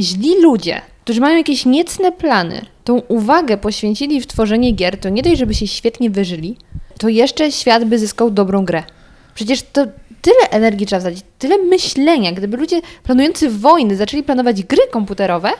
źli 0.00 0.42
ludzie, 0.42 0.80
którzy 1.04 1.20
mają 1.20 1.36
jakieś 1.36 1.66
niecne 1.66 2.12
plany, 2.12 2.66
tą 2.84 2.98
uwagę 3.08 3.56
poświęcili 3.56 4.20
w 4.20 4.26
tworzenie 4.26 4.72
gier, 4.72 5.00
to 5.00 5.08
nie 5.08 5.22
dość, 5.22 5.38
żeby 5.38 5.54
się 5.54 5.66
świetnie 5.66 6.10
wyżyli, 6.10 6.56
to 6.98 7.08
jeszcze 7.08 7.52
świat 7.52 7.84
by 7.84 7.98
zyskał 7.98 8.30
dobrą 8.30 8.64
grę. 8.64 8.82
Przecież 9.34 9.62
to 9.62 9.86
tyle 10.22 10.50
energii 10.50 10.86
trzeba 10.86 11.00
wsadzić, 11.00 11.24
tyle 11.38 11.58
myślenia. 11.58 12.32
Gdyby 12.32 12.56
ludzie 12.56 12.80
planujący 13.02 13.50
wojny 13.50 13.96
zaczęli 13.96 14.22
planować 14.22 14.62
gry 14.62 14.78
komputerowe, 14.90 15.50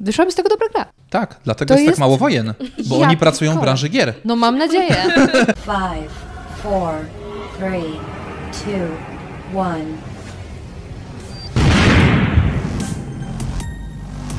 wyszłaby 0.00 0.32
z 0.32 0.34
tego 0.34 0.48
dobra 0.48 0.68
gra. 0.74 0.86
Tak, 1.10 1.40
dlatego 1.44 1.74
jest, 1.74 1.84
jest- 1.86 1.96
tak 1.96 2.00
mało 2.00 2.16
wojen, 2.16 2.54
bo 2.86 2.96
Ja 2.98 3.06
oni 3.06 3.16
pracują 3.16 3.56
w 3.58 3.60
branży 3.60 3.88
gier. 3.88 4.14
No 4.24 4.36
mam 4.36 4.58
nadzieję. 4.58 4.96
Five, 5.70 6.12
four, 6.62 6.94
three, 7.58 7.92
two, 8.52 9.58
one. 9.58 9.84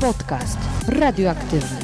Podcast 0.01 0.57
radioaktywny. 0.87 1.79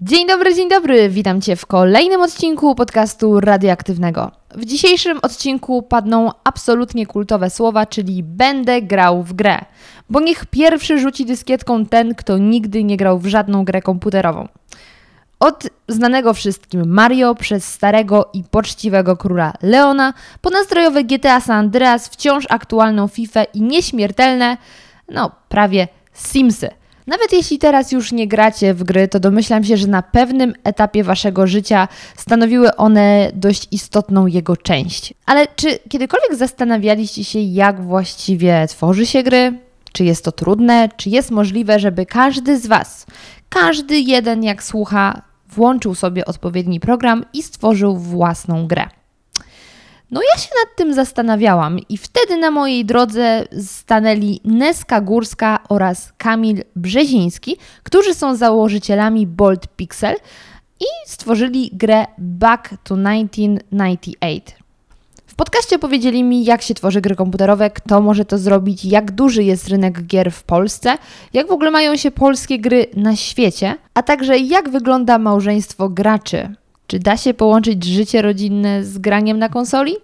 Dzień 0.00 0.26
dobry, 0.26 0.54
dzień 0.54 0.68
dobry. 0.68 1.08
Witam 1.08 1.40
Cię 1.40 1.56
w 1.56 1.66
kolejnym 1.66 2.20
odcinku 2.20 2.74
podcastu 2.74 3.40
radioaktywnego. 3.40 4.30
W 4.54 4.64
dzisiejszym 4.64 5.18
odcinku 5.22 5.82
padną 5.82 6.30
absolutnie 6.44 7.06
kultowe 7.06 7.50
słowa, 7.50 7.86
czyli 7.86 8.22
będę 8.22 8.82
grał 8.82 9.22
w 9.22 9.32
grę. 9.32 9.58
Bo 10.10 10.20
niech 10.20 10.46
pierwszy 10.46 10.98
rzuci 10.98 11.26
dyskietką 11.26 11.86
ten, 11.86 12.14
kto 12.14 12.38
nigdy 12.38 12.84
nie 12.84 12.96
grał 12.96 13.18
w 13.18 13.26
żadną 13.26 13.64
grę 13.64 13.82
komputerową. 13.82 14.48
Od 15.40 15.66
znanego 15.88 16.34
wszystkim 16.34 16.88
Mario 16.88 17.34
przez 17.34 17.64
starego 17.64 18.30
i 18.32 18.44
poczciwego 18.50 19.16
króla 19.16 19.52
Leona, 19.62 20.14
po 20.40 20.50
nastrojowe 20.50 21.04
GTA 21.04 21.40
San 21.40 21.56
Andreas, 21.56 22.08
wciąż 22.08 22.46
aktualną 22.48 23.08
FIFA 23.08 23.44
i 23.44 23.62
nieśmiertelne, 23.62 24.56
no 25.08 25.30
prawie 25.48 25.88
Simsy. 26.12 26.68
Nawet 27.06 27.32
jeśli 27.32 27.58
teraz 27.58 27.92
już 27.92 28.12
nie 28.12 28.28
gracie 28.28 28.74
w 28.74 28.84
gry, 28.84 29.08
to 29.08 29.20
domyślam 29.20 29.64
się, 29.64 29.76
że 29.76 29.86
na 29.86 30.02
pewnym 30.02 30.54
etapie 30.64 31.04
waszego 31.04 31.46
życia 31.46 31.88
stanowiły 32.16 32.76
one 32.76 33.30
dość 33.34 33.68
istotną 33.70 34.26
jego 34.26 34.56
część. 34.56 35.14
Ale 35.26 35.46
czy 35.56 35.78
kiedykolwiek 35.88 36.34
zastanawialiście 36.34 37.24
się, 37.24 37.38
jak 37.38 37.80
właściwie 37.80 38.66
tworzy 38.68 39.06
się 39.06 39.22
gry? 39.22 39.58
Czy 39.92 40.04
jest 40.04 40.24
to 40.24 40.32
trudne? 40.32 40.88
Czy 40.96 41.10
jest 41.10 41.30
możliwe, 41.30 41.78
żeby 41.80 42.06
każdy 42.06 42.58
z 42.58 42.66
Was, 42.66 43.06
każdy 43.48 43.98
jeden 43.98 44.44
jak 44.44 44.62
słucha, 44.62 45.22
włączył 45.48 45.94
sobie 45.94 46.24
odpowiedni 46.24 46.80
program 46.80 47.24
i 47.32 47.42
stworzył 47.42 47.96
własną 47.96 48.66
grę? 48.66 48.88
No 50.10 50.20
ja 50.22 50.40
się 50.42 50.48
nad 50.64 50.76
tym 50.76 50.94
zastanawiałam 50.94 51.78
i 51.88 51.98
wtedy 51.98 52.36
na 52.36 52.50
mojej 52.50 52.84
drodze 52.84 53.44
stanęli 53.62 54.40
Neska 54.44 55.00
Górska 55.00 55.58
oraz 55.68 56.12
Kamil 56.18 56.64
Brzeziński, 56.76 57.56
którzy 57.82 58.14
są 58.14 58.36
założycielami 58.36 59.26
Bolt 59.26 59.66
Pixel 59.76 60.16
i 60.80 60.84
stworzyli 61.06 61.70
grę 61.72 62.04
Back 62.18 62.70
to 62.70 62.96
1998. 62.96 64.65
Podcaście 65.36 65.78
powiedzieli 65.78 66.24
mi, 66.24 66.44
jak 66.44 66.62
się 66.62 66.74
tworzy 66.74 67.00
gry 67.00 67.16
komputerowe, 67.16 67.70
kto 67.70 68.00
może 68.00 68.24
to 68.24 68.38
zrobić, 68.38 68.84
jak 68.84 69.10
duży 69.10 69.42
jest 69.42 69.68
rynek 69.68 70.02
gier 70.02 70.32
w 70.32 70.42
Polsce, 70.42 70.98
jak 71.32 71.48
w 71.48 71.50
ogóle 71.50 71.70
mają 71.70 71.96
się 71.96 72.10
polskie 72.10 72.58
gry 72.58 72.86
na 72.96 73.16
świecie, 73.16 73.74
a 73.94 74.02
także 74.02 74.38
jak 74.38 74.68
wygląda 74.68 75.18
małżeństwo 75.18 75.88
graczy. 75.88 76.54
Czy 76.86 76.98
da 76.98 77.16
się 77.16 77.34
połączyć 77.34 77.84
życie 77.84 78.22
rodzinne 78.22 78.84
z 78.84 78.98
graniem 78.98 79.38
na 79.38 79.48
konsoli? 79.48 79.96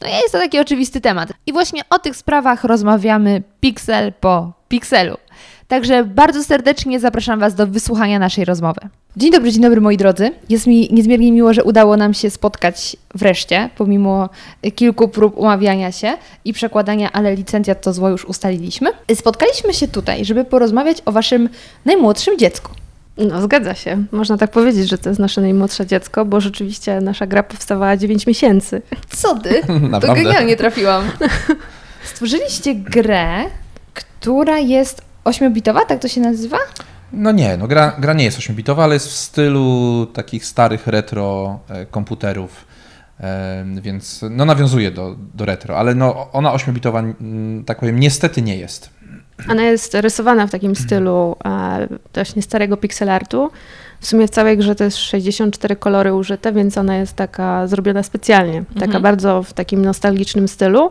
No 0.00 0.08
jest 0.08 0.32
to 0.32 0.38
taki 0.38 0.58
oczywisty 0.58 1.00
temat. 1.00 1.32
I 1.46 1.52
właśnie 1.52 1.82
o 1.90 1.98
tych 1.98 2.16
sprawach 2.16 2.64
rozmawiamy 2.64 3.42
piksel 3.60 4.12
po 4.12 4.52
pikselu. 4.68 5.16
Także 5.68 6.04
bardzo 6.04 6.44
serdecznie 6.44 7.00
zapraszam 7.00 7.40
Was 7.40 7.54
do 7.54 7.66
wysłuchania 7.66 8.18
naszej 8.18 8.44
rozmowy. 8.44 8.80
Dzień 9.16 9.30
dobry, 9.30 9.52
dzień 9.52 9.62
dobry 9.62 9.80
moi 9.80 9.96
drodzy. 9.96 10.30
Jest 10.48 10.66
mi 10.66 10.88
niezmiernie 10.92 11.32
miło, 11.32 11.54
że 11.54 11.64
udało 11.64 11.96
nam 11.96 12.14
się 12.14 12.30
spotkać 12.30 12.96
wreszcie, 13.14 13.70
pomimo 13.76 14.28
kilku 14.74 15.08
prób 15.08 15.38
umawiania 15.38 15.92
się 15.92 16.12
i 16.44 16.52
przekładania, 16.52 17.12
ale 17.12 17.34
licencjat 17.34 17.80
to 17.80 17.92
zło 17.92 18.08
już 18.08 18.24
ustaliliśmy. 18.24 18.90
Spotkaliśmy 19.14 19.74
się 19.74 19.88
tutaj, 19.88 20.24
żeby 20.24 20.44
porozmawiać 20.44 21.02
o 21.04 21.12
Waszym 21.12 21.48
najmłodszym 21.84 22.38
dziecku. 22.38 22.72
No, 23.18 23.42
zgadza 23.42 23.74
się. 23.74 24.04
Można 24.12 24.36
tak 24.36 24.50
powiedzieć, 24.50 24.88
że 24.88 24.98
to 24.98 25.08
jest 25.08 25.20
nasze 25.20 25.40
najmłodsze 25.40 25.86
dziecko, 25.86 26.24
bo 26.24 26.40
rzeczywiście 26.40 27.00
nasza 27.00 27.26
gra 27.26 27.42
powstawała 27.42 27.96
9 27.96 28.26
miesięcy. 28.26 28.82
Co 29.08 29.38
ty? 29.38 29.62
To 30.00 30.14
genialnie 30.14 30.56
trafiłam. 30.56 31.10
Stworzyliście 32.04 32.74
grę, 32.74 33.44
która 33.94 34.58
jest 34.58 35.02
ośmiobitowa, 35.24 35.84
tak 35.84 36.00
to 36.00 36.08
się 36.08 36.20
nazywa? 36.20 36.58
No 37.16 37.32
nie, 37.32 37.56
no 37.56 37.68
gra, 37.68 37.96
gra 37.98 38.12
nie 38.12 38.24
jest 38.24 38.38
8-bitowa, 38.38 38.84
ale 38.84 38.94
jest 38.94 39.08
w 39.08 39.12
stylu 39.12 40.06
takich 40.12 40.46
starych 40.46 40.86
retro 40.86 41.58
e, 41.68 41.86
komputerów, 41.86 42.66
więc 43.80 44.24
no 44.30 44.44
nawiązuje 44.44 44.90
do, 44.90 45.16
do 45.34 45.44
retro, 45.44 45.78
ale 45.78 45.94
no 45.94 46.32
ona 46.32 46.52
8-bitowa, 46.52 46.98
mm, 46.98 47.64
tak 47.64 47.78
powiem, 47.78 48.00
niestety 48.00 48.42
nie 48.42 48.56
jest. 48.56 48.90
Ona 49.50 49.62
jest 49.62 49.94
rysowana 49.94 50.46
w 50.46 50.50
takim 50.50 50.76
stylu 50.76 51.36
e, 51.44 51.88
właśnie 52.14 52.42
starego 52.42 52.76
pixel 52.76 53.10
artu. 53.10 53.50
W 54.00 54.06
sumie 54.06 54.26
w 54.26 54.30
całej 54.30 54.58
grze 54.58 54.74
to 54.74 54.84
jest 54.84 54.96
64 54.96 55.76
kolory 55.76 56.14
użyte, 56.14 56.52
więc 56.52 56.78
ona 56.78 56.96
jest 56.96 57.16
taka 57.16 57.66
zrobiona 57.66 58.02
specjalnie. 58.02 58.64
Taka 58.80 59.00
bardzo 59.00 59.42
w 59.42 59.52
takim 59.52 59.84
nostalgicznym 59.84 60.48
stylu. 60.48 60.90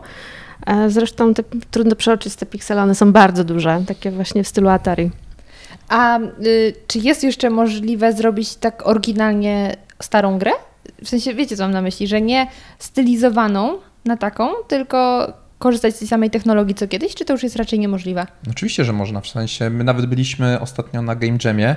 E, 0.66 0.90
zresztą 0.90 1.34
te, 1.34 1.42
trudno 1.70 1.96
przeoczyć 1.96 2.36
te 2.36 2.46
piksele, 2.46 2.82
one 2.82 2.94
są 2.94 3.12
bardzo 3.12 3.44
duże, 3.44 3.82
takie 3.86 4.10
właśnie 4.10 4.44
w 4.44 4.48
stylu 4.48 4.68
Atari. 4.68 5.10
A 5.88 6.18
y, 6.20 6.74
czy 6.86 6.98
jest 6.98 7.24
jeszcze 7.24 7.50
możliwe 7.50 8.12
zrobić 8.12 8.54
tak 8.54 8.86
oryginalnie 8.86 9.76
starą 10.02 10.38
grę? 10.38 10.50
W 11.04 11.08
sensie, 11.08 11.34
wiecie 11.34 11.56
co 11.56 11.62
mam 11.62 11.72
na 11.72 11.82
myśli, 11.82 12.06
że 12.06 12.20
nie 12.20 12.46
stylizowaną 12.78 13.78
na 14.04 14.16
taką, 14.16 14.48
tylko 14.68 15.32
korzystać 15.58 15.96
z 15.96 15.98
tej 15.98 16.08
samej 16.08 16.30
technologii 16.30 16.74
co 16.74 16.88
kiedyś, 16.88 17.14
czy 17.14 17.24
to 17.24 17.32
już 17.32 17.42
jest 17.42 17.56
raczej 17.56 17.78
niemożliwe? 17.78 18.26
Oczywiście, 18.50 18.84
że 18.84 18.92
można, 18.92 19.20
w 19.20 19.28
sensie 19.28 19.70
my 19.70 19.84
nawet 19.84 20.06
byliśmy 20.06 20.60
ostatnio 20.60 21.02
na 21.02 21.14
Game 21.14 21.38
Jamie. 21.44 21.76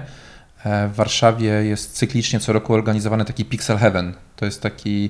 E, 0.65 0.87
W 0.87 0.95
Warszawie 0.95 1.47
jest 1.49 1.93
cyklicznie 1.93 2.39
co 2.39 2.53
roku 2.53 2.73
organizowany 2.73 3.25
taki 3.25 3.45
Pixel 3.45 3.77
Heaven. 3.77 4.13
To 4.35 4.45
jest 4.45 4.61
taki, 4.61 5.09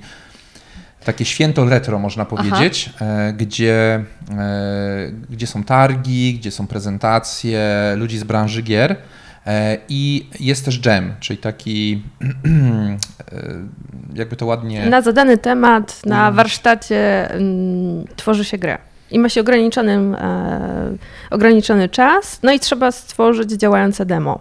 takie 1.03 1.25
święto 1.25 1.65
retro, 1.65 1.99
można 1.99 2.25
powiedzieć, 2.25 2.89
e, 3.01 3.33
gdzie, 3.33 4.03
e, 4.37 5.11
gdzie 5.29 5.47
są 5.47 5.63
targi, 5.63 6.33
gdzie 6.33 6.51
są 6.51 6.67
prezentacje 6.67 7.93
ludzi 7.95 8.17
z 8.17 8.23
branży 8.23 8.61
gier. 8.61 8.95
E, 9.47 9.77
I 9.89 10.29
jest 10.39 10.65
też 10.65 10.85
jam, 10.85 11.13
czyli 11.19 11.39
taki, 11.39 12.03
jakby 14.15 14.35
to 14.35 14.45
ładnie. 14.45 14.85
Na 14.85 15.01
zadany 15.01 15.37
temat, 15.37 16.05
na 16.05 16.21
Ujęć. 16.21 16.35
warsztacie 16.35 17.31
mm, 17.31 18.05
tworzy 18.15 18.45
się 18.45 18.57
grę. 18.57 18.77
I 19.11 19.19
ma 19.19 19.29
się 19.29 19.41
ograniczony, 19.41 19.91
e, 20.17 20.97
ograniczony 21.29 21.89
czas, 21.89 22.39
no 22.43 22.51
i 22.51 22.59
trzeba 22.59 22.91
stworzyć 22.91 23.51
działające 23.51 24.05
demo. 24.05 24.39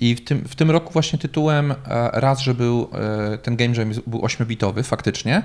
I 0.00 0.14
w 0.14 0.24
tym, 0.24 0.44
w 0.48 0.54
tym 0.54 0.70
roku 0.70 0.92
właśnie 0.92 1.18
tytułem 1.18 1.72
e, 1.72 1.76
raz, 2.12 2.40
że 2.40 2.54
był 2.54 2.90
e, 3.34 3.38
ten 3.38 3.56
game 3.56 3.74
jam 3.74 3.90
był 4.06 4.20
8-bitowy 4.20 4.82
faktycznie, 4.82 5.42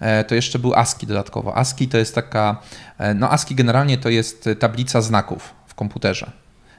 e, 0.00 0.24
to 0.24 0.34
jeszcze 0.34 0.58
był 0.58 0.74
ASCII 0.74 1.06
dodatkowo. 1.06 1.56
ASCII 1.56 1.88
to 1.88 1.98
jest 1.98 2.14
taka, 2.14 2.62
no 3.14 3.32
ASCII 3.32 3.54
generalnie 3.54 3.98
to 3.98 4.08
jest 4.08 4.48
tablica 4.58 5.00
znaków 5.00 5.54
w 5.66 5.74
komputerze. 5.74 6.30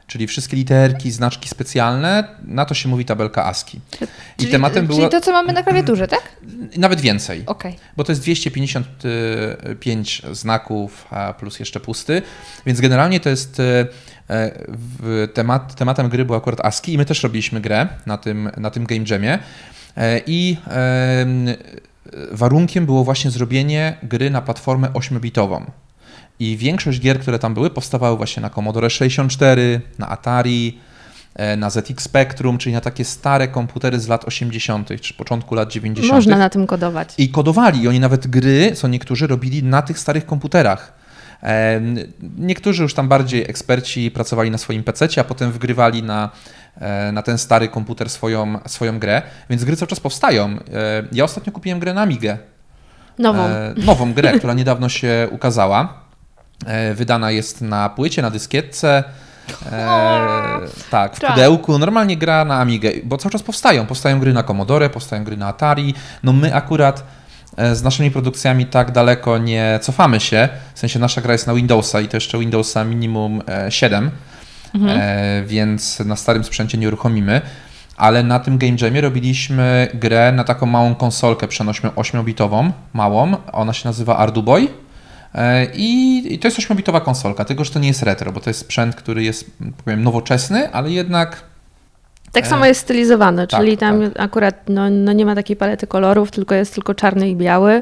Czyli 0.07 0.27
wszystkie 0.27 0.57
literki, 0.57 1.11
znaczki 1.11 1.49
specjalne, 1.49 2.35
na 2.43 2.65
to 2.65 2.73
się 2.73 2.89
mówi 2.89 3.05
tabelka 3.05 3.45
ASCII. 3.45 3.77
I 3.77 3.81
Czyli, 4.37 4.51
tematem 4.51 4.87
czyli 4.87 4.97
było 4.97 5.09
to, 5.09 5.21
co 5.21 5.31
mamy 5.31 5.53
na 5.53 5.63
klawiaturze, 5.63 6.07
tak? 6.07 6.21
nawet 6.77 7.01
więcej. 7.01 7.43
Okej. 7.45 7.75
Bo 7.97 8.03
to 8.03 8.11
jest 8.11 8.21
255 8.21 10.21
znaków 10.31 11.07
plus 11.39 11.59
jeszcze 11.59 11.79
pusty, 11.79 12.21
więc 12.65 12.81
generalnie 12.81 13.19
to 13.19 13.29
jest 13.29 13.61
temat, 15.33 15.75
tematem 15.75 16.09
gry 16.09 16.25
był 16.25 16.35
akurat 16.35 16.65
ASCII 16.65 16.93
i 16.93 16.97
my 16.97 17.05
też 17.05 17.23
robiliśmy 17.23 17.61
grę 17.61 17.87
na 18.05 18.17
tym, 18.17 18.49
na 18.57 18.69
tym 18.69 18.85
Game 18.85 19.05
Jamie 19.09 19.39
E, 19.99 20.21
i 20.27 20.57
em, 20.67 21.47
warunkiem 22.31 22.85
było 22.85 23.03
właśnie 23.03 23.31
zrobienie 23.31 23.97
gry 24.03 24.29
na 24.29 24.41
platformę 24.41 24.87
8-bitową. 24.87 25.65
I 26.39 26.57
większość 26.57 26.99
gier, 26.99 27.19
które 27.19 27.39
tam 27.39 27.53
były, 27.53 27.69
powstawały 27.69 28.17
właśnie 28.17 28.41
na 28.41 28.49
Commodore 28.49 28.89
64, 28.89 29.81
na 29.97 30.09
Atari, 30.09 30.79
e, 31.35 31.57
na 31.57 31.69
ZX 31.69 32.03
Spectrum, 32.03 32.57
czyli 32.57 32.73
na 32.73 32.81
takie 32.81 33.05
stare 33.05 33.47
komputery 33.47 33.99
z 33.99 34.07
lat 34.07 34.25
80. 34.25 34.89
czy 35.01 35.13
początku 35.13 35.55
lat 35.55 35.71
90. 35.71 36.13
Można 36.13 36.37
na 36.37 36.49
tym 36.49 36.67
kodować. 36.67 37.13
I 37.17 37.29
kodowali. 37.29 37.81
I 37.81 37.87
oni 37.87 37.99
nawet 37.99 38.27
gry, 38.27 38.71
co 38.75 38.87
niektórzy 38.87 39.27
robili 39.27 39.63
na 39.63 39.81
tych 39.81 39.99
starych 39.99 40.25
komputerach. 40.25 40.98
Niektórzy 42.37 42.83
już 42.83 42.93
tam 42.93 43.07
bardziej 43.07 43.41
eksperci 43.41 44.11
pracowali 44.11 44.51
na 44.51 44.57
swoim 44.57 44.83
PC, 44.83 45.07
a 45.17 45.23
potem 45.23 45.51
wgrywali 45.51 46.03
na, 46.03 46.29
e, 46.77 47.11
na 47.11 47.21
ten 47.21 47.37
stary 47.37 47.67
komputer 47.67 48.09
swoją, 48.09 48.59
swoją 48.67 48.99
grę, 48.99 49.21
więc 49.49 49.63
gry 49.63 49.75
cały 49.75 49.87
czas 49.87 49.99
powstają. 49.99 50.45
E, 50.49 50.57
Ja 51.11 51.23
ostatnio 51.23 51.53
kupiłem 51.53 51.79
grę 51.79 51.93
na 51.93 52.01
Amigę. 52.01 52.37
Nową. 53.17 53.39
E, 53.39 53.73
nową 53.77 54.13
grę, 54.13 54.37
która 54.37 54.53
niedawno 54.53 54.89
się 54.89 55.27
ukazała. 55.31 55.93
Wydana 56.95 57.31
jest 57.31 57.61
na 57.61 57.89
płycie, 57.89 58.21
na 58.21 58.29
dyskietce. 58.29 59.03
E, 59.71 60.59
tak, 60.91 61.15
w 61.15 61.19
tak. 61.19 61.31
pudełku. 61.31 61.77
Normalnie 61.77 62.17
gra 62.17 62.45
na 62.45 62.59
Amigę, 62.59 62.91
bo 63.03 63.17
cały 63.17 63.31
czas 63.31 63.43
powstają. 63.43 63.85
Powstają 63.85 64.19
gry 64.19 64.33
na 64.33 64.43
Commodore, 64.43 64.89
powstają 64.89 65.23
gry 65.23 65.37
na 65.37 65.47
Atari. 65.47 65.93
No 66.23 66.33
my 66.33 66.55
akurat 66.55 67.03
z 67.73 67.83
naszymi 67.83 68.11
produkcjami 68.11 68.65
tak 68.65 68.91
daleko 68.91 69.37
nie 69.37 69.79
cofamy 69.81 70.19
się. 70.19 70.49
W 70.73 70.79
sensie 70.79 70.99
nasza 70.99 71.21
gra 71.21 71.33
jest 71.33 71.47
na 71.47 71.53
Windowsa 71.53 72.01
i 72.01 72.07
to 72.07 72.17
jeszcze 72.17 72.39
Windowsa 72.39 72.83
minimum 72.83 73.41
e, 73.47 73.71
7, 73.71 74.11
e, 74.87 75.43
więc 75.47 75.99
na 75.99 76.15
starym 76.15 76.43
sprzęcie 76.43 76.77
nie 76.77 76.87
uruchomimy. 76.87 77.41
Ale 77.97 78.23
na 78.23 78.39
tym 78.39 78.57
Game 78.57 78.75
Jamie 78.81 79.01
robiliśmy 79.01 79.87
grę 79.93 80.31
na 80.31 80.43
taką 80.43 80.65
małą 80.65 80.95
konsolkę 80.95 81.47
przenośną 81.47 81.89
8-bitową, 81.89 82.71
małą. 82.93 83.35
Ona 83.51 83.73
się 83.73 83.87
nazywa 83.87 84.17
Arduboy. 84.17 84.67
E, 85.35 85.65
I, 85.73 86.33
I 86.33 86.39
to 86.39 86.47
jest 86.47 86.57
8-bitowa 86.57 87.01
konsolka, 87.01 87.45
tylko 87.45 87.63
że 87.63 87.71
to 87.71 87.79
nie 87.79 87.87
jest 87.87 88.03
retro, 88.03 88.31
bo 88.31 88.39
to 88.39 88.49
jest 88.49 88.59
sprzęt, 88.59 88.95
który 88.95 89.23
jest 89.23 89.51
powiem, 89.85 90.03
nowoczesny, 90.03 90.71
ale 90.71 90.91
jednak 90.91 91.48
Tak 92.31 92.45
E, 92.45 92.47
samo 92.49 92.65
jest 92.65 92.81
stylizowany, 92.81 93.47
tak, 93.47 93.59
czyli 93.59 93.77
tam 93.77 94.01
akurat 94.19 94.69
no, 94.69 94.89
no 94.89 95.13
nie 95.13 95.25
ma 95.25 95.35
takiej 95.35 95.55
palety 95.55 95.87
kolorów, 95.87 96.31
tylko 96.31 96.55
jest 96.55 96.73
tylko 96.73 96.93
czarny 96.95 97.29
i 97.29 97.35
biały. 97.35 97.81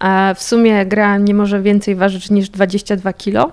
A 0.00 0.34
w 0.36 0.42
sumie 0.42 0.86
gra 0.86 1.18
nie 1.18 1.34
może 1.34 1.62
więcej 1.62 1.94
ważyć 1.94 2.30
niż 2.30 2.48
22 2.48 3.12
kilo 3.12 3.52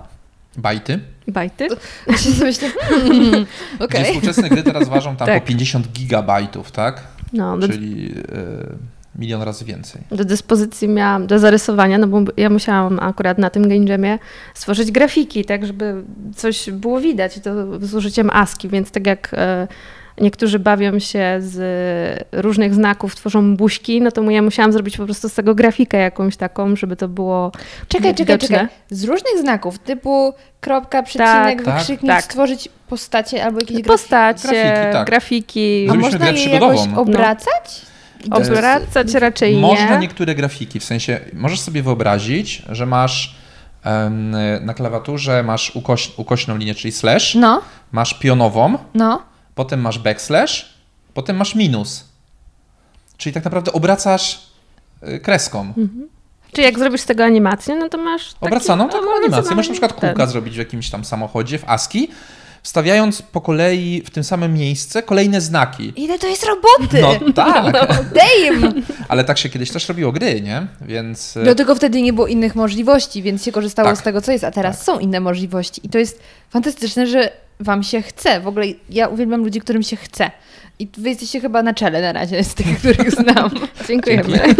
bajty. 0.56 0.98
bajty. 1.28 1.68
Myślę, 2.44 2.68
hmm, 2.90 3.30
Gdzie 3.30 3.84
okej. 3.84 4.04
współczesne 4.04 4.48
gry 4.48 4.62
teraz 4.62 4.88
ważą 4.88 5.16
tam 5.16 5.26
Tak. 5.26 5.42
po 5.42 5.48
50 5.48 5.88
gigabajtów, 5.88 6.72
tak? 6.72 7.02
No, 7.32 7.58
do, 7.58 7.68
Czyli 7.68 8.14
e, 8.32 9.18
milion 9.18 9.42
razy 9.42 9.64
więcej. 9.64 10.02
do 10.10 10.24
dyspozycji 10.24 10.88
miałam 10.88 11.26
do 11.26 11.38
zarysowania, 11.38 11.98
no 11.98 12.06
bo 12.06 12.20
ja 12.36 12.50
musiałam 12.50 12.98
akurat 12.98 13.38
na 13.38 13.50
tym 13.50 13.68
game 13.68 13.84
jamie 13.84 14.18
stworzyć 14.54 14.90
grafiki, 14.92 15.44
tak 15.44 15.66
żeby 15.66 16.02
coś 16.36 16.70
było 16.70 17.00
widać 17.00 17.40
to 17.40 17.78
z 17.86 17.94
użyciem 17.94 18.30
ASCII, 18.30 18.68
więc 18.68 18.90
tak 18.90 19.06
jak 19.06 19.30
e, 19.34 19.68
niektórzy 20.20 20.58
bawią 20.58 20.98
się 20.98 21.36
z 21.40 22.26
różnych 22.32 22.74
znaków, 22.74 23.16
tworzą 23.16 23.56
buźki, 23.56 24.00
no 24.02 24.10
to 24.12 24.22
ja 24.30 24.42
musiałam 24.42 24.72
zrobić 24.72 24.96
po 24.96 25.04
prostu 25.04 25.28
z 25.28 25.34
tego 25.34 25.54
grafikę 25.54 25.98
jakąś 25.98 26.36
taką, 26.36 26.76
żeby 26.76 26.96
to 26.96 27.08
było 27.08 27.52
Czekaj, 27.88 28.14
czekaj, 28.14 28.14
widoczne. 28.36 28.48
czekaj. 28.58 28.68
Z 28.90 29.04
różnych 29.04 29.38
znaków, 29.40 29.78
typu 29.78 30.34
kropka, 30.60 31.02
przecinek, 31.02 31.62
Tak, 31.62 31.74
wykrzyknik, 31.76 32.12
tak. 32.12 32.24
stworzyć 32.24 32.68
postacie 32.88 33.44
albo 33.44 33.60
jakieś 33.60 33.76
grafiki. 33.76 33.88
Postacie, 33.88 34.48
Grafiki, 34.48 34.92
tak. 34.92 35.06
grafiki, 35.06 35.86
A 35.88 35.92
Zrobiliśmy 35.92 36.18
można 36.18 36.40
je 36.40 36.48
jakoś 36.50 36.78
obracać? 36.96 37.82
Jest- 38.38 38.50
obracać 38.50 39.14
raczej 39.14 39.56
Można 39.56 39.90
nie. 39.94 39.98
niektóre 39.98 40.34
grafiki, 40.34 40.80
w 40.80 40.84
sensie 40.84 41.20
możesz 41.32 41.60
sobie 41.60 41.82
wyobrazić, 41.82 42.62
że 42.68 42.86
masz 42.86 43.34
na 44.60 44.74
klawiaturze 44.74 45.42
masz 45.42 45.76
ukoś, 45.76 46.10
ukośną 46.18 46.56
linię, 46.56 46.74
czyli 46.74 46.92
slash, 46.92 47.34
No, 47.34 47.62
masz 47.92 48.14
pionową, 48.14 48.78
no. 48.94 49.22
Potem 49.60 49.80
masz 49.80 49.98
backslash, 49.98 50.74
potem 51.14 51.36
masz 51.36 51.54
minus. 51.54 52.04
Czyli 53.16 53.32
tak 53.32 53.44
naprawdę 53.44 53.72
obracasz 53.72 54.46
y, 55.08 55.20
kreską. 55.20 55.72
Czy 56.52 56.62
jak 56.62 56.78
zrobisz 56.78 57.00
z 57.00 57.06
tego 57.06 57.24
animację, 57.24 57.76
no 57.76 57.88
to 57.88 57.98
masz 57.98 58.32
taki, 58.32 58.46
Obracaną 58.46 58.88
taką 58.88 59.04
no, 59.04 59.10
animację. 59.22 59.54
Możesz 59.56 59.68
na 59.68 59.72
przykład 59.72 60.00
ten. 60.00 60.10
kółka 60.10 60.26
zrobić 60.26 60.54
w 60.54 60.58
jakimś 60.58 60.90
tam 60.90 61.04
samochodzie, 61.04 61.58
w 61.58 61.64
ASCII, 61.68 62.10
wstawiając 62.62 63.22
po 63.22 63.40
kolei 63.40 64.02
w 64.06 64.10
tym 64.10 64.24
samym 64.24 64.54
miejsce 64.54 65.02
kolejne 65.02 65.40
znaki. 65.40 65.92
Ile 65.96 66.18
to 66.18 66.26
jest 66.26 66.46
roboty? 66.46 67.02
No 67.26 67.32
tak, 67.32 67.72
Damn! 68.14 68.82
ale 69.08 69.24
tak 69.24 69.38
się 69.38 69.48
kiedyś 69.48 69.70
też 69.70 69.88
robiło 69.88 70.12
gry, 70.12 70.40
nie? 70.40 70.66
Więc 70.80 71.36
y, 71.36 71.42
No 71.42 71.54
tylko 71.54 71.74
wtedy 71.74 72.02
nie 72.02 72.12
było 72.12 72.26
innych 72.26 72.54
możliwości, 72.54 73.22
więc 73.22 73.44
się 73.44 73.52
korzystało 73.52 73.88
Tak. 73.88 73.98
z 73.98 74.02
tego, 74.02 74.20
co 74.20 74.32
jest, 74.32 74.44
a 74.44 74.50
teraz 74.50 74.84
są 74.84 74.98
inne 74.98 75.20
możliwości. 75.20 75.86
I 75.86 75.88
to 75.88 75.98
jest 75.98 76.20
fantastyczne, 76.50 77.06
że 77.06 77.49
wam 77.60 77.82
się 77.82 78.02
chce. 78.02 78.40
W 78.40 78.46
ogóle 78.46 78.66
ja 78.88 79.08
uwielbiam 79.08 79.44
ludzi, 79.44 79.60
którym 79.60 79.82
się 79.82 79.96
chce. 79.96 80.30
I 80.78 80.88
wy 80.98 81.08
jesteście 81.08 81.40
chyba 81.40 81.62
na 81.62 81.74
czele 81.74 82.02
na 82.02 82.12
razie 82.12 82.44
z 82.44 82.54
tych, 82.54 82.78
których 82.78 83.10
znam. 83.20 83.50
Dziękujemy. 83.88 84.40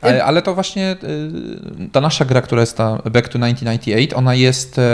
Ale, 0.00 0.24
ale 0.24 0.42
to 0.42 0.54
właśnie 0.54 0.96
y, 1.82 1.90
ta 1.92 2.00
nasza 2.00 2.24
gra, 2.24 2.42
która 2.42 2.60
jest 2.60 2.76
ta 2.76 2.90
Back 2.96 3.28
to 3.28 3.38
1998, 3.38 4.18
ona 4.18 4.34
jest, 4.34 4.78
y, 4.78 4.82
y, 4.82 4.84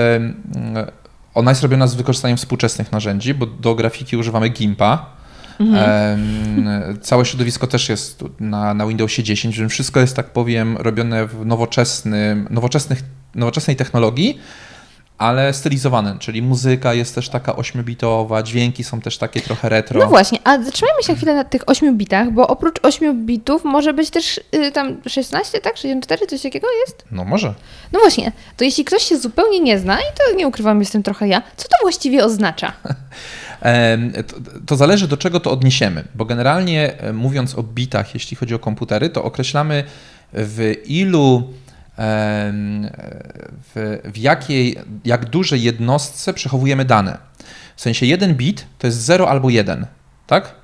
ona 1.35 1.51
jest 1.51 1.63
robiona 1.63 1.87
z 1.87 1.95
wykorzystaniem 1.95 2.37
współczesnych 2.37 2.93
narzędzi, 2.93 3.35
bo 3.35 3.47
do 3.47 3.75
grafiki 3.75 4.17
używamy 4.17 4.49
GIMPa. 4.49 5.17
Em, 5.61 6.99
całe 7.01 7.25
środowisko 7.25 7.67
też 7.67 7.89
jest 7.89 8.25
na, 8.41 8.75
na 8.75 8.87
Windowsie 8.87 9.23
10, 9.23 9.59
więc 9.59 9.73
wszystko 9.73 10.01
jest, 10.01 10.17
tak 10.17 10.31
powiem, 10.31 10.77
robione 10.77 11.27
w 11.27 11.47
nowoczesnym, 11.47 12.47
nowoczesnych, 12.51 13.03
nowoczesnej 13.35 13.77
technologii, 13.77 14.39
ale 15.19 15.55
stylizowane, 15.55 16.17
czyli 16.19 16.43
muzyka 16.43 16.95
jest 16.95 17.15
też 17.15 17.29
taka 17.29 17.53
8-bitowa, 17.53 18.43
dźwięki 18.43 18.85
są 18.85 19.01
też 19.01 19.19
takie 19.19 19.41
trochę 19.41 19.69
retro. 19.69 20.01
No 20.01 20.07
właśnie, 20.07 20.39
a 20.45 20.63
zatrzymajmy 20.63 21.03
się 21.03 21.15
chwilę 21.15 21.35
na 21.35 21.45
tych 21.45 21.63
8 21.67 21.97
bitach, 21.97 22.31
bo 22.31 22.47
oprócz 22.47 22.77
8 22.83 23.27
bitów 23.27 23.65
może 23.65 23.93
być 23.93 24.11
też 24.11 24.41
y, 24.55 24.73
tam 24.73 24.97
16, 25.07 25.61
tak? 25.61 25.77
64, 25.77 26.27
coś 26.27 26.43
takiego 26.43 26.67
jest? 26.81 27.05
No 27.11 27.25
może. 27.25 27.55
No 27.93 28.01
właśnie, 28.01 28.33
to 28.57 28.65
jeśli 28.65 28.85
ktoś 28.85 29.03
się 29.03 29.19
zupełnie 29.19 29.61
nie 29.61 29.79
zna, 29.79 29.99
i 29.99 30.05
to 30.19 30.37
nie 30.37 30.47
ukrywam, 30.47 30.81
jestem 30.81 31.03
trochę 31.03 31.29
ja, 31.29 31.43
co 31.57 31.69
to 31.69 31.77
właściwie 31.83 32.25
oznacza? 32.25 32.73
To, 34.29 34.37
to 34.67 34.77
zależy 34.77 35.09
do 35.09 35.17
czego 35.17 35.41
to 35.41 35.51
odniesiemy, 35.51 36.05
bo 36.15 36.25
generalnie 36.25 37.01
e, 37.01 37.13
mówiąc 37.13 37.55
o 37.55 37.63
bitach, 37.63 38.15
jeśli 38.15 38.37
chodzi 38.37 38.55
o 38.55 38.59
komputery, 38.59 39.11
to 39.11 39.25
określamy 39.25 39.85
w 40.33 40.75
ilu, 40.87 41.53
w, 41.99 44.01
w 44.05 44.19
jakiej, 44.19 44.77
jak 45.05 45.25
dużej 45.25 45.63
jednostce 45.63 46.35
przechowujemy 46.35 46.85
dane. 46.85 47.19
W 47.77 47.81
sensie 47.81 48.07
jeden 48.07 48.35
bit 48.35 48.67
to 48.79 48.87
jest 48.87 48.99
0 48.99 49.29
albo 49.29 49.51
1, 49.51 49.87
tak? 50.27 50.55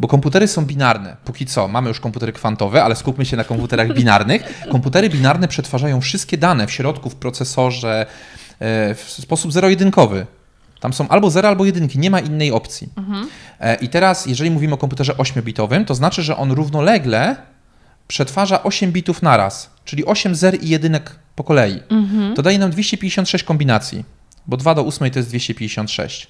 Bo 0.00 0.08
komputery 0.08 0.48
są 0.48 0.66
binarne. 0.66 1.16
Póki 1.24 1.46
co 1.46 1.68
mamy 1.68 1.88
już 1.88 2.00
komputery 2.00 2.32
kwantowe, 2.32 2.84
ale 2.84 2.96
skupmy 2.96 3.24
się 3.24 3.36
na 3.36 3.44
komputerach 3.44 3.94
binarnych. 3.98 4.66
Komputery 4.70 5.10
binarne 5.10 5.48
przetwarzają 5.48 6.00
wszystkie 6.00 6.38
dane 6.38 6.66
w 6.66 6.70
środku, 6.70 7.10
w 7.10 7.14
procesorze 7.14 8.06
e, 8.58 8.94
w 8.94 9.10
sposób 9.10 9.52
zero-jedynkowy. 9.52 10.26
Tam 10.80 10.92
są 10.92 11.08
albo 11.08 11.30
0, 11.30 11.48
albo 11.48 11.64
jedynki, 11.64 11.98
nie 11.98 12.10
ma 12.10 12.20
innej 12.20 12.52
opcji. 12.52 12.88
E, 13.60 13.74
I 13.74 13.88
teraz, 13.88 14.26
jeżeli 14.26 14.50
mówimy 14.50 14.74
o 14.74 14.78
komputerze 14.78 15.12
8-bitowym, 15.12 15.84
to 15.84 15.94
znaczy, 15.94 16.22
że 16.22 16.36
on 16.36 16.52
równolegle 16.52 17.36
przetwarza 18.16 18.62
8 18.62 18.92
bitów 18.92 19.22
naraz, 19.22 19.70
czyli 19.84 20.04
8 20.04 20.34
zer 20.34 20.62
i 20.64 20.68
jedynek 20.68 21.10
po 21.36 21.44
kolei. 21.44 21.80
To 22.36 22.42
daje 22.42 22.58
nam 22.58 22.70
256 22.70 23.44
kombinacji, 23.44 24.04
bo 24.46 24.56
2 24.56 24.74
do 24.74 24.86
8 24.86 25.10
to 25.10 25.18
jest 25.18 25.28
256. 25.28 26.26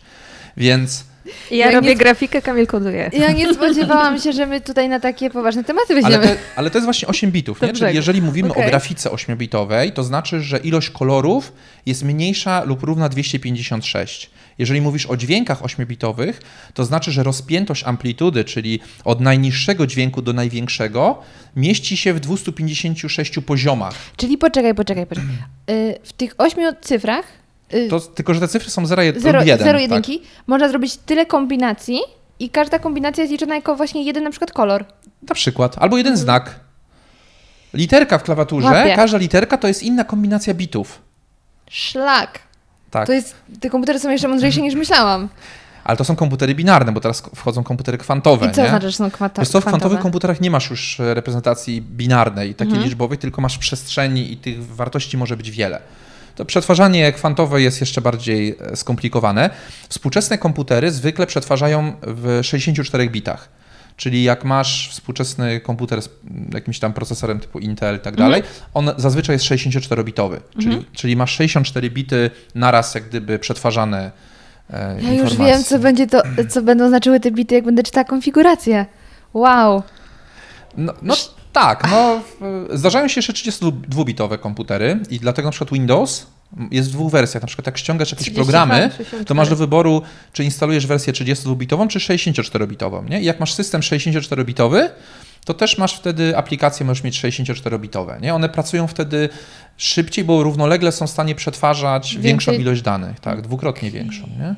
Więc 0.56 1.04
ja 1.50 1.66
Ja 1.66 1.70
robię 1.72 1.88
nie- 1.88 1.96
grafikę, 1.96 2.42
Kamil 2.42 2.66
koduje. 2.66 3.10
Ja 3.12 3.32
nie 3.32 3.54
spodziewałam 3.54 4.20
się, 4.20 4.32
że 4.32 4.46
my 4.46 4.60
tutaj 4.60 4.88
na 4.88 5.00
takie 5.00 5.30
poważne 5.30 5.64
tematy 5.64 5.92
Ale 5.94 6.02
weźmiemy. 6.02 6.26
to, 6.26 6.32
ale 6.56 6.70
to 6.70 6.78
jest 6.78 6.84
właśnie 6.86 7.08
8 7.08 7.30
bitów, 7.30 7.62
nie? 7.62 7.72
Czyli 7.72 7.94
jeżeli 7.94 8.22
mówimy 8.22 8.50
Okej. 8.50 8.64
o 8.64 8.68
grafice 8.68 9.10
8-bitowej, 9.10 9.92
to 9.92 10.04
znaczy, 10.04 10.40
że 10.40 10.58
ilość 10.58 10.90
kolorów 10.90 11.52
jest 11.86 12.02
mniejsza 12.04 12.62
lub 12.64 12.82
równa 12.82 13.08
256. 13.08 14.30
Jeżeli 14.58 14.80
mówisz 14.80 15.06
o 15.06 15.16
dźwiękach 15.16 15.62
8-bitowych, 15.62 16.32
to 16.74 16.84
znaczy, 16.84 17.12
że 17.12 17.22
rozpiętość 17.22 17.84
amplitudy, 17.84 18.44
czyli 18.44 18.80
od 19.04 19.20
najniższego 19.20 19.86
dźwięku 19.86 20.22
do 20.22 20.32
największego, 20.32 21.22
mieści 21.56 21.96
się 21.96 22.14
w 22.14 22.20
256 22.20 23.38
poziomach. 23.46 23.94
Czyli 24.16 24.38
poczekaj, 24.38 24.74
poczekaj, 24.74 25.06
poczekaj. 25.06 25.30
Y, 25.70 25.98
w 26.04 26.12
tych 26.12 26.34
8 26.38 26.76
cyfrach, 26.80 27.24
y, 27.74 27.88
To, 27.88 28.00
tylko, 28.00 28.34
że 28.34 28.40
te 28.40 28.48
cyfry 28.48 28.70
są 28.70 28.86
0, 28.86 29.02
1, 29.02 29.22
0, 29.22 29.40
1 29.44 29.58
0 29.58 29.72
tak? 29.72 29.82
jedynki, 29.82 30.22
można 30.46 30.68
zrobić 30.68 30.96
tyle 30.96 31.26
kombinacji 31.26 32.00
i 32.38 32.50
każda 32.50 32.78
kombinacja 32.78 33.22
jest 33.22 33.32
liczona 33.32 33.54
jako 33.54 33.76
właśnie 33.76 34.02
jeden 34.04 34.24
na 34.24 34.30
przykład 34.30 34.52
kolor. 34.52 34.84
Na 35.28 35.34
przykład. 35.34 35.76
Albo 35.78 35.96
jeden 35.98 36.16
znak. 36.16 36.60
Literka 37.74 38.18
w 38.18 38.22
klawiaturze, 38.22 38.68
Łapię. 38.68 38.96
każda 38.96 39.18
literka 39.18 39.58
to 39.58 39.68
jest 39.68 39.82
inna 39.82 40.04
kombinacja 40.04 40.54
bitów. 40.54 41.02
Szlak. 41.70 42.38
Tak. 42.92 43.06
To 43.06 43.12
jest, 43.12 43.34
te 43.60 43.70
komputery 43.70 43.98
są 43.98 44.10
jeszcze 44.10 44.28
mądrzejsze 44.28 44.60
niż 44.62 44.74
myślałam. 44.74 45.28
Ale 45.84 45.96
to 45.96 46.04
są 46.04 46.16
komputery 46.16 46.54
binarne, 46.54 46.92
bo 46.92 47.00
teraz 47.00 47.22
wchodzą 47.34 47.64
komputery 47.64 47.98
kwantowe. 47.98 48.46
I 48.46 48.50
co 48.50 48.62
nie? 48.62 48.68
znaczy, 48.68 48.90
że 48.90 48.96
są 48.96 49.10
kwanta, 49.10 49.42
Wiesz 49.42 49.48
co, 49.48 49.60
w 49.60 49.62
kwantowych 49.62 49.80
kwantowe? 49.80 50.02
komputerach 50.02 50.40
nie 50.40 50.50
masz 50.50 50.70
już 50.70 51.00
e, 51.00 51.14
reprezentacji 51.14 51.82
binarnej, 51.82 52.54
takiej 52.54 52.72
Mhm. 52.72 52.84
liczbowej, 52.88 53.18
tylko 53.18 53.40
masz 53.42 53.58
przestrzeni 53.58 54.32
i 54.32 54.36
tych 54.36 54.66
wartości 54.66 55.16
może 55.16 55.36
być 55.36 55.50
wiele. 55.50 55.80
To 56.36 56.44
przetwarzanie 56.44 57.12
kwantowe 57.12 57.62
jest 57.62 57.80
jeszcze 57.80 58.00
bardziej 58.00 58.56
e, 58.60 58.76
skomplikowane. 58.76 59.50
Współczesne 59.88 60.38
komputery 60.38 60.90
zwykle 60.90 61.26
przetwarzają 61.26 61.92
w 62.02 62.40
64 62.42 63.10
bitach. 63.10 63.48
Czyli 64.02 64.22
jak 64.22 64.44
masz 64.44 64.88
współczesny 64.90 65.60
komputer 65.60 66.02
z 66.02 66.08
jakimś 66.54 66.78
tam 66.78 66.92
procesorem 66.92 67.40
typu 67.40 67.58
Intel 67.58 67.96
i 67.96 67.98
tak 67.98 68.14
Mhm. 68.14 68.30
dalej, 68.30 68.42
on 68.74 68.90
zazwyczaj 68.96 69.34
jest 69.34 69.44
64-bitowy. 69.44 70.40
Czyli, 70.60 70.86
czyli 70.92 71.16
masz 71.16 71.32
64 71.36 71.90
bity 71.90 72.30
naraz 72.54 72.94
jak 72.94 73.04
gdyby 73.08 73.38
przetwarzane 73.38 74.10
e, 74.70 74.96
Ja 75.02 75.12
już 75.12 75.36
wiem, 75.36 75.64
co, 75.64 75.78
będzie 75.78 76.06
to, 76.06 76.22
co 76.48 76.62
będą 76.62 76.88
znaczyły 76.88 77.20
te 77.20 77.30
bity, 77.30 77.54
jak 77.54 77.64
będę 77.64 77.82
czytała 77.82 78.04
konfigurację. 78.04 78.86
Wow. 79.34 79.82
No, 80.76 80.92
no 81.02 81.14
Tak, 81.52 81.90
no 81.90 82.20
zdarzają 82.78 83.08
się 83.08 83.18
jeszcze 83.18 83.32
32-bitowe 83.32 84.38
komputery 84.38 85.00
i 85.10 85.18
dlatego 85.20 85.48
na 85.48 85.52
przykład 85.52 85.70
Windows 85.70 86.26
jest 86.70 86.88
w 86.88 86.92
dwóch 86.92 87.12
wersjach. 87.12 87.42
Na 87.42 87.46
przykład 87.46 87.66
jak 87.66 87.78
ściągasz 87.78 88.10
jakieś 88.10 88.26
32, 88.26 88.44
programy, 88.44 88.82
64. 88.82 89.24
to 89.24 89.34
masz 89.34 89.48
do 89.48 89.56
wyboru, 89.56 90.02
czy 90.32 90.44
instalujesz 90.44 90.86
wersję 90.86 91.12
32-bitową, 91.12 91.88
czy 91.88 91.98
64-bitową. 91.98 93.08
Nie? 93.10 93.20
I 93.20 93.24
jak 93.24 93.40
masz 93.40 93.54
system 93.54 93.80
64-bitowy, 93.80 94.88
to 95.44 95.54
też 95.54 95.78
masz 95.78 95.94
wtedy 95.96 96.36
aplikacje, 96.36 96.86
możesz 96.86 97.04
mieć 97.04 97.20
64-bitowe. 97.20 98.20
Nie? 98.20 98.34
One 98.34 98.48
pracują 98.48 98.86
wtedy 98.86 99.28
szybciej, 99.76 100.24
bo 100.24 100.42
równolegle 100.42 100.92
są 100.92 101.06
w 101.06 101.10
stanie 101.10 101.34
przetwarzać 101.34 102.10
Więcej- 102.10 102.22
większą 102.22 102.52
ilość 102.52 102.82
danych, 102.82 103.20
tak, 103.20 103.42
dwukrotnie 103.42 103.90
większą. 103.90 104.26
Nie? 104.38 104.54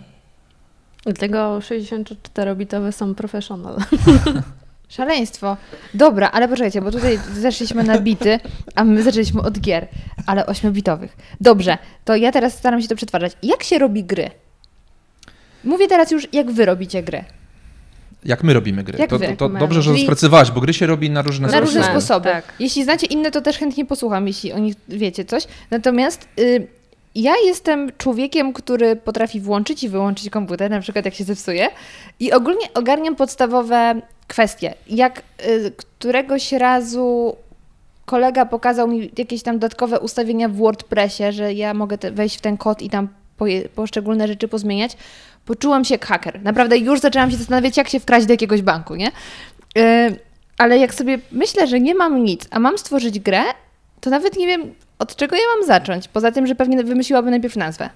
Dlatego 1.04 1.58
64-bitowe 1.58 2.92
są 2.92 3.14
professional. 3.14 3.76
Szaleństwo. 4.96 5.56
Dobra, 5.94 6.30
ale 6.30 6.48
poczekajcie, 6.48 6.80
bo 6.80 6.90
tutaj 6.90 7.18
zeszliśmy 7.32 7.84
na 7.84 7.98
bity, 7.98 8.40
a 8.74 8.84
my 8.84 9.02
zaczęliśmy 9.02 9.42
od 9.42 9.60
gier, 9.60 9.88
ale 10.26 10.46
ośmiobitowych. 10.46 11.16
Dobrze, 11.40 11.78
to 12.04 12.16
ja 12.16 12.32
teraz 12.32 12.54
staram 12.58 12.82
się 12.82 12.88
to 12.88 12.96
przetwarzać. 12.96 13.32
Jak 13.42 13.62
się 13.62 13.78
robi 13.78 14.04
gry? 14.04 14.30
Mówię 15.64 15.88
teraz 15.88 16.10
już, 16.10 16.28
jak 16.32 16.50
wy 16.50 16.64
robicie 16.64 17.02
gry. 17.02 17.24
Jak 18.24 18.42
my 18.44 18.54
robimy 18.54 18.82
gry. 18.84 18.98
Jak 18.98 19.10
to, 19.10 19.18
wy? 19.18 19.26
to, 19.36 19.48
to 19.48 19.58
dobrze, 19.58 19.82
że 19.82 19.90
Czyli- 19.92 20.04
sprecyzowałaś, 20.04 20.50
bo 20.50 20.60
gry 20.60 20.72
się 20.74 20.86
robi 20.86 21.10
na 21.10 21.22
różne 21.22 21.48
Na 21.48 21.60
różne 21.60 21.82
sposoby. 21.82 22.00
sposoby. 22.00 22.28
Tak. 22.30 22.44
Jeśli 22.60 22.84
znacie 22.84 23.06
inne, 23.06 23.30
to 23.30 23.40
też 23.40 23.58
chętnie 23.58 23.84
posłucham, 23.84 24.26
jeśli 24.26 24.52
o 24.52 24.58
nich 24.58 24.74
wiecie 24.88 25.24
coś. 25.24 25.44
Natomiast 25.70 26.28
y, 26.38 26.66
ja 27.14 27.32
jestem 27.46 27.90
człowiekiem, 27.98 28.52
który 28.52 28.96
potrafi 28.96 29.40
włączyć 29.40 29.82
i 29.84 29.88
wyłączyć 29.88 30.30
komputer, 30.30 30.70
na 30.70 30.80
przykład 30.80 31.04
jak 31.04 31.14
się 31.14 31.24
zepsuje, 31.24 31.68
i 32.20 32.32
ogólnie 32.32 32.66
ogarniam 32.74 33.16
podstawowe 33.16 34.00
kwestie. 34.28 34.74
Jak 34.86 35.22
y, 35.46 35.72
któregoś 35.76 36.52
razu 36.52 37.36
kolega 38.04 38.46
pokazał 38.46 38.88
mi 38.88 39.10
jakieś 39.18 39.42
tam 39.42 39.58
dodatkowe 39.58 40.00
ustawienia 40.00 40.48
w 40.48 40.56
WordPressie, 40.56 41.32
że 41.32 41.52
ja 41.52 41.74
mogę 41.74 41.98
te, 41.98 42.10
wejść 42.10 42.38
w 42.38 42.40
ten 42.40 42.56
kod 42.56 42.82
i 42.82 42.90
tam 42.90 43.08
poszczególne 43.74 44.28
rzeczy 44.28 44.48
pozmieniać, 44.48 44.96
poczułam 45.44 45.84
się 45.84 45.94
jak 45.94 46.06
haker. 46.06 46.42
Naprawdę 46.42 46.78
już 46.78 47.00
zaczęłam 47.00 47.30
się 47.30 47.36
zastanawiać, 47.36 47.76
jak 47.76 47.88
się 47.88 48.00
wkraść 48.00 48.26
do 48.26 48.32
jakiegoś 48.32 48.62
banku, 48.62 48.94
nie? 48.94 49.08
Y, 49.78 50.16
ale 50.58 50.78
jak 50.78 50.94
sobie 50.94 51.18
myślę, 51.32 51.66
że 51.66 51.80
nie 51.80 51.94
mam 51.94 52.24
nic, 52.24 52.48
a 52.50 52.58
mam 52.58 52.78
stworzyć 52.78 53.20
grę, 53.20 53.42
to 54.00 54.10
nawet 54.10 54.36
nie 54.36 54.46
wiem, 54.46 54.74
od 54.98 55.16
czego 55.16 55.36
ja 55.36 55.42
mam 55.56 55.66
zacząć. 55.66 56.08
Poza 56.08 56.32
tym, 56.32 56.46
że 56.46 56.54
pewnie 56.54 56.84
wymyśliłabym 56.84 57.30
najpierw 57.30 57.56
nazwę. 57.56 57.90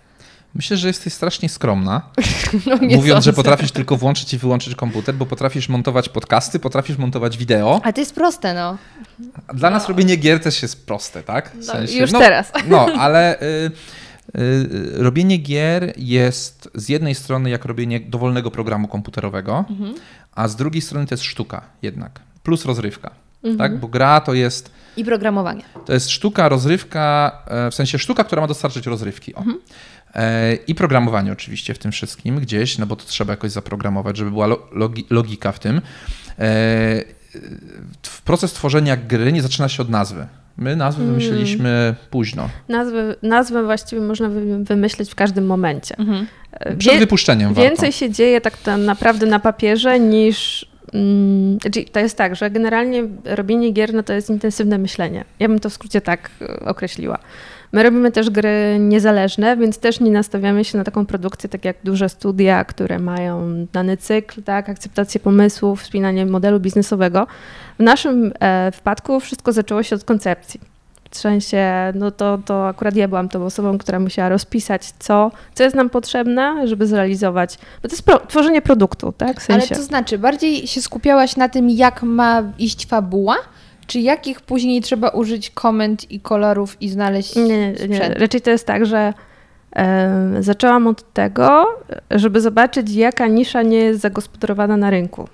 Myślę, 0.55 0.77
że 0.77 0.89
jesteś 0.89 1.13
strasznie 1.13 1.49
skromna, 1.49 2.03
No, 2.67 2.77
mówiąc, 2.77 3.05
że 3.05 3.13
sądzę. 3.13 3.33
potrafisz 3.33 3.73
tylko 3.73 3.97
włączyć 3.97 4.35
i 4.35 4.39
wyłączyć 4.39 4.75
komputer, 4.75 5.15
bo 5.15 5.27
potrafisz 5.27 5.69
montować 5.69 6.09
podcasty, 6.09 6.59
potrafisz 6.59 6.99
montować 6.99 7.39
wideo. 7.39 7.81
A 7.85 7.93
to 7.93 8.01
jest 8.01 8.15
proste, 8.15 8.55
no. 8.55 8.79
Dla 9.55 9.71
nas 9.71 9.89
robienie 9.89 10.17
gier 10.17 10.41
też 10.41 10.63
jest 10.63 10.87
proste, 10.87 11.23
tak? 11.23 11.51
W 11.51 11.67
No, 11.67 11.75
już 12.01 12.13
no, 12.13 12.19
teraz. 12.19 12.53
No, 12.69 12.87
ale 12.99 13.41
y, 13.41 13.45
y, 13.45 14.41
y, 14.41 15.03
robienie 15.03 15.37
gier 15.39 15.93
jest 15.97 16.71
z 16.75 16.89
jednej 16.89 17.15
strony 17.15 17.51
jak 17.51 17.65
robienie 17.65 18.01
dowolnego 18.01 18.51
programu 18.51 18.89
komputerowego, 18.89 19.65
Mhm. 19.71 19.95
a 20.35 20.49
z 20.49 20.57
drugiej 20.57 20.83
strony 20.83 21.07
to 21.07 21.15
jest 21.15 21.25
sztuka 21.25 21.63
jednak, 21.83 22.21
plus 22.43 22.65
rozrywka. 22.65 23.11
Mhm. 23.45 23.59
Tak? 23.59 23.81
Bo 23.81 23.89
gra 23.89 24.21
to 24.21 24.35
jest 24.35 24.71
I 24.97 25.05
programowanie. 25.05 25.63
To 25.87 25.93
jest 25.93 26.11
sztuka, 26.11 26.49
rozrywka, 26.49 27.33
e, 27.47 27.71
w 27.71 27.75
sensie 27.75 27.99
sztuka, 27.99 28.25
która 28.25 28.43
ma 28.43 28.49
dostarczyć 28.49 28.87
rozrywki. 28.87 29.37
Mhm. 29.37 29.59
E, 30.15 30.55
I 30.67 30.75
programowanie 30.75 31.33
oczywiście 31.33 31.75
w 31.75 31.79
tym 31.79 31.93
wszystkim 31.93 32.41
gdzieś, 32.41 32.79
no 32.79 32.87
bo 32.87 32.97
to 32.97 33.05
trzeba 33.05 33.33
jakoś 33.33 33.51
zaprogramować, 33.51 34.17
żeby 34.17 34.31
była 34.31 34.47
lo- 34.47 34.69
logi- 34.73 35.05
logika 35.11 35.53
w 35.53 35.59
tym. 35.59 35.81
E, 36.39 37.05
proces 38.25 38.53
tworzenia 38.53 38.97
gry 38.97 39.33
nie 39.33 39.43
zaczyna 39.43 39.69
się 39.69 39.83
od 39.83 39.89
nazwy. 39.91 40.27
My 40.57 40.77
nazwy 40.77 41.03
Mm. 41.03 41.15
wymyśliliśmy 41.15 41.95
późno, 42.11 42.49
Nazwy, 42.69 43.17
nazwę 43.23 43.65
właściwie 43.65 44.03
można 44.03 44.29
wy- 44.29 44.65
wymyśleć 44.65 45.11
w 45.11 45.15
każdym 45.15 45.47
momencie. 45.47 45.97
E, 46.53 46.77
przed 46.77 46.93
wie- 46.95 46.99
wypuszczeniem 46.99 47.55
Więcej 47.55 47.77
warto. 47.77 47.93
się 47.93 48.11
dzieje 48.11 48.41
tak 48.41 48.55
naprawdę 48.79 49.27
na 49.27 49.39
papierze 49.41 50.01
niż. 50.01 50.67
Mm, 50.93 51.59
znaczy 51.61 51.85
to 51.85 52.01
jest 52.01 52.17
tak, 52.17 52.37
że 52.37 52.51
generalnie 52.51 53.05
robienie 53.25 53.71
gier 53.73 53.95
no 53.95 54.03
to 54.03 54.13
jest 54.13 54.31
intensywne 54.31 54.79
myślenie. 54.79 55.25
Ja 55.39 55.49
bym 55.49 55.59
to 55.61 55.71
w 55.71 55.73
skrócie 55.73 56.01
tak 56.01 56.31
określiła. 56.65 57.19
My 57.73 57.83
robimy 57.83 58.13
też 58.13 58.31
gry 58.31 58.77
niezależne, 58.81 59.57
więc 59.57 59.79
też 59.79 60.01
nie 60.01 60.11
nastawiamy 60.11 60.65
się 60.65 60.79
na 60.79 60.85
taką 60.85 61.07
produkcję, 61.07 61.49
tak 61.49 61.65
jak 61.65 61.77
duże 61.85 62.09
studia, 62.09 62.65
które 62.65 62.99
mają 62.99 63.67
dany 63.73 63.97
cykl, 63.97 64.43
tak, 64.43 64.69
akceptację 64.69 65.21
pomysłów, 65.21 65.83
wspinanie 65.83 66.27
modelu 66.27 66.61
biznesowego. 66.61 67.27
W 67.79 67.83
naszym 67.83 68.33
e, 68.41 68.71
wypadku 68.71 69.21
wszystko 69.21 69.53
zaczęło 69.53 69.83
się 69.83 69.97
od 69.97 70.05
koncepcji. 70.05 70.61
W 71.11 71.17
sensie, 71.19 71.93
no 71.95 72.11
to, 72.11 72.39
to 72.45 72.69
akurat 72.69 72.97
ja 72.97 73.09
byłam 73.09 73.29
tą 73.29 73.45
osobą, 73.45 73.79
która 73.79 74.01
musiała 74.01 74.29
rozpisać, 74.29 74.93
co, 74.99 75.31
co 75.55 75.65
jest 75.65 75.77
nam 75.77 75.91
potrzebne, 75.91 76.69
żeby 76.69 76.87
zrealizować. 76.87 77.59
Bo 77.83 77.89
to 77.89 77.95
jest 77.95 78.03
pro, 78.03 78.27
tworzenie 78.27 78.63
produktu, 78.63 79.13
tak? 79.13 79.41
W 79.41 79.51
Ale 79.51 79.61
sensie. 79.61 79.75
to 79.75 79.83
znaczy, 79.83 80.19
bardziej 80.19 80.67
się 80.67 80.83
skupiałaś 80.83 81.37
na 81.37 81.49
tym, 81.49 81.71
jak 81.71 82.03
ma 82.03 82.43
iść 82.59 82.87
fabuła, 82.87 83.37
czy 83.89 84.01
jakich 84.01 84.41
później 84.41 84.81
trzeba 84.81 85.09
użyć 85.09 85.51
komend 85.51 86.11
i 86.11 86.21
kolorów 86.21 86.83
i 86.83 86.89
znaleźć 86.89 87.37
Nie, 87.37 87.73
nie, 87.73 87.89
nie. 87.89 88.15
Raczej 88.15 88.41
to 88.41 88.51
jest 88.51 88.67
tak, 88.67 88.87
że 88.87 89.15
e, 89.77 90.37
zaczęłam 90.41 90.87
od 90.87 91.13
tego, 91.13 91.67
żeby 92.11 92.41
zobaczyć, 92.41 92.95
jaka 92.95 93.27
nisza 93.27 93.63
nie 93.63 93.77
jest 93.79 94.01
zagospodarowana 94.01 94.77
na 94.77 94.91
rynku. 94.91 95.29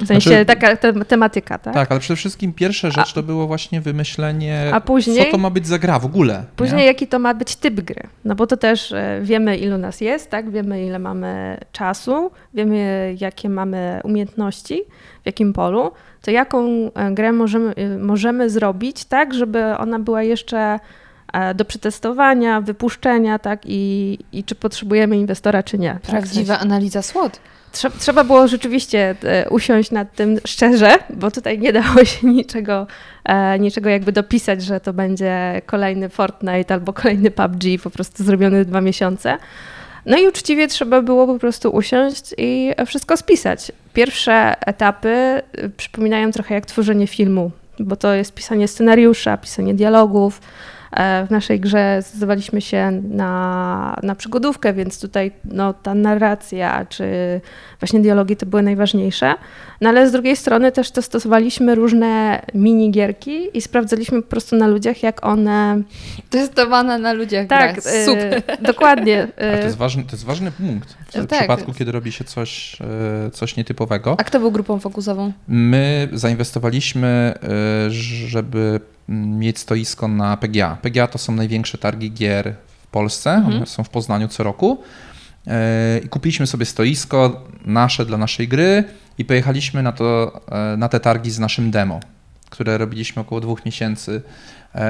W 0.00 0.06
sensie 0.06 0.30
Znaczy- 0.30 0.44
taka 0.46 0.76
te, 0.76 1.04
tematyka, 1.04 1.58
tak? 1.58 1.74
Tak, 1.74 1.90
ale 1.90 2.00
przede 2.00 2.16
wszystkim 2.16 2.52
pierwsza 2.52 2.90
rzecz 2.90 3.12
to 3.12 3.22
było 3.22 3.46
właśnie 3.46 3.80
wymyślenie, 3.80 4.70
A 4.72 4.80
później- 4.80 5.24
co 5.24 5.30
to 5.30 5.38
ma 5.38 5.50
być 5.50 5.66
za 5.66 5.78
gra 5.78 5.98
w 5.98 6.04
ogóle. 6.04 6.44
Później 6.56 6.80
nie? 6.80 6.86
jaki 6.86 7.06
to 7.06 7.18
ma 7.18 7.34
być 7.34 7.56
typ 7.56 7.80
gry. 7.80 8.02
No 8.24 8.34
bo 8.34 8.46
to 8.46 8.56
też 8.56 8.92
e, 8.92 9.20
wiemy, 9.22 9.56
ilu 9.56 9.78
nas 9.78 10.00
jest, 10.00 10.30
tak? 10.30 10.50
Wiemy, 10.50 10.86
ile 10.86 10.98
mamy 10.98 11.58
czasu, 11.72 12.30
wiemy, 12.54 13.14
jakie 13.20 13.48
mamy 13.48 14.00
umiejętności, 14.04 14.82
w 15.22 15.26
jakim 15.26 15.52
polu. 15.52 15.90
To 16.22 16.30
jaką 16.30 16.66
e, 16.94 17.12
grę 17.14 17.32
możemy, 17.32 17.74
e, 17.74 17.98
możemy 17.98 18.50
zrobić 18.50 19.04
tak, 19.04 19.34
żeby 19.34 19.64
ona 19.78 19.98
była 19.98 20.22
jeszcze 20.22 20.78
do 21.54 21.64
przetestowania, 21.64 22.60
wypuszczenia, 22.60 23.38
tak? 23.38 23.60
I, 23.64 24.18
i 24.32 24.44
czy 24.44 24.54
potrzebujemy 24.54 25.16
inwestora, 25.16 25.62
czy 25.62 25.78
nie. 25.78 25.90
tak? 25.92 26.02
W 26.02 26.06
Prawdziwa 26.10 26.54
sensie- 26.54 26.62
analiza 26.62 27.02
SWOT. 27.02 27.40
Trze- 27.76 27.98
Trzeba 27.98 28.24
było 28.24 28.48
rzeczywiście 28.48 29.14
e, 29.24 29.50
usiąść 29.50 29.90
nad 29.90 30.14
tym 30.14 30.40
szczerze, 30.46 30.98
bo 31.10 31.30
tutaj 31.30 31.58
nie 31.58 31.72
dało 31.82 32.04
się 32.04 32.26
niczego, 32.26 32.86
e, 33.24 33.58
niczego 33.58 33.90
jakby 33.90 34.12
dopisać, 34.12 34.62
że 34.62 34.80
to 34.80 34.92
będzie 34.92 35.62
kolejny 35.66 36.08
Fortnite 36.08 36.74
albo 36.74 36.92
kolejny 36.92 37.30
PUBG, 37.30 37.82
po 37.82 37.90
prostu 37.90 38.24
zrobiony 38.24 38.64
dwa 38.64 38.80
miesiące. 38.80 39.38
No 40.06 40.18
i 40.18 40.26
uczciwie 40.26 40.68
trzeba 40.68 41.02
było 41.02 41.26
po 41.26 41.38
prostu 41.38 41.70
usiąść 41.70 42.34
i 42.38 42.72
wszystko 42.86 43.16
spisać. 43.16 43.72
Pierwsze 43.92 44.54
etapy 44.66 45.08
e, 45.08 45.42
przypominają 45.76 46.32
trochę 46.32 46.54
jak 46.54 46.66
tworzenie 46.66 47.06
filmu, 47.06 47.50
bo 47.78 47.96
to 47.96 48.14
jest 48.14 48.34
pisanie 48.34 48.68
scenariusza, 48.68 49.36
pisanie 49.36 49.74
dialogów. 49.74 50.40
E, 50.96 51.26
W 51.26 51.30
naszej 51.30 51.60
grze 51.60 51.98
zdecydowaliśmy 52.02 52.60
się 52.60 53.02
na, 53.10 53.96
na 54.02 54.14
przygodówkę, 54.14 54.72
więc 54.72 55.00
tutaj 55.00 55.32
no, 55.44 55.74
ta 55.74 55.94
narracja 55.94 56.86
czy 56.88 57.04
właśnie 57.80 58.00
dialogi 58.00 58.36
to 58.36 58.46
były 58.46 58.62
najważniejsze. 58.62 59.34
No 59.80 59.88
ale 59.88 60.08
z 60.08 60.12
drugiej 60.12 60.36
strony 60.36 60.72
też 60.72 60.90
to 60.90 61.02
stosowaliśmy 61.02 61.74
różne 61.74 62.42
minigierki 62.54 63.58
i 63.58 63.60
sprawdzaliśmy 63.60 64.22
po 64.22 64.28
prostu 64.28 64.56
na 64.56 64.66
ludziach, 64.66 65.02
jak 65.02 65.26
one. 65.26 65.82
Testowana 66.30 66.98
na 66.98 67.12
ludziach 67.12 67.46
Tak, 67.46 67.72
gra. 67.82 67.82
Super. 68.04 68.42
e, 68.46 68.56
dokładnie. 68.62 69.22
A 69.22 69.40
to 69.40 69.42
e, 69.42 69.64
jest 69.64 69.76
ważny, 69.76 70.04
to 70.04 70.12
jest 70.12 70.24
ważny 70.24 70.50
punkt 70.50 70.96
w 71.22 71.26
Tak. 71.26 71.38
przypadku, 71.38 71.72
kiedy 71.72 71.92
robi 71.92 72.12
się 72.12 72.24
coś, 72.24 72.76
e, 73.26 73.30
coś 73.30 73.56
nietypowego. 73.56 74.16
A 74.18 74.24
kto 74.24 74.40
był 74.40 74.52
grupą 74.52 74.78
fokusową? 74.80 75.32
My 75.48 76.08
zainwestowaliśmy, 76.12 77.34
y, 77.86 77.90
żeby 78.28 78.80
mieć 79.08 79.58
stoisko 79.58 80.08
na 80.08 80.36
PGA. 80.36 80.76
PGA 80.82 81.06
to 81.06 81.18
są 81.18 81.32
największe 81.34 81.78
targi 81.78 82.12
gier 82.12 82.54
w 82.82 82.86
Polsce, 82.86 83.30
Mhm. 83.34 83.56
one 83.56 83.66
są 83.66 83.84
w 83.84 83.88
Poznaniu 83.88 84.28
co 84.28 84.42
roku. 84.42 84.78
Y, 85.46 85.50
I 86.04 86.08
kupiliśmy 86.08 86.46
sobie 86.46 86.64
stoisko 86.64 87.44
nasze 87.64 88.06
dla 88.06 88.18
naszej 88.18 88.48
gry 88.48 88.84
i 89.18 89.24
pojechaliśmy 89.24 89.82
na, 89.82 89.92
to, 89.92 90.40
na 90.78 90.88
te 90.88 91.00
targi 91.00 91.30
z 91.30 91.38
naszym 91.38 91.70
demo, 91.70 92.00
które 92.50 92.78
robiliśmy 92.78 93.22
około 93.22 93.40
dwóch 93.40 93.64
miesięcy, 93.64 94.22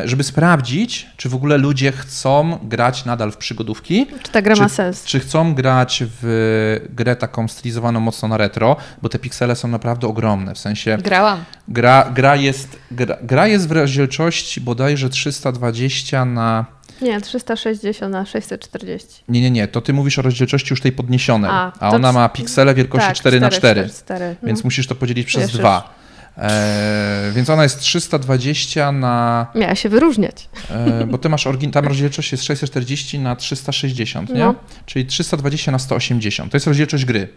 żeby 0.04 0.24
sprawdzić, 0.24 1.06
czy 1.16 1.28
w 1.28 1.34
ogóle 1.34 1.58
ludzie 1.58 1.92
chcą 1.92 2.58
grać 2.62 3.04
nadal 3.04 3.32
w 3.32 3.36
przygodówki, 3.36 4.06
czy 4.22 4.32
ta 4.32 4.42
gra 4.42 4.54
czy- 4.54 4.62
ma 4.62 4.68
sens? 4.68 5.04
czy 5.04 5.20
chcą 5.20 5.54
grać 5.54 6.02
w 6.22 6.86
grę 6.90 7.16
taką 7.16 7.48
stylizowaną 7.48 8.00
mocno 8.00 8.28
na 8.28 8.36
retro, 8.36 8.76
bo 9.02 9.08
te 9.08 9.18
piksele 9.18 9.56
są 9.56 9.68
naprawdę 9.68 10.06
ogromne, 10.06 10.54
w 10.54 10.58
sensie 10.58 10.98
Grałam. 11.04 11.44
gra, 11.68 12.10
gra, 12.14 12.36
jest, 12.36 12.78
gra, 12.90 13.16
gra 13.22 13.46
jest 13.46 13.68
w 13.68 13.72
rozdzielczości 13.72 14.60
bodajże 14.60 15.10
320 15.10 16.24
na... 16.24 16.66
Nie, 17.02 17.20
360 17.20 18.12
na 18.12 18.26
640. 18.26 19.08
Nie, 19.28 19.40
nie, 19.40 19.50
nie, 19.50 19.68
to 19.68 19.80
ty 19.80 19.92
mówisz 19.92 20.18
o 20.18 20.22
rozdzielczości 20.22 20.72
już 20.72 20.80
tej 20.80 20.92
podniesionej, 20.92 21.50
A, 21.54 21.72
a, 21.80 21.90
ona 21.90 22.12
ma 22.12 22.28
piksele 22.28 22.74
wielkości 22.74 23.08
tak, 23.08 23.16
4 23.16 23.40
na 23.40 23.50
4 23.50 23.88
4, 23.88 24.36
więc 24.42 24.64
musisz 24.64 24.86
to 24.86 24.94
podzielić 24.94 25.26
przez 25.26 25.42
Wiesz, 25.42 25.58
dwa. 25.58 25.95
E, 26.38 27.30
więc 27.34 27.50
ona 27.50 27.62
jest 27.62 27.80
320 27.80 28.92
na. 28.92 29.46
Miała 29.54 29.74
się 29.74 29.88
wyróżniać. 29.88 30.48
E, 30.70 31.06
bo 31.06 31.18
ty 31.18 31.28
masz 31.28 31.46
orygin... 31.46 31.70
tam 31.70 31.84
rozdzielczość 31.84 32.32
jest 32.32 32.44
640 32.44 33.18
na 33.18 33.36
360, 33.36 34.30
nie? 34.30 34.40
No. 34.40 34.54
Czyli 34.86 35.06
320 35.06 35.72
na 35.72 35.78
180. 35.78 36.52
To 36.52 36.56
jest 36.56 36.66
rozdzielczość 36.66 37.04
gry. 37.04 37.28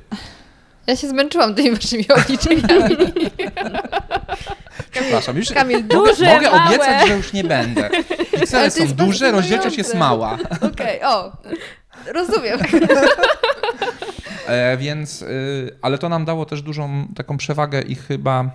Ja 0.87 0.95
się 0.95 1.09
zmęczyłam 1.09 1.55
tymi 1.55 1.71
waszymi 1.75 2.05
obliczeniami. 2.09 2.95
Przepraszam, 4.91 5.37
już 5.37 5.51
Kamil, 5.51 5.77
mogę, 5.81 5.95
duże, 5.95 6.33
mogę 6.33 6.51
małe. 6.51 6.67
obiecać, 6.67 7.07
że 7.07 7.17
już 7.17 7.33
nie 7.33 7.43
będę. 7.43 7.85
Ale 7.85 8.03
Piksele 8.39 8.71
to 8.71 8.77
są 8.77 8.93
duże, 8.93 9.31
rozdzielczość 9.31 9.77
jest 9.77 9.95
mała. 9.95 10.37
Okej, 10.61 11.03
o, 11.03 11.37
rozumiem. 12.13 12.59
E, 14.47 14.77
więc, 14.77 15.21
y, 15.21 15.77
ale 15.81 15.97
to 15.97 16.09
nam 16.09 16.25
dało 16.25 16.45
też 16.45 16.61
dużą 16.61 17.07
taką 17.15 17.37
przewagę 17.37 17.81
i 17.81 17.95
chyba 17.95 18.51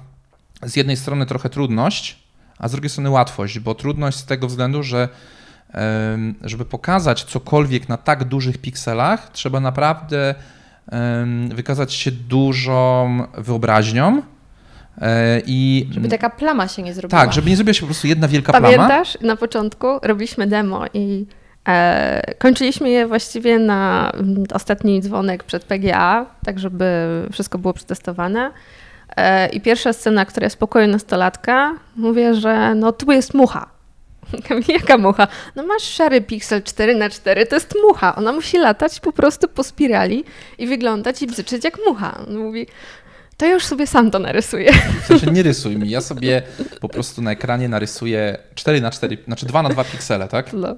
z 0.62 0.76
jednej 0.76 0.96
strony 0.96 1.26
trochę 1.26 1.49
trudność, 1.49 2.18
a 2.58 2.68
z 2.68 2.73
drugiej 2.73 2.90
strony 2.90 3.11
łatwość, 3.11 3.58
bo 3.58 3.75
trudność 3.75 4.18
z 4.18 4.25
tego 4.25 4.46
względu, 4.46 4.82
że 4.82 5.08
żeby 6.42 6.64
pokazać 6.64 7.25
cokolwiek 7.25 7.88
na 7.88 7.96
tak 7.96 8.25
dużych 8.25 8.58
pikselach, 8.58 9.30
trzeba 9.32 9.61
naprawdę 9.61 10.34
wykazać 11.49 11.92
się 11.94 12.11
dużą 12.11 13.26
wyobraźnią 13.38 14.23
e, 15.00 15.40
i 15.46 15.88
Żeby 15.90 16.08
taka 16.08 16.30
plama 16.30 16.68
się 16.68 16.82
nie 16.82 16.94
zrobiła. 16.94 17.20
tak, 17.20 17.32
żeby 17.32 17.50
nie 17.50 17.56
zrobiła 17.56 17.75
się 17.75 17.80
po 17.80 17.87
prostu 17.87 18.06
jedna 18.06 18.28
wielka 18.28 18.52
plama. 18.52 18.68
Pamiętasz, 18.76 19.18
na 19.20 19.37
początku 19.37 19.87
robiliśmy 20.02 20.46
demo 20.46 20.84
i 20.94 21.26
e, 21.68 22.34
kończyliśmy 22.38 22.90
je 22.90 23.06
właściwie 23.06 23.58
na 23.58 24.11
mm, 24.11 24.44
ostatni 24.52 25.00
dzwonek 25.00 25.44
przed 25.44 25.64
PGA, 25.64 26.26
tak 26.44 26.58
żeby 26.58 26.87
wszystko 27.32 27.58
było 27.58 27.75
przetestowane. 27.75 28.50
E, 29.16 29.49
I 29.49 29.61
pierwsza 29.61 29.92
scena, 29.92 30.25
która 30.25 30.44
jest 30.44 30.56
pokoju 30.56 30.88
nastolatka, 30.88 31.75
mówię, 31.97 32.35
że 32.35 32.75
no 32.75 32.92
tu 32.92 33.12
jest 33.12 33.35
mucha. 33.35 33.75
Jaka 34.68 34.99
mucha? 34.99 35.28
No 35.56 35.66
masz 35.66 35.83
szary 35.83 36.21
piksel 36.21 36.62
4 36.62 36.94
na 36.94 37.11
4 37.11 37.47
to 37.47 37.54
jest 37.54 37.75
mucha. 37.83 38.16
Ona 38.16 38.33
musi 38.33 38.59
latać 38.59 39.00
po 39.00 39.12
prostu 39.12 39.49
po 39.49 39.64
spirali 39.64 40.25
i 40.59 40.66
wyglądać 40.66 41.23
i 41.23 41.26
bzyczeć 41.26 41.64
jak 41.64 41.78
mucha. 41.87 42.18
On 42.18 42.37
mówi, 42.37 42.66
to 43.37 43.47
już 43.47 43.64
sobie 43.64 43.87
sam 43.87 44.11
to 44.11 44.18
narysuję. 44.18 44.73
W 45.02 45.06
sensie 45.06 45.26
nie 45.26 45.42
rysuj 45.42 45.76
mi, 45.76 45.90
ja 45.90 46.00
sobie 46.00 46.42
po 46.80 46.88
prostu 46.88 47.23
na 47.23 47.30
ekranie 47.33 47.68
narysuję 47.68 48.38
4 48.54 48.80
na 48.80 48.90
4, 48.90 49.18
znaczy 49.26 49.47
2 49.47 49.62
na 49.62 49.68
2 49.68 49.85
piksele, 49.85 50.28
tak? 50.28 50.52
No. 50.52 50.76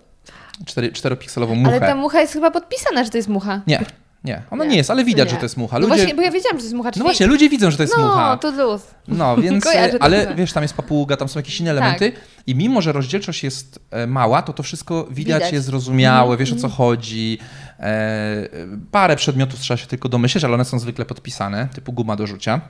4, 0.67 0.91
4-pikselową 0.91 1.55
muchę. 1.55 1.71
Ale 1.71 1.81
ta 1.81 1.95
mucha 1.95 2.21
jest 2.21 2.33
chyba 2.33 2.51
podpisana, 2.51 3.05
że 3.05 3.11
to 3.11 3.17
jest 3.17 3.29
mucha. 3.29 3.61
Nie, 3.67 3.85
nie, 4.25 4.43
ona 4.51 4.65
nie, 4.65 4.71
Nie. 4.71 4.77
jest, 4.77 4.91
ale 4.91 5.05
widać, 5.05 5.25
Nie. 5.25 5.31
że 5.31 5.37
to 5.37 5.43
jest 5.43 5.57
mucha. 5.57 5.79
No 5.79 5.87
Ludzie... 5.87 5.97
właśnie, 5.97 6.15
bo 6.15 6.23
ja 6.23 6.31
wiedziałam, 6.31 6.57
że 6.57 6.63
to 6.63 6.65
jest 6.65 6.75
mucha. 6.75 6.91
No 6.97 7.05
właśnie, 7.05 7.27
ludzie 7.27 7.49
widzą, 7.49 7.71
że 7.71 7.77
to 7.77 7.83
jest 7.83 7.95
no, 7.97 8.07
mucha. 8.07 8.37
to 8.37 8.51
luz. 8.51 8.83
No, 9.09 9.37
więc, 9.43 9.65
Kojarzę 9.65 9.99
ale 10.01 10.35
wiesz, 10.35 10.53
tam 10.53 10.63
jest 10.63 10.75
papuga, 10.75 11.17
tam 11.17 11.29
są 11.29 11.39
jakieś 11.39 11.61
inne 11.61 11.71
elementy 11.71 12.13
i 12.47 12.55
mimo, 12.55 12.83
że 12.83 12.93
rozdzielczość 12.93 13.45
jest 13.45 13.79
e, 13.91 14.07
mała, 14.07 14.43
to 14.43 14.53
to 14.53 14.63
wszystko 14.63 15.05
widać, 15.05 15.17
Widać. 15.17 15.37
Mhm. 15.37 15.55
jest 15.55 15.67
zrozumiałe, 15.67 16.37
wiesz 16.37 16.53
o 16.53 16.57
co 16.57 16.69
chodzi. 16.69 17.39
E, 17.81 18.49
parę 18.91 19.17
przedmiotów 19.17 19.61
trzeba 19.61 19.79
się 19.79 19.87
tylko 19.87 20.09
domyśleć, 20.09 20.45
ale 20.45 20.55
one 20.55 20.65
są 20.65 20.79
zwykle 20.79 21.05
podpisane, 21.05 21.69
typu 21.75 21.93
guma 21.93 22.17
do 22.17 22.27
rzucia, 22.27 22.61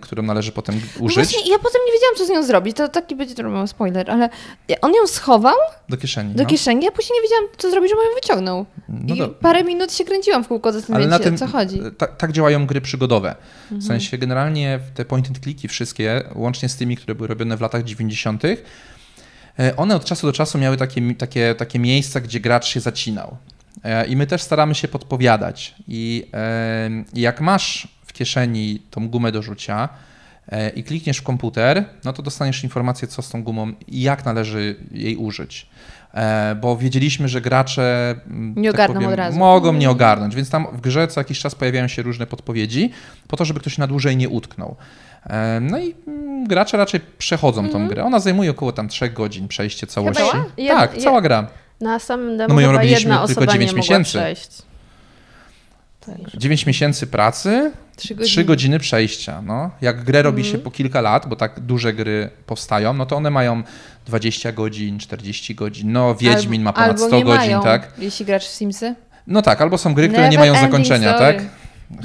którą 0.00 0.22
należy 0.22 0.52
potem 0.52 0.74
No 0.74 1.04
użyć 1.04 1.14
właśnie, 1.16 1.50
ja 1.52 1.58
potem 1.58 1.80
nie 1.86 1.92
wiedziałam, 1.92 2.16
co 2.16 2.26
z 2.26 2.28
nią 2.28 2.42
zrobić. 2.42 2.76
To 2.76 2.88
taki 2.88 3.16
będzie 3.16 3.34
trochę 3.34 3.50
mały 3.50 3.68
spoiler, 3.68 4.10
ale 4.10 4.28
on 4.80 4.94
ją 4.94 5.06
schował 5.06 5.56
do 5.88 5.96
kieszeni. 5.96 6.34
do 6.34 6.42
no. 6.42 6.48
kieszeni, 6.48 6.88
a 6.88 6.92
później 6.92 7.16
nie 7.18 7.22
wiedziałam, 7.22 7.44
co 7.58 7.70
zrobić, 7.70 7.90
żeby 7.90 8.02
ją 8.02 8.08
wyciągnął. 8.14 8.66
No 8.88 9.14
I 9.14 9.18
do- 9.18 9.28
parę 9.28 9.64
minut 9.64 9.92
się 9.92 10.04
kręciłam 10.04 10.44
w 10.44 10.48
kółko, 10.48 10.72
zastanawiając 10.72 11.10
na 11.10 11.18
się, 11.18 11.24
tym, 11.24 11.34
o 11.34 11.38
co 11.38 11.46
chodzi. 11.46 11.80
ta, 11.98 12.06
tak 12.06 12.32
działają 12.32 12.66
gry 12.66 12.80
przygodowe. 12.80 13.34
W 13.68 13.72
Mhm. 13.72 13.82
sensie 13.82 14.18
generalnie 14.18 14.80
te 14.94 15.04
point 15.04 15.26
and 15.28 15.38
clicki 15.40 15.68
wszystkie, 15.68 16.22
łącznie 16.34 16.68
z 16.68 16.76
tymi, 16.76 16.96
które 16.96 17.14
były 17.14 17.28
robione 17.28 17.56
w 17.56 17.60
latach 17.60 17.84
90., 17.84 18.42
e, 19.58 19.76
one 19.76 19.96
od 19.96 20.04
czasu 20.04 20.26
do 20.26 20.32
czasu 20.32 20.58
miały 20.58 20.76
takie, 20.76 21.14
takie, 21.14 21.54
takie 21.54 21.78
miejsca, 21.78 22.20
gdzie 22.20 22.40
gracz 22.40 22.66
się 22.66 22.80
zacinał. 22.80 23.36
E, 23.84 24.06
I 24.06 24.16
my 24.16 24.26
też 24.26 24.42
staramy 24.42 24.74
się 24.74 24.88
podpowiadać. 24.88 25.74
I 25.88 26.26
jak 27.14 27.40
masz 27.40 27.88
kieszeni 28.24 28.82
tą 28.90 29.08
gumę 29.08 29.32
do 29.32 29.42
rzucia 29.42 29.88
e, 30.48 30.70
i 30.70 30.84
klikniesz 30.84 31.18
w 31.18 31.22
komputer, 31.22 31.84
no 32.04 32.12
to 32.12 32.22
dostaniesz 32.22 32.64
informację, 32.64 33.08
co 33.08 33.22
z 33.22 33.30
tą 33.30 33.42
gumą 33.42 33.72
i 33.88 34.02
jak 34.02 34.24
należy 34.24 34.76
jej 34.92 35.16
użyć. 35.16 35.66
E, 36.14 36.54
Bo 36.60 36.76
wiedzieliśmy, 36.76 37.28
że 37.28 37.40
gracze 37.40 38.14
mm, 38.26 38.54
Nie 38.56 38.70
ogarną 38.70 39.08
od 39.08 39.14
razu. 39.14 39.38
mogą 39.38 39.72
nie 39.72 39.90
ogarnąć, 39.90 40.34
więc 40.36 40.50
tam 40.50 40.66
w 40.72 40.80
grze 40.80 41.08
co 41.08 41.20
jakiś 41.20 41.38
czas 41.38 41.54
pojawiają 41.54 41.88
się 41.88 42.02
różne 42.02 42.26
podpowiedzi, 42.26 42.90
po 43.28 43.36
to, 43.36 43.44
żeby 43.44 43.60
ktoś 43.60 43.78
na 43.78 43.86
dłużej 43.86 44.16
nie 44.16 44.28
utknął. 44.28 44.76
E, 45.26 45.60
No 45.60 45.78
i 45.78 45.94
mm, 46.06 46.44
gracze 46.46 46.76
raczej 46.76 47.00
przechodzą 47.18 47.68
tą 47.68 47.88
grę. 47.88 48.04
Ona 48.04 48.20
zajmuje 48.20 48.50
około 48.50 48.72
tam 48.72 48.88
3 48.88 49.08
godzin 49.10 49.48
przejście 49.48 49.86
całości. 49.86 50.22
Jed- 50.58 50.68
tak, 50.68 50.96
cała 50.98 51.20
gra. 51.20 51.46
Na 51.80 51.98
samym 51.98 52.36
demo 52.36 52.48
No 52.48 52.54
my 52.54 52.62
ją 52.62 52.72
robiliśmy 52.72 53.10
tylko 53.10 53.22
osoba 53.22 53.46
9 53.46 53.70
nie 53.72 53.76
mogła 53.78 53.78
miesięcy. 53.98 54.10
przejść. 54.18 54.62
9 56.34 56.66
miesięcy 56.66 57.06
pracy, 57.06 57.72
Trzy 58.00 58.16
3 58.16 58.44
godziny 58.44 58.78
przejścia. 58.78 59.42
No. 59.42 59.70
Jak 59.80 60.04
grę 60.04 60.22
robi 60.22 60.44
się 60.44 60.58
po 60.58 60.70
kilka 60.70 61.00
lat, 61.00 61.26
bo 61.28 61.36
tak 61.36 61.60
duże 61.60 61.92
gry 61.92 62.30
powstają, 62.46 62.92
no 62.92 63.06
to 63.06 63.16
one 63.16 63.30
mają 63.30 63.62
20 64.06 64.52
godzin, 64.52 64.98
40 64.98 65.54
godzin. 65.54 65.92
No 65.92 66.14
Wiedźmin 66.14 66.62
ma 66.62 66.72
ponad 66.72 66.88
albo 66.90 67.06
100 67.06 67.16
nie 67.16 67.24
godzin, 67.24 67.40
mają, 67.40 67.62
tak? 67.62 67.92
jeśli 67.98 68.26
grasz 68.26 68.46
w 68.48 68.50
Simsy. 68.50 68.94
No 69.26 69.42
tak, 69.42 69.60
albo 69.60 69.78
są 69.78 69.94
gry, 69.94 70.08
które 70.08 70.22
nie 70.22 70.28
Never 70.28 70.40
mają 70.40 70.52
ending 70.54 70.72
zakończenia, 70.72 71.14
story. 71.16 71.34
tak? 71.34 71.44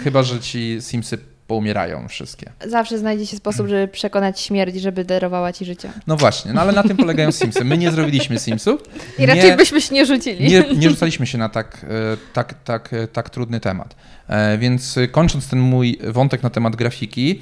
Chyba, 0.04 0.24
że 0.24 0.40
ci 0.40 0.78
Simsy 0.82 1.18
poumierają 1.48 2.08
wszystkie. 2.08 2.52
Zawsze 2.68 2.98
znajdzie 2.98 3.26
się 3.26 3.38
sposób, 3.38 3.68
żeby 3.68 3.88
przekonać 3.88 4.40
śmierć, 4.40 4.76
żeby 4.76 5.06
darowała 5.06 5.54
ci 5.54 5.66
życie. 5.66 5.90
No 6.08 6.18
właśnie, 6.18 6.54
no 6.54 6.62
ale 6.62 6.74
na 6.74 6.84
tym 6.84 6.98
polegają 6.98 7.32
Simsy. 7.32 7.66
My 7.66 7.78
nie 7.78 7.92
zrobiliśmy 7.92 8.40
Simsów. 8.40 8.82
I 9.20 9.26
raczej 9.26 9.44
nie, 9.50 9.56
byśmy 9.56 9.82
się 9.82 9.96
nie 9.96 10.06
rzucili. 10.06 10.48
nie, 10.50 10.64
nie 10.78 10.90
rzucaliśmy 10.90 11.28
się 11.28 11.38
na 11.38 11.50
tak, 11.50 11.86
e, 12.14 12.18
tak, 12.34 12.64
tak, 12.64 12.94
e, 12.94 13.08
tak 13.08 13.30
trudny 13.30 13.60
temat. 13.60 13.96
E, 14.28 14.58
Więc 14.58 15.00
kończąc 15.12 15.50
ten 15.50 15.60
mój 15.60 16.00
wątek 16.04 16.44
na 16.44 16.50
temat 16.50 16.76
grafiki, 16.76 17.42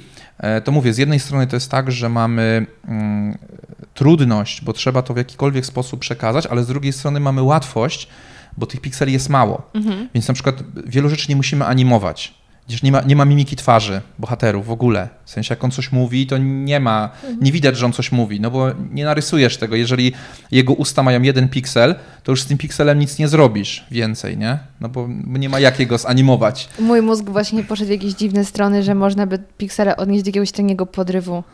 to 0.64 0.72
mówię, 0.72 0.92
z 0.92 0.98
jednej 0.98 1.20
strony 1.20 1.46
to 1.46 1.56
jest 1.56 1.70
tak, 1.70 1.92
że 1.92 2.08
mamy 2.08 2.66
mm, 2.88 3.38
trudność, 3.94 4.64
bo 4.64 4.72
trzeba 4.72 5.02
to 5.02 5.14
w 5.14 5.16
jakikolwiek 5.16 5.66
sposób 5.66 6.00
przekazać, 6.00 6.46
ale 6.46 6.64
z 6.64 6.66
drugiej 6.66 6.92
strony 6.92 7.20
mamy 7.20 7.42
łatwość, 7.42 8.08
bo 8.56 8.66
tych 8.66 8.80
pikseli 8.80 9.12
jest 9.12 9.28
mało. 9.28 9.70
Więc 10.14 10.28
na 10.28 10.34
przykład 10.34 10.56
wielu 10.86 11.08
rzeczy 11.08 11.26
nie 11.28 11.36
musimy 11.36 11.64
animować. 11.64 12.34
Gdzieś 12.68 12.82
nie 12.82 12.92
ma, 12.92 13.00
nie 13.00 13.16
ma 13.16 13.24
mimiki 13.24 13.56
twarzy 13.56 14.00
bohaterów 14.18 14.66
w 14.66 14.70
ogóle. 14.70 15.08
W 15.24 15.30
sensie, 15.30 15.52
jak 15.52 15.64
on 15.64 15.70
coś 15.70 15.92
mówi, 15.92 16.26
to 16.26 16.38
nie 16.38 16.80
ma, 16.80 17.10
nie 17.40 17.52
widać, 17.52 17.76
że 17.76 17.86
on 17.86 17.92
coś 17.92 18.12
mówi, 18.12 18.40
no 18.40 18.50
bo 18.50 18.66
nie 18.92 19.04
narysujesz 19.04 19.56
tego. 19.56 19.76
Jeżeli 19.76 20.12
jego 20.50 20.72
usta 20.72 21.02
mają 21.02 21.22
jeden 21.22 21.48
piksel, 21.48 21.94
to 22.22 22.32
już 22.32 22.42
z 22.42 22.46
tym 22.46 22.58
pikselem 22.58 22.98
nic 22.98 23.18
nie 23.18 23.28
zrobisz 23.28 23.86
więcej, 23.90 24.38
nie? 24.38 24.58
No 24.80 24.88
bo, 24.88 25.08
nie 25.26 25.48
ma 25.48 25.60
jak 25.60 25.80
jego 25.80 25.98
zanimować. 25.98 26.68
Mój 26.78 27.02
mózg 27.02 27.24
właśnie 27.24 27.64
poszedł 27.64 27.88
w 27.88 27.92
jakieś 27.92 28.14
dziwne 28.14 28.44
strony, 28.44 28.82
że 28.82 28.94
można 28.94 29.26
by 29.26 29.38
piksele 29.58 29.96
odnieść 29.96 30.24
do 30.24 30.28
jakiegoś 30.28 30.52
taniego 30.52 30.86
podrywu. 30.86 31.44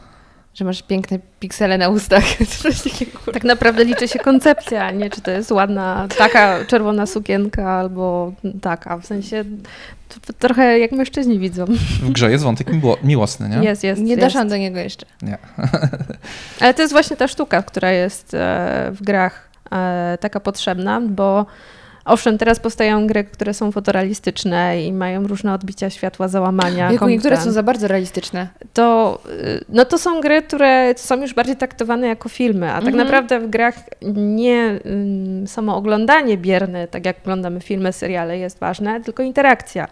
Że 0.54 0.64
masz 0.64 0.82
piękne 0.82 1.18
piksele 1.40 1.78
na 1.78 1.88
ustach. 1.88 2.24
Tak 3.32 3.44
naprawdę 3.44 3.84
liczy 3.84 4.08
się 4.08 4.18
koncepcja, 4.18 4.84
a 4.84 4.90
nie 4.90 5.10
czy 5.10 5.20
to 5.20 5.30
jest 5.30 5.52
ładna 5.52 6.08
taka 6.18 6.64
czerwona 6.64 7.06
sukienka 7.06 7.70
albo 7.70 8.32
taka. 8.62 8.98
W 8.98 9.06
sensie 9.06 9.44
to, 10.08 10.20
to 10.26 10.32
trochę 10.32 10.78
jak 10.78 10.92
mężczyźni 10.92 11.38
widzą. 11.38 11.64
W 12.02 12.10
grze 12.10 12.30
jest 12.30 12.44
wątek 12.44 12.72
miło, 12.72 12.96
miłosny, 13.02 13.48
nie? 13.48 13.56
Jest, 13.56 13.84
jest. 13.84 14.02
Nie 14.02 14.16
doszłam 14.16 14.48
do 14.48 14.56
niego 14.56 14.78
jeszcze. 14.78 15.06
Nie. 15.22 15.38
Ale 16.60 16.74
to 16.74 16.82
jest 16.82 16.94
właśnie 16.94 17.16
ta 17.16 17.28
sztuka, 17.28 17.62
która 17.62 17.90
jest 17.90 18.34
e, 18.34 18.90
w 18.92 19.02
grach 19.02 19.48
e, 19.72 20.18
taka 20.20 20.40
potrzebna, 20.40 21.00
bo 21.00 21.46
owszem, 22.04 22.38
teraz 22.38 22.60
powstają 22.60 23.06
gry, 23.06 23.24
które 23.24 23.54
są 23.54 23.72
fotorealistyczne 23.72 24.82
i 24.84 24.92
mają 24.92 25.26
różne 25.26 25.54
odbicia 25.54 25.90
światła, 25.90 26.28
załamania. 26.28 26.90
Jejku, 26.90 27.08
niektóre 27.08 27.36
są 27.36 27.50
za 27.50 27.62
bardzo 27.62 27.88
realistyczne. 27.88 28.48
to, 28.74 29.18
y, 29.30 29.64
no 29.68 29.84
to 29.84 29.98
są 29.98 30.20
gry, 30.20 30.42
które 30.42 30.94
są 30.96 31.20
już 31.20 31.34
bardziej 31.34 31.56
traktowane 31.56 32.06
jako 32.06 32.28
filmy, 32.28 32.70
a 32.72 32.74
tak 32.78 32.86
Mhm. 32.88 33.04
naprawdę 33.04 33.40
w 33.40 33.50
grach 33.50 33.74
nie 34.16 34.80
ym, 34.86 35.46
samo 35.46 35.76
oglądanie 35.76 36.38
bierne, 36.38 36.88
tak 36.88 37.06
jak 37.06 37.16
oglądamy 37.22 37.60
filmy, 37.60 37.92
seriale 37.92 38.38
jest 38.38 38.58
ważne, 38.58 39.00
tylko 39.00 39.22
interakcja. 39.22 39.88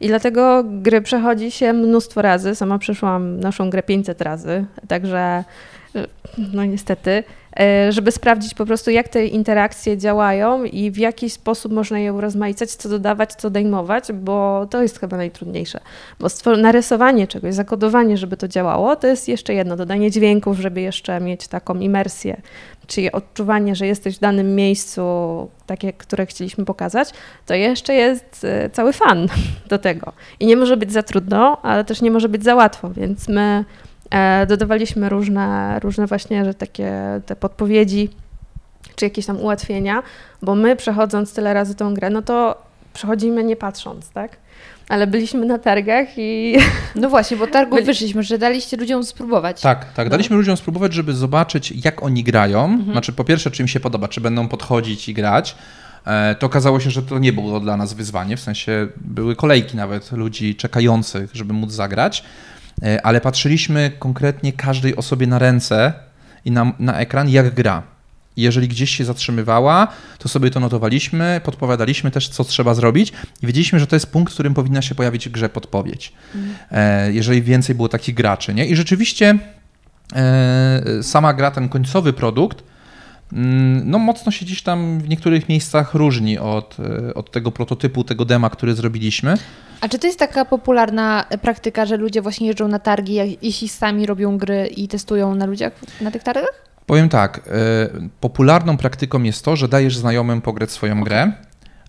I 0.00 0.08
dlatego 0.08 0.64
gry 0.66 1.00
przechodzi 1.02 1.50
się 1.50 1.72
mnóstwo 1.72 2.22
razy. 2.22 2.54
Sama 2.54 2.78
przeszłam 2.78 3.40
naszą 3.40 3.70
grę 3.70 3.82
500 3.82 4.20
razy, 4.22 4.64
także 4.88 5.44
no 6.38 6.64
niestety, 6.64 7.24
y, 7.88 7.92
żeby 7.92 8.12
sprawdzić 8.12 8.54
po 8.54 8.66
prostu, 8.66 8.90
jak 8.90 9.08
te 9.08 9.26
interakcje 9.26 9.98
działają 9.98 10.64
i 10.64 10.90
w 10.90 10.96
jaki 10.96 11.30
sposób 11.30 11.72
można 11.72 11.98
je 11.98 12.12
urozmaicać, 12.12 12.70
co 12.70 12.88
dodawać, 12.88 13.34
co 13.34 13.48
odejmować, 13.48 14.12
bo 14.12 14.66
to 14.70 14.82
jest 14.82 15.00
chyba 15.00 15.16
najtrudniejsze. 15.16 15.80
Bo 16.20 16.56
narysowanie 16.56 17.26
czegoś, 17.26 17.54
zakodowanie, 17.54 18.16
żeby 18.16 18.36
to 18.36 18.48
działało, 18.48 18.96
to 18.96 19.06
jest 19.06 19.28
jeszcze 19.28 19.54
jedno. 19.54 19.76
Dodanie 19.76 20.10
dźwięków, 20.10 20.58
żeby 20.58 20.80
jeszcze 20.80 21.20
mieć 21.20 21.48
taką 21.48 21.78
imersję, 21.78 22.40
czyli 22.86 23.12
odczuwanie, 23.12 23.74
że 23.74 23.86
jesteś 23.86 24.16
w 24.16 24.20
danym 24.20 24.54
miejscu, 24.54 25.02
takie, 25.66 25.92
które 25.92 26.26
chcieliśmy 26.26 26.64
pokazać, 26.64 27.10
to 27.46 27.54
jeszcze 27.54 27.94
jest 27.94 28.44
e, 28.44 28.70
cały 28.70 28.92
fan 28.92 29.28
do 29.68 29.78
tego. 29.78 30.12
I 30.40 30.46
nie 30.46 30.56
może 30.56 30.76
być 30.76 30.92
za 30.92 31.02
trudno, 31.02 31.62
ale 31.62 31.84
też 31.84 32.02
nie 32.02 32.10
może 32.10 32.28
być 32.28 32.44
za 32.44 32.54
łatwo, 32.54 32.90
więc 32.90 33.28
my 33.28 33.46
E, 33.46 33.64
dodawaliśmy 34.48 35.08
różne, 35.08 35.78
różne 35.80 36.06
właśnie, 36.06 36.44
że 36.44 36.54
takie 36.54 36.92
te 37.26 37.36
podpowiedzi, 37.36 38.08
czy 38.96 39.04
jakieś 39.04 39.26
tam 39.26 39.40
ułatwienia, 39.40 40.02
bo 40.42 40.54
my 40.54 40.76
przechodząc 40.76 41.34
tyle 41.34 41.54
razy 41.54 41.74
tą 41.74 41.94
grę, 41.94 42.10
no 42.10 42.22
to 42.22 42.62
przechodzimy 42.92 43.44
nie 43.44 43.56
patrząc, 43.56 44.10
tak? 44.10 44.36
Ale 44.88 45.06
byliśmy 45.06 45.46
na 45.46 45.58
targach 45.58 46.08
i 46.16 46.56
No 46.94 47.08
właśnie, 47.08 47.36
bo 47.36 47.46
targów 47.46 47.74
Byli- 47.76 47.86
wyszliśmy, 47.86 48.22
że 48.22 48.38
daliście 48.38 48.76
ludziom 48.76 49.04
spróbować. 49.04 49.60
Tak, 49.60 49.92
tak. 49.92 50.08
Daliśmy 50.08 50.36
ludziom 50.36 50.56
spróbować, 50.56 50.92
żeby 50.92 51.14
zobaczyć, 51.14 51.84
jak 51.84 52.02
oni 52.02 52.24
grają. 52.24 52.78
Znaczy, 52.92 53.12
po 53.12 53.24
pierwsze, 53.24 53.50
czy 53.50 53.62
im 53.62 53.68
się 53.68 53.80
podoba, 53.80 54.08
czy 54.08 54.20
będą 54.20 54.48
podchodzić 54.48 55.08
i 55.08 55.14
grać. 55.14 55.56
E, 56.06 56.34
To 56.34 56.46
okazało 56.46 56.80
się, 56.80 56.90
że 56.90 57.02
to 57.02 57.18
nie 57.18 57.32
było 57.32 57.60
dla 57.60 57.76
nas 57.76 57.94
wyzwanie, 57.94 58.36
w 58.36 58.40
sensie 58.40 58.88
były 58.96 59.36
kolejki 59.36 59.76
nawet 59.76 60.12
ludzi 60.12 60.54
czekających, 60.54 61.30
żeby 61.34 61.52
móc 61.52 61.72
zagrać, 61.72 62.20
E, 62.20 62.55
ale 63.02 63.20
patrzyliśmy 63.20 63.92
konkretnie 63.98 64.52
każdej 64.52 64.96
osobie 64.96 65.26
na 65.26 65.38
ręce 65.38 65.92
i 66.44 66.50
na, 66.50 66.72
na 66.78 66.98
ekran, 66.98 67.28
jak 67.28 67.54
gra. 67.54 67.82
Jeżeli 68.36 68.68
gdzieś 68.68 68.96
się 68.96 69.04
zatrzymywała, 69.04 69.88
to 70.18 70.28
sobie 70.28 70.50
to 70.50 70.60
notowaliśmy, 70.60 71.40
podpowiadaliśmy 71.44 72.10
też, 72.10 72.28
co 72.28 72.44
trzeba 72.44 72.74
zrobić 72.74 73.12
i 73.42 73.46
wiedzieliśmy, 73.46 73.80
że 73.80 73.86
to 73.86 73.96
jest 73.96 74.12
punkt, 74.12 74.32
w 74.32 74.34
którym 74.34 74.54
powinna 74.54 74.82
się 74.82 74.94
pojawić 74.94 75.28
grze 75.28 75.48
podpowiedź. 75.48 76.12
E, 76.70 77.12
Jeżeli 77.12 77.42
więcej 77.42 77.74
było 77.74 77.88
takich 77.88 78.14
graczy, 78.14 78.54
nie? 78.54 78.66
I 78.66 78.76
rzeczywiście 78.76 79.38
e, 80.14 81.02
sama 81.02 81.34
gra, 81.34 81.50
ten 81.50 81.68
końcowy 81.68 82.12
produkt, 82.12 82.62
no 83.84 83.98
mocno 83.98 84.32
się 84.32 84.44
gdzieś 84.46 84.62
tam 84.62 84.98
w 85.00 85.08
niektórych 85.08 85.48
miejscach 85.48 85.94
różni 85.94 86.38
od, 86.38 86.76
e, 87.08 87.14
od 87.14 87.30
tego 87.30 87.52
prototypu, 87.52 88.04
tego 88.04 88.24
dema, 88.24 88.50
który 88.50 88.74
zrobiliśmy. 88.74 89.34
A 89.80 89.88
czy 89.88 89.98
to 89.98 90.06
jest 90.06 90.18
taka 90.18 90.44
popularna 90.44 91.24
praktyka, 91.42 91.86
że 91.86 91.96
ludzie 91.96 92.22
właśnie 92.22 92.46
jeżdżą 92.46 92.68
na 92.68 92.78
targi, 92.78 93.14
jak- 93.14 93.42
jeśli 93.42 93.68
sami 93.68 94.06
robią 94.06 94.38
gry 94.38 94.66
i 94.66 94.88
testują 94.88 95.34
na 95.34 95.46
ludziach 95.46 95.72
na 96.00 96.10
tych 96.10 96.22
targach? 96.22 96.66
Powiem 96.86 97.08
tak, 97.08 97.38
e, 97.38 97.50
popularną 98.20 98.76
praktyką 98.76 99.22
jest 99.22 99.44
to, 99.44 99.56
że 99.56 99.68
dajesz 99.68 99.96
znajomym 99.96 100.42
pograć 100.42 100.70
swoją 100.70 101.04
grę. 101.04 101.32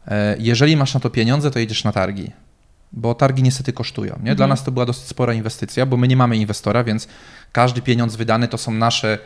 E, 0.08 0.36
Jeżeli 0.40 0.78
masz 0.78 0.94
na 0.94 1.00
to 1.00 1.10
pieniądze, 1.10 1.52
to 1.52 1.60
jedziesz 1.60 1.84
na 1.84 1.92
targi. 1.92 2.32
Bo 2.92 3.16
targi 3.16 3.44
niestety 3.44 3.74
kosztują. 3.74 4.20
Nie? 4.24 4.36
Dla 4.36 4.48
nas 4.48 4.64
to 4.64 4.72
była 4.72 4.86
dosyć 4.86 5.04
spora 5.04 5.34
inwestycja, 5.34 5.86
bo 5.86 5.98
my 5.98 6.08
nie 6.08 6.18
mamy 6.18 6.38
inwestora, 6.38 6.84
więc 6.84 7.08
każdy 7.52 7.82
pieniądz 7.82 8.16
wydany 8.16 8.48
to 8.48 8.58
są 8.58 8.72
nasze, 8.72 9.18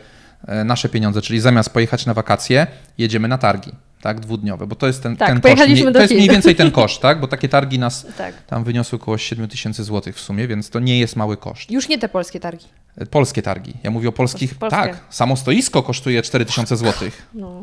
nasze 0.64 0.88
pieniądze, 0.88 1.22
czyli 1.22 1.40
zamiast 1.40 1.70
pojechać 1.70 2.06
na 2.06 2.14
wakacje, 2.14 2.66
jedziemy 2.98 3.28
na 3.28 3.38
targi, 3.38 3.72
tak, 4.02 4.20
dwudniowe, 4.20 4.66
bo 4.66 4.76
to 4.76 4.86
jest 4.86 5.02
ten, 5.02 5.16
Tak, 5.16 5.28
ten 5.28 5.40
koszt. 5.40 5.84
do 5.84 5.92
To 5.92 6.00
jest 6.00 6.14
mniej 6.14 6.28
więcej 6.28 6.54
ten 6.56 6.70
koszt, 6.80 7.02
tak, 7.02 7.20
bo 7.20 7.28
takie 7.28 7.48
targi 7.48 7.78
nas 7.78 8.06
tak. 8.18 8.42
tam 8.42 8.64
wyniosły 8.64 8.96
około 8.96 9.18
7 9.18 9.48
tysięcy 9.48 9.84
złotych 9.84 10.16
w 10.16 10.20
sumie, 10.20 10.48
więc 10.48 10.70
to 10.70 10.80
nie 10.80 10.98
jest 11.00 11.16
mały 11.16 11.36
koszt. 11.36 11.70
Już 11.70 11.88
nie 11.88 11.98
te 11.98 12.08
polskie 12.08 12.40
targi. 12.40 12.66
E, 12.98 13.06
Polskie 13.06 13.42
targi. 13.42 13.74
Ja 13.82 13.90
mówię 13.90 14.08
o 14.08 14.12
polskich. 14.12 14.54
Polskie. 14.54 14.76
Tak, 14.76 14.96
samo 15.10 15.36
stoisko 15.36 15.82
kosztuje 15.82 16.22
4000 16.22 16.76
złotych. 16.76 17.22
No. 17.34 17.62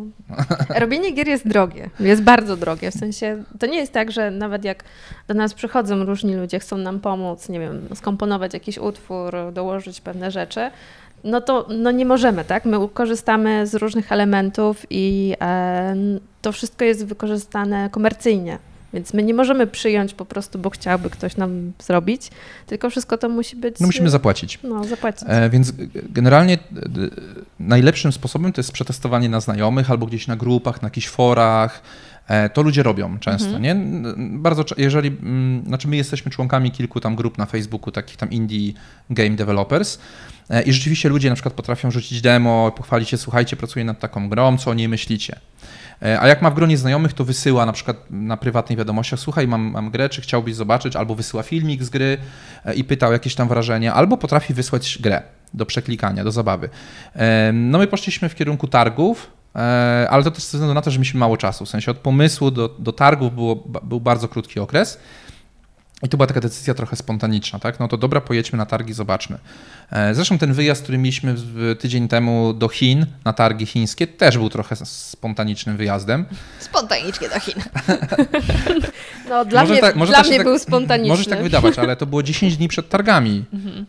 Robienie 0.69 1.11
gier 1.11 1.27
jest 1.27 1.47
drogie, 1.47 1.89
jest 1.99 2.21
bardzo 2.21 2.57
drogie. 2.57 2.91
W 2.91 2.93
sensie 2.93 3.43
to 3.59 3.65
nie 3.67 3.77
jest 3.77 3.93
tak, 3.93 4.11
że 4.11 4.31
nawet 4.31 4.63
jak 4.63 4.83
do 5.27 5.33
nas 5.33 5.53
przychodzą 5.53 6.03
różni 6.05 6.35
ludzie, 6.35 6.59
chcą 6.59 6.77
nam 6.77 6.99
pomóc, 6.99 7.49
nie 7.49 7.59
wiem, 7.59 7.87
skomponować 7.95 8.53
jakiś 8.53 8.77
utwór, 8.77 9.35
dołożyć 9.53 10.01
pewne 10.01 10.31
rzeczy, 10.31 10.71
no 11.23 11.41
to 11.41 11.67
no 11.69 11.91
nie 11.91 12.05
możemy, 12.05 12.45
tak? 12.45 12.65
My 12.65 12.77
korzystamy 12.93 13.67
z 13.67 13.75
różnych 13.75 14.11
elementów 14.11 14.85
i 14.89 15.35
e, 15.41 15.95
to 16.41 16.51
wszystko 16.51 16.85
jest 16.85 17.05
wykorzystane 17.05 17.89
komercyjnie. 17.89 18.59
Więc 18.93 19.13
my 19.13 19.23
nie 19.23 19.33
możemy 19.33 19.67
przyjąć 19.67 20.13
po 20.13 20.25
prostu, 20.25 20.59
bo 20.59 20.69
chciałby 20.69 21.09
ktoś 21.09 21.37
nam 21.37 21.71
zrobić, 21.79 22.31
tylko 22.67 22.89
wszystko 22.89 23.17
to 23.17 23.29
musi 23.29 23.55
być. 23.55 23.79
No 23.79 23.85
musimy 23.85 24.09
zapłacić. 24.09 24.59
No, 24.63 24.83
zapłacić. 24.83 25.23
E, 25.27 25.49
więc 25.49 25.73
generalnie 26.09 26.57
najlepszym 27.59 28.11
sposobem 28.11 28.53
to 28.53 28.59
jest 28.59 28.71
przetestowanie 28.71 29.29
na 29.29 29.39
znajomych 29.39 29.91
albo 29.91 30.05
gdzieś 30.05 30.27
na 30.27 30.35
grupach, 30.35 30.81
na 30.81 30.85
jakichś 30.85 31.07
forach. 31.07 31.81
E, 32.29 32.49
To 32.49 32.61
ludzie 32.61 32.83
robią 32.83 33.19
często, 33.19 33.59
nie? 33.59 33.71
N- 33.71 34.41
Bardzo, 34.41 34.63
jeżeli, 34.77 35.07
mm, 35.09 35.63
znaczy 35.65 35.87
my 35.87 35.95
jesteśmy 35.95 36.31
członkami 36.31 36.71
kilku 36.71 36.99
tam 36.99 37.15
grup 37.15 37.37
na 37.37 37.45
Facebooku, 37.45 37.91
takich 37.91 38.17
tam 38.17 38.29
indie 38.31 38.73
game 39.09 39.29
developers 39.35 39.99
e, 40.49 40.61
i 40.63 40.73
rzeczywiście 40.73 41.09
ludzie 41.09 41.29
na 41.29 41.35
przykład 41.35 41.53
potrafią 41.53 41.91
rzucić 41.91 42.21
demo, 42.21 42.71
pochwalić 42.77 43.09
się, 43.09 43.17
słuchajcie, 43.17 43.55
pracuję 43.55 43.85
nad 43.85 43.99
taką 43.99 44.29
grą, 44.29 44.57
co 44.57 44.71
o 44.71 44.73
niej 44.73 44.87
myślicie? 44.89 45.39
E, 46.01 46.19
A 46.19 46.27
jak 46.27 46.41
ma 46.41 46.49
w 46.49 46.55
gronie 46.55 46.77
znajomych, 46.77 47.13
to 47.13 47.25
wysyła 47.25 47.65
na 47.65 47.73
przykład 47.73 47.97
na 48.09 48.37
prywatnej 48.37 48.77
wiadomościach, 48.77 49.19
słuchaj, 49.19 49.47
mam, 49.47 49.61
mam 49.71 49.89
grę, 49.91 50.09
czy 50.09 50.21
chciałbyś 50.21 50.55
zobaczyć, 50.55 50.95
albo 50.95 51.15
wysyła 51.15 51.43
filmik 51.43 51.83
z 51.83 51.89
gry 51.89 52.17
i 52.75 52.83
pyta 52.83 53.07
o 53.07 53.11
jakieś 53.11 53.35
tam 53.35 53.47
wrażenia, 53.47 53.93
albo 53.93 54.17
potrafi 54.17 54.53
wysłać 54.53 54.97
grę 55.01 55.21
do 55.53 55.65
przeklikania, 55.65 56.23
do 56.23 56.31
zabawy. 56.31 56.69
No 57.53 57.77
my 57.77 57.87
poszliśmy 57.87 58.29
w 58.29 58.35
kierunku 58.35 58.67
targów, 58.67 59.31
ale 60.09 60.23
to 60.23 60.31
też 60.31 60.43
ze 60.43 60.57
względu 60.57 60.73
na 60.73 60.81
to, 60.81 60.91
że 60.91 60.99
mieliśmy 60.99 61.19
mało 61.19 61.37
czasu. 61.37 61.65
W 61.65 61.69
sensie 61.69 61.91
od 61.91 61.97
pomysłu 61.97 62.51
do, 62.51 62.69
do 62.79 62.91
targów 62.91 63.35
było, 63.35 63.55
był 63.83 63.99
bardzo 63.99 64.27
krótki 64.27 64.59
okres. 64.59 64.99
I 66.03 66.09
to 66.09 66.17
była 66.17 66.27
taka 66.27 66.39
decyzja 66.41 66.73
trochę 66.73 66.95
spontaniczna, 66.95 67.59
tak? 67.59 67.79
No 67.79 67.87
to 67.87 67.97
dobra, 67.97 68.21
pojedźmy 68.21 68.57
na 68.57 68.65
targi, 68.65 68.93
zobaczmy. 68.93 69.37
E, 69.91 70.15
Zresztą 70.15 70.37
ten 70.37 70.53
wyjazd, 70.53 70.83
który 70.83 70.97
mieliśmy 70.97 71.35
tydzień 71.79 72.07
temu 72.07 72.53
do 72.53 72.67
Chin, 72.69 73.05
na 73.25 73.33
targi 73.33 73.65
chińskie, 73.65 74.07
też 74.07 74.37
był 74.37 74.49
trochę 74.49 74.75
spontanicznym 74.85 75.77
wyjazdem. 75.77 76.25
Spontanicznie 76.59 77.29
do 77.29 77.39
Chin. 77.39 77.53
No, 79.29 79.45
dla 79.45 79.61
Może 79.61 79.73
mnie, 79.73 79.81
tak- 79.81 79.95
może 79.95 80.11
dla 80.13 80.21
mnie 80.23 80.37
tak- 80.37 80.45
był 80.47 80.59
spontaniczny. 80.59 81.09
Może 81.09 81.23
się 81.23 81.29
tak 81.29 81.43
wydawać, 81.43 81.79
ale 81.79 81.95
to 81.95 82.05
było 82.05 82.23
10 82.23 82.57
dni 82.57 82.67
przed 82.67 82.89
targami. 82.89 83.45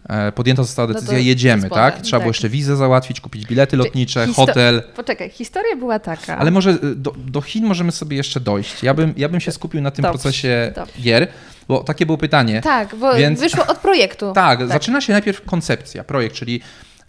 E, 0.09 0.33
Podjęta 0.33 0.63
została 0.63 0.89
No 0.89 0.95
decyzja, 0.95 1.19
jedziemy, 1.19 1.63
spontan, 1.67 1.93
tak? 1.93 2.01
Trzeba 2.03 2.21
było 2.21 2.31
tak. 2.33 2.37
jeszcze 2.37 2.49
wizę 2.49 2.77
załatwić, 2.77 3.21
kupić 3.21 3.47
bilety 3.47 3.77
lotnicze, 3.77 4.27
histo- 4.27 4.35
hotel. 4.35 4.83
Poczekaj, 4.97 5.31
historia 5.31 5.77
była 5.77 5.99
taka. 5.99 6.37
Ale 6.39 6.51
może 6.51 6.71
y, 6.71 6.95
do, 6.97 7.15
do 7.27 7.41
Chin 7.41 7.67
możemy 7.67 7.93
sobie 7.93 8.17
jeszcze 8.17 8.41
dojść. 8.41 8.83
Ja 8.83 8.95
bym, 8.95 9.15
ja 9.17 9.29
bym 9.29 9.41
się 9.41 9.53
skupił 9.53 9.81
na 9.81 9.91
tym 9.91 10.03
Dobrze, 10.03 10.19
procesie 10.19 10.73
dobrze. 10.77 10.93
gier, 11.03 11.29
bo 11.71 11.85
takie 11.85 12.07
było 12.07 12.19
pytanie. 12.19 12.61
Tak, 12.61 12.95
bo 12.97 13.15
Więc- 13.15 13.41
wyszło 13.41 13.67
od 13.67 13.79
projektu. 13.79 14.33
Tak, 14.41 14.69
zaczyna 14.69 15.01
się 15.01 15.13
najpierw 15.13 15.45
koncepcja, 15.45 16.05
projekt, 16.05 16.35
czyli 16.35 16.61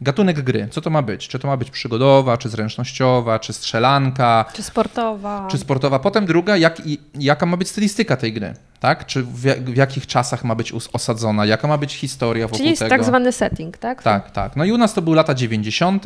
gatunek 0.01 0.41
gry. 0.41 0.67
Co 0.71 0.81
to 0.81 0.89
ma 0.89 1.01
być? 1.01 1.27
Czy 1.27 1.39
to 1.39 1.47
ma 1.47 1.57
być 1.57 1.71
przygodowa, 1.71 2.37
czy 2.37 2.49
zręcznościowa, 2.49 3.39
czy 3.39 3.53
strzelanka, 3.53 4.45
Czy 4.53 4.63
sportowa? 4.63 5.47
czy 5.51 5.57
sportowa. 5.57 5.99
Potem 5.99 6.25
druga, 6.25 6.57
jak, 6.57 6.87
i- 6.87 6.99
jaka 7.19 7.45
ma 7.45 7.57
być 7.57 7.69
stylistyka 7.69 8.17
tej 8.17 8.33
gry, 8.33 8.53
tak? 8.79 9.05
Czy 9.05 9.23
w, 9.23 9.41
w 9.73 9.75
jakich 9.75 10.07
czasach 10.07 10.43
ma 10.43 10.55
być 10.55 10.73
osadzona, 10.93 11.45
jaka 11.45 11.67
ma 11.67 11.77
być 11.77 11.93
historia 11.95 12.45
wokół 12.45 12.57
Czyli 12.57 12.69
jest 12.69 12.79
tego. 12.79 12.89
tak 12.89 13.03
zwany 13.03 13.31
setting, 13.31 13.77
tak? 13.77 14.03
Tak, 14.03 14.31
tak. 14.31 14.55
No 14.55 14.65
i 14.65 14.71
u 14.71 14.77
nas 14.77 14.93
to 14.93 15.01
były 15.01 15.15
lata 15.15 15.33
90., 15.33 16.03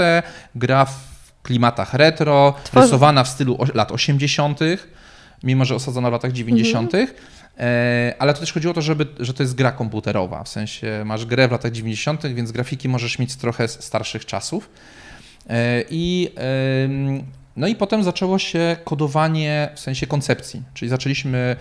gra 0.55 0.85
w 0.85 0.95
klimatach 1.43 1.93
retro, 1.93 2.53
Tworzy- 2.63 2.81
rysowana 2.81 3.23
w 3.23 3.27
stylu 3.27 3.57
lat 3.73 3.91
80., 3.91 4.59
mimo 5.43 5.65
że 5.65 5.75
osadzona 5.75 6.09
w 6.09 6.13
latach 6.13 6.31
90., 6.31 6.93
e, 6.95 7.07
ale 8.19 8.33
to 8.33 8.39
też 8.39 8.53
chodziło 8.53 8.71
o 8.71 8.75
to, 8.75 8.81
żeby, 8.81 9.07
że 9.19 9.33
to 9.33 9.43
jest 9.43 9.55
gra 9.55 9.71
komputerowa, 9.71 10.43
w 10.43 10.49
sensie 10.49 11.03
masz 11.05 11.25
grę 11.25 11.47
w 11.47 11.51
latach 11.51 11.71
90., 11.71 12.27
więc 12.27 12.51
grafiki 12.51 12.89
możesz 12.89 13.19
mieć 13.19 13.35
trochę 13.35 13.67
z 13.67 13.83
starszych 13.83 14.25
czasów. 14.25 14.69
E, 15.49 15.83
I, 15.89 16.31
no 17.55 17.67
i 17.67 17.75
potem 17.75 18.03
zaczęło 18.03 18.39
się 18.39 18.77
kodowanie 18.83 19.69
w 19.75 19.79
sensie 19.79 20.07
koncepcji, 20.07 20.63
czyli 20.73 20.89
zaczęliśmy, 20.89 21.55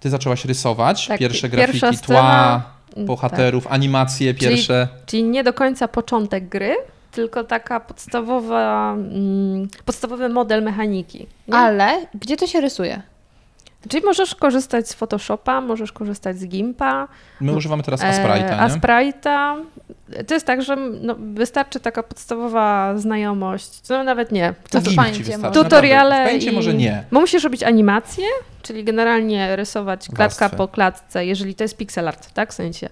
ty 0.00 0.10
zaczęłaś 0.10 0.44
rysować 0.44 1.06
Tak, 1.06 1.18
pierwsze 1.18 1.48
grafiki, 1.48 1.78
scena, 1.78 1.96
tła, 2.06 2.62
mm, 2.96 3.06
bohaterów, 3.06 3.66
animacje 3.66 4.34
Czyli- 4.34 4.48
pierwsze. 4.48 4.88
Czyli 5.06 5.22
nie 5.22 5.44
do 5.44 5.52
końca 5.52 5.88
początek 5.88 6.48
gry, 6.48 6.76
tylko 7.12 7.44
taka 7.44 7.80
podstawowa, 7.80 8.92
mm, 8.92 9.68
podstawowy 9.84 10.28
model 10.28 10.62
mechaniki. 10.62 11.26
Nie? 11.48 11.54
Ale 11.54 12.06
gdzie 12.14 12.36
to 12.36 12.46
się 12.46 12.60
rysuje? 12.60 13.02
Czyli 13.88 14.04
możesz 14.04 14.34
korzystać 14.34 14.88
z 14.88 14.94
Photoshopa, 14.94 15.60
możesz 15.60 15.92
korzystać 15.92 16.38
z 16.38 16.46
Gimpa, 16.46 17.08
My 17.40 17.52
używamy 17.52 17.82
teraz 17.82 18.02
e, 18.02 18.04
Asprite'a, 18.04 18.50
nie? 18.50 18.68
Asprite'a. 18.68 19.62
To 20.26 20.34
jest 20.34 20.46
tak, 20.46 20.62
że 20.62 20.76
no, 20.76 21.16
wystarczy 21.18 21.80
taka 21.80 22.02
podstawowa 22.02 22.98
znajomość, 22.98 23.88
no 23.88 24.04
nawet 24.04 24.32
nie. 24.32 24.54
To 24.70 24.80
w 24.80 24.96
naprawdę. 24.96 25.50
Tutoriale 25.64 26.24
W 26.24 26.28
Paincie 26.28 26.50
i... 26.50 26.54
może 26.54 26.74
nie. 26.74 27.04
Bo 27.12 27.20
musisz 27.20 27.44
robić 27.44 27.62
animacje, 27.62 28.24
czyli 28.62 28.84
generalnie 28.84 29.56
rysować 29.56 30.06
klatka 30.06 30.24
Warstwę. 30.24 30.56
po 30.56 30.68
klatce, 30.68 31.26
jeżeli 31.26 31.54
to 31.54 31.64
jest 31.64 31.76
pixel 31.76 32.08
art, 32.08 32.32
tak, 32.32 32.50
w 32.50 32.54
sensie. 32.54 32.88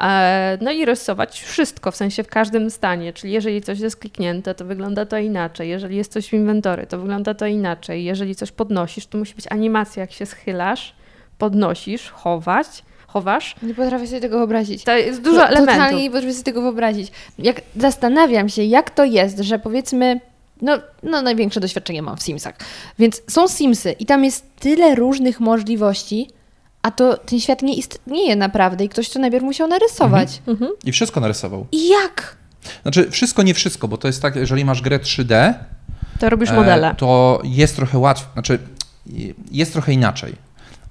E, 0.00 0.58
No 0.60 0.70
i 0.72 0.84
rysować 0.84 1.40
wszystko, 1.42 1.90
w 1.90 1.96
sensie 1.96 2.22
w 2.22 2.28
każdym 2.28 2.70
stanie, 2.70 3.12
czyli 3.12 3.32
jeżeli 3.32 3.62
coś 3.62 3.80
jest 3.80 3.96
kliknięte, 3.96 4.54
to 4.54 4.64
wygląda 4.64 5.06
to 5.06 5.18
inaczej, 5.18 5.68
jeżeli 5.68 5.96
jest 5.96 6.12
coś 6.12 6.28
w 6.28 6.32
inwentory, 6.32 6.86
to 6.86 6.98
wygląda 6.98 7.34
to 7.34 7.46
inaczej, 7.46 8.04
jeżeli 8.04 8.34
coś 8.34 8.52
podnosisz, 8.52 9.06
to 9.06 9.18
musi 9.18 9.34
być 9.34 9.44
animacja, 9.50 10.00
jak 10.00 10.12
się 10.12 10.26
schylasz, 10.26 10.94
podnosisz, 11.38 12.10
chować, 12.10 12.66
chowasz. 13.06 13.54
Nie 13.62 13.74
potrafię 13.74 14.06
sobie 14.06 14.20
tego 14.20 14.38
wyobrazić. 14.38 14.84
To 14.84 14.96
jest 14.96 15.22
dużo 15.22 15.36
To- 15.40 15.46
elementów. 15.48 15.74
Totalnie 15.74 16.02
nie 16.02 16.10
potrafię 16.10 16.32
sobie 16.32 16.44
tego 16.44 16.62
wyobrazić. 16.62 17.12
Jak 17.38 17.60
zastanawiam 17.76 18.48
się, 18.48 18.62
jak 18.64 18.90
to 18.90 19.04
jest, 19.04 19.38
że 19.38 19.58
powiedzmy, 19.58 20.20
no, 20.62 20.78
no 21.02 21.22
największe 21.22 21.60
doświadczenie 21.60 22.02
mam 22.02 22.16
w 22.16 22.22
Simsach, 22.22 22.54
więc 22.98 23.22
są 23.30 23.48
Simsy 23.48 23.92
i 23.92 24.06
tam 24.06 24.24
jest 24.24 24.56
tyle 24.60 24.94
różnych 24.94 25.40
możliwości, 25.40 26.30
a 26.86 26.90
to 26.90 27.16
ten 27.16 27.40
świat 27.40 27.62
nie 27.62 27.74
istnieje 27.74 28.36
naprawdę 28.36 28.84
i 28.84 28.88
ktoś 28.88 29.08
to 29.08 29.18
najpierw 29.18 29.44
musiał 29.44 29.68
narysować. 29.68 30.42
Mhm. 30.46 30.70
I 30.84 30.92
wszystko 30.92 31.20
narysował. 31.20 31.66
I 31.72 31.88
jak? 31.88 32.36
Znaczy 32.82 33.10
wszystko, 33.10 33.42
nie 33.42 33.54
wszystko, 33.54 33.88
bo 33.88 33.96
to 33.96 34.08
jest 34.08 34.22
tak, 34.22 34.36
jeżeli 34.36 34.64
masz 34.64 34.82
grę 34.82 34.98
3D, 34.98 35.54
To 36.20 36.30
robisz 36.30 36.50
e, 36.50 36.54
modele. 36.54 36.94
to 36.98 37.40
jest 37.44 37.76
trochę 37.76 37.98
łatwiej, 37.98 38.28
znaczy 38.32 38.58
jest 39.50 39.72
trochę 39.72 39.92
inaczej, 39.92 40.34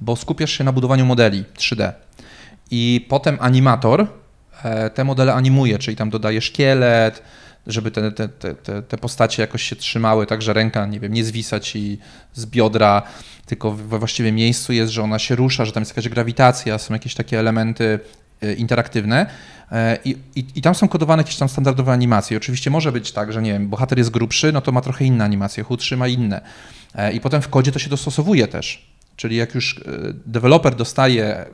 bo 0.02 0.16
skupiasz 0.16 0.52
się 0.52 0.64
na 0.64 0.72
budowaniu 0.72 1.06
modeli 1.06 1.44
3D 1.58 1.92
i 2.72 3.06
potem 3.10 3.38
animator 3.42 4.08
e, 4.64 4.90
te 4.90 5.04
modele 5.04 5.34
animuje, 5.34 5.78
czyli 5.80 5.98
tam 5.98 6.10
dodaje 6.10 6.42
szkielet, 6.42 7.22
żeby 7.68 7.92
te, 7.92 8.12
te, 8.12 8.28
te, 8.30 8.82
te- 8.82 8.98
postacie 8.98 9.42
jakoś 9.42 9.64
się 9.64 9.76
trzymały, 9.76 10.26
tak 10.26 10.42
że 10.42 10.54
ręka, 10.54 10.86
nie 10.86 11.00
wiem, 11.00 11.14
nie 11.14 11.24
zwisa 11.24 11.60
ci 11.60 12.00
z 12.34 12.46
biodra, 12.46 13.02
tylko 13.46 13.72
we 13.72 14.00
właściwym 14.00 14.36
miejscu 14.36 14.74
jest, 14.74 14.92
że 14.92 15.04
ona 15.04 15.20
się 15.20 15.36
rusza, 15.36 15.66
że 15.66 15.72
tam 15.72 15.82
jest 15.82 15.92
jakaś 15.92 16.10
grawitacja, 16.10 16.78
są 16.78 16.94
jakieś 16.94 17.16
takie 17.16 17.40
elementy 17.40 18.00
e, 18.42 18.54
interaktywne 18.54 19.26
e, 19.72 19.98
i, 20.06 20.18
i, 20.36 20.46
i 20.56 20.62
tam 20.62 20.76
są 20.76 20.88
kodowane 20.88 21.24
jakieś 21.24 21.36
tam 21.36 21.50
standardowe 21.50 21.92
animacje. 21.92 22.38
Oczywiście 22.38 22.70
może 22.70 22.92
być 22.92 23.12
tak, 23.12 23.34
że 23.34 23.42
nie 23.42 23.54
wiem, 23.54 23.70
bohater 23.70 23.98
jest 23.98 24.10
grubszy, 24.10 24.52
no 24.52 24.62
to 24.62 24.72
ma 24.72 24.82
trochę 24.82 25.06
inne 25.06 25.26
animacje, 25.26 25.64
chudszy 25.64 25.98
ma 25.98 26.08
inne. 26.08 26.42
E, 26.96 27.14
I 27.14 27.20
potem 27.20 27.42
w 27.42 27.50
kodzie 27.50 27.72
to 27.72 27.80
się 27.80 27.90
dostosowuje 27.90 28.48
też. 28.48 28.96
Czyli 29.16 29.36
jak 29.36 29.56
już 29.56 29.82
deweloper 30.26 30.76
dostaje, 30.76 31.46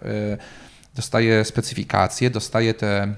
dostaje 0.95 1.45
specyfikacje, 1.45 2.29
dostaje 2.29 2.73
te, 2.73 3.15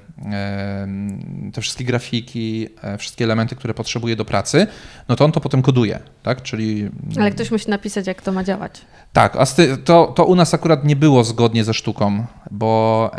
te 1.54 1.62
wszystkie 1.62 1.84
grafiki, 1.84 2.68
e, 2.82 2.98
wszystkie 2.98 3.24
elementy, 3.26 3.56
które 3.56 3.74
potrzebuje 3.74 4.16
do 4.16 4.26
pracy, 4.26 4.68
no 5.08 5.16
to 5.16 5.26
on 5.26 5.32
to 5.32 5.40
potem 5.40 5.62
koduje, 5.62 6.00
tak? 6.24 6.42
Czyli 6.42 6.90
Ale 7.20 7.32
ktoś 7.32 7.52
musi 7.52 7.70
napisać, 7.70 8.08
jak 8.08 8.22
to 8.22 8.32
ma 8.32 8.44
działać. 8.44 8.82
tak, 9.14 9.36
a 9.36 9.46
to, 9.86 10.08
to 10.08 10.26
u 10.26 10.36
nas 10.36 10.54
akurat 10.54 10.86
nie 10.86 10.96
było 10.96 11.24
zgodnie 11.24 11.64
ze 11.64 11.74
sztuką, 11.74 12.26
bo 12.52 13.12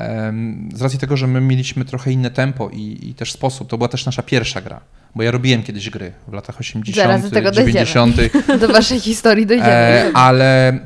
z 0.74 0.82
racji 0.82 0.98
tego, 0.98 1.16
że 1.16 1.26
my 1.26 1.40
mieliśmy 1.40 1.84
trochę 1.84 2.12
inne 2.12 2.30
tempo 2.30 2.68
i, 2.72 2.98
i 3.02 3.14
też 3.14 3.32
sposób, 3.32 3.68
to 3.68 3.78
była 3.78 3.88
też 3.88 4.06
nasza 4.06 4.22
pierwsza 4.22 4.60
gra, 4.60 4.80
bo 5.14 5.22
ja 5.22 5.30
robiłem 5.30 5.62
kiedyś 5.62 5.90
gry 5.90 6.12
w 6.28 6.32
latach 6.32 6.60
80., 6.60 6.96
Zaraz 6.96 7.22
do 7.22 7.30
tego 7.30 7.50
dojdziemy. 7.50 7.86
90., 7.86 8.16
Do 8.60 8.68
waszej 8.68 9.00
historii 9.00 9.46
dojdziemy. 9.46 9.70
e, 9.70 10.10
ale 10.14 10.68
e, 10.68 10.76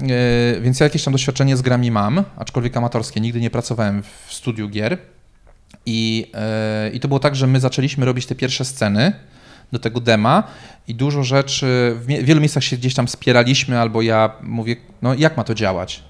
więc 0.61 0.81
ja 0.81 0.85
jakieś 0.85 1.05
tam 1.05 1.13
doświadczenie 1.13 1.57
z 1.57 1.63
grami 1.63 1.91
mam, 1.91 2.25
aczkolwiek 2.37 2.77
amatorskie, 2.77 3.21
nigdy 3.21 3.41
nie 3.41 3.51
pracowałem 3.51 4.03
w 4.27 4.35
studiu 4.35 4.69
gier 4.69 4.99
i, 5.87 6.31
e, 6.35 6.91
i 6.91 7.01
to 7.01 7.09
było 7.09 7.21
tak, 7.21 7.37
że 7.37 7.47
my 7.47 7.61
zaczęliśmy 7.61 8.05
robić 8.05 8.27
te 8.27 8.35
pierwsze 8.35 8.65
sceny 8.65 9.13
do 9.73 9.79
tego 9.79 10.01
dema 10.01 10.43
i 10.89 10.95
dużo 10.95 11.25
rzeczy, 11.25 11.97
w 11.97 12.05
w 12.07 12.25
wielu 12.25 12.41
miejscach 12.41 12.65
się 12.65 12.77
gdzieś 12.77 12.95
tam 12.95 13.09
spieraliśmy, 13.09 13.81
albo 13.81 14.03
ja 14.03 14.31
mówię, 14.43 14.77
no 15.03 15.15
jak 15.15 15.37
ma 15.37 15.45
to 15.45 15.55
działać? 15.55 16.03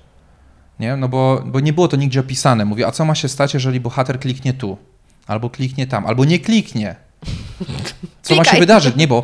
Nie? 0.80 0.96
No 0.96 1.08
bo, 1.08 1.42
bo 1.46 1.60
nie 1.60 1.72
było 1.72 1.88
to 1.88 1.96
nigdzie 1.96 2.20
opisane. 2.20 2.64
Mówię, 2.64 2.86
a 2.86 2.90
co 2.90 3.04
ma 3.04 3.14
się 3.14 3.28
stać, 3.28 3.54
jeżeli 3.54 3.80
bohater 3.80 4.20
kliknie 4.20 4.52
tu? 4.52 4.78
Albo 5.26 5.50
kliknie 5.50 5.86
tam, 5.86 6.06
albo 6.06 6.24
nie 6.24 6.38
kliknie. 6.38 6.96
Co 8.22 8.34
ma 8.34 8.44
się 8.44 8.58
wydarzyć? 8.58 8.96
Nie, 8.96 9.08
bo 9.08 9.22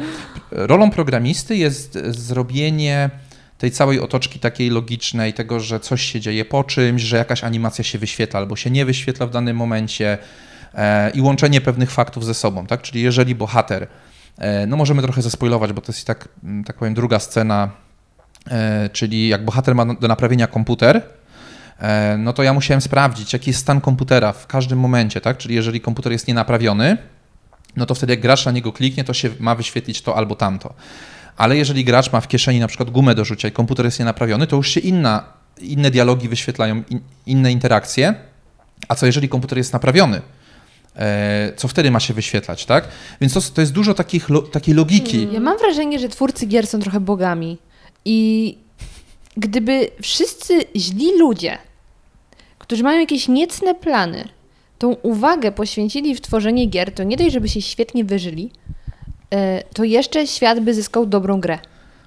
rolą 0.51 0.91
programisty 0.91 1.57
jest 1.57 1.99
zrobienie 2.09 3.11
tej 3.59 3.71
całej 3.71 4.01
otoczki 4.01 4.39
takiej 4.39 4.71
logicznej, 4.71 5.33
tego, 5.33 5.61
że 5.61 5.81
coś 5.81 6.03
się 6.03 6.21
dzieje 6.21 6.45
po 6.45 6.65
czymś, 6.65 7.03
że 7.03 7.17
jakaś 7.17 7.45
animacja 7.45 7.85
się 7.85 7.99
wyświetla 7.99 8.41
albo 8.41 8.57
się 8.57 8.71
nie 8.71 8.85
wyświetla 8.85 9.27
w 9.27 9.31
danym 9.31 9.57
momencie 9.57 10.19
e, 10.75 11.11
i 11.11 11.21
łączenie 11.21 11.61
pewnych 11.61 11.91
faktów 11.91 12.25
ze 12.25 12.35
sobą, 12.35 12.67
tak? 12.67 12.83
Czyli 12.83 13.03
jeżeli 13.03 13.35
bohater, 13.35 13.87
e, 14.39 14.67
no 14.67 14.77
możemy 14.77 15.03
trochę 15.03 15.23
zespoilować, 15.23 15.73
bo 15.73 15.81
to 15.81 15.93
jest 15.93 16.03
i 16.03 16.05
tak, 16.05 16.29
mm, 16.45 16.65
tak 16.65 16.77
powiem, 16.77 16.95
druga 16.95 17.19
scena, 17.19 17.71
e, 18.51 18.91
czyli 18.93 19.29
jak 19.29 19.45
bohater 19.45 19.75
ma 19.75 19.95
do 19.95 20.09
naprawienia 20.09 20.47
komputer, 20.47 21.03
e, 21.79 22.17
no 22.19 22.33
to 22.33 22.43
ja 22.43 22.53
musiałem 22.53 22.81
sprawdzić, 22.81 23.33
jaki 23.33 23.51
jest 23.51 23.61
stan 23.61 23.81
komputera 23.81 24.33
w 24.33 24.47
każdym 24.47 24.79
momencie, 24.79 25.21
tak? 25.21 25.39
Czyli 25.39 25.55
jeżeli 25.55 25.81
komputer 25.81 26.13
jest 26.13 26.29
nienaprawiony, 26.29 26.97
no 27.77 27.87
to 27.87 27.95
wtedy 27.95 28.13
jak 28.13 28.21
gracz 28.21 28.47
na 28.47 28.53
niego 28.53 28.73
kliknie, 28.73 29.05
to 29.05 29.15
się 29.15 29.31
ma 29.41 29.55
wyświetlić 29.55 30.03
to 30.03 30.17
albo 30.17 30.35
tamto. 30.35 30.75
Ale 31.37 31.57
jeżeli 31.57 31.85
gracz 31.85 32.13
ma 32.13 32.21
w 32.21 32.29
kieszeni 32.29 32.61
na 32.61 32.69
przykład 32.69 32.91
gumę 32.91 33.15
do 33.15 33.25
rzucia 33.25 33.49
i 33.49 33.53
komputer 33.53 33.85
jest 33.85 33.99
nienaprawiony, 33.99 34.47
to 34.47 34.57
już 34.57 34.69
się 34.69 34.81
inna, 34.81 35.25
inne 35.61 35.91
dialogi 35.91 36.29
wyświetlają, 36.29 36.83
in, 36.91 37.01
inne 37.27 37.53
interakcje. 37.53 38.15
A 38.89 38.95
co 38.95 39.07
jeżeli 39.07 39.29
komputer 39.29 39.59
jest 39.59 39.73
naprawiony? 39.73 40.21
E, 40.97 41.53
co 41.57 41.69
wtedy 41.69 41.91
ma 41.91 42.01
się 42.01 42.15
wyświetlać, 42.15 42.67
tak? 42.67 42.89
Więc 43.21 43.33
to, 43.33 43.41
to 43.41 43.61
jest 43.61 43.73
dużo 43.73 43.95
takich, 43.95 44.29
lo, 44.29 44.43
takiej 44.43 44.75
logiki. 44.75 45.29
Ja 45.33 45.41
mam 45.41 45.59
wrażenie, 45.59 45.99
że 45.99 46.09
twórcy 46.09 46.47
gier 46.47 46.67
są 46.67 46.81
trochę 46.81 47.01
bogami. 47.01 47.59
I 48.05 48.59
gdyby 49.37 49.91
wszyscy 50.03 50.65
źli 50.77 51.19
ludzie, 51.19 51.59
którzy 52.59 52.83
mają 52.83 53.01
jakieś 53.01 53.29
niecne 53.29 53.75
plany, 53.75 54.29
tą 54.85 54.97
uwagę 55.03 55.53
poświęcili 55.53 56.15
w 56.15 56.21
tworzenie 56.21 56.67
gier, 56.67 56.93
to 56.93 57.03
nie 57.03 57.17
dość, 57.17 57.33
żeby 57.33 57.49
się 57.49 57.63
świetnie 57.63 58.05
wyżyli, 58.05 58.51
e, 59.31 59.63
to 59.75 59.85
jeszcze 59.85 60.27
świat 60.27 60.61
by 60.61 60.75
zyskał 60.75 61.07
dobrą 61.07 61.41
grę. 61.41 61.59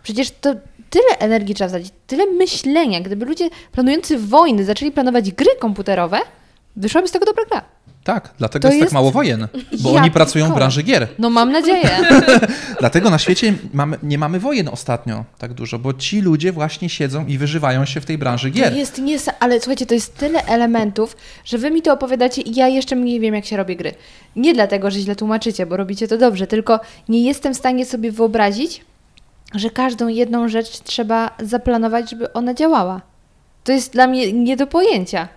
Przecież 0.04 0.32
to 0.32 0.56
tyle 0.90 1.18
energii 1.20 1.56
trzeba 1.56 1.68
wsadzić, 1.68 1.94
tyle 2.08 2.26
myślenia. 2.26 3.02
Gdyby 3.02 3.26
ludzie 3.26 3.50
planujący 3.72 4.18
wojny 4.18 4.66
zaczęli 4.66 4.92
planować 4.92 5.32
gry 5.32 5.50
komputerowe, 5.60 6.20
wyszłaby 6.76 7.08
z 7.08 7.12
tego 7.12 7.26
dobra 7.26 7.46
gra. 7.46 7.62
Tak, 8.08 8.30
dlatego 8.38 8.68
jest, 8.68 8.78
jest- 8.80 8.90
tak 8.90 8.94
mało 8.94 9.12
wojen, 9.12 9.48
bo 9.80 9.92
Ja 9.94 10.02
oni 10.02 10.12
pracują 10.12 10.52
w 10.52 10.56
branży 10.56 10.84
gier. 10.84 11.08
No 11.20 11.30
mam 11.30 11.52
nadzieję. 11.52 11.90
Dlatego 12.80 13.10
na 13.10 13.18
świecie 13.20 13.54
mamy, 13.74 13.98
nie 14.04 14.18
mamy 14.18 14.40
wojen 14.40 14.68
ostatnio 14.70 15.26
tak 15.38 15.54
dużo, 15.54 15.80
bo 15.80 15.94
ci 15.94 16.22
ludzie 16.22 16.52
właśnie 16.52 16.90
siedzą 16.90 17.26
i 17.26 17.38
wyżywają 17.38 17.86
się 17.86 18.02
w 18.02 18.06
tej 18.06 18.18
branży 18.18 18.50
gier. 18.50 18.72
To 18.72 18.78
jest 18.78 19.02
niesa- 19.02 19.34
ale 19.40 19.60
słuchajcie, 19.60 19.86
to 19.86 19.94
jest 19.94 20.18
tyle 20.18 20.46
elementów, 20.46 21.18
że 21.46 21.58
wy 21.58 21.72
mi 21.72 21.82
to 21.82 21.94
opowiadacie 21.94 22.42
i 22.42 22.56
ja 22.56 22.68
jeszcze 22.68 22.96
mniej 22.96 23.20
wiem, 23.20 23.36
jak 23.36 23.46
się 23.46 23.58
robi 23.58 23.76
gry. 23.76 23.94
Nie 24.36 24.54
dlatego, 24.54 24.92
że 24.92 25.00
źle 25.00 25.16
tłumaczycie, 25.16 25.66
bo 25.66 25.78
robicie 25.78 26.08
to 26.08 26.18
dobrze, 26.18 26.48
tylko 26.48 26.80
nie 27.10 27.24
jestem 27.24 27.54
w 27.54 27.58
stanie 27.58 27.86
sobie 27.86 28.12
wyobrazić, 28.12 28.86
że 29.56 29.70
każdą 29.70 30.08
jedną 30.08 30.48
rzecz 30.50 30.80
trzeba 30.80 31.36
zaplanować, 31.44 32.10
żeby 32.10 32.34
ona 32.34 32.54
działała. 32.54 33.02
To 33.64 33.72
jest 33.72 33.94
dla 33.94 34.08
mnie 34.08 34.34
nie 34.34 34.58
do 34.58 34.68
pojęcia. 34.68 35.28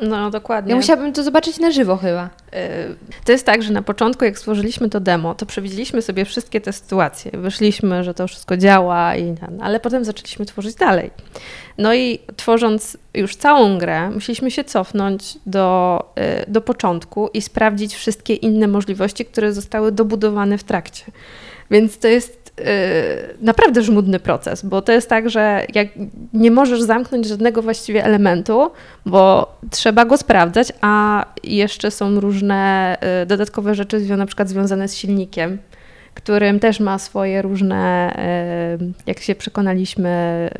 No, 0.00 0.30
dokładnie. 0.30 0.70
Ja 0.70 0.76
musiałabym 0.76 1.12
to 1.12 1.22
zobaczyć 1.22 1.58
na 1.58 1.70
żywo 1.70 1.96
chyba. 1.96 2.24
Y, 2.24 2.96
To 3.24 3.32
jest 3.32 3.46
tak, 3.46 3.62
że 3.62 3.72
na 3.72 3.82
początku, 3.82 4.24
jak 4.24 4.38
stworzyliśmy 4.38 4.88
to 4.88 5.00
demo, 5.00 5.34
to 5.34 5.46
przewidzieliśmy 5.46 6.02
sobie 6.02 6.24
wszystkie 6.24 6.60
te 6.60 6.72
sytuacje. 6.72 7.30
Wyszliśmy, 7.34 8.04
że 8.04 8.14
to 8.14 8.28
wszystko 8.28 8.56
działa, 8.56 9.16
i 9.16 9.34
ale 9.62 9.80
potem 9.80 10.04
zaczęliśmy 10.04 10.46
tworzyć 10.46 10.74
dalej. 10.74 11.10
No 11.78 11.94
i 11.94 12.18
tworząc 12.36 12.96
już 13.14 13.36
całą 13.36 13.78
grę, 13.78 14.10
musieliśmy 14.10 14.50
się 14.50 14.64
cofnąć 14.64 15.38
do, 15.46 15.98
y, 16.46 16.50
do 16.50 16.60
początku 16.60 17.28
i 17.34 17.42
sprawdzić 17.42 17.94
wszystkie 17.94 18.34
inne 18.34 18.68
możliwości, 18.68 19.24
które 19.24 19.52
zostały 19.52 19.92
dobudowane 19.92 20.58
w 20.58 20.64
trakcie. 20.64 21.04
Więc 21.70 21.98
to 21.98 22.08
jest 22.08 22.39
y, 22.60 22.64
naprawdę 23.40 23.82
żmudny 23.82 24.20
proces, 24.20 24.64
bo 24.64 24.82
to 24.82 24.92
jest 24.92 25.08
tak, 25.08 25.30
że 25.30 25.66
jak 25.74 25.88
nie 26.32 26.50
możesz 26.50 26.82
zamknąć 26.82 27.26
żadnego 27.26 27.62
właściwie 27.62 28.04
elementu, 28.04 28.70
bo 29.06 29.52
trzeba 29.70 30.04
go 30.04 30.16
sprawdzać, 30.16 30.72
a 30.80 31.24
jeszcze 31.44 31.90
są 31.90 32.20
różne 32.20 32.96
y, 33.22 33.26
dodatkowe 33.26 33.74
rzeczy 33.74 34.16
na 34.16 34.26
przykład 34.26 34.48
związane 34.48 34.88
z 34.88 34.96
silnikiem, 34.96 35.58
którym 36.22 36.60
też 36.60 36.80
ma 36.80 36.98
swoje 36.98 37.42
różne, 37.42 38.12
y, 38.80 38.92
jak 39.06 39.20
się 39.20 39.34
przekonaliśmy, 39.34 40.50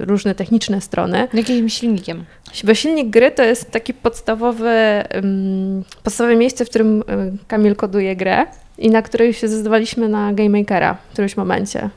y, 0.00 0.04
różne 0.04 0.34
techniczne 0.34 0.80
strony. 0.80 1.28
Jakimś 1.32 1.74
silnikiem. 1.74 2.24
Bo 2.64 2.74
silnik 2.74 3.10
gry 3.10 3.30
to 3.30 3.42
jest 3.42 3.70
taki 3.70 3.94
podstawowy, 3.94 5.04
ym, 5.14 5.84
podstawowe 6.04 6.36
miejsce, 6.36 6.64
w 6.64 6.68
którym 6.68 7.00
y, 7.00 7.04
Kamil 7.48 7.76
koduje 7.76 8.16
grę 8.16 8.46
i 8.78 8.90
na 8.90 9.02
której 9.02 9.34
się 9.34 9.48
zdecydowaliśmy 9.48 10.08
na 10.08 10.32
Game 10.32 10.58
Makera 10.58 10.94
w 10.94 11.12
którymś 11.12 11.36
momencie. 11.36 11.90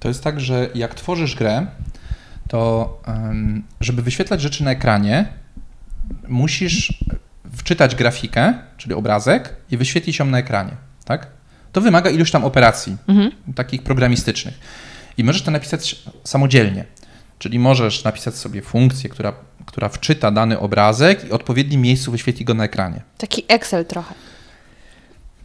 To 0.00 0.08
jest 0.08 0.24
tak, 0.24 0.40
że 0.40 0.68
jak 0.74 0.94
tworzysz 0.94 1.34
grę, 1.34 1.66
to 2.48 3.02
żeby 3.80 4.02
wyświetlać 4.02 4.40
rzeczy 4.40 4.64
na 4.64 4.70
ekranie, 4.70 5.26
musisz 6.28 7.04
wczytać 7.56 7.94
grafikę, 7.94 8.54
czyli 8.76 8.94
obrazek 8.94 9.56
i 9.70 9.76
wyświetlić 9.76 10.18
ją 10.18 10.24
na 10.24 10.38
ekranie, 10.38 10.72
tak? 11.04 11.26
To 11.76 11.80
wymaga 11.80 12.10
iluś 12.10 12.30
tam 12.30 12.44
operacji, 12.44 12.96
takich 13.54 13.82
programistycznych. 13.82 14.54
I 15.18 15.24
możesz 15.24 15.42
to 15.42 15.50
napisać 15.50 15.96
samodzielnie. 16.24 16.84
Czyli 17.38 17.58
możesz 17.58 18.04
napisać 18.04 18.34
sobie 18.34 18.62
funkcję, 18.62 19.10
która, 19.10 19.32
która 19.66 19.88
wczyta 19.88 20.30
dany 20.30 20.58
obrazek 20.58 21.24
i 21.24 21.28
w 21.28 21.32
odpowiednim 21.32 21.80
miejscu 21.80 22.12
wyświetli 22.12 22.44
go 22.44 22.54
na 22.54 22.64
ekranie. 22.64 23.02
Taki 23.18 23.44
Excel 23.48 23.84
trochę. 23.84 24.14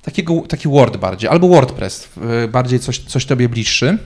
Takiego, 0.02 0.42
taki 0.42 0.70
Word 0.70 0.98
bardziej, 0.98 1.30
albo 1.30 1.48
WordPress, 1.48 2.10
bardziej 2.50 2.80
coś, 2.80 3.00
coś 3.00 3.26
tobie 3.26 3.50
bliższy. 3.50 3.98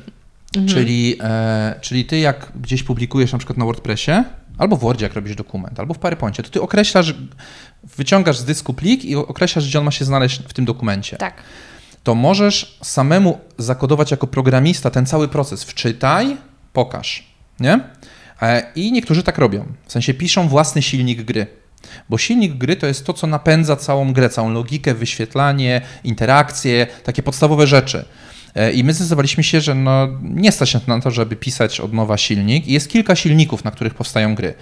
Czyli, 0.68 1.18
e, 1.24 1.76
czyli 1.82 2.06
ty 2.06 2.20
jak 2.20 2.52
gdzieś 2.62 2.84
publikujesz 2.84 3.32
na 3.32 3.38
przykład 3.38 3.58
na 3.58 3.66
WordPressie, 3.66 4.12
albo 4.58 4.76
w 4.76 4.80
Wordzie 4.80 5.06
jak 5.06 5.14
robisz 5.14 5.36
dokument, 5.36 5.80
albo 5.80 5.94
w 5.94 6.00
PowerPoincie, 6.00 6.44
to 6.44 6.50
ty 6.50 6.62
określasz, 6.62 7.14
wyciągasz 7.98 8.38
z 8.38 8.46
dysku 8.46 8.74
plik 8.74 9.06
i 9.06 9.16
określasz, 9.16 9.68
gdzie 9.68 9.80
on 9.80 9.86
ma 9.86 9.92
się 9.92 10.06
znaleźć 10.06 10.42
w 10.48 10.54
tym 10.54 10.66
dokumencie. 10.66 11.18
Tak. 11.18 11.34
To 12.06 12.15
możesz 12.15 12.78
samemu 12.84 13.39
zakodować 13.58 14.12
jako 14.12 14.28
programista 14.28 14.89
ten 14.89 15.06
cały 15.06 15.28
proces. 15.28 15.63
Wczytaj, 15.63 16.38
pokaż, 16.74 17.24
nie? 17.60 17.80
E, 18.41 18.63
I 18.76 18.91
niektórzy 18.91 19.24
tak 19.24 19.38
robią. 19.38 19.65
W 19.86 19.91
sensie 19.91 20.13
piszą 20.13 20.48
własny 20.48 20.82
silnik 20.82 21.22
gry. 21.22 21.48
Bo 22.10 22.18
silnik 22.18 22.54
gry 22.54 22.76
to 22.76 22.88
jest 22.88 23.06
to, 23.06 23.13
co 23.13 23.28
napędza 23.28 23.76
całą 23.76 24.13
grę, 24.13 24.30
całą 24.30 24.50
logikę, 24.50 24.94
wyświetlanie, 24.94 25.82
interakcje, 26.04 26.88
takie 27.04 27.24
podstawowe 27.24 27.68
rzeczy. 27.68 28.06
E, 28.56 28.72
I 28.72 28.84
my 28.84 28.94
zdecydowaliśmy 28.94 29.44
się, 29.44 29.62
że 29.62 29.76
no, 29.76 30.08
nie 30.22 30.52
stać 30.52 30.88
na 30.88 31.02
to, 31.02 31.12
żeby 31.12 31.36
pisać 31.36 31.80
od 31.80 31.94
nowa 31.94 32.18
silnik. 32.18 32.68
I 32.68 32.74
jest 32.74 32.89
kilka 32.89 33.15
silników, 33.15 33.63
na 33.63 33.72
których 33.72 33.94
powstają 33.94 34.36
gry. 34.36 34.54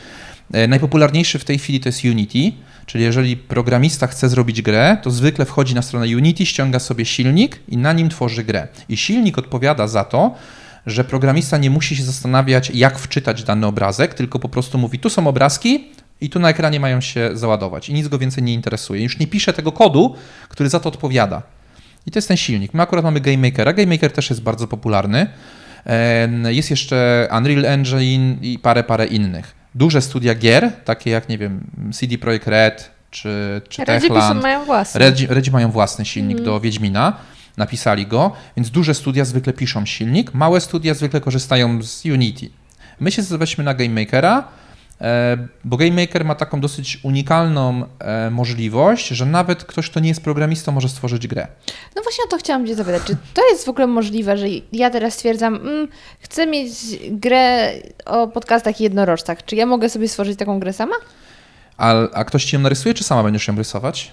E, 0.51 0.67
najpopularniejszy 0.67 1.39
w 1.39 1.45
tej 1.45 1.60
chwili 1.60 1.79
to 1.79 1.89
jest 1.89 2.06
Unity, 2.06 2.51
czyli 2.86 3.03
jeżeli 3.03 3.38
programista 3.38 4.08
chce 4.08 4.29
zrobić 4.29 4.62
grę, 4.62 4.97
to 5.01 5.12
zwykle 5.12 5.45
wchodzi 5.45 5.75
na 5.75 5.82
stronę 5.82 6.06
Unity, 6.06 6.45
ściąga 6.45 6.79
sobie 6.79 7.06
silnik 7.06 7.60
i 7.67 7.77
na 7.77 7.93
nim 7.93 8.10
tworzy 8.10 8.43
grę. 8.43 8.67
I 8.89 8.97
silnik 8.97 9.38
odpowiada 9.38 9.88
za 9.88 10.03
to, 10.03 10.36
że 10.86 11.03
programista 11.03 11.58
nie 11.58 11.69
musi 11.69 11.95
się 11.95 12.03
zastanawiać, 12.03 12.69
jak 12.69 12.99
wczytać 12.99 13.43
dany 13.43 13.67
obrazek, 13.67 14.13
tylko 14.13 14.39
po 14.39 14.49
prostu 14.49 14.77
mówi, 14.77 14.99
tu 14.99 15.10
są 15.10 15.27
obrazki 15.27 15.88
i 16.21 16.29
tu 16.29 16.39
na 16.39 16.49
ekranie 16.49 16.79
mają 16.79 17.01
się 17.01 17.29
załadować 17.34 17.89
i 17.89 17.93
nic 17.93 18.08
go 18.08 18.19
więcej 18.19 18.43
nie 18.43 18.53
interesuje. 18.53 19.03
Już 19.03 19.19
nie 19.19 19.27
pisze 19.27 19.53
tego 19.53 19.71
kodu, 19.71 20.15
który 20.49 20.69
za 20.69 20.79
to 20.79 20.89
odpowiada. 20.89 21.41
I 22.06 22.12
to 22.12 22.17
jest 22.17 22.27
ten 22.27 22.38
silnik. 22.38 22.73
My 22.73 22.84
akurat 22.84 23.06
mamy 23.06 23.19
GameMakera. 23.19 23.73
GameMaker 23.73 24.12
też 24.12 24.29
jest 24.29 24.41
bardzo 24.41 24.67
popularny. 24.67 25.27
Jest 26.49 26.71
jeszcze 26.71 27.27
Unreal 27.38 27.65
Engine 27.65 28.38
i 28.41 28.60
parę, 28.60 28.84
parę 28.84 29.06
innych. 29.06 29.62
Duże 29.75 30.01
studia 30.01 30.36
gier, 30.36 30.71
takie 30.86 31.12
jak, 31.12 31.29
nie 31.29 31.38
wiem, 31.38 31.67
CD 31.93 32.17
Projekt 32.17 32.47
Red 32.47 32.91
czy, 33.12 33.62
czy 33.69 33.86
Redzi 33.86 34.07
Techland. 34.07 34.41
mają 34.41 34.65
własne. 34.65 34.99
Redzi, 34.99 35.27
Redzi 35.27 35.51
mają 35.51 35.71
własny 35.71 36.05
silnik 36.05 36.41
do 36.41 36.59
Wiedźmina 36.59 37.13
napisali 37.57 38.07
go, 38.07 38.31
więc 38.57 38.69
duże 38.69 38.93
studia 38.93 39.25
zwykle 39.25 39.53
piszą 39.53 39.86
silnik, 39.86 40.33
małe 40.33 40.62
studia 40.62 40.93
zwykle 40.93 41.21
korzystają 41.21 41.83
z 41.83 42.05
Unity. 42.05 42.49
My 42.99 43.12
się 43.12 43.21
zdecydowaliśmy 43.21 43.63
na 43.63 43.73
GameMakera, 43.73 44.47
bo 45.63 45.77
GameMaker 45.77 46.25
ma 46.25 46.35
taką 46.35 46.61
dosyć 46.61 46.99
unikalną 47.03 47.85
e, 47.99 48.29
możliwość, 48.29 49.07
że 49.07 49.25
nawet 49.25 49.63
ktoś, 49.63 49.89
kto 49.89 49.99
nie 49.99 50.09
jest 50.09 50.23
programistą, 50.23 50.71
może 50.71 50.89
stworzyć 50.89 51.27
grę. 51.27 51.47
No 51.95 52.01
właśnie 52.01 52.23
o 52.23 52.27
to 52.27 52.37
chciałam 52.37 52.67
Cię 52.67 52.75
zapytać. 52.75 53.01
Czy 53.03 53.15
to 53.33 53.49
jest 53.49 53.65
w 53.65 53.69
ogóle 53.69 53.87
możliwe, 53.87 54.37
że 54.37 54.45
ja 54.71 54.89
teraz 54.89 55.13
stwierdzam, 55.13 55.55
mm, 55.55 55.87
chcę 56.19 56.47
mieć 56.47 56.71
grę 57.09 57.71
o 58.05 58.27
podcastach 58.27 58.81
i 58.81 58.83
jednorożcach. 58.83 59.45
Czy 59.45 59.55
ja 59.55 59.65
mogę 59.65 59.89
sobie 59.89 60.07
stworzyć 60.07 60.39
taką 60.39 60.59
grę 60.59 60.73
sama? 60.73 60.95
A, 61.77 61.93
a 62.13 62.25
ktoś 62.25 62.45
ci 62.45 62.55
ją 62.55 62.61
narysuje, 62.61 62.93
czy 62.93 63.03
sama 63.03 63.23
będziesz 63.23 63.47
ją 63.47 63.55
rysować? 63.55 64.11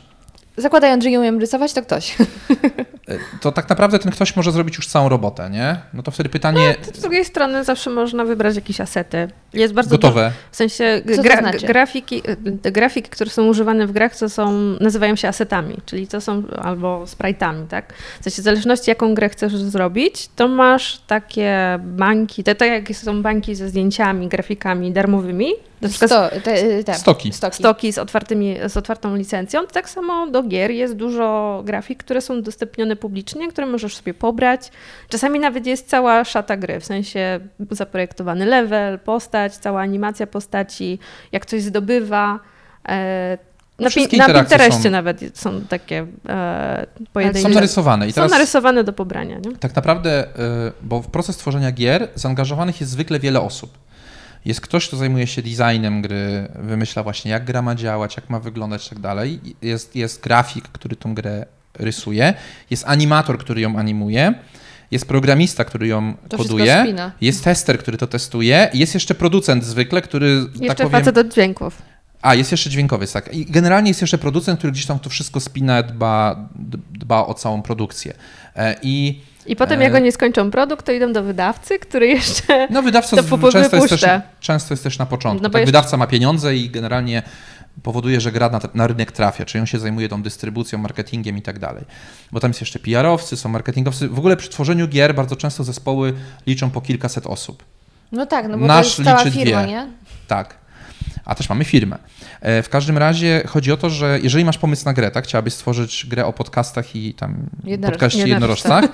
Zakładając, 0.57 1.05
że 1.05 1.11
ją 1.11 1.21
umiem 1.21 1.41
rysować, 1.41 1.73
to 1.73 1.83
ktoś. 1.83 2.17
E, 3.11 3.19
to 3.41 3.53
tak 3.53 3.69
naprawdę 3.69 3.99
ten 3.99 4.13
ktoś 4.13 4.37
może 4.37 4.53
zrobić 4.53 4.77
już 4.77 4.87
całą 4.87 5.09
robotę, 5.09 5.51
nie? 5.51 5.77
No 5.95 6.03
to 6.03 6.11
wtedy 6.11 6.29
pytanie... 6.29 6.77
No, 6.87 6.93
z 6.95 7.01
drugiej 7.01 7.25
strony 7.25 7.65
zawsze 7.65 7.91
można 7.91 8.25
wybrać 8.25 8.57
jakieś 8.57 8.81
asety. 8.81 9.29
Jest 9.53 9.75
bardzo 9.75 9.91
Gotowe. 9.91 10.25
Dużo, 10.25 10.37
w 10.51 10.57
sensie 10.57 11.03
gra, 11.23 11.39
znaczy? 11.39 11.67
grafiki, 11.67 12.23
te 12.63 12.73
grafiki, 12.73 13.11
które 13.11 13.31
są 13.31 13.47
używane 13.47 13.87
w 13.87 13.93
grach, 13.93 14.17
to 14.17 14.29
są, 14.29 14.53
nazywają 14.81 15.17
się 15.17 15.29
asetami, 15.29 15.77
czyli 15.87 16.07
to 16.07 16.21
są 16.21 16.43
albo 16.63 17.05
sprite'ami, 17.05 17.67
tak? 17.67 17.95
W 18.21 18.25
sensie 18.25 18.43
w 18.43 18.45
zależności 18.45 18.91
jaką 18.91 19.15
grę 19.15 19.29
chcesz 19.29 19.57
zrobić, 19.57 20.29
to 20.37 20.49
masz 20.49 21.01
takie 21.07 21.79
bańki, 21.83 22.45
te, 22.45 22.55
tak 22.55 22.69
jak 22.69 22.97
są 22.97 23.23
bańki 23.23 23.55
ze 23.55 23.69
zdjęciami, 23.69 24.29
grafikami 24.29 24.93
darmowymi, 24.93 25.53
na 25.81 25.89
przykład 25.89 26.11
Sto, 26.11 26.41
te, 26.41 26.85
te, 26.85 26.95
Stoki. 26.95 27.33
stoki. 27.33 27.57
stoki 27.57 27.93
z, 27.93 27.99
otwartymi, 27.99 28.57
z 28.69 28.77
otwartą 28.77 29.17
licencją. 29.17 29.67
Tak 29.67 29.91
samo 29.91 30.27
do 30.27 30.43
gier 30.43 30.71
jest 30.71 30.97
dużo 30.97 31.63
grafik, 31.65 32.05
które 32.05 32.21
są 32.21 32.39
udostępnione 32.39 32.97
publicznie, 33.01 33.49
które 33.49 33.67
możesz 33.67 33.97
sobie 33.97 34.15
pobrać. 34.15 34.71
Czasami 35.09 35.39
nawet 35.39 35.67
jest 35.67 35.89
cała 35.89 36.25
szata 36.25 36.57
gry, 36.57 36.81
w 36.81 36.85
sensie 36.85 37.41
zaprojektowany 37.71 38.47
level, 38.47 38.99
postać, 38.99 39.57
cała 39.57 39.81
animacja 39.81 40.27
postaci, 40.27 40.99
jak 41.33 41.47
coś 41.47 41.63
zdobywa. 41.63 42.41
E, 42.89 43.39
na, 43.79 43.89
pin- 43.89 43.97
na 43.97 44.05
interakcje 44.05 44.57
Pinterestie 44.59 44.83
są- 44.83 44.91
nawet 44.91 45.21
są 45.35 45.61
takie 45.61 46.07
e, 46.29 46.87
pojedyncze. 47.13 47.49
Są 47.49 47.55
narysowane. 47.55 48.09
I 48.09 48.13
Są 48.13 48.29
narysowane 48.29 48.85
do 48.85 48.93
pobrania. 48.93 49.39
Nie? 49.39 49.57
tak 49.57 49.77
naprawdę, 49.77 50.25
y, 50.25 50.29
bo 50.83 51.03
w 51.03 51.07
proces 51.07 51.37
tworzenia 51.37 51.73
gier 51.73 52.09
zaangażowanych 52.15 52.81
jest 52.81 52.93
zwykle 52.93 53.19
wiele 53.21 53.41
osób. 53.41 53.79
Jest 54.45 54.61
ktoś, 54.61 54.89
kto 54.89 54.97
zajmuje 54.97 55.27
się 55.27 55.43
designem 55.43 56.03
gry, 56.03 56.49
wymyśla 56.55 57.03
właśnie 57.03 57.31
jak 57.31 57.45
gra 57.45 57.63
ma 57.63 57.75
działać, 57.75 58.17
jak 58.17 58.31
ma 58.31 58.41
wyglądać 58.41 58.87
i 58.87 58.91
tak 58.91 58.99
dalej. 58.99 59.41
Jest, 59.63 59.97
jest 59.97 60.23
grafik, 60.23 60.69
który 60.69 60.97
tą 60.97 61.15
grę 61.15 61.47
rysuje, 61.81 62.35
jest 62.71 62.85
animator, 62.87 63.39
który 63.39 63.61
ją 63.61 63.77
animuje, 63.77 64.35
jest 64.91 65.09
programista, 65.09 65.65
który 65.65 65.87
ją 65.87 66.15
To 66.29 66.37
koduje, 66.37 66.95
jest 67.21 67.45
tester, 67.45 67.79
który 67.79 67.99
to 67.99 68.07
testuje, 68.07 68.71
jest 68.75 68.95
jeszcze 68.95 69.15
producent 69.15 69.65
zwykle, 69.65 70.03
który 70.03 70.29
Jeszcze 70.29 70.67
tak 70.67 70.77
powiem... 70.77 70.91
facet 70.91 71.19
od 71.19 71.35
dźwięków. 71.35 71.83
A, 72.23 72.35
jest 72.35 72.51
jeszcze 72.51 72.71
dźwiękowiec, 72.71 73.13
tak. 73.13 73.35
I 73.35 73.47
generalnie 73.47 73.91
jest 73.91 74.01
jeszcze 74.01 74.19
producent, 74.19 74.59
który 74.59 74.73
gdzieś 74.73 74.87
tam 74.87 74.99
to 74.99 75.11
wszystko 75.11 75.41
spina, 75.41 75.83
dba, 75.83 76.49
dba 76.93 77.27
o 77.27 77.35
całą 77.35 77.63
produkcję. 77.63 78.15
E, 78.57 78.77
I 78.83 79.21
I 79.47 79.57
potem 79.57 79.81
E, 79.81 79.85
jak 79.85 79.95
oni 79.95 80.13
skończą 80.13 80.51
produkt, 80.51 80.87
to 80.87 80.93
idą 80.93 81.13
do 81.13 81.23
wydawcy, 81.23 81.79
który 81.79 82.07
jeszcze... 82.07 82.69
no 82.71 82.83
wydawca 82.83 83.17
To 83.17 83.23
często, 83.53 83.77
jest 83.77 83.89
też, 83.89 84.05
często 84.41 84.75
jest 84.75 84.85
też 84.85 84.99
na 84.99 85.07
początku. 85.07 85.43
No 85.43 85.51
tak, 85.51 85.61
jeszcze- 85.61 85.67
Wydawca 85.67 85.97
ma 85.97 86.07
pieniądze 86.07 86.57
i 86.57 86.71
generalnie 86.71 87.23
powoduje, 87.83 88.21
że 88.21 88.33
gra 88.33 88.49
na, 88.49 88.61
na 88.75 88.87
rynek 88.87 89.13
trafia, 89.13 89.45
czyli 89.45 89.61
on 89.61 89.67
się 89.67 89.79
zajmuje 89.79 90.09
tą 90.09 90.23
dystrybucją, 90.23 90.79
marketingiem 90.79 91.39
i 91.39 91.43
tak 91.43 91.59
dalej. 91.59 91.85
Bo 92.33 92.41
tam 92.41 92.51
jest 92.51 92.61
jeszcze 92.61 92.79
PR-owcy, 92.79 93.37
są 93.37 93.49
marketingowcy. 93.49 94.09
W 94.09 94.19
ogóle 94.19 94.37
przy 94.37 94.49
tworzeniu 94.51 94.89
gier 94.89 95.15
bardzo 95.15 95.37
często 95.37 95.65
zespoły 95.65 96.15
liczą 96.47 96.71
po 96.71 96.81
kilkaset 96.81 97.27
osób. 97.27 97.65
No 98.13 98.27
tak, 98.27 98.49
no 98.49 98.59
bo 98.59 98.67
Nasz 98.67 98.97
to 98.97 99.03
jest 99.03 99.11
cała 99.11 99.23
liczy 99.23 99.39
firma, 99.39 99.63
dwie. 99.63 99.73
nie? 99.73 99.87
Tak. 100.29 100.57
A 101.25 101.35
też 101.35 101.49
mamy 101.49 101.65
firmę. 101.65 101.99
E, 102.41 102.63
W 102.63 102.69
każdym 102.69 102.99
razie 102.99 103.43
chodzi 103.47 103.73
o 103.73 103.77
to, 103.77 103.91
że 103.91 104.19
jeżeli 104.23 104.45
masz 104.45 104.59
pomysł 104.59 104.85
na 104.85 104.93
grę, 104.93 105.11
tak, 105.11 105.25
chciałabyś 105.25 105.55
stworzyć 105.55 106.07
grę 106.09 106.27
o 106.27 106.33
podcastach 106.33 106.97
i 106.97 107.15
tam 107.15 107.35
Jednoroż- 107.65 107.91
podcaście 107.91 108.29
jednorożcach, 108.29 108.85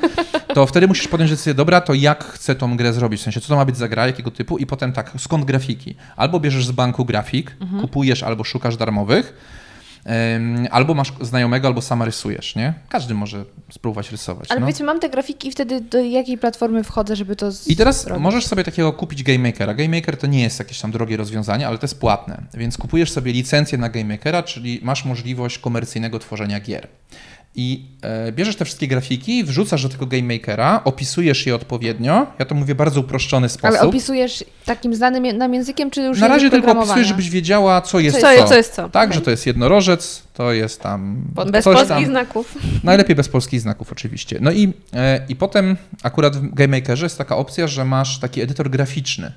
to 0.55 0.67
wtedy 0.67 0.87
musisz 0.89 1.09
podjąć 1.09 1.31
decyzję, 1.31 1.55
dobra, 1.55 1.81
to 1.81 1.95
jak 1.95 2.25
chcę 2.25 2.55
tą 2.55 2.77
grę 2.77 2.93
zrobić, 2.93 3.21
w 3.21 3.25
sensie 3.25 3.41
co 3.41 3.49
to 3.49 3.57
ma 3.57 3.65
być 3.65 3.77
za 3.77 3.89
gra, 3.89 4.07
jakiego 4.07 4.31
typu 4.31 4.59
i 4.59 4.67
potem 4.67 4.93
tak, 4.93 5.13
skąd 5.19 5.45
grafiki. 5.45 5.95
Albo 6.17 6.41
bierzesz 6.41 6.67
z 6.67 6.73
banku 6.73 7.05
grafik, 7.05 7.57
Mhm. 7.61 7.81
kupujesz 7.83 8.23
albo 8.23 8.45
szukasz 8.45 8.77
darmowych, 8.77 9.33
albo 10.71 10.95
masz 10.95 11.13
znajomego, 11.21 11.69
albo 11.69 11.83
sama 11.83 12.05
rysujesz, 12.05 12.57
nie? 12.57 12.75
Każdy 12.89 13.15
może 13.15 13.45
spróbować 13.71 14.11
rysować. 14.11 14.51
Ale 14.51 14.61
no. 14.61 14.67
powiedzmy, 14.67 14.87
mam 14.87 15.01
te 15.01 15.09
grafiki 15.09 15.49
i 15.49 15.51
wtedy 15.51 15.81
do 15.81 15.99
jakiej 15.99 16.39
platformy 16.39 16.85
wchodzę, 16.85 17.17
żeby 17.17 17.37
to 17.37 17.51
I 17.67 17.77
teraz 17.77 18.05
zrobić? 18.05 18.23
możesz 18.23 18.47
sobie 18.47 18.65
takiego 18.65 18.93
kupić 18.93 19.23
GameMakera. 19.23 19.75
GameMaker 19.75 20.17
to 20.17 20.27
nie 20.27 20.43
jest 20.43 20.59
jakieś 20.59 20.81
tam 20.81 20.91
drogie 20.91 21.17
rozwiązanie, 21.17 21.69
ale 21.69 21.79
to 21.79 21.85
jest 21.85 22.01
płatne. 22.01 22.43
Więc 22.55 22.79
kupujesz 22.79 23.11
sobie 23.11 23.33
licencję 23.33 23.79
na 23.79 23.89
GameMakera, 23.89 24.43
czyli 24.43 24.81
masz 24.83 25.05
możliwość 25.05 25.59
komercyjnego 25.59 26.19
tworzenia 26.19 26.61
gier. 26.61 26.89
I 27.59 27.85
e, 28.03 28.33
bierzesz 28.33 28.57
te 28.57 28.65
wszystkie 28.65 28.89
grafiki, 28.89 29.45
wrzucasz 29.45 29.83
do 29.83 29.89
tego 29.89 30.07
GameMakera, 30.07 30.81
opisujesz 30.85 31.47
je 31.47 31.55
odpowiednio. 31.55 32.27
Ja 32.39 32.45
to 32.45 32.55
mówię 32.55 32.75
w 32.75 32.77
bardzo 32.77 33.01
uproszczony 33.01 33.49
sposób. 33.49 33.79
Ale 33.81 33.89
opisujesz 33.89 34.45
takim 34.65 34.95
znanym 34.95 35.39
nam 35.39 35.55
językiem, 35.55 35.91
czy 35.91 36.03
już 36.03 36.21
Na 36.21 36.29
razie 36.29 36.51
tylko 36.51 36.73
opisujesz, 36.73 37.09
żebyś 37.09 37.31
wiedziała, 37.31 37.81
co 37.81 38.01
jest 38.01 38.17
Co 38.17 38.23
co. 38.23 38.33
jest- 38.33 38.49
co 38.49 38.55
jest 38.57 38.75
co. 38.75 38.89
Tak, 38.89 39.05
Okej. 39.05 39.15
że 39.15 39.21
to 39.25 39.31
jest 39.31 39.47
jednorożec, 39.47 40.23
to 40.35 40.53
jest 40.53 40.81
tam 40.81 41.23
Bez 41.51 41.65
coś 41.65 41.75
polskich 41.75 41.97
tam. 41.97 42.05
znaków. 42.07 42.55
Najlepiej 42.85 43.17
bez 43.17 43.29
polskich 43.29 43.61
znaków 43.61 43.93
oczywiście. 43.93 44.39
No 44.41 44.51
i, 44.53 44.73
e, 44.93 45.21
i 45.29 45.37
potem 45.37 45.77
akurat 46.03 46.37
w 46.37 46.55
GameMakerze 46.55 47.07
jest 47.07 47.19
taka 47.19 47.37
opcja, 47.37 47.67
że 47.67 47.85
masz 47.85 48.19
taki 48.19 48.41
edytor 48.41 48.71
graficzny, 48.71 49.33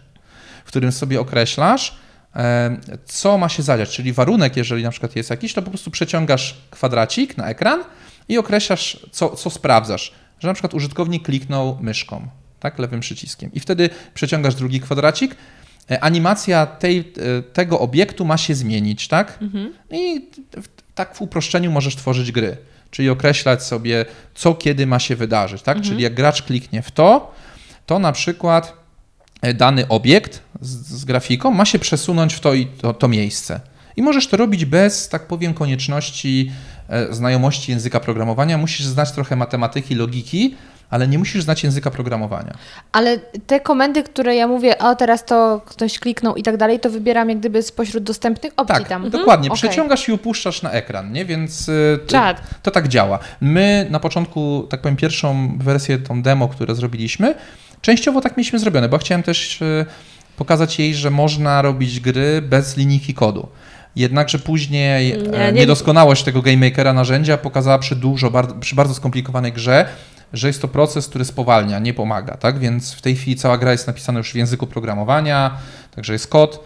w 0.66 0.68
którym 0.68 0.92
sobie 0.92 1.20
określasz, 1.22 1.96
e, 2.36 2.78
co 3.06 3.38
ma 3.38 3.50
się 3.50 3.64
zadziać, 3.64 3.90
czyli 3.90 4.14
warunek, 4.14 4.58
jeżeli 4.58 4.84
na 4.84 4.92
przykład 4.92 5.16
jest 5.16 5.30
jakiś, 5.30 5.54
to 5.54 5.62
po 5.62 5.70
prostu 5.70 5.92
przeciągasz 5.92 6.58
kwadracik 6.72 7.38
na 7.38 7.48
ekran 7.50 7.80
i 8.30 8.38
określasz, 8.38 9.00
co, 9.12 9.30
co 9.30 9.50
sprawdzasz, 9.50 10.12
że 10.40 10.48
na 10.48 10.54
przykład 10.54 10.74
użytkownik 10.74 11.24
kliknął 11.24 11.78
myszką, 11.82 12.28
tak, 12.60 12.80
lewym 12.80 13.00
przyciskiem 13.00 13.50
i 13.54 13.60
wtedy 13.60 13.90
przeciągasz 14.14 14.56
drugi 14.56 14.80
kwadracik, 14.80 15.36
e, 15.92 16.04
animacja 16.04 16.66
tej, 16.66 17.00
e, 17.00 17.04
tego 17.42 17.80
obiektu 17.80 18.26
ma 18.26 18.38
się 18.38 18.56
zmienić, 18.56 19.08
tak? 19.08 19.40
I 19.92 20.30
w, 20.62 20.68
tak 20.96 21.16
w 21.16 21.22
uproszczeniu 21.22 21.72
możesz 21.72 21.96
tworzyć 21.96 22.32
gry, 22.32 22.58
czyli 22.92 23.10
określać 23.10 23.64
sobie, 23.64 24.06
co 24.36 24.54
kiedy 24.54 24.88
ma 24.88 25.00
się 25.00 25.16
wydarzyć, 25.16 25.62
tak? 25.62 25.78
Czyli 25.82 26.04
jak 26.04 26.14
gracz 26.14 26.44
kliknie 26.44 26.82
w 26.82 26.92
to, 26.92 27.36
to 27.86 28.00
na 28.00 28.12
przykład 28.12 28.74
e, 29.42 29.54
dany 29.54 29.88
obiekt 29.88 30.42
z, 30.62 31.00
z 31.00 31.06
grafiką 31.06 31.52
ma 31.52 31.66
się 31.66 31.80
przesunąć 31.80 32.34
w 32.34 32.40
to 32.40 32.54
i 32.54 32.66
to, 32.66 32.94
to 32.94 33.08
miejsce. 33.08 33.62
I 33.96 34.02
możesz 34.02 34.28
to 34.28 34.38
robić 34.38 34.66
bez, 34.66 35.10
tak 35.10 35.28
powiem, 35.28 35.54
konieczności 35.54 36.52
znajomości 37.10 37.72
języka 37.72 38.00
programowania. 38.00 38.58
Musisz 38.58 38.86
znać 38.86 39.12
trochę 39.12 39.36
matematyki, 39.36 39.96
logiki, 39.96 40.56
ale 40.90 41.08
nie 41.08 41.18
musisz 41.20 41.44
znać 41.44 41.64
języka 41.64 41.92
programowania. 41.92 42.54
Ale 42.92 43.18
te 43.20 43.60
komendy, 43.60 44.04
które 44.04 44.36
ja 44.36 44.48
mówię, 44.48 44.78
o 44.78 44.96
teraz 44.96 45.26
to 45.26 45.62
ktoś 45.66 46.00
kliknął 46.00 46.36
i 46.36 46.44
tak 46.44 46.58
dalej, 46.58 46.80
to 46.80 46.90
wybieram 46.90 47.30
jak 47.30 47.40
gdyby 47.40 47.64
spośród 47.64 48.04
dostępnych 48.04 48.54
opcji 48.58 48.76
Tak, 48.76 48.88
tam. 48.88 49.10
dokładnie. 49.10 49.50
Okej. 49.50 49.58
Przeciągasz 49.70 50.10
i 50.10 50.12
upuszczasz 50.12 50.62
na 50.62 50.72
ekran, 50.72 51.12
nie? 51.12 51.26
Więc 51.26 51.70
y, 51.70 52.00
to, 52.08 52.12
Czad. 52.12 52.42
to 52.64 52.72
tak 52.72 52.88
działa. 52.88 53.20
My 53.42 53.88
na 53.90 54.00
początku, 54.00 54.68
tak 54.70 54.82
powiem, 54.82 54.96
pierwszą 54.96 55.58
wersję, 55.58 55.98
tą 55.98 56.22
demo, 56.22 56.48
które 56.48 56.76
zrobiliśmy, 56.76 57.36
częściowo 57.82 58.22
tak 58.22 58.38
mieliśmy 58.38 58.60
zrobione, 58.60 58.90
bo 58.90 58.98
chciałem 58.98 59.24
też 59.24 59.62
y, 59.62 59.86
pokazać 60.38 60.80
jej, 60.80 60.96
że 60.96 61.10
można 61.12 61.62
robić 61.62 62.00
gry 62.00 62.42
bez 62.42 62.78
linijki 62.78 63.14
kodu. 63.14 63.48
Jednakże 63.96 64.40
później 64.40 65.14
Nie, 65.32 65.38
e, 65.40 65.52
nie- 65.54 65.60
niedoskonałość 65.60 66.24
tego 66.24 66.42
Game 66.42 66.58
Makera 66.58 66.94
narzędzia 66.94 67.38
pokazała 67.38 67.80
przy 67.80 67.96
dużo, 67.96 68.32
bar- 68.32 68.60
przy 68.60 68.76
bardzo 68.76 68.94
skomplikowanej 68.94 69.54
grze, 69.54 69.86
że 70.34 70.48
jest 70.48 70.62
to 70.62 70.68
proces, 70.68 71.08
który 71.08 71.26
spowalnia, 71.26 71.80
nie 71.80 71.94
pomaga, 71.94 72.38
tak? 72.38 72.60
Więc 72.60 72.94
w 72.94 73.02
tej 73.02 73.16
chwili 73.16 73.36
cała 73.38 73.58
gra 73.58 73.72
jest 73.72 73.88
napisana 73.88 74.18
już 74.18 74.32
w 74.32 74.36
języku 74.36 74.68
programowania, 74.68 75.58
także 75.96 76.14
jest 76.14 76.28
kod, 76.28 76.64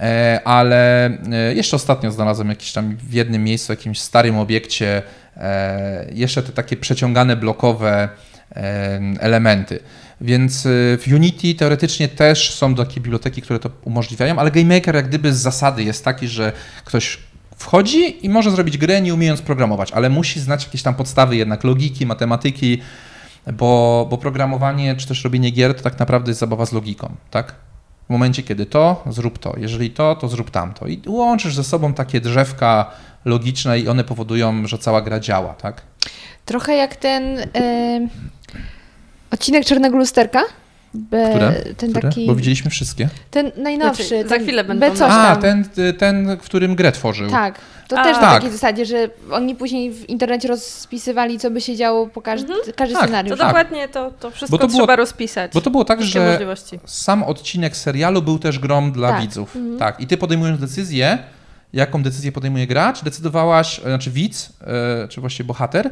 e, 0.00 0.40
ale 0.44 1.06
e, 1.06 1.54
jeszcze 1.54 1.76
ostatnio 1.76 2.12
znalazłem 2.12 2.48
jakiś 2.48 2.72
tam 2.72 2.96
w 2.96 3.12
jednym 3.12 3.44
miejscu, 3.44 3.66
w 3.66 3.70
jakimś 3.76 4.00
starym 4.00 4.38
obiekcie, 4.38 5.02
jeszcze 6.12 6.42
te 6.42 6.52
takie 6.52 6.76
przeciągane 6.76 7.36
blokowe 7.36 8.08
elementy. 9.20 9.78
Więc 10.20 10.66
y, 10.66 10.98
w 11.00 11.12
Unity 11.14 11.54
teoretycznie 11.54 12.08
też 12.08 12.54
są 12.54 12.74
takie 12.74 13.00
biblioteki, 13.00 13.42
które 13.42 13.58
to 13.58 13.70
umożliwiają, 13.84 14.38
ale 14.38 14.50
Game 14.50 14.74
Maker 14.74 14.94
jak 14.94 15.08
gdyby 15.08 15.34
z 15.34 15.38
zasady 15.38 15.82
jest 15.82 16.04
taki, 16.04 16.28
że 16.28 16.52
ktoś 16.84 17.18
wchodzi 17.56 18.26
i 18.26 18.28
może 18.28 18.50
zrobić 18.50 18.78
grę 18.78 19.00
nie 19.00 19.14
umiejąc 19.14 19.42
programować, 19.42 19.92
ale 19.92 20.10
musi 20.10 20.40
znać 20.40 20.64
jakieś 20.64 20.82
tam 20.82 20.94
podstawy 20.94 21.36
jednak 21.36 21.64
logiki, 21.64 22.06
matematyki, 22.06 22.80
bo, 23.52 24.06
bo 24.10 24.18
programowanie 24.18 24.96
czy 24.96 25.08
też 25.08 25.24
robienie 25.24 25.50
gier 25.50 25.74
to 25.74 25.82
tak 25.82 25.98
naprawdę 25.98 26.30
jest 26.30 26.40
zabawa 26.40 26.66
z 26.66 26.72
logiką, 26.72 27.14
tak? 27.30 27.54
W 28.08 28.12
momencie, 28.12 28.42
kiedy 28.42 28.66
to, 28.66 29.04
zrób 29.10 29.38
to. 29.38 29.54
Jeżeli 29.58 29.90
to, 29.90 30.14
to 30.14 30.28
zrób 30.28 30.50
tamto. 30.50 30.86
I 30.86 31.02
łączysz 31.06 31.54
ze 31.54 31.64
sobą 31.64 31.94
takie 31.94 32.20
drzewka 32.20 32.90
logiczne 33.24 33.78
i 33.80 33.88
one 33.88 34.04
powodują, 34.04 34.66
że 34.66 34.78
cała 34.78 35.02
gra 35.02 35.20
działa, 35.20 35.54
tak? 35.54 35.82
Trochę 36.44 36.76
jak 36.76 36.96
ten 36.96 37.38
e, 37.38 38.08
odcinek 39.30 39.64
Czarnego 39.64 39.96
Lusterka. 39.98 40.42
Be, 40.94 41.30
Które? 41.30 41.52
Ten 41.76 41.90
Które? 41.90 42.08
taki, 42.08 42.26
Bo 42.26 42.34
widzieliśmy 42.34 42.70
wszystkie. 42.70 43.08
ten 43.30 43.52
najnowszy. 43.56 44.04
Znaczy, 44.04 44.22
za 44.22 44.28
ten 44.28 44.42
chwilę 44.42 44.64
będą 44.64 44.88
be 44.90 44.96
coś. 44.96 45.10
A, 45.12 45.36
ten, 45.36 45.64
ten, 45.98 46.36
w 46.36 46.40
którym 46.40 46.74
grę 46.74 46.92
tworzył. 46.92 47.30
Tak, 47.30 47.58
to 47.88 47.98
A. 47.98 48.04
też 48.04 48.14
na 48.16 48.20
Tak. 48.20 48.32
takiej 48.34 48.50
zasadzie, 48.50 48.86
że 48.86 49.08
oni 49.32 49.54
później 49.54 49.92
w 49.92 50.08
internecie 50.08 50.48
rozpisywali, 50.48 51.38
co 51.38 51.50
by 51.50 51.60
się 51.60 51.76
działo 51.76 52.06
po 52.06 52.22
każdy, 52.22 52.52
każdy 52.76 52.94
Tak, 52.94 53.02
To 53.02 53.06
scenariusz. 53.08 53.38
tak. 53.38 53.48
dokładnie 53.48 53.88
to, 53.88 54.10
to 54.20 54.30
wszystko 54.30 54.58
to 54.58 54.66
było- 54.68 54.78
trzeba 54.78 54.96
rozpisać. 54.96 55.52
Bo 55.54 55.60
to 55.60 55.70
było 55.70 55.84
tak, 55.84 56.02
że 56.02 56.30
możliwości. 56.30 56.78
sam 56.84 57.22
odcinek 57.22 57.76
serialu 57.76 58.22
był 58.22 58.38
też 58.38 58.58
grą 58.58 58.92
dla 58.92 59.08
Tak. 59.08 59.20
widzów. 59.20 59.56
Tak. 59.78 60.00
I 60.00 60.06
ty 60.06 60.16
podejmując 60.16 60.60
decyzję, 60.60 61.18
jaką 61.72 62.02
decyzję 62.02 62.32
podejmuje 62.32 62.66
gracz, 62.66 63.04
decydowałaś, 63.04 63.78
e, 63.78 63.82
znaczy 63.82 64.10
widz, 64.10 64.52
e, 65.04 65.08
czy 65.08 65.20
właściwie 65.20 65.46
bohater, 65.46 65.90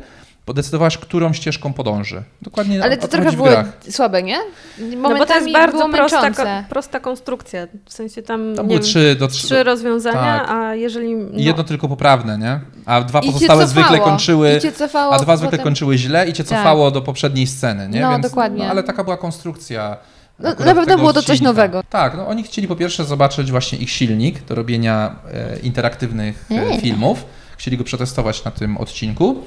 bo 0.48 0.54
decydowałaś, 0.54 0.98
którą 0.98 1.32
ścieżką 1.32 1.72
podąży. 1.72 2.22
Dokładnie 2.42 2.84
Ale 2.84 2.96
to 2.96 3.08
trochę 3.08 3.32
było 3.32 3.48
słabe, 3.90 4.22
nie? 4.22 4.36
Momentami 4.78 5.02
No 5.02 5.18
bo 5.18 5.26
to 5.26 5.34
jest 5.34 5.52
bardzo 5.52 5.88
prosta, 5.88 6.30
ko- 6.30 6.44
prosta 6.68 7.00
konstrukcja. 7.00 7.66
W 7.86 7.92
sensie 7.92 8.22
tam 8.22 8.54
Tam 8.56 8.64
nie 8.66 8.68
były 8.68 8.68
wiem, 8.78 8.82
trzy 8.82 9.16
do 9.18 9.28
trzy. 9.28 9.46
trzy 9.46 9.62
rozwiązania, 9.64 10.38
tak. 10.38 10.50
a 10.50 10.74
jeżeli... 10.74 11.14
No, 11.16 11.28
jedno 11.34 11.64
tylko 11.64 11.88
poprawne, 11.88 12.38
nie? 12.38 12.60
A 12.86 13.00
dwa 13.00 13.20
pozostałe 13.20 13.66
zwykle 13.66 13.98
kończyły. 14.00 14.56
I 14.56 14.60
cię 14.60 14.72
cofało 14.72 15.12
A 15.14 15.18
dwa 15.18 15.36
zwykle 15.36 15.50
potem- 15.58 15.64
kończyły 15.64 15.98
źle 15.98 16.28
i 16.28 16.32
cię 16.32 16.44
Tak. 16.44 16.58
cofało 16.58 16.90
do 16.90 17.02
poprzedniej 17.02 17.46
sceny, 17.46 17.88
nie? 17.88 18.00
No, 18.00 18.10
Więc, 18.10 18.22
dokładnie. 18.28 18.64
No, 18.64 18.70
ale 18.70 18.82
taka 18.82 19.04
była 19.04 19.16
konstrukcja. 19.16 19.96
No, 20.38 20.48
na 20.48 20.74
pewno 20.74 20.96
było 20.96 21.12
to 21.12 21.22
coś 21.22 21.40
nowego. 21.40 21.82
Tak, 21.90 22.16
no 22.16 22.28
oni 22.28 22.42
chcieli 22.42 22.68
po 22.68 22.76
pierwsze 22.76 23.04
zobaczyć 23.04 23.50
właśnie 23.50 23.78
ich 23.78 23.90
silnik 23.90 24.44
do 24.44 24.54
robienia 24.54 25.16
e, 25.32 25.58
interaktywnych 25.58 26.44
e, 26.50 26.80
filmów. 26.80 27.24
Chcieli 27.58 27.76
go 27.76 27.84
przetestować 27.84 28.44
na 28.44 28.50
tym 28.50 28.76
odcinku. 28.76 29.44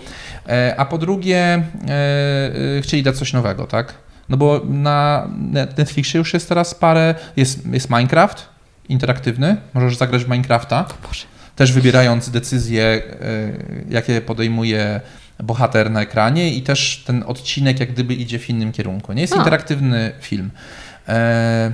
E, 0.48 0.76
a 0.78 0.86
po 0.86 0.98
drugie, 0.98 1.38
e, 1.38 1.64
e, 2.78 2.82
chcieli 2.82 3.04
dać 3.04 3.18
coś 3.18 3.34
nowego, 3.34 3.68
tak? 3.68 3.94
No 4.30 4.38
bo 4.38 4.62
na 4.70 5.28
Net- 5.52 5.78
Netflixie 5.78 6.18
już 6.18 6.34
jest 6.34 6.50
teraz 6.50 6.76
parę, 6.76 7.16
jest, 7.36 7.68
jest 7.68 7.90
Minecraft 7.90 8.50
interaktywny, 8.90 9.58
możesz 9.74 9.98
zagrać 9.98 10.26
w 10.26 10.30
Minecrafta, 10.30 10.86
też 11.56 11.72
wybierając 11.72 12.30
decyzje, 12.30 13.02
jakie 13.90 14.22
podejmuje 14.22 15.02
bohater 15.44 15.92
na 15.92 16.02
ekranie 16.02 16.54
i 16.54 16.62
też 16.62 17.04
ten 17.06 17.24
odcinek 17.28 17.80
jak 17.80 17.92
gdyby 17.92 18.14
idzie 18.14 18.40
w 18.40 18.50
innym 18.50 18.72
kierunku. 18.72 19.14
Nie 19.14 19.22
jest 19.22 19.34
A. 19.34 19.38
interaktywny 19.38 20.12
film. 20.22 20.52
E, 21.08 21.72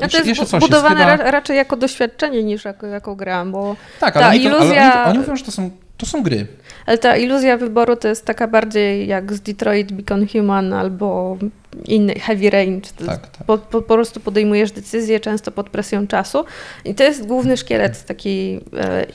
A 0.00 0.04
jeszcze- 0.04 0.22
to 0.22 0.28
jest 0.28 0.40
jeszcze 0.40 0.58
budowane 0.58 0.96
chyba- 1.00 1.16
ra- 1.16 1.30
raczej 1.30 1.56
jako 1.56 1.76
doświadczenie 1.76 2.42
niż 2.44 2.64
jako, 2.64 2.86
jako 2.86 3.16
gra, 3.16 3.44
bo 3.44 3.76
Tak, 4.00 4.14
ta 4.14 4.20
ale, 4.20 4.28
oni, 4.28 4.44
to, 4.44 4.50
ale 4.58 4.58
iluzja- 4.70 4.92
oni, 5.02 5.10
oni 5.10 5.18
mówią, 5.18 5.36
że 5.36 5.44
to 5.44 5.52
są, 5.52 5.70
to 5.96 6.06
są 6.06 6.22
gry. 6.22 6.46
ale 6.86 6.98
ta 6.98 7.16
iluzja 7.16 7.56
wyboru 7.56 7.96
to 7.96 8.08
jest 8.08 8.24
taka 8.24 8.46
bardziej 8.48 9.06
jak 9.08 9.32
z 9.32 9.40
Detroit 9.40 9.92
Become 9.92 10.26
Human 10.26 10.72
albo 10.72 11.36
inny 11.84 12.14
Heavy 12.14 12.50
Rain. 12.50 12.80
To 12.80 13.04
Tak, 13.06 13.20
tak. 13.26 13.46
po, 13.46 13.58
po, 13.58 13.82
po 13.82 13.94
prostu 13.94 14.20
podejmujesz 14.20 14.70
decyzje 14.72 15.20
często 15.20 15.50
pod 15.50 15.70
presją 15.70 16.06
czasu 16.06 16.44
i 16.84 16.94
to 16.94 17.02
jest 17.02 17.26
główny 17.26 17.56
szkielet 17.56 18.04
takiej, 18.06 18.56
e, 18.76 19.06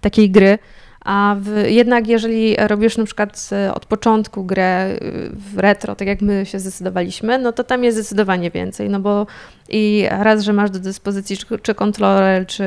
takiej 0.00 0.30
gry. 0.30 0.58
A 1.04 1.36
w, 1.40 1.64
jednak 1.68 2.08
jeżeli 2.08 2.56
robisz 2.56 2.96
na 2.96 3.04
przykład 3.04 3.50
od 3.74 3.86
początku 3.86 4.44
grę 4.44 4.88
w 5.52 5.58
retro, 5.58 5.94
tak 5.94 6.08
jak 6.08 6.20
my 6.20 6.46
się 6.46 6.58
zdecydowaliśmy, 6.58 7.38
no 7.38 7.52
to 7.52 7.64
tam 7.64 7.84
jest 7.84 7.96
zdecydowanie 7.98 8.50
więcej, 8.50 8.88
no 8.88 9.00
bo 9.00 9.26
i 9.68 10.06
raz, 10.10 10.42
że 10.42 10.52
masz 10.52 10.70
do 10.70 10.78
dyspozycji 10.78 11.36
czy, 11.62 11.74
kontroler, 11.74 12.46
czy 12.46 12.64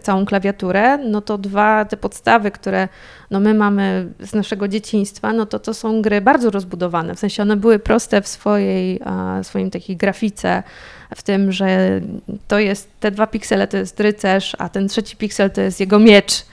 całą 0.00 0.26
klawiaturę, 0.26 0.98
no 0.98 1.20
to 1.20 1.38
dwa 1.38 1.84
te 1.84 1.96
podstawy, 1.96 2.50
które 2.50 2.88
no 3.30 3.40
my 3.40 3.54
mamy 3.54 4.08
z 4.20 4.34
naszego 4.34 4.68
dzieciństwa, 4.68 5.32
no 5.32 5.46
to 5.46 5.58
to 5.58 5.74
są 5.74 6.02
gry 6.02 6.20
bardzo 6.20 6.50
rozbudowane, 6.50 7.14
w 7.14 7.18
sensie 7.18 7.42
one 7.42 7.56
były 7.56 7.78
proste 7.78 8.22
w 8.22 8.28
swojej, 8.28 9.00
swoim 9.42 9.70
takiej 9.70 9.96
grafice, 9.96 10.62
w 11.16 11.22
tym, 11.22 11.52
że 11.52 12.00
to 12.48 12.58
jest, 12.58 12.90
te 13.00 13.10
dwa 13.10 13.26
piksele 13.26 13.66
to 13.66 13.76
jest 13.76 14.00
rycerz, 14.00 14.56
a 14.58 14.68
ten 14.68 14.88
trzeci 14.88 15.16
piksel 15.16 15.50
to 15.50 15.60
jest 15.60 15.80
jego 15.80 15.98
miecz 15.98 16.44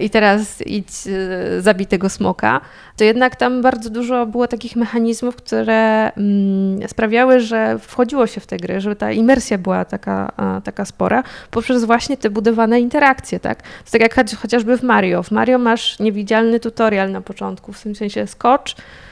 i 0.00 0.10
teraz 0.10 0.60
idź 0.66 0.88
e, 1.06 1.62
zabij 1.62 1.86
tego 1.86 2.08
smoka, 2.08 2.60
to 2.96 3.04
jednak 3.04 3.36
tam 3.36 3.62
bardzo 3.62 3.90
dużo 3.90 4.26
było 4.26 4.48
takich 4.48 4.76
mechanizmów, 4.76 5.36
które 5.36 6.12
mm, 6.12 6.88
sprawiały, 6.88 7.40
że 7.40 7.78
wchodziło 7.78 8.26
się 8.26 8.40
w 8.40 8.46
te 8.46 8.56
gry, 8.56 8.80
żeby 8.80 8.96
ta 8.96 9.12
imersja 9.12 9.58
była 9.58 9.84
taka, 9.84 10.32
taka 10.64 10.84
spora, 10.84 11.22
poprzez 11.50 11.84
właśnie 11.84 12.16
te 12.16 12.30
budowane 12.30 12.80
interakcje, 12.80 13.40
tak? 13.40 13.62
To 13.62 13.90
tak 13.92 14.00
jak 14.00 14.36
chociażby 14.36 14.78
w 14.78 14.82
Mario. 14.82 15.22
W 15.22 15.30
Mario 15.30 15.58
masz 15.58 15.98
niewidzialny 15.98 16.60
tutorial 16.60 17.12
na 17.12 17.20
początku, 17.20 17.72
w 17.72 17.82
tym 17.82 17.94
sensie 17.94 18.26
skocz, 18.26 18.72
e, 18.72 19.07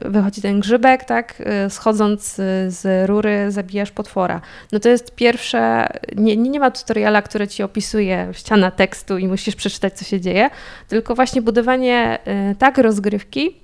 wychodzi 0.00 0.42
ten 0.42 0.60
grzybek, 0.60 1.04
tak, 1.04 1.34
e, 1.46 1.70
schodząc 1.70 2.38
e, 2.38 2.70
z 2.70 3.08
rury 3.08 3.50
zabijasz 3.50 3.90
potwora. 3.90 4.40
No 4.72 4.80
to 4.80 4.88
jest 4.88 5.14
pierwsze, 5.14 5.86
nie, 6.16 6.36
nie 6.36 6.60
ma 6.60 6.70
tutoriala, 6.70 7.22
które 7.22 7.48
ci 7.48 7.62
opisuje 7.62 8.28
ściana 8.32 8.70
tekstu 8.70 9.18
i 9.18 9.28
musisz 9.28 9.56
przeczytać, 9.56 9.94
co 9.94 10.04
się 10.04 10.20
dzieje, 10.20 10.50
tylko 10.88 11.14
właśnie 11.14 11.42
budowanie 11.42 12.18
e, 12.24 12.54
tak 12.54 12.78
rozgrywki, 12.78 13.56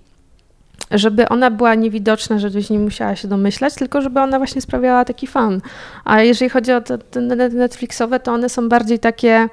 żeby 0.90 1.28
ona 1.28 1.50
była 1.50 1.74
niewidoczna, 1.74 2.38
żebyś 2.38 2.70
nie 2.70 2.78
musiała 2.78 3.16
się 3.16 3.28
domyślać, 3.28 3.74
tylko 3.74 4.02
żeby 4.02 4.20
ona 4.20 4.38
właśnie 4.38 4.60
sprawiała 4.60 5.04
taki 5.04 5.26
fan. 5.26 5.60
A 6.04 6.22
jeżeli 6.22 6.48
chodzi 6.48 6.72
o 6.72 6.80
te, 6.80 7.20
Netflixowe, 7.50 8.20
to 8.20 8.32
one 8.32 8.48
są 8.48 8.68
bardziej 8.68 8.98
takie 8.98 9.48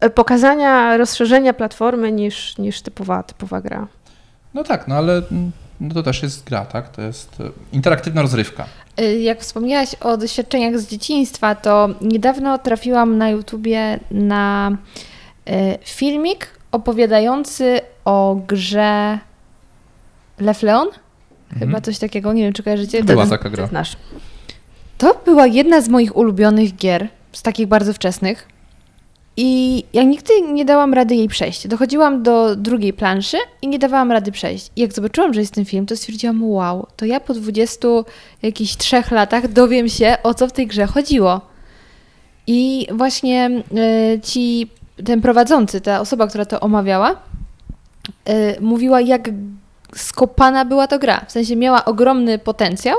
e, 0.00 0.10
pokazania, 0.10 0.96
rozszerzenia 0.96 1.52
platformy 1.52 2.12
niż, 2.12 2.58
niż 2.58 2.82
typowa, 2.82 3.22
typowa 3.22 3.60
gra. 3.60 3.86
No 4.56 4.64
tak, 4.64 4.88
no 4.88 4.94
ale 4.94 5.12
mm, 5.16 5.52
no 5.80 5.94
to 5.94 6.02
też 6.02 6.22
jest 6.22 6.44
gra, 6.44 6.64
tak? 6.64 6.88
To 6.88 7.02
jest 7.02 7.40
e, 7.40 7.50
interaktywna 7.72 8.22
rozrywka. 8.22 8.66
Y, 9.00 9.18
Jak 9.20 9.40
wspomniałaś 9.40 9.94
o 9.94 10.16
doświadczeniach 10.16 10.78
z 10.78 10.86
dzieciństwa, 10.86 11.54
to 11.54 11.88
niedawno 12.00 12.58
trafiłam 12.58 13.18
na 13.18 13.28
YouTubie 13.30 14.00
na 14.10 14.70
y, 15.48 15.52
filmik 15.84 16.48
opowiadający 16.72 17.80
o 18.04 18.40
grze 18.48 19.18
Lef 20.38 20.62
Leon? 20.62 20.88
Chyba 21.52 21.64
Mhm. 21.64 21.82
coś 21.82 21.98
takiego, 21.98 22.32
nie 22.32 22.42
wiem 22.42 22.52
czy 22.52 22.62
kojarzycie. 22.62 23.04
Była 23.04 23.24
To- 23.24 23.30
taka 23.30 23.50
gra. 23.50 23.66
Znasz. 23.66 23.96
To 24.98 25.20
była 25.24 25.46
jedna 25.46 25.80
z 25.80 25.88
moich 25.88 26.16
ulubionych 26.16 26.76
gier, 26.76 27.08
z 27.32 27.42
takich 27.42 27.66
bardzo 27.66 27.92
wczesnych. 27.92 28.48
I 29.36 29.84
ja 29.92 30.02
nigdy 30.02 30.32
nie 30.52 30.64
dałam 30.64 30.94
rady 30.94 31.14
jej 31.14 31.28
przejść. 31.28 31.68
Dochodziłam 31.68 32.22
do 32.22 32.56
drugiej 32.56 32.92
planszy 32.92 33.36
i 33.62 33.68
nie 33.68 33.78
dawałam 33.78 34.12
rady 34.12 34.32
przejść. 34.32 34.70
I 34.76 34.80
jak 34.80 34.92
zobaczyłam, 34.92 35.34
że 35.34 35.40
jest 35.40 35.54
ten 35.54 35.64
film, 35.64 35.86
to 35.86 35.96
stwierdziłam, 35.96 36.50
wow, 36.50 36.86
to 36.96 37.04
ja 37.04 37.20
po 37.20 37.34
20 37.34 37.88
jakichś 38.42 38.76
trzech 38.76 39.10
latach 39.10 39.48
dowiem 39.48 39.88
się, 39.88 40.16
o 40.22 40.34
co 40.34 40.48
w 40.48 40.52
tej 40.52 40.66
grze 40.66 40.86
chodziło. 40.86 41.40
I 42.46 42.86
właśnie 42.92 43.50
y, 44.14 44.20
ci, 44.20 44.70
ten 45.04 45.20
prowadzący, 45.20 45.80
ta 45.80 46.00
osoba, 46.00 46.26
która 46.26 46.44
to 46.44 46.60
omawiała, 46.60 47.16
y, 48.28 48.60
mówiła, 48.60 49.00
jak 49.00 49.30
skopana 49.94 50.64
była 50.64 50.86
to 50.86 50.98
gra. 50.98 51.24
W 51.28 51.32
sensie 51.32 51.56
miała 51.56 51.84
ogromny 51.84 52.38
potencjał, 52.38 52.96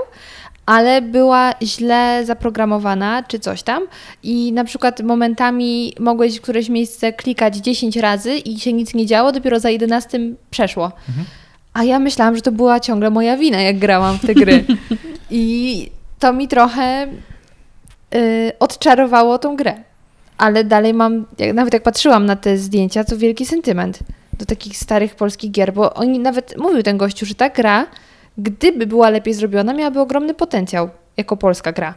ale 0.67 1.01
była 1.01 1.53
źle 1.63 2.23
zaprogramowana 2.25 3.23
czy 3.23 3.39
coś 3.39 3.63
tam 3.63 3.83
i 4.23 4.51
na 4.53 4.63
przykład 4.63 5.01
momentami 5.01 5.93
mogłeś 5.99 6.37
w 6.37 6.41
któreś 6.41 6.69
miejsce 6.69 7.13
klikać 7.13 7.55
10 7.55 7.95
razy 7.95 8.37
i 8.37 8.59
się 8.59 8.73
nic 8.73 8.93
nie 8.93 9.05
działo, 9.05 9.31
dopiero 9.31 9.59
za 9.59 9.69
11 9.69 10.19
przeszło. 10.51 10.91
A 11.73 11.83
ja 11.83 11.99
myślałam, 11.99 12.35
że 12.35 12.41
to 12.41 12.51
była 12.51 12.79
ciągle 12.79 13.09
moja 13.09 13.37
wina, 13.37 13.61
jak 13.61 13.79
grałam 13.79 14.17
w 14.19 14.25
te 14.25 14.33
gry. 14.33 14.65
I 15.31 15.91
to 16.19 16.33
mi 16.33 16.47
trochę 16.47 17.07
y, 18.15 18.51
odczarowało 18.59 19.39
tą 19.39 19.55
grę. 19.55 19.75
ale 20.37 20.63
dalej 20.63 20.93
mam, 20.93 21.25
jak, 21.37 21.53
nawet 21.53 21.73
jak 21.73 21.83
patrzyłam 21.83 22.25
na 22.25 22.35
te 22.35 22.57
zdjęcia, 22.57 23.03
to 23.03 23.17
wielki 23.17 23.45
sentyment 23.45 23.99
do 24.33 24.45
takich 24.45 24.77
starych 24.77 25.15
polskich 25.15 25.51
gier, 25.51 25.73
bo 25.73 25.93
oni 25.93 26.19
nawet, 26.19 26.57
mówił 26.57 26.83
ten 26.83 26.97
gościu, 26.97 27.25
że 27.25 27.35
ta 27.35 27.49
gra, 27.49 27.85
gdyby 28.37 28.87
była 28.87 29.09
lepiej 29.09 29.33
zrobiona, 29.33 29.73
miałaby 29.73 29.99
ogromny 29.99 30.33
potencjał 30.33 30.89
jako 31.17 31.37
polska 31.37 31.71
gra. 31.71 31.93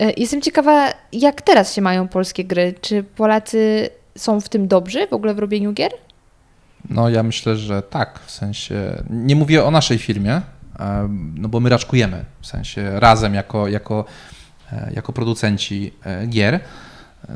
E, 0.00 0.12
Jestem 0.16 0.40
ciekawa, 0.42 0.88
jak 1.12 1.42
teraz 1.42 1.74
się 1.74 1.82
mają 1.82 2.08
polskie 2.08 2.44
gry. 2.44 2.74
Czy 2.80 3.02
Polacy 3.02 3.90
są 4.18 4.40
w 4.40 4.48
tym 4.48 4.68
dobrzy, 4.68 5.06
w 5.06 5.12
ogóle 5.12 5.34
w 5.34 5.38
robieniu 5.38 5.72
gier? 5.72 5.92
No 6.90 7.08
ja 7.08 7.22
myślę, 7.22 7.56
że 7.56 7.82
tak, 7.82 8.20
w 8.26 8.30
sensie, 8.30 9.02
nie 9.10 9.36
mówię 9.36 9.64
o 9.64 9.70
naszej 9.70 9.98
firmie, 9.98 10.40
em, 10.78 11.34
no 11.38 11.48
bo 11.48 11.60
my 11.60 11.70
raczkujemy, 11.70 12.24
w 12.40 12.46
sensie 12.46 13.00
razem 13.00 13.34
jako, 13.34 13.68
jako, 13.68 14.04
e, 14.72 14.90
jako 14.94 15.12
producenci 15.12 15.92
e, 16.04 16.26
gier. 16.26 16.60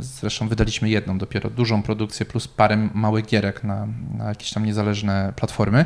Zresztą 0.01 0.49
wydaliśmy 0.49 0.89
jedną 0.89 1.18
dopiero 1.18 1.51
dużą 1.51 1.82
produkcję 1.82 2.26
plus 2.26 2.49
parę 2.49 2.89
małych 2.95 3.26
gierek 3.26 3.64
na, 3.64 3.87
na 4.18 4.28
jakieś 4.28 4.51
tam 4.51 4.64
niezależne 4.64 5.32
platformy, 5.37 5.85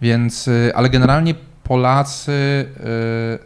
więc, 0.00 0.50
ale 0.74 0.90
generalnie 0.90 1.34
Polacy 1.68 2.32
y, 2.32 3.38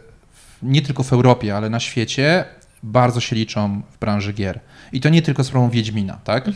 nie 0.63 0.81
tylko 0.81 1.03
w 1.03 1.13
Europie, 1.13 1.55
ale 1.55 1.69
na 1.69 1.79
świecie 1.79 2.45
bardzo 2.83 3.19
się 3.19 3.35
liczą 3.35 3.81
w 3.91 3.97
branży 3.97 4.33
gier. 4.33 4.59
I 4.91 5.01
to 5.01 5.09
nie 5.09 5.21
tylko 5.21 5.43
sprawą 5.43 5.69
Wiedźmina, 5.69 6.19
tak? 6.23 6.47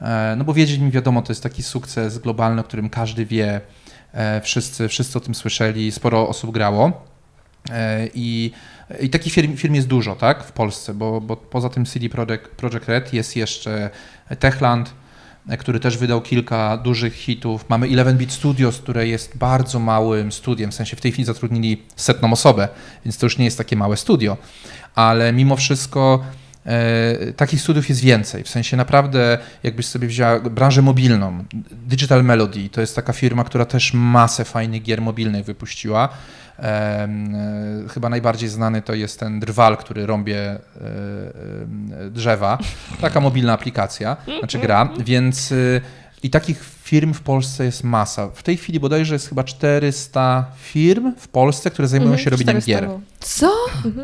E, 0.00 0.34
No 0.36 0.44
bo 0.44 0.54
Wiedźmin, 0.54 0.90
wiadomo, 0.90 1.22
to 1.22 1.32
jest 1.32 1.42
taki 1.42 1.62
sukces 1.62 2.18
globalny, 2.18 2.60
o 2.60 2.64
którym 2.64 2.90
każdy 2.90 3.26
wie, 3.26 3.60
e, 4.12 4.40
wszyscy, 4.40 4.88
wszyscy 4.88 5.18
o 5.18 5.20
tym 5.20 5.34
słyszeli, 5.34 5.92
sporo 5.92 6.28
osób 6.28 6.50
grało. 6.50 7.06
E, 7.70 8.08
I, 8.14 8.52
i 9.00 9.10
takich 9.10 9.32
firm, 9.32 9.56
firm 9.56 9.74
jest 9.74 9.88
dużo, 9.88 10.14
tak, 10.14 10.44
w 10.44 10.52
Polsce, 10.52 10.94
bo, 10.94 11.20
bo 11.20 11.36
poza 11.36 11.68
tym 11.68 11.84
CD 11.86 12.08
Projekt, 12.08 12.50
Projekt 12.50 12.88
Red 12.88 13.12
jest 13.12 13.36
jeszcze 13.36 13.90
Techland, 14.38 14.94
który 15.58 15.80
też 15.80 15.98
wydał 15.98 16.20
kilka 16.20 16.76
dużych 16.76 17.14
hitów. 17.14 17.64
Mamy 17.68 17.88
11-Bit 17.88 18.32
Studios, 18.32 18.78
które 18.78 19.08
jest 19.08 19.36
bardzo 19.36 19.78
małym 19.78 20.32
studiem, 20.32 20.70
w 20.70 20.74
sensie 20.74 20.96
w 20.96 21.00
tej 21.00 21.12
chwili 21.12 21.26
zatrudnili 21.26 21.82
setną 21.96 22.32
osobę, 22.32 22.68
więc 23.04 23.18
to 23.18 23.26
już 23.26 23.38
nie 23.38 23.44
jest 23.44 23.58
takie 23.58 23.76
małe 23.76 23.96
studio, 23.96 24.36
ale 24.94 25.32
mimo 25.32 25.56
wszystko 25.56 26.24
e, 26.66 27.32
takich 27.32 27.60
studiów 27.60 27.88
jest 27.88 28.00
więcej. 28.00 28.44
W 28.44 28.48
sensie 28.48 28.76
naprawdę, 28.76 29.38
jakbyś 29.62 29.86
sobie 29.86 30.08
wzięła 30.08 30.40
branżę 30.40 30.82
mobilną, 30.82 31.44
Digital 31.70 32.24
Melody, 32.24 32.68
to 32.68 32.80
jest 32.80 32.96
taka 32.96 33.12
firma, 33.12 33.44
która 33.44 33.64
też 33.64 33.94
masę 33.94 34.44
fajnych 34.44 34.82
gier 34.82 35.02
mobilnych 35.02 35.44
wypuściła. 35.44 36.08
Em, 36.58 37.34
e, 37.34 37.88
chyba 37.88 38.08
najbardziej 38.08 38.48
znany 38.48 38.82
to 38.82 38.94
jest 38.94 39.20
ten 39.20 39.40
drwal, 39.40 39.76
który 39.76 40.06
rąbie 40.06 40.38
e, 40.40 40.58
e, 42.06 42.10
drzewa. 42.10 42.58
Taka 43.00 43.20
mobilna 43.20 43.52
aplikacja, 43.52 44.16
znaczy 44.38 44.58
gra, 44.58 44.88
więc 44.98 45.54
i 46.22 46.30
takich 46.30 46.64
firm 46.82 47.14
w 47.14 47.20
Polsce 47.20 47.64
jest 47.64 47.84
masa. 47.84 48.28
W 48.28 48.42
tej 48.42 48.56
chwili 48.56 48.80
bodajże 48.80 49.14
jest 49.14 49.28
chyba 49.28 49.44
400 49.44 50.46
firm 50.56 51.12
w 51.18 51.28
Polsce, 51.28 51.70
które 51.70 51.88
zajmują 51.88 52.16
się 52.16 52.30
robieniem 52.30 52.60
400 52.60 52.80
gier. 52.80 52.90
Co? 53.20 53.52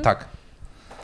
Tak, 0.03 0.29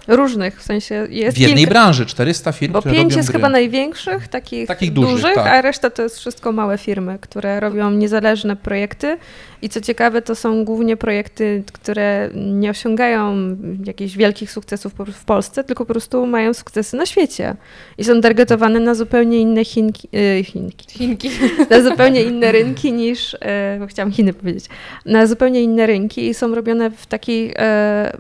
Różnych, 0.08 0.60
w 0.60 0.62
sensie 0.62 1.06
jest 1.10 1.36
w 1.36 1.40
jednej 1.40 1.58
kilka- 1.64 1.70
branży 1.70 2.06
400 2.06 2.52
firm, 2.52 2.72
Bo 2.72 2.80
które 2.80 2.94
pięć 2.94 3.04
robią 3.04 3.16
jest 3.16 3.28
gry. 3.28 3.38
chyba 3.38 3.48
największych, 3.48 4.28
takich, 4.28 4.68
Takich 4.68 4.92
dużych, 4.92 5.34
tak. 5.34 5.46
a 5.46 5.62
reszta 5.62 5.90
to 5.90 6.02
jest 6.02 6.18
wszystko 6.18 6.52
małe 6.52 6.78
firmy, 6.78 7.18
które 7.20 7.60
robią 7.60 7.90
niezależne 7.90 8.56
projekty. 8.56 9.16
I 9.64 9.68
co 9.68 9.80
ciekawe, 9.80 10.22
to 10.22 10.34
są 10.34 10.64
głównie 10.64 10.96
projekty, 10.96 11.62
które 11.72 12.30
nie 12.34 12.70
osiągają 12.70 13.56
jakichś 13.84 14.16
wielkich 14.16 14.52
sukcesów 14.52 14.92
w 15.12 15.24
Polsce, 15.24 15.64
tylko 15.64 15.84
po 15.84 15.92
prostu 15.92 16.26
mają 16.26 16.54
sukcesy 16.54 16.96
na 16.96 17.06
świecie. 17.06 17.56
I 17.98 18.04
są 18.04 18.20
targetowane 18.20 18.80
na 18.80 18.94
zupełnie 18.94 19.40
inne 19.40 19.64
Chinki, 19.64 20.08
y, 20.14 20.44
Chinki 20.44 20.90
Chinki. 20.90 21.30
na 21.70 21.82
zupełnie 21.82 22.22
inne 22.22 22.52
rynki 22.52 22.92
niż, 22.92 23.36
e, 23.40 23.76
bo 23.80 23.86
chciałam 23.86 24.12
Chiny 24.12 24.32
powiedzieć, 24.32 24.66
na 25.06 25.26
zupełnie 25.26 25.62
inne 25.62 25.86
rynki 25.86 26.28
i 26.28 26.34
są 26.34 26.54
robione 26.54 26.90
w 26.90 27.06
takiej, 27.06 27.52
e, 27.56 28.12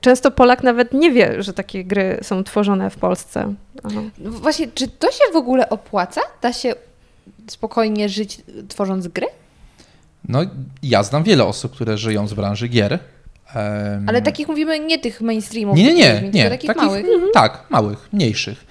często 0.00 0.30
Polak 0.30 0.62
nawet 0.62 0.92
nie 0.92 1.10
wie, 1.10 1.42
że 1.42 1.52
takie 1.52 1.84
gry 1.84 2.18
są 2.22 2.44
tworzone 2.44 2.90
w 2.90 2.96
Polsce. 2.96 3.54
Aha. 3.82 4.00
No 4.18 4.30
Właśnie, 4.30 4.68
czy 4.74 4.88
to 4.88 5.10
się 5.10 5.24
w 5.32 5.36
ogóle 5.36 5.68
opłaca? 5.68 6.20
Da 6.42 6.52
się 6.52 6.74
spokojnie 7.50 8.08
żyć 8.08 8.40
tworząc 8.68 9.08
gry? 9.08 9.26
No, 10.28 10.40
ja 10.82 11.02
znam 11.02 11.24
wiele 11.24 11.44
osób, 11.44 11.72
które 11.72 11.98
żyją 11.98 12.28
z 12.28 12.34
branży 12.34 12.68
gier. 12.68 12.98
Ale 14.06 14.22
takich 14.22 14.48
mówimy 14.48 14.80
nie 14.80 14.98
tych 14.98 15.20
mainstreamów, 15.20 15.76
Nie, 15.76 15.84
nie, 15.84 15.94
nie, 15.94 16.20
tylko 16.20 16.36
nie. 16.36 16.48
takich 16.50 16.76
małych. 16.76 17.06
Tak, 17.34 17.64
małych, 17.70 18.08
mniejszych. 18.12 18.64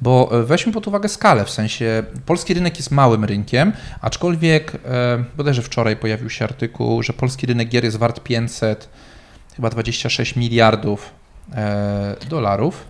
Bo 0.00 0.40
e, 0.40 0.42
weźmy 0.42 0.72
pod 0.72 0.88
uwagę 0.88 1.08
skalę, 1.08 1.44
w 1.44 1.50
sensie 1.50 2.02
polski 2.26 2.54
rynek 2.54 2.76
jest 2.76 2.90
małym 2.90 3.24
rynkiem, 3.24 3.72
aczkolwiek 4.00 4.72
e, 4.74 5.24
bodajże 5.36 5.62
wczoraj 5.62 5.96
pojawił 5.96 6.30
się 6.30 6.44
artykuł, 6.44 7.02
że 7.02 7.12
polski 7.12 7.46
rynek 7.46 7.68
gier 7.68 7.84
jest 7.84 7.96
wart 7.96 8.20
500, 8.20 8.88
chyba 9.56 9.70
26 9.70 10.36
miliardów 10.36 11.10
e, 11.54 12.16
dolarów. 12.28 12.84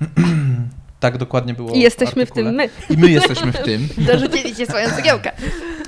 tak 1.00 1.18
dokładnie 1.18 1.54
było. 1.54 1.72
I 1.72 1.80
jesteśmy 1.80 2.26
w 2.26 2.30
artykule. 2.30 2.44
tym 2.44 2.54
my. 2.54 2.68
I 2.90 2.98
my 2.98 3.10
jesteśmy 3.10 3.52
w 3.52 3.58
tym. 3.58 3.88
Dorzuciliście 4.06 4.66
swoją 4.66 4.90
cegiełkę. 4.90 5.32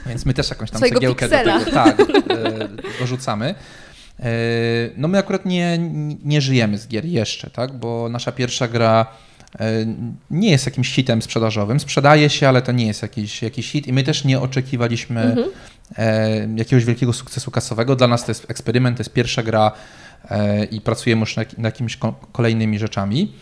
Więc 0.06 0.26
my 0.26 0.34
też 0.34 0.50
jakąś 0.50 0.70
tam 0.70 0.78
Swojego 0.78 0.96
cegiełkę 1.00 1.28
do 1.28 1.36
piksela. 1.36 1.58
tego 1.60 1.70
tak, 1.72 2.00
e, 2.00 2.68
dorzucamy. 3.00 3.54
E, 4.20 4.24
No 4.96 5.08
my 5.08 5.18
akurat 5.18 5.44
nie, 5.46 5.78
nie 6.24 6.40
żyjemy 6.40 6.78
z 6.78 6.88
gier 6.88 7.04
jeszcze, 7.04 7.50
tak? 7.50 7.72
bo 7.72 8.08
nasza 8.08 8.32
pierwsza 8.32 8.68
gra 8.68 9.06
e, 9.60 9.70
nie 10.30 10.50
jest 10.50 10.66
jakimś 10.66 10.94
hitem 10.94 11.22
sprzedażowym. 11.22 11.80
Sprzedaje 11.80 12.30
się, 12.30 12.48
ale 12.48 12.62
to 12.62 12.72
nie 12.72 12.86
jest 12.86 13.02
jakiś, 13.02 13.42
jakiś 13.42 13.70
hit 13.70 13.86
i 13.86 13.92
my 13.92 14.02
też 14.02 14.24
nie 14.24 14.40
oczekiwaliśmy 14.40 15.36
e, 15.98 16.48
jakiegoś 16.56 16.84
wielkiego 16.84 17.12
sukcesu 17.12 17.50
kasowego. 17.50 17.96
Dla 17.96 18.08
nas 18.08 18.24
to 18.24 18.30
jest 18.30 18.50
eksperyment, 18.50 18.96
to 18.96 19.00
jest 19.00 19.12
pierwsza 19.12 19.42
gra 19.42 19.72
i 20.70 20.80
pracujemy 20.80 21.20
już 21.20 21.36
nad 21.36 21.58
jakimiś 21.58 21.96
ko- 21.96 22.14
kolejnymi 22.32 22.78
rzeczami. 22.78 23.32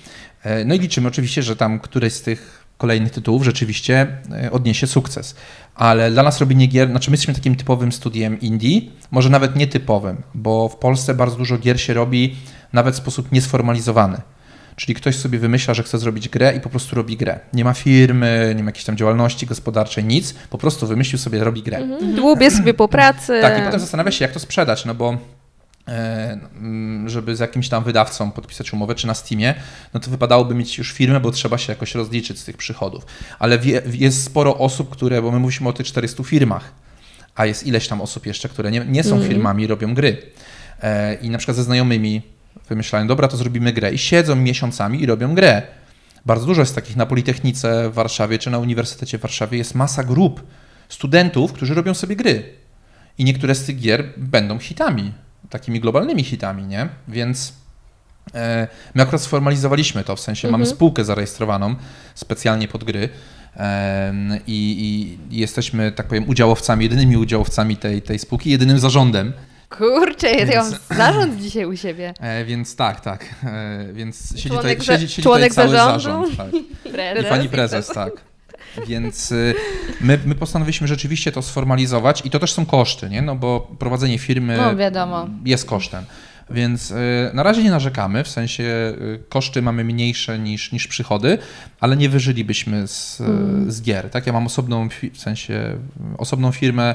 No 0.64 0.74
i 0.74 0.78
liczymy 0.78 1.08
oczywiście, 1.08 1.42
że 1.42 1.56
tam 1.56 1.80
któreś 1.80 2.12
z 2.12 2.22
tych 2.22 2.64
kolejnych 2.80 3.12
tytułów 3.12 3.44
rzeczywiście 3.44 4.06
e, 4.42 4.50
odniesie 4.50 4.86
sukces. 4.86 5.34
Ale 5.74 6.10
dla 6.10 6.22
nas 6.22 6.40
robienie 6.40 6.66
gier, 6.66 6.90
znaczy 6.90 7.10
my 7.10 7.14
jesteśmy 7.14 7.34
takim 7.34 7.56
typowym 7.56 7.92
studiem 7.92 8.40
indie, 8.40 8.80
może 9.10 9.30
nawet 9.30 9.56
nietypowym, 9.56 10.22
bo 10.34 10.68
w 10.68 10.76
Polsce 10.76 11.14
bardzo 11.14 11.36
dużo 11.36 11.58
gier 11.58 11.80
się 11.80 11.94
robi 11.94 12.36
nawet 12.72 12.94
w 12.94 12.98
sposób 12.98 13.32
niesformalizowany. 13.32 14.20
Czyli 14.76 14.94
ktoś 14.94 15.16
sobie 15.16 15.38
wymyśla, 15.38 15.74
że 15.74 15.82
chce 15.82 15.98
zrobić 15.98 16.28
grę 16.28 16.54
i 16.56 16.60
po 16.60 16.68
prostu 16.68 16.96
robi 16.96 17.16
grę. 17.16 17.40
Nie 17.52 17.64
ma 17.64 17.74
firmy, 17.74 18.54
nie 18.56 18.62
ma 18.62 18.68
jakiejś 18.68 18.84
tam 18.84 18.96
działalności 18.96 19.46
gospodarczej, 19.46 20.04
nic, 20.04 20.34
po 20.50 20.58
prostu 20.58 20.86
wymyślił 20.86 21.18
sobie, 21.18 21.44
robi 21.44 21.62
grę. 21.62 21.88
Dłubie 22.16 22.50
sobie 22.50 22.74
po 22.74 22.88
pracy. 22.88 23.38
Tak, 23.42 23.58
i 23.58 23.62
potem 23.62 23.80
zastanawia 23.80 24.10
się, 24.10 24.24
jak 24.24 24.32
to 24.32 24.40
sprzedać, 24.40 24.84
no 24.84 24.94
bo 24.94 25.18
żeby 27.06 27.36
z 27.36 27.40
jakimś 27.40 27.68
tam 27.68 27.84
wydawcą 27.84 28.30
podpisać 28.30 28.72
umowę, 28.72 28.94
czy 28.94 29.06
na 29.06 29.14
Steamie, 29.14 29.54
no 29.94 30.00
to 30.00 30.10
wypadałoby 30.10 30.54
mieć 30.54 30.78
już 30.78 30.92
firmę, 30.92 31.20
bo 31.20 31.30
trzeba 31.30 31.58
się 31.58 31.72
jakoś 31.72 31.94
rozliczyć 31.94 32.38
z 32.38 32.44
tych 32.44 32.56
przychodów. 32.56 33.06
Ale 33.38 33.58
wie, 33.58 33.82
jest 33.92 34.24
sporo 34.24 34.58
osób, 34.58 34.90
które, 34.90 35.22
bo 35.22 35.30
my 35.30 35.38
mówimy 35.38 35.68
o 35.68 35.72
tych 35.72 35.86
400 35.86 36.22
firmach, 36.24 36.72
a 37.34 37.46
jest 37.46 37.66
ileś 37.66 37.88
tam 37.88 38.00
osób 38.00 38.26
jeszcze, 38.26 38.48
które 38.48 38.70
nie, 38.70 38.84
nie 38.88 39.04
są 39.04 39.22
firmami, 39.22 39.66
robią 39.66 39.94
gry. 39.94 40.22
E, 40.82 41.14
I 41.14 41.30
na 41.30 41.38
przykład 41.38 41.56
ze 41.56 41.64
znajomymi 41.64 42.22
wymyślają, 42.68 43.06
dobra, 43.06 43.28
to 43.28 43.36
zrobimy 43.36 43.72
grę 43.72 43.92
i 43.92 43.98
siedzą 43.98 44.36
miesiącami 44.36 45.02
i 45.02 45.06
robią 45.06 45.34
grę. 45.34 45.62
Bardzo 46.26 46.46
dużo 46.46 46.60
jest 46.60 46.74
takich 46.74 46.96
na 46.96 47.06
Politechnice 47.06 47.90
w 47.90 47.94
Warszawie 47.94 48.38
czy 48.38 48.50
na 48.50 48.58
Uniwersytecie 48.58 49.18
w 49.18 49.20
Warszawie 49.20 49.58
jest 49.58 49.74
masa 49.74 50.04
grup 50.04 50.42
studentów, 50.88 51.52
którzy 51.52 51.74
robią 51.74 51.94
sobie 51.94 52.16
gry. 52.16 52.42
I 53.18 53.24
niektóre 53.24 53.54
z 53.54 53.64
tych 53.64 53.80
gier 53.80 54.04
będą 54.16 54.58
hitami, 54.58 55.12
takimi 55.50 55.80
globalnymi 55.80 56.24
hitami, 56.24 56.62
nie? 56.66 56.88
Więc 57.08 57.52
e, 58.34 58.68
my 58.94 59.02
akurat 59.02 59.22
sformalizowaliśmy 59.22 60.04
to, 60.04 60.16
w 60.16 60.20
sensie 60.20 60.50
mamy 60.50 60.66
spółkę 60.66 61.04
zarejestrowaną 61.04 61.74
specjalnie 62.14 62.68
pod 62.68 62.84
gry 62.84 63.08
i, 64.46 65.18
i 65.30 65.38
jesteśmy, 65.38 65.92
tak 65.92 66.06
powiem, 66.06 66.28
udziałowcami, 66.28 66.84
jedynymi 66.84 67.16
udziałowcami 67.16 67.76
tej, 67.76 68.02
tej 68.02 68.18
spółki, 68.18 68.50
jedynym 68.50 68.78
zarządem. 68.78 69.32
Kurczę, 69.68 70.30
ja 70.30 70.62
mam 70.62 70.72
zarząd 70.96 71.40
dzisiaj 71.40 71.64
u 71.64 71.76
siebie. 71.76 72.14
E, 72.20 72.44
więc 72.44 72.76
tak, 72.76 73.00
tak. 73.00 73.24
E, 73.44 73.92
więc 73.92 74.28
siedzi 74.28 74.48
Członek 74.48 74.78
tutaj, 74.78 74.96
za- 74.96 75.00
siedzi, 75.02 75.08
siedzi 75.14 75.22
członek 75.22 75.48
tutaj 75.48 75.64
cały 75.64 75.76
zarządu? 75.76 76.26
zarząd. 76.26 76.36
Tak. 76.36 76.54
I 76.86 76.90
Prezes. 76.92 77.26
pani 77.28 77.48
prezes, 77.48 77.86
tak. 77.86 78.12
Więc 78.86 79.32
y, 79.32 79.54
my, 80.00 80.18
my 80.24 80.34
postanowiliśmy 80.34 80.88
rzeczywiście 80.88 81.32
to 81.32 81.42
sformalizować 81.42 82.22
i 82.26 82.30
to 82.30 82.38
też 82.38 82.52
są 82.52 82.66
koszty, 82.66 83.10
nie? 83.10 83.22
No 83.22 83.36
bo 83.36 83.70
prowadzenie 83.78 84.18
firmy 84.18 84.56
No, 84.56 84.74
jest 85.44 85.66
kosztem. 85.66 86.04
Więc 86.50 86.90
y, 86.90 86.94
na 87.34 87.42
razie 87.42 87.62
nie 87.62 87.70
narzekamy, 87.70 88.24
w 88.24 88.28
sensie 88.28 88.64
y, 88.64 89.22
koszty 89.28 89.62
mamy 89.62 89.84
mniejsze 89.84 90.38
niż, 90.38 90.72
niż 90.72 90.86
przychody, 90.86 91.38
ale 91.80 91.96
nie 91.96 92.08
wyżylibyśmy 92.08 92.88
z, 92.88 93.20
y, 93.20 93.72
z 93.72 93.82
gier. 93.82 94.10
Tak, 94.10 94.26
ja 94.26 94.32
mam 94.32 94.46
osobną, 94.46 94.88
w 95.12 95.18
sensie 95.18 95.78
osobną 96.18 96.52
firmę. 96.52 96.94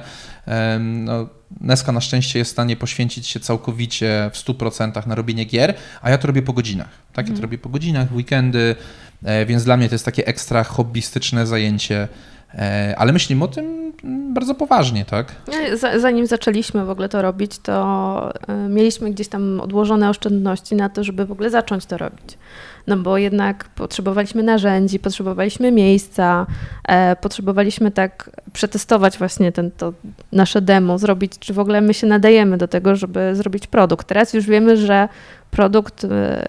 No, 0.80 1.30
Neska 1.62 1.92
na 1.92 2.02
szczęście 2.02 2.40
jest 2.40 2.52
w 2.52 2.54
stanie 2.54 2.76
poświęcić 2.76 3.28
się 3.28 3.40
całkowicie 3.40 4.30
w 4.34 4.38
100% 4.38 5.08
na 5.08 5.16
robienie 5.16 5.46
gier, 5.46 5.74
a 6.02 6.10
ja 6.10 6.18
to 6.18 6.28
robię 6.28 6.42
po 6.42 6.54
godzinach. 6.54 6.90
Tak, 7.14 7.30
ja 7.30 7.36
to 7.36 7.42
robię 7.42 7.58
po 7.58 7.70
godzinach, 7.70 8.10
w 8.10 8.16
weekendy, 8.16 8.76
Więc 9.46 9.64
dla 9.64 9.78
mnie 9.78 9.90
to 9.90 9.96
jest 9.96 10.06
takie 10.06 10.28
ekstra 10.28 10.64
hobbystyczne 10.64 11.48
zajęcie, 11.48 12.08
e, 12.54 12.96
ale 12.98 13.14
myślimy 13.14 13.44
o 13.44 13.48
tym 13.48 13.94
mm, 14.04 14.34
bardzo 14.34 14.56
poważnie, 14.56 15.06
tak? 15.06 15.32
Za- 15.74 16.00
Zanim 16.00 16.28
zaczęliśmy 16.28 16.86
w 16.86 16.90
ogóle 16.90 17.10
to 17.10 17.22
robić, 17.22 17.60
to 17.60 18.34
y, 18.66 18.70
mieliśmy 18.70 19.12
gdzieś 19.12 19.28
tam 19.28 19.60
odłożone 19.62 20.10
oszczędności 20.10 20.76
na 20.76 20.90
to, 20.90 21.04
żeby 21.04 21.26
w 21.26 21.32
ogóle 21.32 21.50
zacząć 21.50 21.86
to 21.86 21.98
robić. 21.98 22.38
No 22.88 22.98
bo 22.98 23.18
jednak 23.18 23.66
potrzebowaliśmy 23.76 24.44
narzędzi, 24.44 25.00
potrzebowaliśmy 25.00 25.72
miejsca, 25.72 26.46
e, 26.88 27.16
potrzebowaliśmy 27.16 27.92
tak 27.92 28.30
przetestować 28.54 29.18
właśnie 29.18 29.52
ten, 29.52 29.72
to 29.72 29.94
nasze 30.32 30.62
demo, 30.62 30.98
zrobić, 30.98 31.40
czy 31.40 31.54
w 31.54 31.60
ogóle 31.60 31.82
my 31.82 31.94
się 31.94 32.08
nadajemy 32.08 32.58
do 32.58 32.68
tego, 32.68 32.96
żeby 32.96 33.36
zrobić 33.36 33.68
produkt. 33.68 34.08
Teraz 34.08 34.34
już 34.34 34.46
wiemy, 34.46 34.78
że 34.78 35.10
produkt 35.52 36.04
y, 36.04 36.08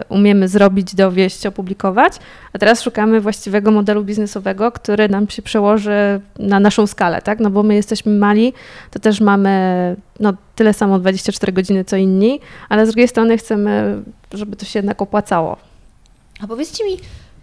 umiemy 0.09 0.49
zrobić, 0.49 0.95
dowieść, 0.95 1.47
opublikować, 1.47 2.12
a 2.53 2.59
teraz 2.59 2.82
szukamy 2.82 3.20
właściwego 3.20 3.70
modelu 3.70 4.05
biznesowego, 4.05 4.72
który 4.72 5.09
nam 5.09 5.28
się 5.28 5.43
przełoży 5.43 6.20
na 6.39 6.61
naszą 6.61 6.87
skalę, 6.87 7.22
tak? 7.22 7.41
No 7.41 7.51
bo 7.51 7.62
my 7.62 7.74
jesteśmy 7.74 8.12
mali, 8.12 8.53
to 8.91 8.99
też 8.99 9.20
mamy 9.20 9.51
no, 10.20 10.32
tyle 10.55 10.74
samo 10.74 10.99
24 10.99 11.53
godziny 11.53 11.84
co 11.84 11.97
inni, 11.97 12.41
ale 12.68 12.87
z 12.87 12.89
drugiej 12.89 13.09
strony 13.09 13.39
chcemy, 13.39 14.03
żeby 14.32 14.57
to 14.57 14.64
się 14.64 14.78
jednak 14.78 15.03
opłacało. 15.03 15.57
A 16.45 16.47
powiedzcie 16.47 16.84
mi, 16.84 16.97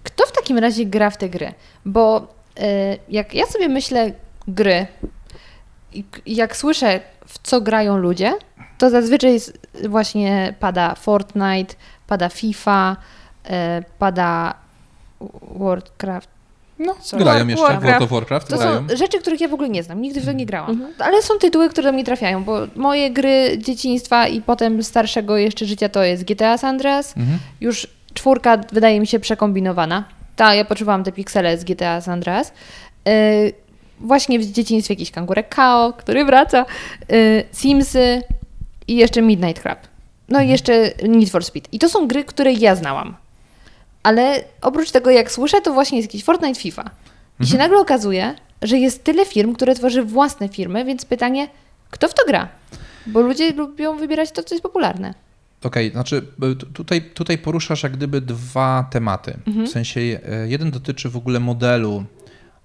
kto 0.03 0.25
w 0.25 0.31
takim 0.31 0.57
razie 0.57 0.85
gra 0.85 1.09
w 1.09 1.17
te 1.17 1.29
gry? 1.29 1.53
Bo 1.85 2.27
e, 2.59 2.97
jak 3.09 3.33
ja 3.33 3.45
sobie 3.45 3.69
myślę 3.69 4.11
gry 4.47 4.87
i 5.93 6.03
jak 6.25 6.57
słyszę, 6.57 6.99
w 7.27 7.39
co 7.43 7.61
grają 7.61 7.97
ludzie, 7.97 8.33
to 8.77 8.89
zazwyczaj 8.89 9.39
właśnie 9.89 10.53
pada 10.59 10.95
Fortnite, 10.95 11.75
pada 12.07 12.29
FIFA, 12.29 12.95
e, 13.49 13.83
pada 13.99 14.53
Warcraft. 15.41 16.29
No, 16.79 16.95
Sorry. 17.01 17.23
grają 17.23 17.47
jeszcze 17.47 17.63
Warcraft. 17.63 17.85
World 17.85 18.01
of 18.03 18.09
Warcraft, 18.09 18.47
To 18.47 18.57
grają. 18.57 18.89
są 18.89 18.95
rzeczy, 18.97 19.19
których 19.19 19.41
ja 19.41 19.47
w 19.47 19.53
ogóle 19.53 19.69
nie 19.69 19.83
znam, 19.83 20.01
nigdy 20.01 20.21
w 20.21 20.25
to 20.25 20.31
nie 20.31 20.45
grałam. 20.45 20.69
Mhm. 20.71 20.93
Ale 20.99 21.21
są 21.21 21.37
tytuły, 21.39 21.69
które 21.69 21.83
do 21.89 21.93
mnie 21.93 22.03
trafiają, 22.03 22.43
bo 22.43 22.57
moje 22.75 23.11
gry 23.11 23.57
dzieciństwa 23.57 24.27
i 24.27 24.41
potem 24.41 24.83
starszego 24.83 25.37
jeszcze 25.37 25.65
życia 25.65 25.89
to 25.89 26.03
jest 26.03 26.23
GTA 26.23 26.57
San 26.57 26.69
Andreas, 26.69 27.17
Mhm. 27.17 27.39
już 27.61 27.87
czwórka 28.13 28.57
wydaje 28.71 28.99
mi 28.99 29.07
się 29.07 29.19
przekombinowana. 29.19 30.03
Ta, 30.35 30.55
ja 30.55 30.65
poczuwałam 30.65 31.03
te 31.03 31.11
piksele 31.11 31.57
z 31.57 31.63
GTA 31.63 32.01
San 32.01 32.13
Andreas. 32.13 32.53
Yy, 33.05 33.13
właśnie 33.99 34.39
w 34.39 34.45
dzieciństwie 34.45 34.93
jakiś 34.93 35.11
kangurek 35.11 35.49
Kao, 35.49 35.93
który 35.93 36.25
wraca, 36.25 36.65
yy, 37.09 37.43
Simsy 37.51 38.21
i 38.87 38.95
jeszcze 38.95 39.21
Midnight 39.21 39.61
Club. 39.61 39.79
No 40.29 40.41
i 40.41 40.47
jeszcze 40.47 40.91
Need 41.07 41.29
for 41.29 41.45
Speed. 41.45 41.69
I 41.71 41.79
to 41.79 41.89
są 41.89 42.07
gry, 42.07 42.23
które 42.23 42.53
ja 42.53 42.75
znałam. 42.75 43.15
Ale 44.03 44.43
oprócz 44.61 44.91
tego, 44.91 45.11
jak 45.11 45.31
słyszę, 45.31 45.61
to 45.61 45.73
właśnie 45.73 45.97
jest 45.97 46.09
jakiś 46.09 46.23
Fortnite, 46.23 46.59
FIFA. 46.59 46.89
I 47.39 47.47
się 47.47 47.57
nagle 47.57 47.77
okazuje, 47.77 48.35
że 48.61 48.77
jest 48.77 49.03
tyle 49.03 49.25
firm, 49.25 49.53
które 49.53 49.75
tworzy 49.75 50.03
własne 50.03 50.49
firmy, 50.49 50.85
więc 50.85 51.05
pytanie, 51.05 51.47
kto 51.89 52.07
w 52.07 52.13
to 52.13 52.23
gra? 52.27 52.47
Bo 53.05 53.21
ludzie 53.21 53.51
lubią 53.51 53.97
wybierać 53.97 54.31
to, 54.31 54.43
co 54.43 54.55
jest 54.55 54.63
popularne. 54.63 55.13
Okej, 55.63 55.91
znaczy 55.91 56.21
y, 56.51 56.55
tu- 56.55 56.65
tutaj, 56.65 57.01
tutaj 57.01 57.37
poruszasz 57.37 57.83
jak 57.83 57.91
gdyby 57.91 58.21
dwa 58.21 58.87
tematy. 58.91 59.37
W 59.65 59.69
sensie 59.69 59.99
e, 60.01 60.19
jeden 60.47 60.71
dotyczy 60.71 61.09
w 61.09 61.17
ogóle 61.17 61.39
modelu 61.39 62.05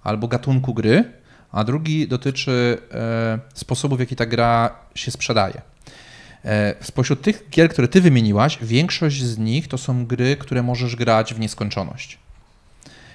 albo 0.03 0.29
gatunku 0.29 0.75
gry, 0.75 1.05
a 1.53 1.65
drugi 1.65 2.09
dotyczy 2.09 2.79
e, 2.93 3.39
sposobu, 3.55 3.97
w 3.97 4.01
jaki 4.01 4.17
ta 4.17 4.27
gra 4.27 4.77
się 4.95 5.11
sprzedaje. 5.11 5.61
E, 6.45 6.75
Spośród 6.81 7.23
tych 7.23 7.45
gier, 7.51 7.71
które 7.71 7.89
ty 7.89 8.01
wymieniłaś, 8.01 8.59
większość 8.63 9.23
z 9.23 9.39
nich 9.39 9.69
to 9.69 9.79
są 9.79 10.07
gry, 10.07 10.37
które 10.37 10.63
możesz 10.63 10.97
grać 10.97 11.35
w 11.35 11.41
nieskończoność. 11.41 12.19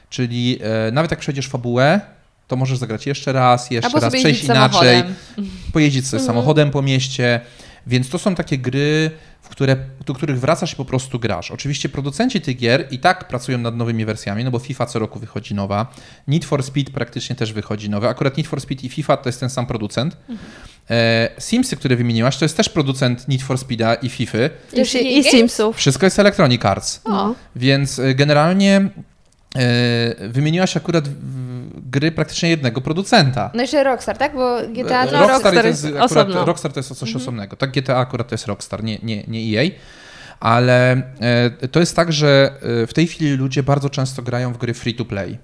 Czyli 0.09 0.59
e, 0.87 0.91
nawet 0.91 1.11
jak 1.11 1.19
przejdziesz 1.19 1.47
fabułę, 1.47 2.01
to 2.47 2.55
możesz 2.55 2.77
zagrać 2.77 3.07
jeszcze 3.07 3.33
raz, 3.33 3.71
jeszcze 3.71 3.87
Albo 3.87 3.99
raz, 3.99 4.13
przejść 4.13 4.43
inaczej 4.43 4.99
samochodem. 4.99 5.15
pojeździć 5.73 6.07
sobie 6.07 6.23
samochodem 6.23 6.71
po 6.71 6.81
mieście, 6.81 7.41
więc 7.87 8.09
to 8.09 8.19
są 8.19 8.35
takie 8.35 8.57
gry, 8.57 9.11
w 9.41 9.49
które, 9.49 9.75
do 10.05 10.13
których 10.13 10.39
wracasz 10.39 10.73
i 10.73 10.75
po 10.75 10.85
prostu 10.85 11.19
grasz. 11.19 11.51
Oczywiście 11.51 11.89
producenci 11.89 12.41
tych 12.41 12.57
gier 12.57 12.87
i 12.91 12.99
tak 12.99 13.27
pracują 13.27 13.57
nad 13.57 13.75
nowymi 13.75 14.05
wersjami, 14.05 14.43
no 14.43 14.51
bo 14.51 14.59
FIFA 14.59 14.85
co 14.85 14.99
roku 14.99 15.19
wychodzi 15.19 15.55
nowa, 15.55 15.93
Need 16.27 16.45
for 16.45 16.63
Speed 16.63 16.93
praktycznie 16.93 17.35
też 17.35 17.53
wychodzi 17.53 17.89
nowe. 17.89 18.09
Akurat 18.09 18.37
Need 18.37 18.47
for 18.47 18.61
Speed 18.61 18.83
i 18.83 18.89
FIFA 18.89 19.17
to 19.17 19.29
jest 19.29 19.39
ten 19.39 19.49
sam 19.49 19.65
producent. 19.65 20.17
E, 20.89 21.29
Simsy, 21.39 21.77
które 21.77 21.95
wymieniłaś, 21.95 22.37
to 22.37 22.45
jest 22.45 22.57
też 22.57 22.69
producent 22.69 23.27
Need 23.27 23.41
for 23.41 23.57
Speeda 23.57 23.95
i 23.95 24.09
FIFA. 24.09 24.37
I, 24.73 25.17
i? 25.17 25.23
Simsów. 25.23 25.77
Wszystko 25.77 26.05
jest 26.05 26.19
Electronic 26.19 26.65
Arts. 26.65 27.01
No. 27.05 27.35
Więc 27.55 27.99
e, 27.99 28.15
generalnie 28.15 28.89
wymieniłaś 30.19 30.77
akurat 30.77 31.05
gry 31.75 32.11
praktycznie 32.11 32.49
jednego 32.49 32.81
producenta. 32.81 33.51
No 33.53 33.61
jeszcze 33.61 33.83
Rockstar, 33.83 34.17
tak? 34.17 34.33
Bo 34.33 34.57
GTA 34.67 35.03
E, 35.03 35.07
to 35.07 35.19
Rockstar 35.19 35.29
Rockstar, 35.29 35.65
jest 35.65 35.83
jest 35.83 35.97
osobno. 35.97 36.45
Rockstar 36.45 36.73
to 36.73 36.79
jest 36.79 36.95
coś 36.95 37.15
osobnego. 37.15 37.55
Tak, 37.55 37.71
GTA 37.71 37.97
akurat 37.97 38.27
to 38.27 38.33
jest 38.33 38.47
Rockstar, 38.47 38.83
nie, 38.83 38.99
nie, 39.03 39.23
nie 39.27 39.59
EA. 39.59 39.69
Ale 40.39 40.91
e, 41.61 41.67
to 41.67 41.79
jest 41.79 41.95
tak, 41.95 42.13
że 42.13 42.51
e, 42.83 42.87
w 42.87 42.93
tej 42.93 43.07
chwili 43.07 43.31
ludzie 43.31 43.63
bardzo 43.63 43.89
często 43.89 44.21
grają 44.21 44.53
w 44.53 44.57
gry 44.57 44.73
free 44.73 44.95
to 44.95 45.05
play. 45.05 45.37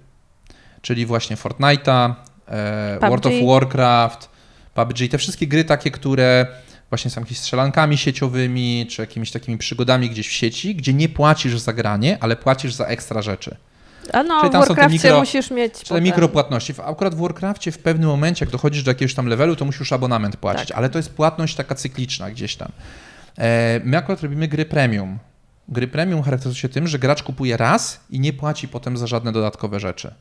Czyli 0.81 1.05
właśnie 1.05 1.35
Fortnite'a, 1.35 2.13
e, 2.47 2.99
World 3.01 3.25
of. 3.25 3.33
Warcraft, 3.47 4.29
PUBG, 4.73 5.11
te 5.11 5.17
wszystkie 5.17 5.47
gry 5.47 5.63
takie, 5.63 5.91
które 5.91 6.47
właśnie 6.89 7.11
są 7.11 7.21
jakimiś 7.21 7.39
strzelankami 7.39 7.97
sieciowymi, 7.97 8.87
czy 8.89 9.01
jakimiś 9.01 9.31
takimi 9.31 9.57
przygodami 9.57 10.09
gdzieś 10.09 10.27
w 10.27 10.31
sieci, 10.31 10.75
gdzie 10.75 10.93
nie 10.93 11.09
płacisz 11.09 11.59
za 11.59 11.73
granie, 11.73 12.17
ale 12.21 12.35
płacisz 12.35 12.73
za 12.73 12.85
ekstra 12.85 13.21
rzeczy. 13.21 13.55
A 14.13 14.23
no, 14.23 14.37
Czyli 14.39 14.49
w 14.49 14.51
tam 14.51 14.61
te 14.61 14.67
Warcraftie 14.67 14.97
mikro- 15.09 15.19
musisz 15.19 15.51
mieć 15.51 15.73
Czyli 15.73 15.89
potem- 15.89 16.03
mikropłatności. 16.03 16.73
W- 16.73 16.79
Akurat 16.79 17.15
w 17.15 17.21
Warcraftie 17.21 17.71
w 17.71 17.77
pewnym 17.79 18.09
momencie, 18.09 18.45
jak 18.45 18.51
dochodzisz 18.51 18.83
do 18.83 18.91
jakiegoś 18.91 19.13
tam 19.13 19.27
levelu, 19.27 19.55
to 19.55 19.65
musisz 19.65 19.93
abonament 19.93 20.37
płacić, 20.37 20.67
Tak. 20.67 20.77
ale 20.77 20.89
to 20.89 20.99
jest 20.99 21.13
płatność 21.13 21.55
taka 21.55 21.75
cykliczna 21.75 22.31
gdzieś 22.31 22.55
tam. 22.55 22.71
E, 23.37 23.81
my 23.83 23.97
akurat 23.97 24.21
robimy 24.21 24.47
gry 24.47 24.65
premium. 24.65 25.17
Gry 25.67 25.87
premium 25.87 26.23
charakteryzują 26.23 26.61
się 26.61 26.69
tym, 26.69 26.87
że 26.87 26.99
gracz 26.99 27.23
kupuje 27.23 27.57
raz 27.57 27.99
i 28.09 28.19
nie 28.19 28.33
płaci 28.33 28.67
potem 28.67 28.97
za 28.97 29.07
żadne 29.07 29.31
dodatkowe 29.31 29.79
rzeczy. 29.79 30.13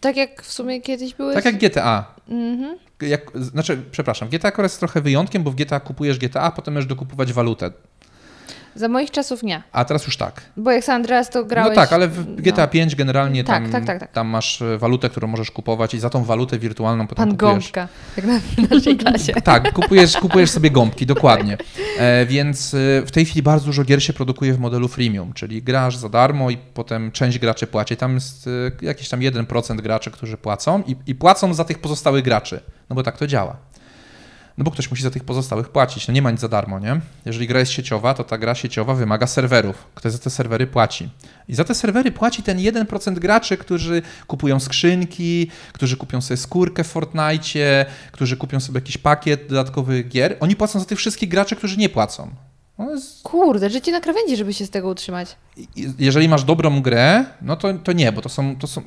Tak 0.00 0.16
jak 0.16 0.42
w 0.42 0.52
sumie 0.52 0.80
kiedyś 0.80 1.14
były. 1.14 1.34
Tak 1.34 1.44
jak 1.44 1.56
GTA. 1.58 2.14
Mhm. 2.28 2.78
Jak, 3.00 3.30
znaczy, 3.34 3.82
przepraszam, 3.90 4.28
GTA 4.28 4.48
akurat 4.48 4.70
jest 4.70 4.78
trochę 4.78 5.00
wyjątkiem, 5.00 5.42
bo 5.42 5.50
w 5.50 5.54
GTA 5.54 5.80
kupujesz 5.80 6.18
GTA, 6.18 6.40
a 6.42 6.50
potem 6.50 6.74
możesz 6.74 6.86
dokupować 6.88 7.32
walutę. 7.32 7.70
Za 8.76 8.88
moich 8.88 9.10
czasów 9.10 9.42
nie. 9.42 9.62
A 9.72 9.84
teraz 9.84 10.06
już 10.06 10.16
tak. 10.16 10.42
Bo 10.56 10.70
jak 10.70 10.84
San 10.84 10.94
Andreas 10.96 11.30
to 11.30 11.44
grałeś... 11.44 11.76
No 11.76 11.82
tak, 11.82 11.92
ale 11.92 12.08
w 12.08 12.36
GTA 12.36 12.62
no. 12.62 12.68
5 12.68 12.96
generalnie 12.96 13.44
Tak, 13.44 13.62
tam, 13.62 13.72
tak, 13.72 13.84
tak, 13.84 14.00
tak. 14.00 14.12
tam 14.12 14.26
masz 14.26 14.62
e, 14.62 14.78
walutę, 14.78 15.10
którą 15.10 15.28
możesz 15.28 15.50
kupować 15.50 15.94
i 15.94 15.98
za 15.98 16.10
tą 16.10 16.24
walutę 16.24 16.58
wirtualną 16.58 17.06
potem 17.06 17.28
Pan 17.28 17.36
kupujesz. 17.36 17.72
Gąbka, 17.72 17.88
jak 18.16 18.26
na 18.26 18.40
w 18.40 18.70
naszej 18.70 18.96
klasie. 18.96 19.32
Tak, 19.44 19.72
kupujesz, 19.72 20.16
kupujesz 20.16 20.50
sobie 20.50 20.70
gąbki, 20.70 21.06
dokładnie. 21.06 21.56
E, 21.98 22.26
więc 22.26 22.74
e, 22.74 22.78
w 23.06 23.10
tej 23.10 23.24
chwili 23.24 23.42
bardzo 23.42 23.66
dużo 23.66 23.84
gier 23.84 24.02
się 24.02 24.12
produkuje 24.12 24.54
w 24.54 24.58
modelu 24.58 24.88
freemium, 24.88 25.32
czyli 25.32 25.62
grasz 25.62 25.96
za 25.96 26.08
darmo 26.08 26.50
i 26.50 26.56
potem 26.56 27.12
część 27.12 27.38
graczy 27.38 27.66
płaci. 27.66 27.96
Tam 27.96 28.14
jest 28.14 28.46
e, 28.46 28.50
jakiś 28.86 29.08
tam 29.08 29.20
1% 29.20 29.76
graczy, 29.76 30.10
którzy 30.10 30.36
płacą 30.36 30.82
i, 30.86 30.96
i 31.06 31.14
płacą 31.14 31.54
za 31.54 31.64
tych 31.64 31.78
pozostałych 31.78 32.24
graczy, 32.24 32.60
no 32.90 32.96
bo 32.96 33.02
tak 33.02 33.18
to 33.18 33.26
działa. 33.26 33.56
No 34.58 34.64
bo 34.64 34.70
ktoś 34.70 34.90
musi 34.90 35.02
za 35.02 35.10
tych 35.10 35.24
pozostałych 35.24 35.68
płacić, 35.68 36.08
no 36.08 36.14
nie 36.14 36.22
ma 36.22 36.30
nic 36.30 36.40
za 36.40 36.48
darmo, 36.48 36.78
nie? 36.78 37.00
Jeżeli 37.26 37.46
gra 37.46 37.60
jest 37.60 37.72
sieciowa, 37.72 38.14
to 38.14 38.24
ta 38.24 38.38
gra 38.38 38.54
sieciowa 38.54 38.94
wymaga 38.94 39.26
serwerów. 39.26 39.86
Ktoś 39.94 40.12
za 40.12 40.18
te 40.18 40.30
serwery 40.30 40.66
płaci. 40.66 41.08
I 41.48 41.54
za 41.54 41.64
te 41.64 41.74
serwery 41.74 42.12
płaci 42.12 42.42
ten 42.42 42.58
1% 42.58 43.14
graczy, 43.18 43.56
którzy 43.56 44.02
kupują 44.26 44.60
skrzynki, 44.60 45.50
którzy 45.72 45.96
kupią 45.96 46.20
sobie 46.20 46.36
skórkę 46.38 46.84
w 46.84 46.86
Fortnite, 46.86 47.86
którzy 48.12 48.36
kupią 48.36 48.60
sobie 48.60 48.76
jakiś 48.78 48.98
pakiet 48.98 49.46
dodatkowych 49.48 50.08
gier. 50.08 50.36
Oni 50.40 50.56
płacą 50.56 50.78
za 50.80 50.84
tych 50.84 50.98
wszystkich 50.98 51.28
graczy, 51.28 51.56
którzy 51.56 51.76
nie 51.76 51.88
płacą. 51.88 52.30
No 52.78 52.90
jest, 52.90 53.22
Kurde, 53.22 53.70
życie 53.70 53.92
na 53.92 54.00
krawędzi, 54.00 54.36
żeby 54.36 54.54
się 54.54 54.66
z 54.66 54.70
tego 54.70 54.88
utrzymać. 54.88 55.36
jeżeli 55.98 56.28
masz 56.28 56.44
dobrą 56.44 56.82
grę, 56.82 57.24
no 57.42 57.56
to, 57.56 57.74
to 57.74 57.92
nie, 57.92 58.12
bo 58.12 58.22
to 58.22 58.28
są, 58.28 58.56
to 58.56 58.66
są, 58.66 58.82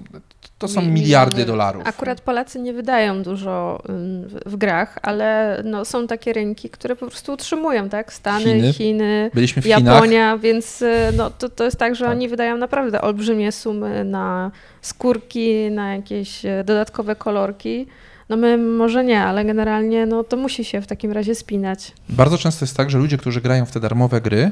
to 0.57 0.67
są 0.67 0.81
Mi- 0.81 0.87
miliardy 0.87 1.45
dolarów. 1.45 1.83
Akurat 1.87 2.21
Polacy 2.21 2.59
nie 2.59 2.73
wydają 2.73 3.23
dużo 3.23 3.81
w, 3.89 4.39
w 4.45 4.55
grach, 4.55 4.99
ale 5.01 5.61
no, 5.65 5.85
są 5.85 6.07
takie 6.07 6.33
rynki, 6.33 6.69
które 6.69 6.95
po 6.95 7.07
prostu 7.07 7.33
utrzymują, 7.33 7.89
tak? 7.89 8.13
Stany, 8.13 8.43
Chiny. 8.43 8.73
Chiny, 8.73 9.31
w 9.33 9.63
Chinach. 9.63 9.65
Japonia, 9.65 10.37
więc 10.37 10.81
y, 10.81 11.13
no, 11.17 11.29
to, 11.29 11.49
to 11.49 11.63
jest 11.63 11.77
tak, 11.77 11.95
że 11.95 12.05
Tak. 12.05 12.13
oni 12.13 12.27
wydają 12.29 12.57
naprawdę 12.57 13.01
olbrzymie 13.01 13.51
sumy 13.51 14.05
na 14.05 14.51
skórki, 14.81 15.71
na 15.71 15.95
jakieś 15.95 16.45
e, 16.45 16.63
dodatkowe 16.65 17.15
kolorki. 17.15 17.87
No 18.29 18.37
my 18.37 18.57
może 18.57 19.03
nie, 19.03 19.21
ale 19.21 19.45
generalnie 19.45 20.05
no, 20.05 20.23
to 20.23 20.37
musi 20.37 20.65
się 20.65 20.81
w 20.81 20.87
takim 20.87 21.11
razie 21.11 21.35
spinać. 21.35 21.91
Bardzo 22.09 22.37
często 22.37 22.65
jest 22.65 22.77
tak, 22.77 22.89
że 22.89 22.97
ludzie, 22.97 23.17
którzy 23.17 23.41
grają 23.41 23.65
w 23.65 23.71
te 23.71 23.79
darmowe 23.79 24.21
gry, 24.21 24.51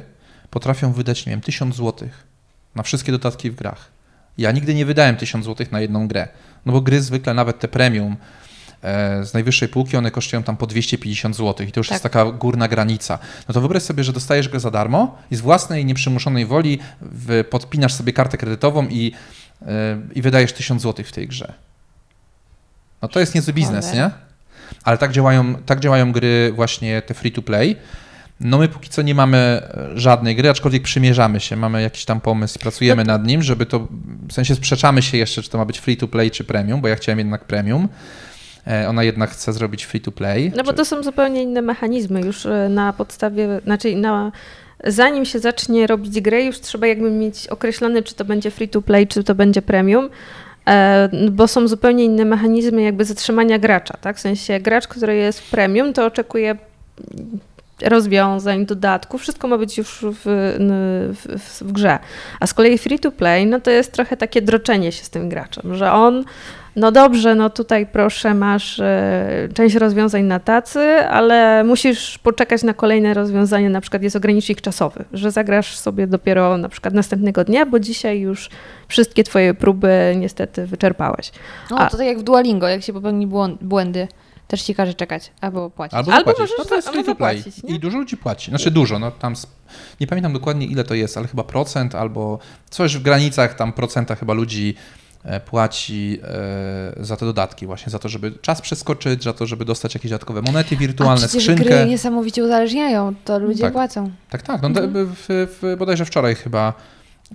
potrafią 0.49 0.93
wydać, 0.93 1.25
nie 1.25 1.29
wiem, 1.31 1.41
1000 1.41 1.75
złotych 1.75 2.23
na 2.75 2.83
wszystkie 2.83 3.11
dodatki 3.11 3.51
w 3.51 3.55
grach. 3.55 3.94
Ja 4.37 4.51
nigdy 4.51 4.73
nie 4.75 4.85
wydałem 4.85 5.15
1000 5.15 5.45
złotych 5.45 5.71
na 5.71 5.81
jedną 5.81 6.07
grę, 6.07 6.27
no 6.65 6.73
bo 6.73 6.81
gry 6.81 7.01
zwykle, 7.01 7.33
nawet 7.33 7.59
te 7.59 7.67
premium 7.67 8.15
e, 8.83 9.25
z 9.25 9.33
najwyższej 9.33 9.69
półki, 9.69 9.97
one 9.97 10.11
kosztują 10.11 10.43
tam 10.43 10.57
po 10.57 10.67
250 10.67 11.35
zł 11.35 11.67
i 11.67 11.71
to 11.71 11.79
już 11.79 11.87
Tak. 11.87 11.93
jest 11.95 12.03
taka 12.03 12.25
górna 12.31 12.67
granica. 12.67 13.19
No 13.47 13.53
to 13.53 13.59
wyobraź 13.61 13.83
sobie, 13.83 14.03
że 14.03 14.13
dostajesz 14.13 14.49
go 14.49 14.59
za 14.59 14.71
darmo 14.71 15.17
i 15.31 15.35
z 15.35 15.41
własnej 15.41 15.85
nieprzymuszonej 15.85 16.45
woli 16.45 16.79
podpinasz 17.49 17.93
sobie 17.93 18.13
kartę 18.13 18.37
kredytową 18.37 18.87
i 18.87 19.11
i 20.15 20.21
wydajesz 20.21 20.53
1000 20.53 20.81
zł 20.81 21.05
w 21.05 21.11
tej 21.11 21.27
grze. 21.27 21.53
No 23.01 23.07
to 23.07 23.19
jest 23.19 23.35
niezły 23.35 23.53
biznes, 23.53 23.93
nie? 23.93 24.09
Ale 24.83 24.97
tak 24.97 25.11
działają, 25.11 25.55
tak 25.55 25.79
działają 25.79 26.11
gry 26.11 26.51
właśnie 26.55 27.01
te 27.01 27.13
free 27.13 27.31
to 27.31 27.41
play. 27.41 27.75
No 28.39 28.57
my 28.57 28.67
póki 28.67 28.89
co 28.89 29.01
nie 29.01 29.15
mamy 29.15 29.37
e, 29.37 29.89
żadnej 29.95 30.35
gry, 30.35 30.49
aczkolwiek 30.49 30.83
przymierzamy 30.83 31.39
się, 31.39 31.55
mamy 31.55 31.81
jakiś 31.81 32.05
tam 32.05 32.21
pomysł 32.21 32.59
pracujemy 32.59 33.03
No 33.03 33.13
nad 33.13 33.27
nim, 33.27 33.43
żeby 33.43 33.65
to, 33.65 33.87
w 34.27 34.33
sensie 34.33 34.55
sprzeczamy 34.55 35.01
się 35.01 35.17
jeszcze, 35.17 35.41
czy 35.41 35.49
to 35.49 35.57
ma 35.57 35.65
być 35.65 35.79
free 35.79 35.97
to 35.97 36.07
play, 36.07 36.31
czy 36.31 36.43
premium, 36.43 36.81
bo 36.81 36.87
ja 36.87 36.95
chciałem 36.95 37.19
jednak 37.19 37.45
premium. 37.45 37.87
E, 38.67 38.89
Ona 38.89 39.03
jednak 39.03 39.29
chce 39.29 39.53
zrobić 39.53 39.83
free 39.85 40.01
to 40.01 40.11
play. 40.11 40.51
No 40.55 40.63
bo 40.63 40.71
czy- 40.71 40.77
to 40.77 40.85
są 40.85 41.03
zupełnie 41.03 41.43
inne 41.43 41.61
mechanizmy 41.61 42.21
już 42.21 42.45
e, 42.45 42.69
na 42.69 42.93
podstawie, 42.93 43.47
znaczy 43.63 43.95
na, 43.95 44.31
zanim 44.83 45.25
się 45.25 45.39
zacznie 45.39 45.87
robić 45.87 46.21
grę, 46.21 46.43
już 46.43 46.59
trzeba 46.59 46.87
jakby 46.87 47.11
mieć 47.11 47.47
określone, 47.47 48.03
czy 48.03 48.15
to 48.15 48.25
będzie 48.25 48.51
free 48.51 48.69
to 48.69 48.81
play, 48.81 49.07
czy 49.07 49.23
to 49.23 49.35
będzie 49.35 49.61
premium, 49.61 50.09
bo 51.31 51.47
są 51.47 51.67
zupełnie 51.67 52.03
inne 52.05 52.25
mechanizmy 52.25 52.81
jakby 52.81 53.05
zatrzymania 53.05 53.59
gracza, 53.59 53.97
tak? 54.01 54.17
W 54.17 54.19
sensie 54.19 54.59
gracz, 54.59 54.87
który 54.87 55.15
jest 55.15 55.51
premium, 55.51 55.93
to 55.93 56.05
oczekuje 56.05 56.55
rozwiązań, 57.81 58.65
dodatków, 58.65 59.21
wszystko 59.21 59.47
ma 59.47 59.57
być 59.57 59.77
już 59.77 60.05
w, 60.11 60.21
w, 61.13 61.39
w, 61.61 61.71
grze. 61.71 61.99
A 62.39 62.47
z 62.47 62.53
kolei 62.53 62.77
free 62.77 62.99
to 62.99 63.11
play, 63.11 63.45
no 63.45 63.59
to 63.59 63.71
jest 63.71 63.91
trochę 63.91 64.17
takie 64.17 64.41
droczenie 64.41 64.91
się 64.91 65.03
z 65.03 65.09
tym 65.09 65.29
graczem, 65.29 65.75
że 65.75 65.91
on 65.91 66.23
no 66.75 66.91
dobrze, 66.91 67.35
no 67.35 67.49
tutaj 67.49 67.85
proszę, 67.85 68.33
masz 68.33 68.79
e, 68.79 69.49
część 69.53 69.75
rozwiązań 69.75 70.23
na 70.23 70.39
tacy, 70.39 70.79
ale 71.09 71.63
musisz 71.63 72.17
poczekać 72.17 72.63
na 72.63 72.73
kolejne 72.73 73.13
rozwiązanie, 73.13 73.69
na 73.69 73.81
przykład 73.81 74.03
jest 74.03 74.15
ogranicznik 74.15 74.61
czasowy, 74.61 75.05
że 75.13 75.31
zagrasz 75.31 75.77
sobie 75.77 76.07
dopiero 76.07 76.57
na 76.57 76.69
przykład 76.69 76.93
następnego 76.93 77.43
dnia, 77.43 77.65
bo 77.65 77.79
dzisiaj 77.79 78.19
już 78.19 78.49
wszystkie 78.87 79.23
twoje 79.23 79.53
próby 79.53 80.15
niestety 80.17 80.67
wyczerpałeś. 80.67 81.31
No, 81.71 81.77
A- 81.79 81.89
to 81.89 81.97
tak 81.97 82.07
jak 82.07 82.19
w 82.19 82.23
Duolingo, 82.23 82.67
jak 82.67 82.83
się 82.83 82.93
popełni 82.93 83.27
błędy, 83.61 84.07
też 84.47 84.61
ci 84.61 84.75
każe 84.75 84.93
czekać 84.93 85.31
albo 85.41 85.69
płacić. 85.69 85.93
Albo, 85.97 86.13
Albo 86.13 86.31
możesz 86.31 86.51
no 86.57 86.65
to 86.65 86.75
jest 86.75 86.89
free 86.89 87.03
to 87.03 87.15
play. 87.15 87.37
zapłacić, 87.37 87.63
nie? 87.63 87.75
I 87.75 87.79
dużo 87.79 87.97
ludzi 87.97 88.17
płaci. 88.17 88.51
Znaczy 88.51 88.71
dużo, 88.71 88.99
no 88.99 89.11
tam 89.11 89.33
nie 89.99 90.07
pamiętam 90.07 90.33
dokładnie 90.33 90.65
ile 90.65 90.83
to 90.83 90.93
jest, 90.93 91.17
ale 91.17 91.27
chyba 91.27 91.43
procent 91.43 91.95
albo 91.95 92.39
coś 92.69 92.97
w 92.97 93.01
granicach 93.01 93.53
tam 93.55 93.73
procenta 93.73 94.15
chyba 94.15 94.33
ludzi 94.33 94.75
e, 95.23 95.39
płaci 95.39 96.19
e, 96.99 97.03
za 97.05 97.17
te 97.17 97.25
dodatki 97.25 97.65
właśnie, 97.65 97.89
za 97.89 97.99
to, 97.99 98.09
żeby 98.09 98.31
czas 98.31 98.61
przeskoczyć, 98.61 99.23
za 99.23 99.33
to, 99.33 99.45
żeby 99.45 99.65
dostać 99.65 99.93
jakieś 99.93 100.11
dodatkowe 100.11 100.41
monety 100.41 100.75
A 100.75 100.79
wirtualne, 100.79 101.27
przecież 101.27 101.43
skrzynkę. 101.43 101.63
gry 101.63 101.85
niesamowicie 101.85 102.43
uzależniają, 102.43 103.13
to 103.25 103.39
ludzie 103.39 103.63
Tak. 103.63 103.73
płacą. 103.73 104.11
Tak, 104.29 104.41
tak. 104.41 104.61
No, 104.61 104.67
Mhm. 104.67 104.91
w, 104.93 105.25
w, 105.61 105.75
bodajże 105.79 106.05
wczoraj 106.05 106.35
chyba 106.35 106.73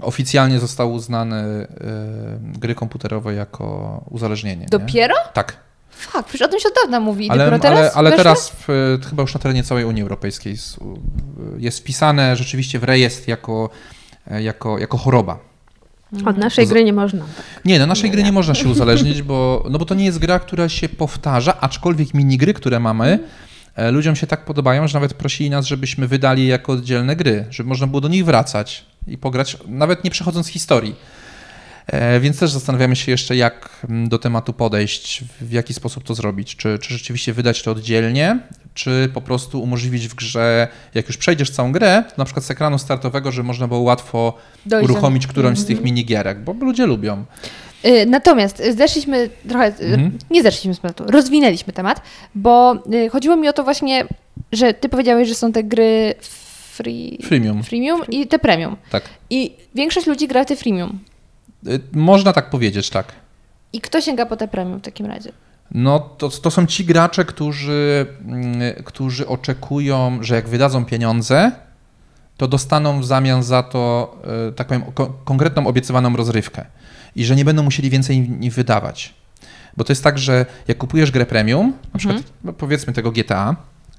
oficjalnie 0.01 0.59
został 0.59 0.93
uznany 0.93 1.37
e, 1.37 1.67
gry 2.43 2.75
komputerowe 2.75 3.35
jako 3.35 4.01
uzależnienie. 4.11 4.63
Nie? 4.63 4.69
Dopiero? 4.69 5.15
Tak. 5.35 5.57
Fuck, 6.01 6.29
przecież 6.29 6.47
o 6.47 6.51
tym 6.51 6.61
się 6.61 6.69
od 6.69 6.75
dawna 6.75 7.01
mówi. 7.01 7.31
Ale, 7.31 7.59
teraz 7.61 7.79
ale, 7.79 7.93
ale 7.93 8.13
teraz 8.17 8.53
w, 8.69 8.99
chyba 9.11 9.23
już 9.23 9.35
na 9.35 9.41
terenie 9.41 9.63
całej 9.63 9.85
Unii 9.85 10.03
Europejskiej 10.03 10.53
jest, 10.53 10.77
jest 11.59 11.79
wpisane 11.79 12.37
rzeczywiście 12.37 12.79
w 12.79 12.85
rejestr 12.85 13.29
jako, 13.29 13.71
jako, 14.31 14.79
jako 14.79 14.99
choroba. 14.99 15.39
Od 16.27 16.37
naszej 16.37 16.67
gry 16.67 16.85
nie 16.85 16.93
można. 16.93 17.25
Nie, 17.65 17.79
na 17.79 17.87
naszej 17.87 18.05
Nie 18.05 18.11
gry 18.11 18.23
nie 18.23 18.33
można 18.33 18.55
się 18.55 18.69
uzależnić, 18.69 19.23
bo, 19.31 19.67
no 19.71 19.79
bo 19.79 19.85
to 19.85 19.95
nie 19.95 20.05
jest 20.05 20.19
gra, 20.19 20.39
która 20.39 20.69
się 20.69 20.89
powtarza, 20.89 21.61
aczkolwiek 21.61 22.15
minigry, 22.15 22.55
które 22.55 22.81
mamy, 22.81 23.19
e, 23.77 23.91
ludziom 23.91 24.17
się 24.17 24.27
tak 24.27 24.45
podobają, 24.45 24.89
że 24.89 24.95
nawet 24.95 25.15
prosili 25.15 25.51
nas, 25.51 25.67
żebyśmy 25.67 26.09
wydali 26.09 26.43
je 26.43 26.49
jako 26.49 26.73
oddzielne 26.73 27.17
gry, 27.17 27.45
żeby 27.51 27.69
można 27.69 27.87
było 27.87 28.01
do 28.01 28.09
nich 28.09 28.25
wracać 28.25 28.85
i 29.07 29.19
pograć, 29.19 29.57
nawet 29.67 30.05
nie 30.05 30.11
przechodząc 30.11 30.49
historii. 30.49 30.95
E, 31.91 32.21
Więc 32.21 32.39
też 32.39 32.51
zastanawiamy 32.51 32.97
się 32.97 33.13
jeszcze, 33.13 33.37
jak 33.37 33.69
mm, 33.89 34.09
do 34.09 34.19
tematu 34.19 34.53
podejść, 34.53 35.25
w 35.41 35.53
jaki 35.53 35.75
sposób 35.75 36.05
to 36.05 36.15
zrobić. 36.15 36.57
Czy, 36.57 36.79
czy 36.79 36.95
rzeczywiście 36.95 37.33
wydać 37.33 37.63
to 37.63 37.71
oddzielnie, 37.71 38.39
czy 38.75 39.11
po 39.15 39.21
prostu 39.21 39.63
umożliwić 39.63 40.09
w 40.09 40.15
grze, 40.15 40.69
jak 40.95 41.07
już 41.09 41.17
przejdziesz 41.17 41.51
całą 41.51 41.73
grę, 41.73 42.05
na 42.17 42.25
przykład 42.25 42.45
z 42.45 42.51
ekranu 42.51 42.79
startowego, 42.79 43.33
że 43.33 43.43
można 43.43 43.69
było 43.69 43.81
łatwo 43.81 44.37
Dojść 44.67 44.87
do- 44.89 44.93
uruchomić 44.93 45.27
którąś 45.27 45.59
z 45.59 45.65
tych 45.67 45.81
minigierek, 45.83 46.41
bo 46.45 46.53
ludzie 46.53 46.87
lubią. 46.87 47.25
Y, 47.85 48.07
Natomiast 48.07 48.63
zeszliśmy 48.77 49.31
trochę, 49.49 49.67
y, 49.69 49.85
Mhm. 49.85 50.19
nie 50.31 50.43
zeszliśmy 50.43 50.75
z 50.75 50.81
tematu, 50.81 51.05
rozwinęliśmy 51.07 51.73
temat, 51.73 52.03
bo 52.35 52.75
y, 52.95 53.09
chodziło 53.09 53.37
mi 53.37 53.49
o 53.49 53.53
to 53.53 53.65
właśnie, 53.65 54.05
że 54.53 54.75
ty 54.75 54.89
powiedziałeś, 54.89 55.29
że 55.29 55.35
są 55.35 55.53
te 55.53 55.65
gry 55.65 56.15
free, 56.73 57.19
Freemium. 57.25 57.63
freemium 57.63 58.01
i 58.09 58.27
te 58.27 58.39
premium. 58.39 58.77
Tak. 58.91 59.03
I 59.31 59.53
większość 59.75 60.07
ludzi 60.07 60.29
gra 60.29 60.45
w 60.45 60.47
te 60.47 60.57
freemium. 60.57 60.99
Y, 61.67 61.81
Można 61.93 62.33
tak 62.33 62.51
powiedzieć, 62.51 62.91
tak. 62.91 63.13
I 63.73 63.81
kto 63.81 64.01
sięga 64.01 64.27
po 64.27 64.37
te 64.37 64.49
premium 64.49 64.79
w 64.79 64.83
takim 64.83 65.07
razie? 65.07 65.33
No 65.71 65.99
to, 65.99 66.29
to 66.29 66.51
są 66.51 66.67
ci 66.67 66.85
gracze, 66.85 67.25
którzy, 67.25 68.07
mm, 68.27 68.61
którzy 68.85 69.27
oczekują, 69.29 70.19
że 70.21 70.35
jak 70.35 70.49
wydadzą 70.49 70.85
pieniądze, 70.85 71.53
to 72.37 72.49
dostaną 72.49 73.01
w 73.01 73.07
zamian 73.07 73.43
za 73.43 73.63
to, 73.63 74.17
y, 74.49 74.53
tak 74.53 74.67
powiem, 74.67 74.83
ko- 74.95 75.13
konkretną 75.25 75.67
obiecywaną 75.67 76.17
rozrywkę 76.17 76.65
i 77.17 77.25
że 77.25 77.37
nie 77.37 77.45
będą 77.45 77.63
musieli 77.63 77.91
więcej 77.91 78.31
wydawać. 78.51 79.15
Bo 79.77 79.85
to 79.85 79.93
jest 79.93 80.05
tak, 80.05 80.19
że 80.19 80.47
jak 80.69 80.79
kupujesz 80.79 81.11
grę 81.11 81.27
premium, 81.27 81.73
na 81.93 81.99
przykład 81.99 82.23
no 82.45 82.53
powiedzmy 82.53 82.93
tego 82.93 83.13
GTA, 83.13 83.57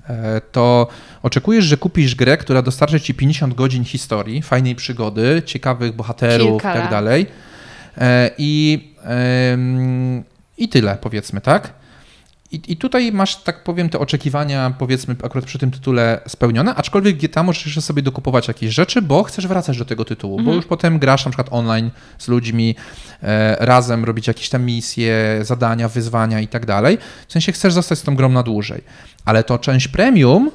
e, 0.10 0.42
to 0.52 0.88
oczekujesz, 1.24 1.66
że 1.66 1.78
kupisz 1.78 2.16
grę, 2.16 2.38
która 2.38 2.62
dostarczy 2.62 3.02
ci 3.02 3.14
50 3.14 3.54
godzin 3.54 3.84
historii, 3.86 4.42
fajnej 4.42 4.76
przygody, 4.76 5.42
ciekawych 5.46 5.96
bohaterów 5.96 6.62
Kilka 6.62 6.74
i. 8.38 8.94
E, 9.06 9.58
I, 10.58 10.64
I 10.64 10.70
tyle, 10.70 10.98
powiedzmy, 11.02 11.42
tak? 11.42 11.74
I, 12.52 12.62
I 12.68 12.78
tutaj 12.78 13.12
masz, 13.12 13.36
tak 13.36 13.64
powiem, 13.64 13.90
te 13.90 14.00
oczekiwania, 14.00 14.74
powiedzmy, 14.80 15.16
akurat 15.24 15.46
przy 15.46 15.60
tym 15.60 15.72
tytule 15.72 16.22
spełnione, 16.28 16.76
aczkolwiek 16.76 17.18
GTA 17.18 17.44
możesz 17.44 17.66
jeszcze 17.66 17.82
sobie 17.82 18.02
dokupować 18.02 18.48
jakieś 18.48 18.74
rzeczy, 18.74 19.02
bo 19.02 19.24
chcesz 19.24 19.48
wracać 19.48 19.78
do 19.78 19.86
tego 19.86 20.06
tytułu, 20.06 20.42
bo 20.42 20.54
już 20.54 20.66
potem 20.66 21.00
grasz 21.00 21.26
na 21.26 21.32
przykład 21.32 21.48
online 21.52 21.92
z 22.18 22.28
ludźmi, 22.28 22.76
e, 23.24 23.58
razem 23.60 24.06
robić 24.06 24.28
jakieś 24.28 24.50
tam 24.50 24.64
misje, 24.64 25.40
zadania, 25.42 25.90
wyzwania 25.90 26.40
i 26.40 26.48
tak 26.48 26.66
dalej. 26.66 26.98
W 27.28 27.32
sensie 27.32 27.52
chcesz 27.52 27.74
zostać 27.74 28.00
z 28.00 28.04
tą 28.04 28.16
grą 28.16 28.30
na 28.30 28.44
dłużej. 28.44 28.84
Ale 29.26 29.44
to 29.44 29.60
część 29.60 29.88
premium 29.88 30.52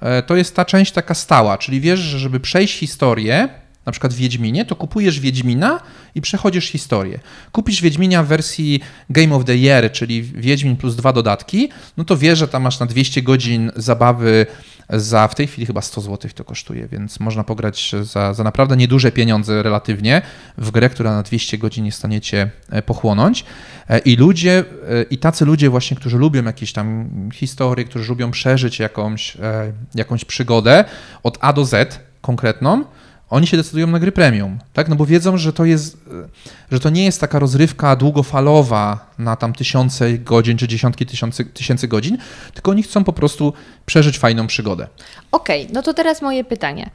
e, 0.00 0.22
to 0.22 0.36
jest 0.36 0.56
ta 0.56 0.64
część 0.64 0.92
taka 0.92 1.14
stała, 1.14 1.58
czyli 1.58 1.80
wiesz, 1.80 2.00
że 2.00 2.18
żeby 2.18 2.40
przejść 2.40 2.78
historię, 2.78 3.48
na 3.86 3.92
przykład 3.92 4.14
w 4.14 4.16
Wiedźminie, 4.16 4.64
to 4.64 4.76
kupujesz 4.76 5.20
Wiedźmina 5.20 5.80
i 6.14 6.20
przechodzisz 6.20 6.66
historię. 6.66 7.18
Kupisz 7.52 7.82
Wiedźmina 7.82 8.22
w 8.22 8.26
wersji 8.26 8.80
Game 9.10 9.34
of 9.34 9.44
the 9.44 9.56
Year, 9.56 9.92
czyli 9.92 10.22
Wiedźmin 10.22 10.76
plus 10.76 10.96
dwa 10.96 11.12
dodatki, 11.12 11.68
no 11.96 12.04
to 12.04 12.16
wiesz, 12.16 12.38
że 12.38 12.48
tam 12.48 12.62
masz 12.62 12.80
na 12.80 12.86
200 12.86 13.22
godzin 13.22 13.72
zabawy 13.76 14.46
za, 14.90 15.28
w 15.28 15.34
tej 15.34 15.46
chwili 15.46 15.66
chyba 15.66 15.82
100 15.82 16.00
zł 16.00 16.30
to 16.34 16.44
kosztuje, 16.44 16.88
więc 16.88 17.20
można 17.20 17.44
pograć 17.44 17.92
za, 18.02 18.34
za 18.34 18.44
naprawdę 18.44 18.76
nieduże 18.76 19.12
pieniądze 19.12 19.62
relatywnie 19.62 20.22
w 20.58 20.70
grę, 20.70 20.88
która 20.90 21.12
na 21.12 21.22
200 21.22 21.58
godzin 21.58 21.86
jest 21.86 21.96
w 21.96 21.98
stanie 21.98 22.20
cię 22.20 22.50
e, 22.70 22.82
pochłonąć. 22.82 23.44
E, 23.88 23.98
I 23.98 24.16
ludzie, 24.16 24.64
e, 24.90 25.02
i 25.02 25.18
tacy 25.18 25.44
ludzie 25.44 25.70
właśnie, 25.70 25.96
którzy 25.96 26.18
lubią 26.18 26.44
jakieś 26.44 26.72
tam 26.72 27.08
historie, 27.34 27.84
którzy 27.84 28.08
lubią 28.08 28.30
przeżyć 28.30 28.78
jakąś, 28.78 29.36
e, 29.36 29.72
jakąś 29.94 30.24
przygodę 30.24 30.84
od 31.22 31.38
A 31.40 31.52
do 31.52 31.64
Z 31.64 32.00
konkretną, 32.20 32.84
oni 33.30 33.46
się 33.46 33.56
decydują 33.56 33.86
na 33.86 33.98
gry 33.98 34.12
premium, 34.12 34.58
tak? 34.72 34.88
No 34.88 34.96
bo 34.96 35.06
wiedzą, 35.06 35.36
że 35.36 35.52
to 35.52 35.64
jest, 35.64 35.96
e, 35.96 36.28
że 36.72 36.80
to 36.80 36.90
nie 36.90 37.04
jest 37.04 37.20
taka 37.20 37.38
rozrywka 37.38 37.96
długofalowa 37.96 39.10
na 39.18 39.36
tam 39.36 39.52
tysiące 39.52 40.12
godzin 40.18 40.58
czy 40.58 40.68
dziesiątki 40.68 41.06
tysięcy, 41.06 41.44
tysięcy 41.44 41.88
godzin, 41.88 42.18
tylko 42.54 42.70
oni 42.70 42.82
chcą 42.82 43.04
po 43.04 43.12
prostu 43.12 43.52
przeżyć 43.86 44.18
fajną 44.18 44.46
przygodę. 44.46 44.86
Okej, 45.32 45.68
no 45.72 45.82
to 45.82 45.94
teraz 45.94 46.22
moje 46.22 46.44
pytanie. 46.44 46.90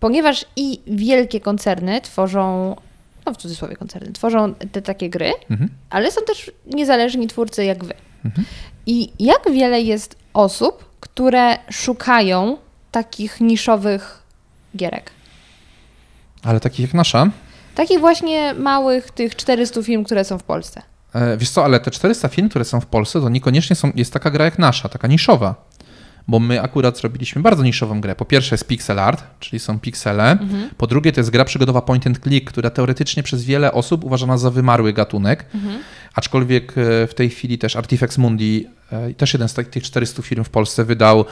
Ponieważ 0.00 0.44
i 0.56 0.80
wielkie 0.86 1.40
koncerny 1.40 2.00
tworzą, 2.00 2.76
no 3.26 3.32
w 3.34 3.36
cudzysłowie 3.36 3.76
koncerny, 3.76 4.12
tworzą 4.12 4.54
te 4.54 4.82
takie 4.82 5.10
gry, 5.10 5.32
Mhm. 5.50 5.70
ale 5.90 6.12
są 6.12 6.20
też 6.26 6.50
niezależni 6.66 7.26
twórcy 7.28 7.64
jak 7.64 7.84
wy. 7.84 7.94
I 8.86 9.12
jak 9.18 9.50
wiele 9.52 9.80
jest 9.80 10.16
osób, 10.34 10.84
które 11.00 11.58
szukają 11.70 12.56
takich 12.90 13.40
niszowych 13.40 14.22
gierek? 14.76 15.10
Ale 16.42 16.60
takich 16.60 16.80
jak 16.86 16.94
nasza, 16.94 17.30
Takich 17.74 18.00
właśnie 18.00 18.54
małych, 18.54 19.10
tych 19.10 19.36
400 19.36 19.82
film, 19.82 20.04
które 20.04 20.24
są 20.24 20.38
w 20.38 20.42
Polsce. 20.42 20.82
E, 21.14 21.36
Wiesz 21.36 21.50
co, 21.50 21.64
ale 21.64 21.80
te 21.80 21.90
400 21.90 22.28
firm, 22.28 22.48
które 22.48 22.64
są 22.64 22.80
w 22.80 22.86
Polsce, 22.86 23.20
to 23.20 23.28
niekoniecznie 23.28 23.76
są, 23.76 23.92
jest 23.94 24.12
taka 24.12 24.30
gra 24.30 24.44
jak 24.44 24.58
nasza, 24.58 24.88
taka 24.88 25.08
niszowa. 25.08 25.70
Bo 26.28 26.38
my 26.38 26.62
akurat 26.62 26.98
zrobiliśmy 26.98 27.42
bardzo 27.42 27.62
niszową 27.62 28.00
grę. 28.00 28.14
Po 28.14 28.24
pierwsze 28.24 28.54
jest 28.54 28.66
pixel 28.66 28.98
art, 28.98 29.22
czyli 29.40 29.60
są 29.60 29.80
piksele. 29.80 30.38
Po 30.76 30.86
drugie 30.86 31.12
to 31.12 31.20
jest 31.20 31.30
gra 31.30 31.44
przygodowa 31.44 31.82
point 31.82 32.06
and 32.06 32.18
click, 32.22 32.50
która 32.50 32.70
teoretycznie 32.70 33.22
przez 33.22 33.44
wiele 33.44 33.72
osób 33.72 34.04
uważana 34.04 34.38
za 34.38 34.50
wymarły 34.50 34.92
gatunek. 34.92 35.46
Aczkolwiek 36.14 36.78
e, 36.78 37.06
w 37.06 37.14
tej 37.14 37.30
chwili 37.30 37.58
też 37.58 37.76
Artifex 37.76 38.18
Mundi, 38.18 38.66
e, 38.92 39.14
też 39.14 39.32
jeden 39.32 39.48
z 39.48 39.54
tak- 39.54 39.68
tych 39.68 39.82
400 39.82 40.22
firm 40.22 40.44
w 40.44 40.50
Polsce 40.50 40.84
wydał 40.84 41.24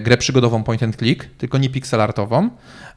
grę 0.00 0.16
przygodową 0.16 0.64
point 0.64 0.82
and 0.82 0.96
click, 0.96 1.24
tylko 1.38 1.58
nie 1.58 1.70
pixel 1.70 2.00
artową. 2.00 2.50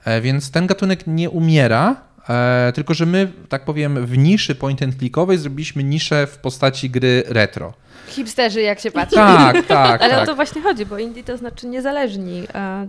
E, 0.05 0.22
Więc 0.22 0.51
ten 0.51 0.68
gatunek 0.68 1.07
nie 1.07 1.30
umiera, 1.30 1.95
E, 2.30 2.72
tylko, 2.76 2.93
że 2.93 3.05
my, 3.05 3.32
tak 3.49 3.66
powiem, 3.66 4.05
w 4.05 4.18
niszy 4.18 4.55
point 4.55 4.82
and 4.82 4.95
clickowej 4.97 5.38
zrobiliśmy 5.38 5.84
niszę 5.84 6.28
w 6.28 6.38
postaci 6.38 6.89
gry 6.89 7.24
retro. 7.28 7.74
Hipsterzy, 8.07 8.61
jak 8.61 8.80
się 8.80 8.91
patrzy. 8.91 9.16
Tak, 9.16 9.66
tak, 9.68 10.01
Ale 10.01 10.14
o 10.14 10.18
tak. 10.18 10.26
to 10.28 10.36
właśnie 10.36 10.61
chodzi, 10.61 10.86
bo 10.86 10.97
indie 10.99 11.24
to 11.24 11.38
znaczy 11.38 11.68
niezależni. 11.68 12.43
E, 12.55 12.88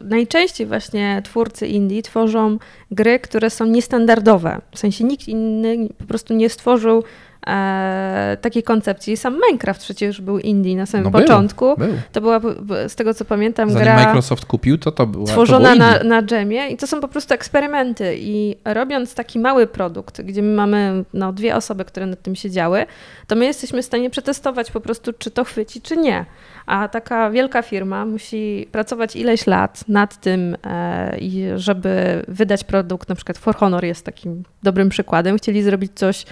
Najczęściej 0.00 0.66
właśnie 0.66 1.22
twórcy 1.24 1.66
indie 1.66 2.02
tworzą 2.02 2.58
gry, 2.90 3.18
które 3.18 3.50
są 3.50 3.66
niestandardowe. 3.66 4.60
W 4.74 4.78
sensie 4.78 5.04
nikt 5.04 5.28
inny 5.28 5.88
po 5.98 6.04
prostu 6.04 6.34
nie 6.34 6.48
stworzył 6.48 7.04
e, 7.48 8.36
takiej 8.40 8.62
koncepcji. 8.62 9.16
Sam 9.16 9.40
Minecraft 9.48 9.80
przecież 9.80 10.20
był 10.20 10.38
indie 10.38 10.76
na 10.76 10.86
samym 10.86 11.04
No 11.04 11.10
był, 11.10 11.20
początku. 11.20 11.76
Był. 11.76 11.94
To 12.12 12.20
była, 12.20 12.40
z 12.88 12.94
tego 12.94 13.14
co 13.14 13.24
pamiętam, 13.24 13.70
Zanim 13.70 13.84
gra 13.84 13.96
Microsoft 13.96 14.44
kupił, 14.46 14.78
to 14.78 14.92
to 14.92 15.06
była 15.06 15.26
stworzona 15.26 15.72
to 15.72 15.78
na, 15.78 16.04
na 16.04 16.22
dżemie 16.22 16.68
i 16.68 16.76
to 16.76 16.86
są 16.86 17.00
po 17.00 17.08
prostu 17.08 17.34
eksperymenty. 17.34 18.16
I 18.18 18.56
robiąc 18.64 19.14
taki 19.14 19.38
mały 19.38 19.66
produkt, 19.66 20.22
gdzie 20.22 20.42
my 20.42 20.54
mamy 20.54 21.04
no, 21.14 21.32
dwie 21.32 21.56
osoby, 21.56 21.84
które 21.84 22.06
nad 22.06 22.22
tym 22.22 22.36
siedziały, 22.36 22.86
to 23.26 23.36
my 23.36 23.44
jesteśmy 23.44 23.82
w 23.82 23.84
stanie 23.84 24.10
przetestować 24.10 24.70
po 24.70 24.80
prostu, 24.80 25.12
czy 25.12 25.30
to 25.30 25.44
chwyci, 25.44 25.80
czy 25.80 25.96
nie. 25.96 26.24
A 26.66 26.88
taka 26.88 27.30
wielka 27.30 27.62
firma 27.62 28.06
musi 28.06 28.68
pracować 28.72 29.16
ileś 29.16 29.46
lat 29.46 29.88
nad 29.88 30.20
tym, 30.20 30.56
e, 30.66 31.18
żeby 31.56 32.24
wydać 32.28 32.64
produkt, 32.64 33.08
na 33.08 33.14
przykład 33.14 33.38
For 33.38 33.56
Honor 33.56 33.84
jest 33.84 34.04
takim 34.04 34.42
dobrym 34.62 34.88
przykładem. 34.88 35.38
Chcieli 35.38 35.62
zrobić 35.62 35.92
coś, 35.94 36.24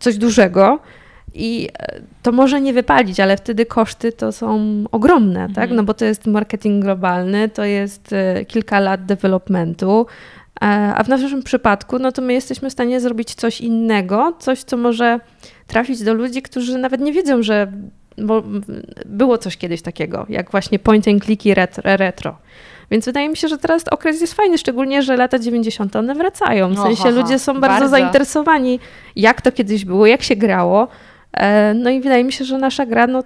coś 0.00 0.18
dużego. 0.18 0.78
I 1.34 1.68
e, 1.78 2.00
to 2.22 2.32
może 2.32 2.60
nie 2.60 2.72
wypalić, 2.72 3.20
ale 3.20 3.36
wtedy 3.36 3.66
koszty 3.66 4.12
to 4.12 4.32
są 4.32 4.84
ogromne, 4.92 5.48
tak? 5.54 5.70
No 5.70 5.82
bo 5.82 5.94
to 5.94 6.04
jest 6.04 6.26
marketing 6.26 6.84
globalny, 6.84 7.48
to 7.48 7.64
jest 7.64 8.12
e, 8.12 8.44
kilka 8.44 8.80
lat 8.80 9.06
developmentu, 9.06 10.06
e, 10.62 10.66
a 10.94 11.04
w 11.04 11.08
naszym 11.08 11.42
przypadku, 11.42 11.98
no 11.98 12.12
to 12.12 12.22
my 12.22 12.32
jesteśmy 12.32 12.70
w 12.70 12.72
stanie 12.72 13.00
zrobić 13.00 13.34
coś 13.34 13.60
innego, 13.60 14.36
coś, 14.38 14.62
co 14.62 14.76
może 14.76 15.20
trafić 15.66 16.02
do 16.02 16.14
ludzi, 16.14 16.42
którzy 16.42 16.78
nawet 16.78 17.00
nie 17.00 17.12
wiedzą, 17.12 17.42
że 17.42 17.72
bo 18.18 18.42
było 19.06 19.38
coś 19.38 19.56
kiedyś 19.56 19.82
takiego, 19.82 20.26
jak 20.28 20.50
właśnie 20.50 20.78
point 20.78 21.08
and 21.08 21.24
click 21.24 21.46
i 21.46 21.54
ret- 21.54 21.80
retro. 21.84 22.38
Więc 22.90 23.04
wydaje 23.04 23.28
mi 23.28 23.36
się, 23.36 23.48
że 23.48 23.58
teraz 23.58 23.88
okres 23.88 24.20
jest 24.20 24.34
fajny, 24.34 24.58
szczególnie, 24.58 25.02
że 25.02 25.16
lata 25.16 25.38
90. 25.38 25.96
one 25.96 26.14
wracają. 26.14 26.68
W 26.68 26.76
No, 26.76 26.82
sensie 26.82 27.10
ludzie 27.10 27.38
są 27.38 27.52
bardzo, 27.60 27.68
Bardzo. 27.80 27.88
zainteresowani, 27.88 28.80
jak 29.16 29.42
to 29.42 29.52
kiedyś 29.52 29.84
było, 29.84 30.06
jak 30.06 30.22
się 30.22 30.36
grało. 30.36 30.88
E, 31.32 31.74
No 31.74 31.90
i 31.90 32.00
wydaje 32.00 32.24
mi 32.24 32.32
się, 32.32 32.44
że 32.44 32.58
nasza 32.58 32.86
gra 32.86 33.06
no, 33.06 33.18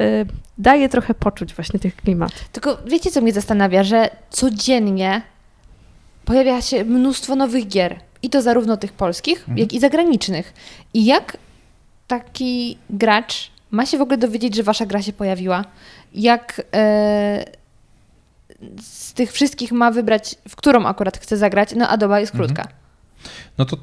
e, 0.00 0.24
daje 0.58 0.88
trochę 0.88 1.14
poczuć 1.14 1.54
właśnie 1.54 1.80
tych 1.80 1.96
klimatów. 1.96 2.48
Tylko 2.48 2.78
wiecie, 2.86 3.10
co 3.10 3.20
mnie 3.20 3.32
zastanawia, 3.32 3.84
że 3.84 4.10
codziennie 4.30 5.22
pojawia 6.24 6.60
się 6.62 6.84
mnóstwo 6.84 7.36
nowych 7.36 7.68
gier. 7.68 7.96
I 8.22 8.30
to 8.30 8.42
zarówno 8.42 8.76
tych 8.76 8.92
polskich, 8.92 9.44
jak 9.56 9.72
i 9.72 9.80
zagranicznych. 9.80 10.54
I 10.94 11.04
jak 11.04 11.36
taki 12.06 12.78
gracz 12.90 13.50
ma 13.70 13.86
się 13.86 13.98
w 13.98 14.00
ogóle 14.00 14.18
dowiedzieć, 14.18 14.54
że 14.56 14.62
wasza 14.62 14.86
gra 14.86 15.02
się 15.02 15.12
pojawiła? 15.12 15.64
Jak 16.14 16.62
e, 16.74 17.44
z 18.82 19.12
tych 19.12 19.32
wszystkich 19.32 19.72
ma 19.72 19.90
wybrać, 19.90 20.34
w 20.48 20.56
którą 20.56 20.86
akurat 20.86 21.18
chce 21.18 21.36
zagrać? 21.36 21.74
No 21.76 21.88
a 21.88 21.96
doba 21.96 22.20
jest 22.20 22.32
krótka. 22.32 22.68
No 23.58 23.64
to, 23.64 23.76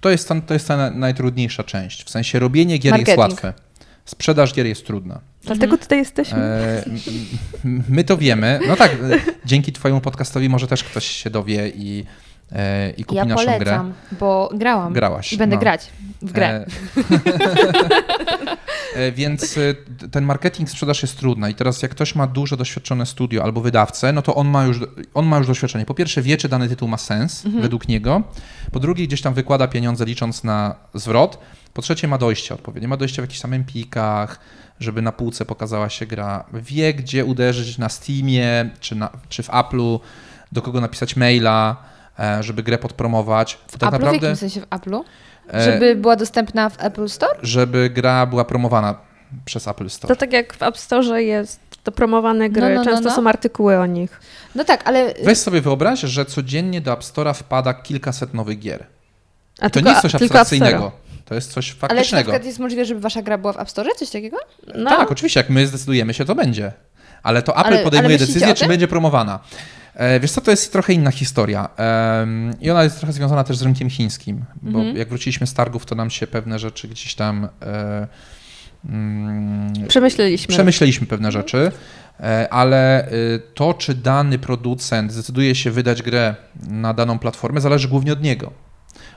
to, 0.00 0.10
jest, 0.10 0.28
ta- 0.28 0.40
to 0.40 0.54
jest 0.54 0.68
ta 0.68 0.76
na- 0.76 0.90
najtrudniejsza 0.90 1.64
część. 1.64 2.04
W 2.04 2.10
sensie 2.10 2.38
robienie 2.38 2.78
gier 2.78 2.92
jest 2.98 3.08
Marketing. 3.08 3.18
łatwe. 3.44 3.52
Sprzedaż 4.04 4.54
gier 4.54 4.66
jest 4.66 4.86
trudna. 4.86 5.20
Dlatego 5.42 5.78
tutaj 5.78 5.98
jesteśmy. 5.98 6.38
E, 6.38 6.84
my 7.88 8.04
to 8.04 8.16
wiemy. 8.16 8.60
No 8.68 8.76
tak, 8.76 8.92
e, 8.92 8.96
dzięki 9.44 9.72
Twojemu 9.72 10.00
podcastowi 10.00 10.48
może 10.48 10.66
też 10.66 10.84
ktoś 10.84 11.06
się 11.06 11.30
dowie 11.30 11.68
i, 11.68 12.04
e, 12.52 12.90
i 12.90 13.04
kupi 13.04 13.16
Ja 13.16 13.24
naszą 13.24 13.44
grę. 13.44 13.52
polecam, 13.58 13.92
bo 14.20 14.50
grałam. 14.54 14.92
Grałaś, 14.92 15.32
I 15.32 15.36
będę 15.36 15.56
no. 15.56 15.60
grać 15.60 15.90
w 16.22 16.32
grę. 16.32 16.48
E, 16.48 16.66
Więc 19.14 19.58
e, 19.58 19.74
ten 20.08 20.24
marketing, 20.24 20.70
sprzedaż 20.70 21.02
jest 21.02 21.18
trudna 21.18 21.48
i 21.48 21.54
teraz 21.54 21.82
jak 21.82 21.90
ktoś 21.90 22.14
ma 22.14 22.26
dużo 22.26 22.56
doświadczone 22.56 23.06
studio 23.06 23.42
albo 23.42 23.60
wydawcę, 23.60 24.12
no 24.12 24.22
to 24.22 24.34
on 24.34 24.48
ma 24.48 24.64
już, 24.64 24.80
on 25.14 25.26
ma 25.26 25.38
już 25.38 25.46
doświadczenie. 25.46 25.84
Po 25.86 25.94
pierwsze 25.94 26.22
wie, 26.22 26.36
czy 26.36 26.48
dany 26.48 26.68
tytuł 26.68 26.88
ma 26.88 26.96
sens 26.96 27.46
Mhm. 27.46 27.62
według 27.62 27.88
niego. 27.88 28.22
Po 28.72 28.80
drugie 28.80 29.06
gdzieś 29.06 29.22
tam 29.22 29.34
wykłada 29.34 29.68
pieniądze 29.68 30.04
licząc 30.04 30.44
na 30.44 30.74
zwrot. 30.94 31.38
Po 31.74 31.82
trzecie 31.82 32.08
ma 32.08 32.18
dojście 32.18 32.54
odpowiednie. 32.54 32.88
Ma 32.88 32.96
dojście 32.96 33.22
w 33.22 33.24
jakichś 33.24 33.40
tam 33.40 33.52
empikach, 33.52 34.38
żeby 34.80 35.02
na 35.02 35.12
półce 35.12 35.44
pokazała 35.44 35.88
się 35.88 36.06
gra. 36.06 36.44
Wie, 36.52 36.94
gdzie 36.94 37.24
uderzyć 37.24 37.78
na 37.78 37.88
Steamie 37.88 38.70
czy, 38.80 38.94
na, 38.94 39.10
czy 39.28 39.42
w 39.42 39.48
Apple'u, 39.48 40.00
do 40.52 40.62
kogo 40.62 40.80
napisać 40.80 41.16
maila, 41.16 41.76
e, 42.18 42.42
żeby 42.42 42.62
grę 42.62 42.78
podpromować. 42.78 43.58
W 43.68 43.78
tak 43.78 43.80
Apple'u? 43.80 43.92
naprawdę, 43.92 44.18
W 44.18 44.22
jakim 44.22 44.36
sensie 44.36 44.60
w 44.60 44.64
Apple'u? 44.70 45.00
E, 45.54 45.64
Żeby 45.72 45.96
była 45.96 46.16
dostępna 46.16 46.68
w 46.68 46.84
Apple 46.84 47.08
Store? 47.08 47.38
żeby 47.42 47.90
gra 47.90 48.26
była 48.26 48.44
promowana 48.44 48.94
przez 49.44 49.68
Apple 49.68 49.90
Store. 49.90 50.14
To 50.14 50.20
tak 50.20 50.32
jak 50.32 50.54
w 50.54 50.62
App 50.62 50.78
Store 50.78 51.22
jest 51.22 51.60
to 51.84 51.92
promowane 51.92 52.50
gry, 52.50 52.62
No, 52.62 52.68
no, 52.68 52.74
no, 52.74 52.84
często 52.84 53.08
no. 53.08 53.14
są 53.16 53.26
artykuły 53.28 53.78
o 53.78 53.86
nich. 53.86 54.20
No 54.54 54.64
tak, 54.64 54.88
ale 54.88 55.14
Weź 55.24 55.38
sobie 55.38 55.60
wyobraź, 55.60 56.00
że 56.00 56.24
codziennie 56.24 56.80
do 56.80 56.92
App 56.92 57.00
Store'a 57.00 57.34
wpada 57.34 57.74
kilkaset 57.74 58.34
nowych 58.34 58.58
gier. 58.58 58.86
A 59.60 59.70
To 59.70 59.80
nie 59.80 59.90
jest 59.90 60.02
coś 60.02 60.12
tylko 60.12 60.24
abstrakcyjnego. 60.24 60.92
To 61.24 61.34
jest 61.34 61.52
coś 61.52 61.66
Ale 61.70 61.74
czy 61.78 61.82
na 61.82 61.88
faktycznego. 61.88 62.22
przykład 62.24 62.44
jest 62.44 62.58
możliwe, 62.58 62.84
żeby 62.84 63.00
wasza 63.00 63.22
gra 63.22 63.38
była 63.38 63.52
w 63.52 63.58
App 63.60 63.70
Store? 63.70 63.90
Coś 63.96 64.10
takiego? 64.10 64.36
No, 64.74 64.90
Tak, 64.90 65.12
oczywiście, 65.12 65.40
jak 65.40 65.50
my 65.50 65.66
zdecydujemy 65.66 66.14
się, 66.14 66.24
to 66.24 66.34
będzie. 66.34 66.72
Ale 67.22 67.42
to 67.42 67.52
Apple 67.52 67.60
Ale- 67.66 67.76
ale 67.76 67.84
podejmuje 67.84 68.14
myślicie 68.18 68.32
decyzję, 68.34 68.54
czy 68.54 68.68
będzie 68.68 68.88
promowana. 68.88 69.38
E, 69.94 70.20
Wiesz 70.20 70.30
co, 70.30 70.40
to 70.40 70.50
jest 70.50 70.72
trochę 70.72 70.92
inna 70.92 71.10
historia. 71.10 71.68
I 72.60 72.70
ona 72.70 72.84
jest 72.84 72.98
trochę 72.98 73.12
związana 73.12 73.44
też 73.44 73.56
z 73.56 73.62
rynkiem 73.62 73.90
chińskim, 73.90 74.44
bo 74.62 74.78
Mhm. 74.78 74.96
jak 74.96 75.08
wróciliśmy 75.08 75.46
z 75.46 75.54
targów, 75.54 75.86
to 75.86 75.94
nam 75.94 76.10
się 76.10 76.26
pewne 76.26 76.58
rzeczy 76.58 76.88
gdzieś 76.88 77.14
tam 77.14 77.48
e, 77.62 78.06
mm, 78.88 79.72
przemyśleliśmy. 79.88 80.52
Przemyśleliśmy 80.54 81.06
pewne 81.06 81.32
rzeczy, 81.32 81.72
e, 82.20 82.48
ale 82.50 83.12
y, 83.12 83.40
to, 83.54 83.74
czy 83.74 83.94
dany 83.94 84.38
producent 84.38 85.12
zdecyduje 85.12 85.54
się 85.54 85.70
wydać 85.70 86.02
grę 86.02 86.34
na 86.68 86.94
daną 86.94 87.18
platformę, 87.18 87.60
zależy 87.60 87.88
głównie 87.88 88.12
od 88.12 88.22
niego. 88.22 88.52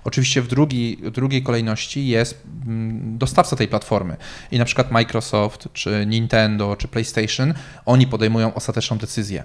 Oczywiście 0.03 0.41
w, 0.41 0.47
drugi, 0.47 0.97
drugiej 1.11 1.43
kolejności 1.43 2.07
jest 2.07 2.43
mm, 2.65 3.17
dostawca 3.17 3.55
tej 3.55 3.67
platformy. 3.67 4.17
I 4.51 4.59
na 4.59 4.65
przykład 4.65 4.91
Microsoft, 4.91 5.67
czy 5.73 6.05
Nintendo, 6.07 6.75
czy 6.75 6.87
PlayStation, 6.87 7.53
oni 7.85 8.07
podejmują 8.07 8.53
ostateczną 8.53 8.97
decyzję. 8.97 9.43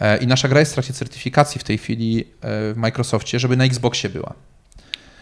E, 0.00 0.16
I 0.16 0.26
nasza 0.26 0.48
gra 0.48 0.60
jest 0.60 0.72
w 0.72 0.74
trakcie 0.74 0.92
certyfikacji 0.92 1.60
w 1.60 1.64
tej 1.64 1.78
chwili 1.78 2.20
e, 2.20 2.24
w 2.40 2.74
Microsoftie, 2.76 3.38
żeby 3.38 3.56
na 3.56 3.64
Xboxie 3.64 4.10
była. 4.10 4.34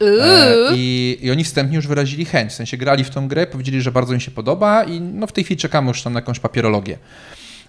E, 0.00 0.54
I, 0.74 1.18
I 1.22 1.30
oni 1.30 1.44
wstępnie 1.44 1.76
już 1.76 1.86
wyrazili 1.86 2.24
chęć, 2.24 2.52
w 2.52 2.54
sensie 2.54 2.76
grali 2.76 3.04
w 3.04 3.10
tą 3.10 3.28
grę, 3.28 3.46
powiedzieli, 3.46 3.82
że 3.82 3.92
bardzo 3.92 4.14
im 4.14 4.20
się 4.20 4.30
podoba 4.30 4.84
i 4.84 5.00
no 5.00 5.26
w 5.26 5.32
tej 5.32 5.44
chwili 5.44 5.60
czekamy 5.60 5.88
już 5.88 6.02
tam 6.02 6.12
na 6.12 6.20
jakąś 6.20 6.40
papierologię. 6.40 6.98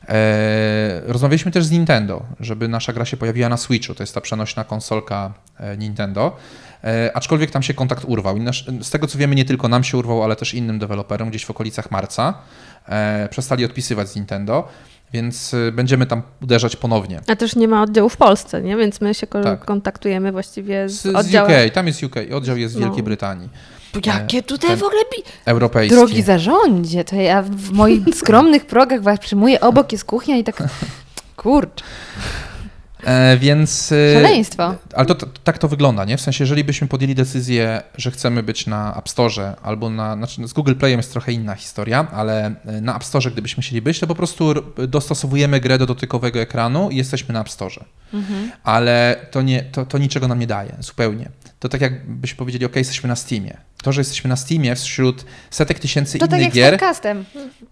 E, 0.09 1.01
rozmawialiśmy 1.05 1.51
też 1.51 1.65
z 1.65 1.71
Nintendo, 1.71 2.25
żeby 2.39 2.67
nasza 2.67 2.93
gra 2.93 3.05
się 3.05 3.17
pojawiła 3.17 3.49
na 3.49 3.57
Switchu, 3.57 3.95
to 3.95 4.03
jest 4.03 4.15
ta 4.15 4.21
przenośna 4.21 4.63
konsolka 4.63 5.33
Nintendo, 5.77 6.35
e, 6.83 7.11
aczkolwiek 7.13 7.51
tam 7.51 7.63
się 7.63 7.73
kontakt 7.73 8.03
urwał. 8.07 8.39
Nasz, 8.39 8.65
z 8.81 8.89
tego 8.89 9.07
co 9.07 9.17
wiemy, 9.17 9.35
nie 9.35 9.45
tylko 9.45 9.67
nam 9.67 9.83
się 9.83 9.97
urwał, 9.97 10.23
ale 10.23 10.35
też 10.35 10.53
innym 10.53 10.79
deweloperom 10.79 11.29
gdzieś 11.29 11.45
w 11.45 11.51
okolicach 11.51 11.91
marca. 11.91 12.33
E, 12.89 13.27
przestali 13.31 13.65
odpisywać 13.65 14.09
z 14.09 14.15
Nintendo, 14.15 14.67
więc 15.13 15.53
e, 15.53 15.71
będziemy 15.71 16.05
tam 16.05 16.21
uderzać 16.41 16.75
ponownie. 16.75 17.21
A 17.27 17.35
też 17.35 17.55
nie 17.55 17.67
ma 17.67 17.81
oddziału 17.81 18.09
w 18.09 18.17
Polsce, 18.17 18.61
nie? 18.61 18.77
więc 18.77 19.01
my 19.01 19.13
się 19.13 19.27
Tak. 19.27 19.65
kontaktujemy 19.65 20.31
właściwie 20.31 20.89
z, 20.89 20.93
Z, 20.93 21.01
z. 21.01 21.35
UK, 21.35 21.73
tam 21.73 21.87
jest 21.87 22.03
UK, 22.03 22.15
oddział 22.35 22.57
jest 22.57 22.75
w 22.75 22.79
No. 22.79 22.85
Wielkiej 22.85 23.03
Brytanii, 23.03 23.49
Jakie 24.05 24.43
tutaj 24.43 24.69
ten- 24.69 24.79
w 24.79 24.83
ogóle... 24.83 25.01
Pi- 25.15 25.23
europejski. 25.45 25.95
Drogi 25.95 26.21
zarządzie, 26.21 27.03
to 27.03 27.15
ja 27.15 27.41
w 27.41 27.71
moich 27.71 28.03
skromnych 28.19 28.65
progach 28.65 29.01
was 29.01 29.19
przyjmuję, 29.19 29.61
obok 29.61 29.91
jest 29.91 30.05
kuchnia 30.05 30.37
i 30.37 30.43
tak... 30.43 30.63
Kurcz, 31.35 31.83
E, 33.05 33.37
więc... 33.37 33.91
e, 33.91 34.13
szaleństwo. 34.13 34.75
Ale 34.93 35.05
to, 35.05 35.15
to, 35.15 35.27
tak 35.43 35.57
to 35.57 35.67
wygląda, 35.67 36.05
nie? 36.05 36.17
W 36.17 36.21
sensie, 36.21 36.43
jeżeli 36.43 36.63
byśmy 36.63 36.87
podjęli 36.87 37.15
decyzję, 37.15 37.81
że 37.97 38.11
chcemy 38.11 38.43
być 38.43 38.67
na 38.67 38.97
App 38.97 39.09
Store 39.09 39.55
albo 39.63 39.89
na, 39.89 40.15
znaczy 40.15 40.47
z 40.47 40.53
Google 40.53 40.75
Playem 40.75 40.99
jest 40.99 41.11
trochę 41.11 41.31
inna 41.31 41.55
historia, 41.55 42.07
ale 42.11 42.55
e, 42.65 42.81
na 42.81 42.95
App 42.95 43.03
Store, 43.03 43.31
gdybyśmy 43.31 43.63
chcieli 43.63 43.81
być, 43.81 43.99
to 43.99 44.07
po 44.07 44.15
prostu 44.15 44.53
dostosowujemy 44.87 45.59
grę 45.59 45.77
do 45.77 45.85
dotykowego 45.85 46.39
ekranu 46.39 46.89
i 46.89 46.95
jesteśmy 46.95 47.33
na 47.33 47.41
App 47.41 47.49
Store. 47.49 47.85
Ale 48.63 49.25
to, 49.31 49.41
nie, 49.41 49.63
to, 49.63 49.85
to 49.85 49.97
niczego 49.97 50.27
nam 50.27 50.39
nie 50.39 50.47
daje, 50.47 50.75
zupełnie. 50.79 51.29
To 51.59 51.69
tak 51.69 51.81
jakbyśmy 51.81 52.37
powiedzieli, 52.37 52.65
ok, 52.65 52.75
jesteśmy 52.75 53.07
na 53.07 53.15
Steamie. 53.15 53.57
To, 53.83 53.91
że 53.91 54.01
jesteśmy 54.01 54.27
na 54.29 54.35
Steamie 54.35 54.75
wśród 54.75 55.25
setek 55.49 55.79
tysięcy 55.79 56.19
To 56.19 56.27
tak 56.27 56.39
innych 56.39 56.43
jak 56.43 56.53
z 56.53 56.55
gier. 56.55 56.73
podcastem. 56.73 57.25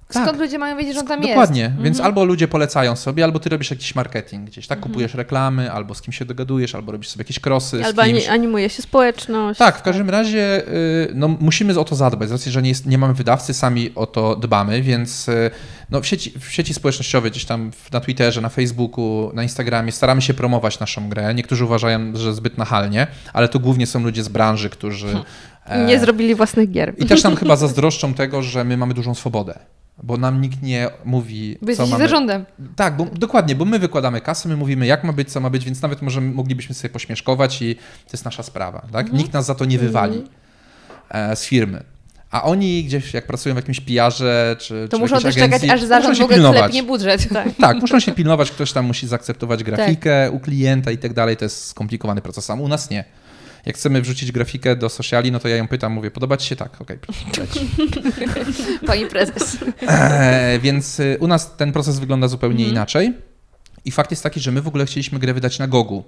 Skąd 0.10 0.26
Tak. 0.28 0.40
ludzie 0.40 0.58
mają 0.58 0.78
wiedzieć, 0.78 0.94
że 0.94 1.00
on 1.00 1.08
tam 1.08 1.20
jest? 1.20 1.30
Dokładnie, 1.30 1.64
więc 1.84 1.98
Mhm. 1.98 2.06
albo 2.06 2.26
ludzie 2.26 2.48
polecają 2.48 2.96
sobie, 2.96 3.24
albo 3.24 3.40
ty 3.40 3.50
robisz 3.50 3.72
jakiś 3.72 3.96
marketing 3.96 4.50
gdzieś, 4.50 4.68
tak? 4.68 4.78
Mhm. 4.78 4.92
Kupujesz 4.94 5.14
reklamy, 5.14 5.72
albo 5.72 5.96
z 5.96 6.02
kim 6.02 6.14
się 6.14 6.26
dogadujesz, 6.26 6.76
albo 6.76 6.92
robisz 6.92 7.10
sobie 7.10 7.22
jakieś 7.22 7.40
krosy 7.40 7.86
Albo 7.86 8.02
z 8.02 8.06
kimś. 8.06 8.18
ani- 8.24 8.28
animuje 8.28 8.70
się 8.70 8.82
społeczność. 8.82 9.60
Tak, 9.60 9.78
w 9.78 9.82
każdym 9.82 10.10
razie 10.10 10.68
y, 10.68 11.12
no, 11.14 11.28
musimy 11.28 11.80
o 11.80 11.84
to 11.84 11.96
zadbać, 11.96 12.30
z 12.30 12.32
racji, 12.32 12.52
że 12.52 12.62
nie, 12.62 12.70
jest, 12.70 12.86
nie 12.86 12.98
mamy 12.98 13.14
wydawcy, 13.14 13.54
sami 13.54 13.92
o 13.96 14.06
to 14.08 14.36
dbamy, 14.36 14.82
więc 14.82 15.30
y, 15.30 15.52
no, 15.90 16.02
w, 16.02 16.08
sieci, 16.08 16.34
w 16.40 16.52
sieci 16.52 16.74
społecznościowej, 16.74 17.32
gdzieś 17.32 17.46
tam 17.46 17.72
na 17.94 18.00
Twitterze, 18.00 18.42
na 18.42 18.50
Facebooku, 18.50 19.32
na 19.34 19.44
Instagramie 19.44 19.92
staramy 19.92 20.22
się 20.22 20.34
promować 20.34 20.80
naszą 20.80 21.10
grę. 21.10 21.34
Niektórzy 21.36 21.66
uważają, 21.66 22.16
że 22.16 22.34
zbyt 22.34 22.58
nachalnie, 22.58 23.08
ale 23.34 23.48
to 23.48 23.60
głównie 23.60 23.88
są 23.88 24.04
ludzie 24.04 24.24
z 24.24 24.28
branży, 24.28 24.70
którzy... 24.70 25.08
e, 25.08 25.24
Nie 25.88 26.00
zrobili 26.00 26.36
własnych 26.36 26.72
gier. 26.72 26.94
I 26.98 27.06
też 27.06 27.24
nam 27.24 27.36
chyba 27.36 27.56
zazdroszczą 27.56 28.14
tego, 28.14 28.42
że 28.42 28.64
my 28.64 28.78
mamy 28.78 28.94
dużą 28.94 29.16
swobodę. 29.16 29.60
Bo 30.04 30.18
nam 30.18 30.42
nikt 30.42 30.62
nie 30.62 30.90
mówi, 31.06 31.58
Bo 31.62 31.76
co 31.76 31.88
mamy. 31.88 32.04
zarządem. 32.04 32.46
Tak, 32.76 32.98
bo, 32.98 33.06
dokładnie, 33.06 33.56
bo 33.56 33.66
my 33.66 33.80
wykładamy 33.80 34.22
kasę, 34.22 34.50
my 34.50 34.58
mówimy, 34.58 34.86
jak 34.86 35.04
ma 35.04 35.14
być, 35.14 35.32
co 35.32 35.40
ma 35.40 35.50
być, 35.50 35.66
więc 35.66 35.82
nawet 35.82 36.02
możemy, 36.02 36.32
moglibyśmy 36.32 36.76
sobie 36.76 36.90
pośmieszkować 36.90 37.62
i 37.62 37.76
to 37.76 38.12
jest 38.14 38.26
nasza 38.26 38.44
sprawa. 38.44 38.82
Tak? 38.92 39.06
Mhm. 39.06 39.18
Nikt 39.18 39.34
nas 39.34 39.46
za 39.46 39.56
to 39.56 39.66
nie 39.66 39.80
wywali 39.80 40.24
e, 41.10 41.36
z 41.36 41.46
firmy. 41.46 41.84
A 42.32 42.44
oni 42.44 42.84
gdzieś, 42.84 43.14
jak 43.14 43.28
pracują 43.28 43.56
w 43.56 43.58
jakimś 43.58 43.80
PR-ze 43.80 44.56
czy, 44.60 44.88
To 44.90 44.98
czy 44.98 45.02
muszą 45.02 45.20
też 45.20 45.36
czekać, 45.36 45.48
agencji, 45.48 45.70
aż 45.70 45.84
zarząd 45.84 46.18
w 46.18 46.22
ogóle 46.22 46.52
klepnie 46.52 46.84
budżet. 46.84 47.28
Tak. 47.34 47.48
Tak, 47.60 47.78
muszą 47.82 48.00
się 48.00 48.12
pilnować, 48.12 48.52
ktoś 48.52 48.72
tam 48.72 48.86
musi 48.86 49.08
zaakceptować 49.08 49.64
grafikę 49.64 50.32
u 50.32 50.40
klienta 50.40 50.92
i 50.92 50.98
tak 50.98 51.14
dalej. 51.14 51.38
To 51.38 51.46
jest 51.46 51.66
skomplikowany 51.66 52.22
proces. 52.22 52.50
A 52.50 52.54
u 52.54 52.68
nas 52.68 52.90
nie. 52.90 53.04
Jak 53.66 53.76
chcemy 53.76 54.02
wrzucić 54.02 54.32
grafikę 54.32 54.76
do 54.76 54.90
sociali, 54.90 55.32
no 55.32 55.40
to 55.40 55.48
ja 55.48 55.56
ją 55.56 55.68
pytam, 55.68 55.92
mówię, 55.94 56.12
podoba 56.12 56.38
ci 56.38 56.48
się? 56.48 56.56
Tak, 56.56 56.82
okej, 56.82 56.98
proszę, 56.98 57.26
leci. 57.38 57.60
Pani 58.88 59.06
prezes. 59.06 59.58
E, 59.88 60.60
więc 60.60 61.00
y, 61.00 61.18
u 61.20 61.28
nas 61.28 61.56
ten 61.58 61.72
proces 61.72 62.00
wygląda 62.00 62.28
zupełnie 62.28 62.56
Mhm. 62.66 62.72
inaczej. 62.72 63.14
I 63.86 63.92
fakt 63.92 64.12
jest 64.12 64.24
taki, 64.24 64.40
że 64.40 64.52
my 64.52 64.62
w 64.62 64.68
ogóle 64.68 64.86
chcieliśmy 64.86 65.20
grę 65.20 65.34
wydać 65.34 65.60
na 65.60 65.68
Gogu. 65.68 66.04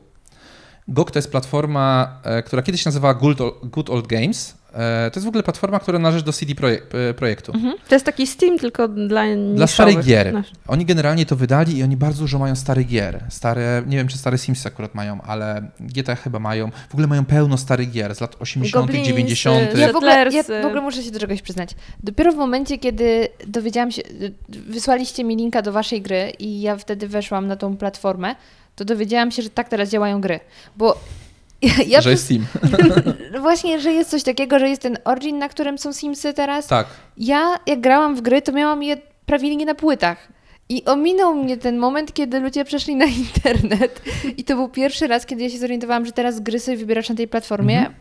GOG 0.87 1.11
to 1.11 1.19
jest 1.19 1.31
platforma, 1.31 2.19
e, 2.23 2.43
która 2.43 2.61
kiedyś 2.61 2.85
nazywała 2.85 3.13
Good 3.13 3.41
Old, 3.41 3.53
Good 3.63 3.89
Old 3.89 4.07
Games. 4.07 4.57
E, 4.73 5.11
To 5.11 5.19
jest 5.19 5.25
w 5.25 5.27
ogóle 5.27 5.43
platforma, 5.43 5.79
która 5.79 5.99
należy 5.99 6.25
do 6.25 6.33
CD 6.33 6.53
e, 7.09 7.13
projektu. 7.13 7.51
Mhm. 7.55 7.73
To 7.87 7.95
jest 7.95 8.05
taki 8.05 8.27
Steam 8.27 8.59
tylko 8.59 8.87
dla 8.87 9.23
Dla 9.55 9.67
starych 9.67 10.05
gier. 10.05 10.33
No, 10.33 10.41
Oni 10.67 10.85
generalnie 10.85 11.25
to 11.25 11.35
wydali 11.35 11.77
i 11.77 11.83
oni 11.83 11.97
bardzo 11.97 12.21
dużo 12.21 12.39
mają 12.39 12.55
starych 12.55 12.87
gier. 12.87 13.23
Stare, 13.29 13.83
nie 13.87 13.97
wiem 13.97 14.07
czy 14.07 14.17
stare 14.17 14.37
Sims 14.37 14.65
akurat 14.65 14.95
mają, 14.95 15.21
ale 15.21 15.71
GTA 15.79 16.15
chyba 16.15 16.39
mają. 16.39 16.71
W 16.89 16.93
ogóle 16.93 17.07
mają 17.07 17.25
pełno 17.25 17.57
starych 17.57 17.91
gier 17.91 18.15
z 18.15 18.21
lat 18.21 18.35
80., 18.39 18.85
Goblinsy, 18.85 19.07
90. 19.09 19.77
Ja 19.77 19.93
w, 19.93 19.95
ogóle, 19.95 20.11
ja 20.11 20.31
Settlersy. 20.31 20.63
w 20.63 20.65
ogóle 20.65 20.81
muszę 20.81 21.03
się 21.03 21.11
do 21.11 21.19
czegoś 21.19 21.41
przyznać. 21.41 21.69
Dopiero 22.03 22.31
w 22.31 22.35
momencie, 22.35 22.77
kiedy 22.77 23.27
dowiedziałam 23.47 23.91
się, 23.91 24.01
wysłaliście 24.49 25.23
mi 25.23 25.35
linka 25.35 25.61
do 25.61 25.71
waszej 25.71 26.01
gry 26.01 26.33
i 26.39 26.61
ja 26.61 26.77
wtedy 26.77 27.07
weszłam 27.07 27.47
na 27.47 27.55
tą 27.55 27.77
platformę, 27.77 28.35
to 28.75 28.85
dowiedziałam 28.85 29.31
się, 29.31 29.41
że 29.41 29.49
tak 29.49 29.69
teraz 29.69 29.89
działają 29.89 30.21
gry. 30.21 30.39
Bo 30.77 30.99
ja, 31.87 32.01
że 32.01 32.11
jest 32.11 32.25
Steam. 32.25 32.45
przez- 32.61 33.41
właśnie, 33.41 33.79
że 33.79 33.91
jest 33.91 34.09
coś 34.09 34.23
takiego, 34.23 34.59
że 34.59 34.69
jest 34.69 34.81
ten 34.81 34.97
Origin, 35.05 35.37
na 35.37 35.49
którym 35.49 35.77
są 35.77 35.93
Simsy 35.93 36.33
teraz. 36.33 36.67
Tak. 36.67 36.87
Ja 37.17 37.59
jak 37.67 37.81
grałam 37.81 38.15
w 38.15 38.21
gry, 38.21 38.41
to 38.41 38.51
miałam 38.51 38.83
je 38.83 38.97
prawie 39.25 39.55
nie 39.55 39.65
na 39.65 39.75
płytach. 39.75 40.27
I 40.69 40.85
ominął 40.85 41.35
mnie 41.35 41.57
ten 41.57 41.77
moment, 41.77 42.13
kiedy 42.13 42.39
ludzie 42.39 42.65
przeszli 42.65 42.95
na 42.95 43.05
internet. 43.25 44.01
I 44.37 44.43
to 44.43 44.55
był 44.55 44.69
pierwszy 44.69 45.07
raz, 45.07 45.25
kiedy 45.25 45.43
ja 45.43 45.49
się 45.49 45.57
zorientowałam, 45.59 46.05
że 46.05 46.11
teraz 46.11 46.39
gry 46.39 46.59
sobie 46.59 46.77
wybierasz 46.77 47.09
na 47.09 47.15
tej 47.15 47.27
platformie. 47.27 47.77
Mhm. 47.77 47.95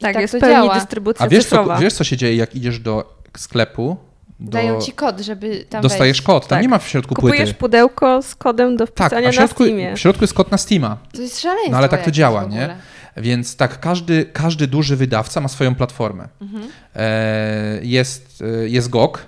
Tak, 0.00 0.12
tak 0.12 0.22
jest 0.22 0.34
to 0.34 0.40
pełni 0.40 0.54
działa. 0.56 0.74
dystrybucja 0.74 1.26
A 1.26 1.28
wiesz 1.28 1.44
co, 1.46 1.76
wiesz, 1.80 1.92
co 1.94 2.04
się 2.04 2.16
dzieje, 2.16 2.36
jak 2.36 2.54
idziesz 2.54 2.78
do 2.78 3.14
sklepu? 3.36 3.96
Do, 4.40 4.50
Dają 4.50 4.80
ci 4.80 4.92
kod, 4.92 5.20
żeby 5.20 5.64
tam 5.70 5.82
dostajesz 5.82 6.16
wejść. 6.16 6.22
kod. 6.22 6.42
Tam 6.46 6.56
Tak. 6.56 6.62
nie 6.62 6.68
ma 6.68 6.78
w 6.78 6.88
środku 6.88 7.14
Kupujesz 7.14 7.36
płyty. 7.38 7.54
pudełko 7.54 8.22
z 8.22 8.34
kodem 8.34 8.76
do 8.76 8.86
Tak, 8.86 9.06
wpisania 9.06 9.28
a 9.28 9.32
w 9.32 9.34
środku, 9.34 9.62
na 9.62 9.68
Steamie. 9.68 9.96
w 9.96 10.00
środku 10.00 10.24
jest 10.24 10.34
kod 10.34 10.50
na 10.50 10.58
Steama. 10.58 10.96
To 11.12 11.22
jest 11.22 11.40
szaleństwo 11.40 11.70
No 11.72 11.78
ale 11.78 11.88
tak 11.88 12.04
to 12.04 12.10
działa, 12.10 12.40
w 12.40 12.44
ogóle. 12.44 12.60
nie? 12.60 12.76
Więc 13.16 13.56
tak, 13.56 13.80
każdy, 13.80 14.24
każdy 14.24 14.66
duży 14.66 14.96
wydawca 14.96 15.40
ma 15.40 15.48
swoją 15.48 15.74
platformę. 15.74 16.28
Mhm. 16.40 16.68
E, 16.96 17.78
Jest, 17.82 18.42
e, 18.62 18.68
jest 18.68 18.90
GOG, 18.90 19.26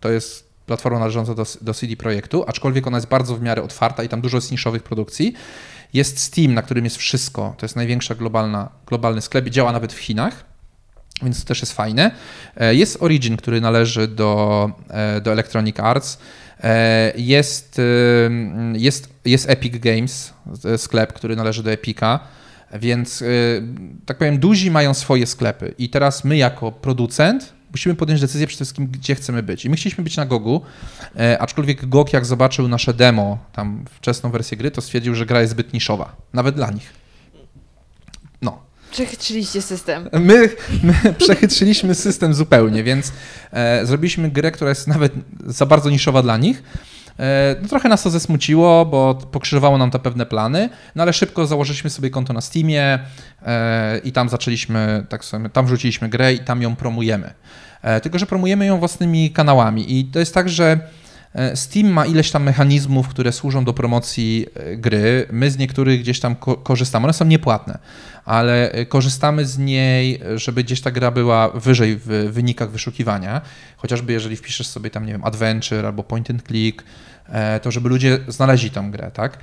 to 0.00 0.10
jest 0.10 0.52
platforma 0.66 0.98
należąca 0.98 1.34
do, 1.34 1.46
do 1.60 1.74
CD 1.74 1.96
Projektu, 1.96 2.44
aczkolwiek 2.46 2.86
ona 2.86 2.96
jest 2.96 3.08
bardzo 3.08 3.36
w 3.36 3.42
miarę 3.42 3.62
otwarta 3.62 4.02
i 4.02 4.08
tam 4.08 4.20
dużo 4.20 4.36
jest 4.36 4.50
niszowych 4.50 4.82
produkcji. 4.82 5.34
Jest 5.94 6.18
Steam, 6.18 6.54
na 6.54 6.62
którym 6.62 6.84
jest 6.84 6.96
wszystko, 6.96 7.54
to 7.58 7.66
jest 7.66 7.76
największa 7.76 8.14
globalna, 8.14 8.68
globalny 8.86 9.20
sklep, 9.20 9.46
i 9.46 9.50
działa 9.50 9.72
nawet 9.72 9.92
w 9.92 9.98
Chinach, 9.98 10.44
więc 11.22 11.40
to 11.40 11.48
też 11.48 11.60
jest 11.60 11.72
fajne. 11.72 12.10
E, 12.56 12.74
Jest 12.74 13.02
Origin, 13.02 13.36
który 13.36 13.60
należy 13.60 14.08
do, 14.08 14.70
do 15.22 15.32
Electronic 15.32 15.80
Arts. 15.80 16.18
Jest, 17.16 17.80
jest, 18.72 19.08
jest 19.24 19.50
Epic 19.50 19.78
Games, 19.78 20.34
sklep, 20.76 21.12
który 21.12 21.36
należy 21.36 21.62
do 21.62 21.70
Epica. 21.72 22.20
Więc, 22.72 23.22
y, 23.22 23.62
tak 24.06 24.18
powiem, 24.18 24.38
duzi 24.38 24.70
mają 24.70 24.94
swoje 24.94 25.26
sklepy 25.26 25.74
i 25.78 25.88
teraz 25.88 26.24
my 26.24 26.36
jako 26.36 26.72
producent 26.72 27.52
musimy 27.72 27.94
podjąć 27.94 28.20
decyzję 28.20 28.46
przede 28.46 28.56
wszystkim, 28.56 28.86
gdzie 28.86 29.14
chcemy 29.14 29.42
być. 29.42 29.64
I 29.64 29.70
my 29.70 29.76
chcieliśmy 29.76 30.04
być 30.04 30.16
na 30.16 30.26
Gogu, 30.26 30.62
e, 31.16 31.38
aczkolwiek 31.38 31.88
Gog 31.88 32.12
jak 32.12 32.26
zobaczył 32.26 32.68
nasze 32.68 32.94
demo, 32.94 33.38
tam 33.52 33.84
wczesną 33.90 34.30
wersję 34.30 34.56
gry, 34.56 34.70
to 34.70 34.80
stwierdził, 34.80 35.14
że 35.14 35.26
gra 35.26 35.40
jest 35.40 35.50
zbyt 35.50 35.72
niszowa, 35.72 36.16
nawet 36.32 36.54
dla 36.54 36.70
nich. 36.70 36.92
No. 38.42 38.62
Przechytrzyliście 38.90 39.62
system. 39.62 40.08
My, 40.12 40.48
my 40.82 40.94
przechytrzyliśmy 41.18 41.94
system 41.94 42.34
zupełnie, 42.34 42.84
więc 42.84 43.12
e, 43.52 43.86
zrobiliśmy 43.86 44.30
grę, 44.30 44.50
która 44.50 44.70
jest 44.70 44.88
nawet 44.88 45.12
za 45.46 45.66
bardzo 45.66 45.90
niszowa 45.90 46.22
dla 46.22 46.36
nich. 46.36 46.62
E, 47.18 47.56
no, 47.62 47.68
trochę 47.68 47.88
nas 47.88 48.02
to 48.02 48.10
zesmuciło, 48.10 48.86
bo 48.86 49.14
pokrzyżowało 49.14 49.78
nam 49.78 49.90
to 49.90 49.98
pewne 49.98 50.26
plany, 50.26 50.68
no 50.94 51.02
ale 51.02 51.12
szybko 51.12 51.46
założyliśmy 51.46 51.90
sobie 51.90 52.10
konto 52.10 52.32
na 52.32 52.40
Steamie 52.40 52.98
e, 53.46 53.98
i 53.98 54.12
tam 54.12 54.28
zaczęliśmy, 54.28 55.06
tak 55.08 55.24
sobie, 55.24 55.48
tam 55.48 55.66
wrzuciliśmy 55.66 56.08
grę 56.08 56.34
i 56.34 56.38
tam 56.38 56.62
ją 56.62 56.76
promujemy. 56.76 57.34
E, 57.82 58.00
tylko, 58.00 58.18
że 58.18 58.26
promujemy 58.26 58.66
ją 58.66 58.78
własnymi 58.78 59.30
kanałami 59.30 59.98
i 59.98 60.04
to 60.04 60.18
jest 60.18 60.34
tak, 60.34 60.48
że 60.48 60.80
Steam 61.54 61.86
ma 61.92 62.06
ileś 62.06 62.30
tam 62.30 62.42
mechanizmów, 62.42 63.08
które 63.08 63.32
służą 63.32 63.64
do 63.64 63.72
promocji 63.72 64.46
gry. 64.76 65.26
My 65.30 65.50
z 65.50 65.58
niektórych 65.58 66.00
gdzieś 66.00 66.20
tam 66.20 66.36
ko- 66.36 66.56
korzystamy. 66.56 67.04
One 67.04 67.12
są 67.12 67.24
niepłatne, 67.24 67.78
ale 68.24 68.72
e, 68.72 68.86
korzystamy 68.86 69.46
z 69.46 69.58
niej, 69.58 70.20
żeby 70.36 70.64
gdzieś 70.64 70.80
ta 70.80 70.90
gra 70.90 71.10
była 71.10 71.48
wyżej 71.48 71.96
w 71.96 72.28
wynikach 72.30 72.70
wyszukiwania. 72.70 73.40
Chociażby 73.76 74.12
jeżeli 74.12 74.36
wpiszesz 74.36 74.66
sobie 74.66 74.90
tam, 74.90 75.06
nie 75.06 75.12
wiem, 75.12 75.24
adventure 75.24 75.86
albo 75.86 76.02
point 76.02 76.30
and 76.30 76.42
click, 76.46 76.84
e, 77.28 77.60
to 77.60 77.70
żeby 77.70 77.88
ludzie 77.88 78.18
znaleźli 78.28 78.70
tą 78.70 78.90
grę, 78.90 79.10
tak? 79.14 79.38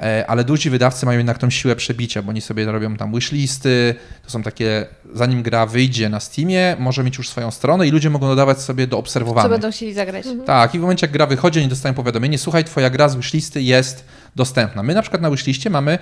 E, 0.00 0.24
Ale 0.26 0.44
duzi 0.44 0.70
wydawcy 0.70 1.06
mają 1.06 1.18
jednak 1.18 1.38
tą 1.38 1.50
siłę 1.50 1.76
przebicia, 1.76 2.22
bo 2.22 2.30
oni 2.30 2.40
sobie 2.40 2.64
robią 2.64 2.96
tam 2.96 3.12
wishlisty, 3.14 3.94
to 4.24 4.30
są 4.30 4.42
takie, 4.42 4.86
zanim 5.14 5.42
gra 5.42 5.66
wyjdzie 5.66 6.08
na 6.08 6.20
Steamie, 6.20 6.76
może 6.78 7.04
mieć 7.04 7.18
już 7.18 7.28
swoją 7.28 7.50
stronę 7.50 7.86
i 7.88 7.90
ludzie 7.90 8.10
mogą 8.10 8.28
dodawać 8.28 8.60
sobie 8.60 8.86
do 8.86 8.96
Co 8.96 9.00
obserwowanych. 9.00 9.50
będą 9.52 9.70
chcieli 9.70 9.94
zagrać? 9.94 10.24
Tak, 10.46 10.74
i 10.74 10.78
w 10.78 10.80
momencie 10.82 11.06
jak 11.06 11.12
gra 11.12 11.26
wychodzi, 11.26 11.60
oni 11.60 11.68
dostają 11.68 11.94
powiadomienie, 11.94 12.38
słuchaj, 12.38 12.64
twoja 12.64 12.90
gra 12.90 13.08
z 13.08 13.16
wishlisty 13.16 13.62
jest 13.62 14.04
dostępna. 14.36 14.82
My 14.82 14.94
na 14.94 15.02
przykład 15.02 15.22
na 15.22 15.30
wishliście 15.30 15.70
mamy 15.70 15.98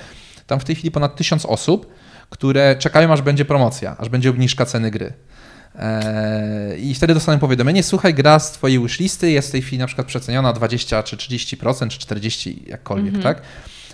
tam 0.47 0.61
w 0.61 0.64
tej 0.64 0.74
chwili 0.76 0.91
ponad 0.91 1.16
tysiąc 1.16 1.47
osób, 1.47 1.93
które 2.31 2.76
czekają, 2.78 3.12
aż 3.12 3.22
będzie 3.22 3.45
promocja, 3.45 3.97
aż 3.99 4.09
będzie 4.09 4.31
obniżka 4.31 4.66
ceny 4.66 4.91
gry. 4.91 5.12
Eee, 5.78 6.91
I 6.91 6.95
wtedy 6.95 7.14
dostaną 7.14 7.39
powiadomienie, 7.39 7.83
słuchaj, 7.83 8.14
gra 8.14 8.39
z 8.39 8.53
twojej 8.53 8.78
wishlisty 8.78 9.31
jest 9.31 9.49
w 9.49 9.53
tej 9.53 9.62
chwili 9.62 9.78
na 9.78 9.87
przykład 9.87 10.07
przeceniona 10.07 10.53
20 10.53 11.03
czy 11.03 11.16
30% 11.16 11.89
czy 11.89 11.99
40 11.99 12.64
jakkolwiek, 12.66 13.14
Mhm. 13.14 13.35
tak? 13.35 13.43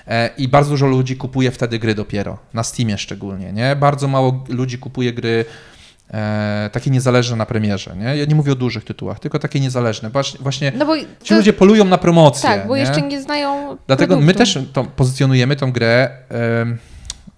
E, 0.09 0.31
I 0.39 0.49
bardzo 0.49 0.71
dużo 0.71 0.87
ludzi 0.87 1.17
kupuje 1.17 1.51
wtedy 1.51 1.79
gry 1.79 1.95
dopiero, 1.95 2.39
na 2.55 2.63
Steamie 2.63 2.99
szczególnie, 2.99 3.53
nie? 3.53 3.77
Bardzo 3.77 4.09
mało 4.09 4.45
ludzi 4.49 4.79
kupuje 4.79 5.13
gry 5.13 5.45
e, 6.15 6.71
takie 6.73 6.91
niezależne 6.91 7.37
na 7.37 7.47
premierze, 7.47 7.97
nie? 7.97 8.17
Ja 8.17 8.25
nie 8.25 8.35
mówię 8.35 8.53
o 8.53 8.55
dużych 8.55 8.85
tytułach, 8.85 9.21
tylko 9.21 9.39
takie 9.39 9.61
niezależne. 9.61 10.11
Właśnie, 10.41 10.73
No 10.77 10.87
bo 10.87 10.97
ci 10.97 11.07
to, 11.29 11.35
ludzie 11.37 11.53
polują 11.53 11.85
na 11.85 11.99
promocję. 11.99 12.51
tak, 12.51 12.67
bo 12.67 12.75
nie? 12.77 12.81
jeszcze 12.83 13.03
nie 13.03 13.23
znają 13.23 13.77
Dlatego 13.87 14.17
my 14.17 14.35
produktu. 14.35 14.39
też 14.55 14.59
to, 14.73 14.85
pozycjonujemy 14.85 15.57
tą 15.57 15.73
grę 15.73 16.11
em, 16.29 16.79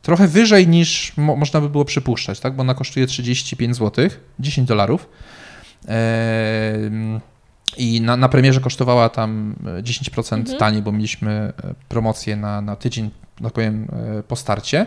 trochę 0.08 0.28
wyżej 0.28 0.68
niż 0.68 1.16
mo, 1.16 1.36
można 1.36 1.60
by 1.60 1.68
było 1.68 1.84
przypuszczać, 1.84 2.40
tak? 2.40 2.56
bo 2.56 2.60
ona 2.60 2.74
kosztuje 2.74 3.06
35 3.06 3.76
zł, 3.76 4.08
10 4.40 4.68
dolarów. 4.68 5.08
I 7.76 8.00
na, 8.00 8.16
na 8.16 8.28
premierze 8.28 8.60
kosztowała 8.60 9.08
tam 9.08 9.56
e, 9.78 9.82
10% 9.82 10.36
Mhm. 10.36 10.58
taniej, 10.58 10.82
bo 10.82 10.92
mieliśmy 10.92 11.30
e, 11.30 11.52
promocję 11.88 12.36
na, 12.36 12.60
na 12.60 12.76
tydzień, 12.76 13.10
tak 13.42 13.52
powiem, 13.52 13.88
e, 14.18 14.22
po 14.22 14.36
starcie. 14.36 14.86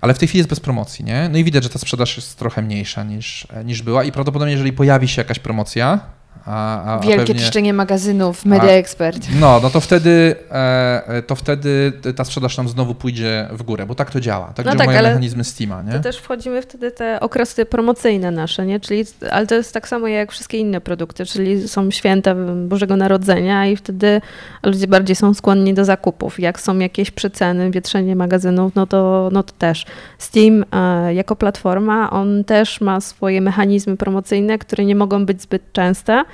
Ale 0.00 0.14
w 0.14 0.18
tej 0.18 0.28
chwili 0.28 0.38
jest 0.38 0.50
bez 0.50 0.60
promocji, 0.60 1.04
nie? 1.04 1.28
No 1.32 1.38
i 1.38 1.44
widać, 1.44 1.62
że 1.62 1.68
ta 1.70 1.78
sprzedaż 1.78 2.16
jest 2.16 2.38
trochę 2.38 2.62
mniejsza 2.62 3.04
niż, 3.04 3.46
e, 3.50 3.64
niż 3.64 3.82
była 3.82 4.04
i 4.04 4.12
prawdopodobnie 4.12 4.52
jeżeli 4.52 4.72
pojawi 4.72 5.08
się 5.08 5.20
jakaś 5.20 5.38
promocja, 5.38 6.00
A, 6.44 6.82
a, 6.82 6.96
a 6.96 6.98
Wielkie 6.98 7.18
pewnie... 7.26 7.34
czyszczenie 7.34 7.72
magazynów, 7.72 8.44
Media 8.44 8.68
A- 8.68 8.72
Expert. 8.72 9.26
No, 9.40 9.60
no 9.62 9.70
to 9.70 9.80
wtedy, 9.80 10.36
e, 10.50 11.22
to 11.26 11.34
wtedy 11.34 11.92
ta 12.16 12.24
sprzedaż 12.24 12.56
nam 12.56 12.68
znowu 12.68 12.94
pójdzie 12.94 13.48
w 13.52 13.62
górę, 13.62 13.86
bo 13.86 13.94
tak 13.94 14.10
to 14.10 14.20
działa. 14.20 14.46
Tak 14.46 14.66
No 14.66 14.72
działają 14.72 14.90
tak, 14.90 14.98
ale 14.98 15.08
mechanizmy 15.08 15.44
Steama, 15.44 15.82
nie? 15.82 15.92
To 15.92 16.00
też 16.00 16.18
wchodzimy 16.18 16.62
wtedy 16.62 16.90
te 16.90 17.20
okresy 17.20 17.66
promocyjne 17.66 18.30
nasze, 18.30 18.66
nie? 18.66 18.80
Czyli, 18.80 19.04
ale 19.30 19.46
to 19.46 19.54
jest 19.54 19.74
tak 19.74 19.88
samo 19.88 20.08
jak 20.08 20.32
wszystkie 20.32 20.58
inne 20.58 20.80
produkty, 20.80 21.26
czyli 21.26 21.68
są 21.68 21.90
święta 21.90 22.34
Bożego 22.66 22.96
Narodzenia 22.96 23.66
i 23.66 23.76
wtedy 23.76 24.20
ludzie 24.62 24.86
bardziej 24.86 25.16
są 25.16 25.34
skłonni 25.34 25.74
do 25.74 25.84
zakupów. 25.84 26.40
Jak 26.40 26.60
są 26.60 26.78
jakieś 26.78 27.10
przeceny, 27.10 27.70
wietrzenie 27.70 28.16
magazynów, 28.16 28.74
no 28.74 28.86
to, 28.86 29.28
no 29.32 29.42
to 29.42 29.52
też. 29.58 29.86
Steam 30.18 30.64
e, 30.72 31.14
jako 31.14 31.36
platforma, 31.36 32.10
on 32.10 32.44
też 32.44 32.80
ma 32.80 33.00
swoje 33.00 33.40
mechanizmy 33.40 33.96
promocyjne, 33.96 34.58
które 34.58 34.84
nie 34.84 34.94
mogą 34.96 35.26
być 35.26 35.42
zbyt 35.42 35.72
częste, 35.72 36.24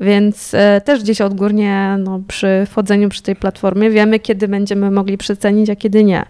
więc 0.00 0.54
e, 0.54 0.80
też 0.80 1.02
gdzieś 1.02 1.20
odgórnie 1.20 1.96
no, 1.98 2.20
przy 2.28 2.66
wchodzeniu 2.70 3.08
przy 3.08 3.22
tej 3.22 3.36
platformie 3.36 3.90
wiemy, 3.90 4.18
kiedy 4.18 4.48
będziemy 4.48 4.90
mogli 4.90 5.18
przecenić, 5.18 5.70
a 5.70 5.76
kiedy 5.76 6.04
nie. 6.04 6.24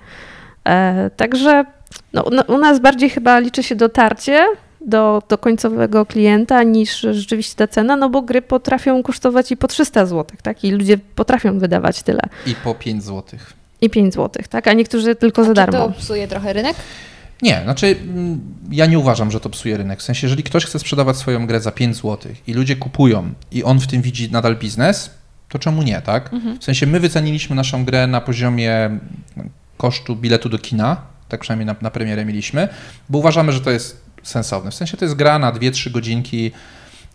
E, 0.68 1.10
także 1.16 1.64
no, 2.12 2.24
no, 2.32 2.42
u 2.42 2.58
nas 2.58 2.80
bardziej 2.80 3.10
chyba 3.10 3.38
liczy 3.38 3.62
się 3.62 3.74
dotarcie 3.74 4.46
do, 4.86 5.22
do 5.28 5.38
końcowego 5.38 6.06
klienta 6.06 6.62
niż 6.62 7.00
rzeczywiście 7.00 7.56
ta 7.56 7.66
cena, 7.68 7.96
no 7.96 8.10
bo 8.10 8.22
gry 8.22 8.42
potrafią 8.42 9.02
kosztować 9.02 9.52
i 9.52 9.56
po 9.56 9.68
300 9.68 10.06
zł, 10.06 10.36
tak? 10.42 10.64
I 10.64 10.70
ludzie 10.70 10.98
potrafią 10.98 11.58
wydawać 11.58 12.02
tyle. 12.02 12.22
I 12.46 12.54
po 12.54 12.74
5 12.74 13.04
złotych. 13.04 13.52
I 13.80 13.90
5 13.90 14.14
zł, 14.14 14.42
tak? 14.50 14.68
A 14.68 14.72
niektórzy 14.72 15.14
tylko 15.14 15.44
za 15.44 15.50
Czy 15.50 15.54
darmo. 15.54 15.78
to 15.88 15.92
psuje 15.98 16.28
trochę 16.28 16.52
rynek? 16.52 16.76
Nie, 17.42 17.60
znaczy 17.64 17.96
mm, 18.02 18.40
ja 18.70 18.86
nie 18.86 18.98
uważam, 18.98 19.30
że 19.30 19.40
to 19.40 19.50
psuje 19.50 19.76
rynek. 19.76 19.98
W 19.98 20.02
sensie, 20.02 20.26
jeżeli 20.26 20.42
ktoś 20.42 20.64
chce 20.64 20.78
sprzedawać 20.78 21.16
swoją 21.16 21.46
grę 21.46 21.60
za 21.60 21.72
5 21.72 21.96
zł 21.96 22.32
i 22.46 22.52
ludzie 22.52 22.76
kupują 22.76 23.32
i 23.52 23.64
on 23.64 23.80
w 23.80 23.86
tym 23.86 24.02
widzi 24.02 24.30
nadal 24.30 24.56
biznes, 24.56 25.10
to 25.48 25.58
czemu 25.58 25.82
nie, 25.82 26.02
tak? 26.02 26.30
W 26.60 26.64
sensie 26.64 26.86
my 26.86 27.00
wyceniliśmy 27.00 27.56
naszą 27.56 27.84
grę 27.84 28.06
na 28.06 28.20
poziomie 28.20 28.74
mm, 28.74 29.00
kosztu 29.76 30.16
biletu 30.16 30.48
do 30.48 30.58
kina, 30.58 30.96
tak 31.28 31.40
przynajmniej 31.40 31.66
na, 31.66 31.74
na 31.80 31.90
premierę 31.90 32.24
mieliśmy, 32.24 32.68
bo 33.08 33.18
uważamy, 33.18 33.52
że 33.52 33.60
to 33.60 33.70
jest 33.70 34.04
sensowne. 34.22 34.70
W 34.70 34.74
sensie 34.74 34.96
to 34.96 35.04
jest 35.04 35.14
gra 35.14 35.38
na 35.38 35.52
2-3 35.52 35.90
godzinki, 35.90 36.52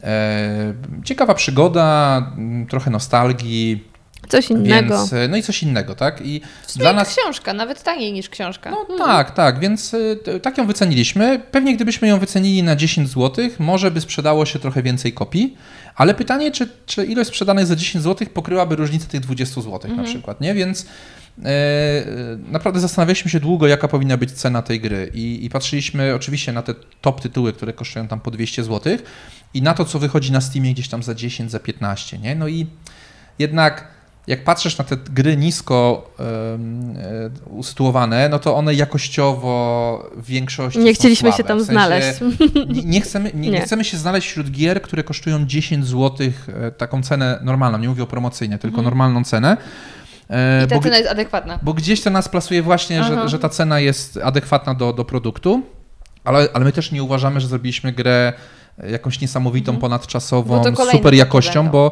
e, 0.03 0.73
ciekawa 1.03 1.33
przygoda, 1.33 2.17
mm, 2.37 2.67
trochę 2.67 2.91
nostalgii, 2.91 3.94
Coś 4.29 4.49
innego. 4.49 4.97
więc, 4.97 5.13
e, 5.13 5.27
no 5.27 5.37
i 5.37 5.43
coś 5.43 5.63
innego, 5.63 5.95
tak? 5.95 6.21
I 6.25 6.41
W 6.67 6.71
sumie 6.71 6.83
dla 6.83 6.93
nas 6.93 7.15
książka, 7.17 7.53
nawet 7.53 7.83
taniej 7.83 8.13
niż 8.13 8.29
książka. 8.29 8.71
no 8.71 8.97
tak, 8.97 9.31
tak, 9.31 9.59
więc 9.59 9.95
t- 10.25 10.39
tak 10.39 10.57
ją 10.57 10.67
wyceniliśmy. 10.67 11.39
Pewnie 11.51 11.75
gdybyśmy 11.75 12.07
ją 12.07 12.19
wycenili 12.19 12.63
na 12.63 12.75
10 12.75 13.09
zł, 13.09 13.45
może 13.59 13.91
by 13.91 14.01
sprzedało 14.01 14.45
się 14.45 14.59
trochę 14.59 14.83
więcej 14.83 15.13
kopii, 15.13 15.57
ale 15.95 16.13
pytanie, 16.13 16.51
czy, 16.51 16.69
czy 16.85 17.05
ilość 17.05 17.29
sprzedanych 17.29 17.65
za 17.65 17.75
10 17.75 18.03
zł 18.03 18.27
pokryłaby 18.33 18.75
różnicę 18.75 19.07
tych 19.07 19.19
20 19.21 19.61
zł 19.61 19.95
na 19.95 20.03
przykład, 20.03 20.41
nie? 20.41 20.53
Więc 20.53 20.85
e, 21.45 21.45
naprawdę 22.51 22.79
zastanawialiśmy 22.79 23.31
się 23.31 23.39
długo, 23.39 23.67
jaka 23.67 23.87
powinna 23.87 24.17
być 24.17 24.31
cena 24.31 24.61
tej 24.61 24.79
gry 24.79 25.11
i, 25.13 25.45
i 25.45 25.49
patrzyliśmy 25.49 26.15
oczywiście 26.15 26.51
na 26.51 26.61
te 26.61 26.73
top 27.01 27.21
tytuły, 27.21 27.53
które 27.53 27.73
kosztują 27.73 28.07
tam 28.07 28.19
po 28.19 28.31
200 28.31 28.63
zł 28.63 28.97
i 29.53 29.61
na 29.61 29.73
to, 29.73 29.85
co 29.85 29.99
wychodzi 29.99 30.31
na 30.31 30.41
Steamie 30.41 30.73
gdzieś 30.73 30.87
tam 30.89 31.03
za 31.03 31.15
10, 31.15 31.51
za 31.51 31.59
15, 31.59 32.17
nie? 32.17 32.35
No 32.35 32.47
i 32.47 32.65
jednak 33.39 33.94
jak 34.27 34.43
patrzysz 34.43 34.77
na 34.77 34.83
te 34.85 34.97
gry 34.97 35.37
nisko 35.37 36.09
e, 36.19 36.23
usytuowane, 37.49 38.29
no 38.29 38.39
to 38.39 38.55
one 38.55 38.73
jakościowo 38.73 40.09
w 40.15 40.25
większości 40.25 40.79
Nie 40.79 40.95
są 40.95 40.99
chcieliśmy 40.99 41.29
słabe. 41.29 41.37
się 41.37 41.43
tam 41.43 41.57
W 41.57 41.61
sensie 41.61 41.71
znaleźć. 41.73 42.19
Nie, 42.69 42.83
nie, 42.83 43.01
chcemy, 43.01 43.31
nie, 43.33 43.39
nie 43.39 43.49
Nie. 43.49 43.61
chcemy 43.61 43.83
się 43.83 43.97
znaleźć 43.97 44.27
wśród 44.27 44.51
gier, 44.51 44.81
które 44.81 45.03
kosztują 45.03 45.45
10 45.45 45.85
zł, 45.85 46.27
taką 46.77 47.03
cenę 47.03 47.39
normalną, 47.43 47.77
nie 47.77 47.89
mówię 47.89 48.03
o 48.03 48.07
promocyjnie, 48.07 48.57
tylko 48.57 48.81
normalną 48.81 49.23
cenę. 49.23 49.57
e, 50.29 50.65
I 50.65 50.67
ta 50.67 50.75
bo, 50.75 50.81
cena 50.81 50.97
jest 50.97 51.09
adekwatna. 51.09 51.59
bo 51.61 51.73
gdzieś 51.73 52.01
to 52.01 52.09
nas 52.09 52.29
plasuje 52.29 52.61
właśnie, 52.61 53.03
że, 53.03 53.29
że 53.29 53.39
ta 53.39 53.49
cena 53.49 53.79
jest 53.79 54.19
adekwatna 54.23 54.73
do, 54.73 54.93
do 54.93 55.05
produktu, 55.05 55.61
ale, 56.23 56.47
ale 56.53 56.65
my 56.65 56.71
też 56.71 56.91
nie 56.91 57.03
uważamy, 57.03 57.41
że 57.41 57.47
zrobiliśmy 57.47 57.91
grę 57.91 58.33
jakąś 58.91 59.21
niesamowitą, 59.21 59.77
ponadczasową, 59.77 60.63
to 60.63 60.71
kolejne 60.71 60.91
super 60.99 61.13
jakością, 61.13 61.69
bo 61.69 61.91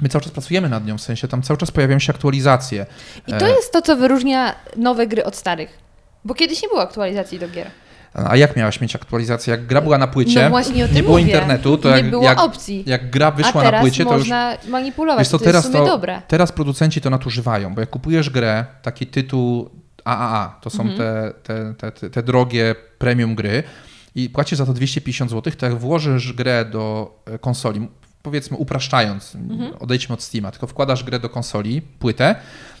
my 0.00 0.08
cały 0.08 0.22
czas 0.24 0.32
pracujemy 0.32 0.68
nad 0.68 0.86
nią, 0.86 0.98
w 0.98 1.00
sensie 1.00 1.28
tam 1.28 1.42
cały 1.42 1.58
czas 1.58 1.70
pojawiają 1.70 1.98
się 1.98 2.12
aktualizacje. 2.12 2.86
I 3.26 3.32
to 3.32 3.46
E, 3.46 3.50
jest 3.50 3.72
to, 3.72 3.82
co 3.82 3.96
wyróżnia 3.96 4.54
nowe 4.76 5.06
gry 5.06 5.24
od 5.24 5.36
starych. 5.36 5.78
Bo 6.24 6.34
kiedyś 6.34 6.62
nie 6.62 6.68
było 6.68 6.82
aktualizacji 6.82 7.38
do 7.38 7.48
gier. 7.48 7.70
A 8.14 8.36
jak 8.36 8.56
miałaś 8.56 8.80
mieć 8.80 8.96
aktualizację? 8.96 9.50
Jak 9.50 9.66
gra 9.66 9.80
była 9.80 9.98
na 9.98 10.06
płycie, 10.06 10.42
No 10.42 10.50
właśnie 10.50 10.84
o 10.84 10.86
tym 10.86 10.96
nie 10.96 11.02
było 11.02 11.18
mówię. 11.18 11.24
internetu, 11.32 11.78
to 11.78 11.88
nie 11.90 11.96
jak, 11.96 12.10
było 12.10 12.24
jak, 12.24 12.40
opcji. 12.40 12.82
jak 12.86 13.10
gra 13.10 13.30
wyszła 13.30 13.70
na 13.70 13.80
płycie, 13.80 14.04
to 14.04 14.10
już 14.12 14.18
można 14.20 14.56
manipulować. 14.68 15.18
Wiesz 15.18 15.28
co, 15.28 15.38
to 15.38 15.44
teraz 15.44 15.64
jest 15.64 15.74
w 15.74 15.76
sumie 15.76 15.86
to, 15.90 15.92
dobre. 15.96 16.22
teraz 16.28 16.52
producenci 16.52 17.00
to 17.00 17.10
nadużywają, 17.10 17.74
bo 17.74 17.80
jak 17.80 17.90
kupujesz 17.90 18.30
grę, 18.30 18.64
taki 18.82 19.06
tytuł 19.06 19.70
AAA, 20.04 20.58
to 20.60 20.70
są 20.70 20.82
Mhm. 20.82 20.98
te, 20.98 21.32
te, 21.42 21.74
te, 21.74 21.92
te, 22.00 22.10
te 22.10 22.22
drogie 22.22 22.74
premium 22.98 23.34
gry 23.34 23.62
i 24.14 24.30
płacisz 24.30 24.58
za 24.58 24.66
to 24.66 24.72
250 24.72 25.30
zł, 25.30 25.52
to 25.58 25.66
jak 25.66 25.74
włożysz 25.78 26.32
grę 26.32 26.64
do 26.64 27.14
e, 27.26 27.38
konsoli, 27.38 27.88
powiedzmy 28.22 28.56
upraszczając, 28.56 29.34
Mhm. 29.34 29.74
odejdźmy 29.80 30.14
od 30.14 30.22
Steama, 30.22 30.50
tylko 30.50 30.66
wkładasz 30.66 31.04
grę 31.04 31.18
do 31.20 31.28
konsoli, 31.28 31.82
płytę, 31.82 32.34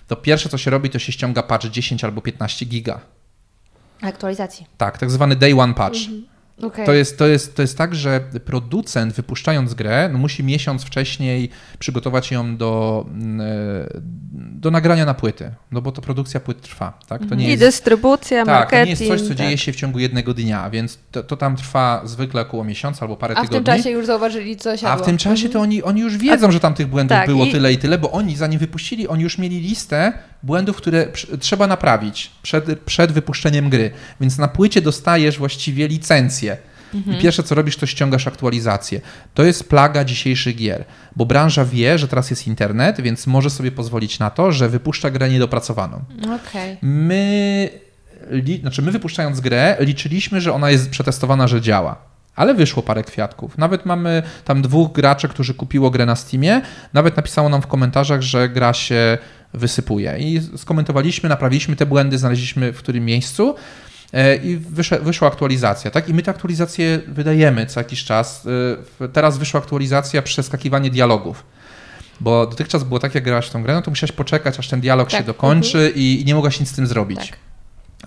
to 0.06 0.16
pierwsze 0.16 0.48
co 0.48 0.58
się 0.58 0.70
robi, 0.70 0.90
to 0.90 0.98
się 0.98 1.12
ściąga 1.12 1.42
patch 1.42 1.66
10 1.66 2.04
albo 2.04 2.20
15 2.22 2.66
giga. 2.66 3.00
Aktualizacji. 4.02 4.66
Tak, 4.76 4.98
tak 4.98 5.10
zwany 5.10 5.36
day 5.36 5.60
one 5.60 5.74
patch. 5.74 5.98
Okej. 6.62 6.86
To 6.86 6.92
jest, 6.92 7.18
to, 7.18 7.26
jest, 7.26 7.56
to 7.56 7.62
jest 7.62 7.78
tak, 7.78 7.94
że 7.94 8.20
producent 8.44 9.12
wypuszczając 9.14 9.74
grę, 9.74 10.08
no 10.12 10.18
musi 10.18 10.44
miesiąc 10.44 10.84
wcześniej 10.84 11.50
przygotować 11.78 12.30
ją 12.30 12.56
do, 12.56 13.04
mm, 13.14 13.40
e, 13.40 13.44
do 14.34 14.70
nagrania 14.70 15.04
na 15.04 15.14
płyty, 15.14 15.50
no 15.72 15.82
bo 15.82 15.92
to 15.92 16.02
produkcja 16.02 16.40
płyt 16.40 16.60
trwa, 16.60 16.98
tak? 17.08 17.26
To 17.28 17.34
nie 17.34 17.46
I 17.46 17.48
jest, 17.50 17.62
dystrybucja, 17.62 18.44
tak, 18.44 18.46
to 18.46 18.52
marketing. 18.76 19.00
nie 19.00 19.06
jest 19.06 19.20
coś, 19.20 19.28
co 19.28 19.28
tak. 19.28 19.36
dzieje 19.36 19.58
się 19.58 19.72
w 19.72 19.76
ciągu 19.76 19.98
jednego 19.98 20.34
dnia, 20.34 20.70
więc 20.70 20.98
to, 21.12 21.22
to 21.22 21.36
tam 21.36 21.56
trwa 21.56 22.02
zwykle 22.04 22.42
około 22.42 22.64
miesiąca 22.64 23.00
albo 23.02 23.16
parę 23.16 23.34
A 23.36 23.38
w 23.44 23.48
tym 23.48 23.48
tygodni. 23.58 23.82
czasie 23.82 23.90
już 23.90 24.06
zauważyli, 24.06 24.56
co 24.56 24.76
się 24.76 24.88
A 24.88 24.96
w 24.96 25.02
tym 25.02 25.16
czasie 25.18 25.48
to 25.48 25.60
oni, 25.60 25.82
oni 25.82 26.00
już 26.00 26.16
wiedzą, 26.18 26.50
że 26.52 26.60
tam 26.60 26.74
tych 26.74 26.86
błędów 26.86 27.16
tak, 27.18 27.26
było 27.26 27.44
i- 27.44 27.52
tyle 27.52 27.72
i 27.72 27.78
tyle, 27.78 27.98
bo 27.98 28.10
oni 28.10 28.36
zanim 28.36 28.58
wypuścili, 28.58 29.08
oni 29.08 29.22
już 29.22 29.38
mieli 29.38 29.60
listę 29.60 30.12
błędów, 30.42 30.76
które 30.76 31.06
trzeba 31.40 31.66
naprawić 31.66 32.30
przed, 32.42 32.80
przed 32.80 33.12
wypuszczeniem 33.12 33.70
gry. 33.70 33.90
Więc 34.20 34.38
na 34.38 34.48
płycie 34.48 34.80
dostajesz 34.80 35.38
właściwie 35.38 35.88
licencję. 35.88 36.56
I 36.94 37.22
pierwsze 37.22 37.42
co 37.42 37.54
robisz, 37.54 37.76
to 37.76 37.86
ściągasz 37.86 38.26
aktualizację. 38.26 39.00
To 39.34 39.44
jest 39.44 39.68
plaga 39.68 40.04
dzisiejszych 40.04 40.56
gier, 40.56 40.84
bo 41.16 41.26
branża 41.26 41.64
wie, 41.64 41.98
że 41.98 42.08
teraz 42.08 42.30
jest 42.30 42.46
internet, 42.46 43.00
więc 43.00 43.26
może 43.26 43.50
sobie 43.50 43.72
pozwolić 43.72 44.18
na 44.18 44.30
to, 44.30 44.52
że 44.52 44.68
wypuszcza 44.68 45.10
grę 45.10 45.28
niedopracowaną. 45.28 46.04
Okej. 46.22 46.76
My, 46.82 47.70
li, 48.30 48.60
znaczy 48.60 48.82
my 48.82 48.92
wypuszczając 48.92 49.40
grę, 49.40 49.76
liczyliśmy, 49.80 50.40
że 50.40 50.52
ona 50.52 50.70
jest 50.70 50.90
przetestowana, 50.90 51.48
że 51.48 51.60
działa. 51.60 51.96
Ale 52.36 52.54
wyszło 52.54 52.82
parę 52.82 53.02
kwiatków. 53.02 53.58
Nawet 53.58 53.86
mamy 53.86 54.22
tam 54.44 54.62
dwóch 54.62 54.92
graczy, 54.92 55.28
którzy 55.28 55.54
kupiło 55.54 55.90
grę 55.90 56.06
na 56.06 56.16
Steamie. 56.16 56.60
Nawet 56.92 57.16
napisało 57.16 57.48
nam 57.48 57.62
w 57.62 57.66
komentarzach, 57.66 58.22
że 58.22 58.48
gra 58.48 58.72
się 58.72 59.18
wysypuje. 59.54 60.18
I 60.18 60.40
skomentowaliśmy, 60.56 61.28
naprawiliśmy 61.28 61.76
te 61.76 61.86
błędy, 61.86 62.18
znaleźliśmy 62.18 62.72
w 62.72 62.78
którym 62.78 63.04
miejscu 63.04 63.54
e, 64.12 64.36
i 64.36 64.56
wyszła, 64.56 64.98
wyszła 64.98 65.28
aktualizacja. 65.28 65.90
Tak? 65.90 66.08
I 66.08 66.14
my 66.14 66.22
tę 66.22 66.30
aktualizację 66.30 67.00
wydajemy 67.08 67.66
co 67.66 67.80
jakiś 67.80 68.04
czas. 68.04 68.46
E, 69.00 69.08
Teraz 69.08 69.38
wyszła 69.38 69.60
aktualizacja 69.60 70.22
przeskakiwanie 70.22 70.90
dialogów. 70.90 71.44
Bo 72.20 72.46
dotychczas 72.46 72.84
było 72.84 73.00
tak, 73.00 73.14
jak 73.14 73.24
grałaś 73.24 73.46
w 73.46 73.50
tą 73.50 73.62
grę, 73.62 73.74
no 73.74 73.82
to 73.82 73.90
musiałaś 73.90 74.12
poczekać, 74.12 74.58
aż 74.58 74.68
ten 74.68 74.80
dialog 74.80 75.10
Tak. 75.10 75.20
się 75.20 75.26
dokończy 75.26 75.92
i, 75.96 76.20
i 76.20 76.24
nie 76.24 76.34
mogłaś 76.34 76.60
nic 76.60 76.68
z 76.68 76.72
tym 76.72 76.86
zrobić. 76.86 77.18
Tak. 77.18 77.38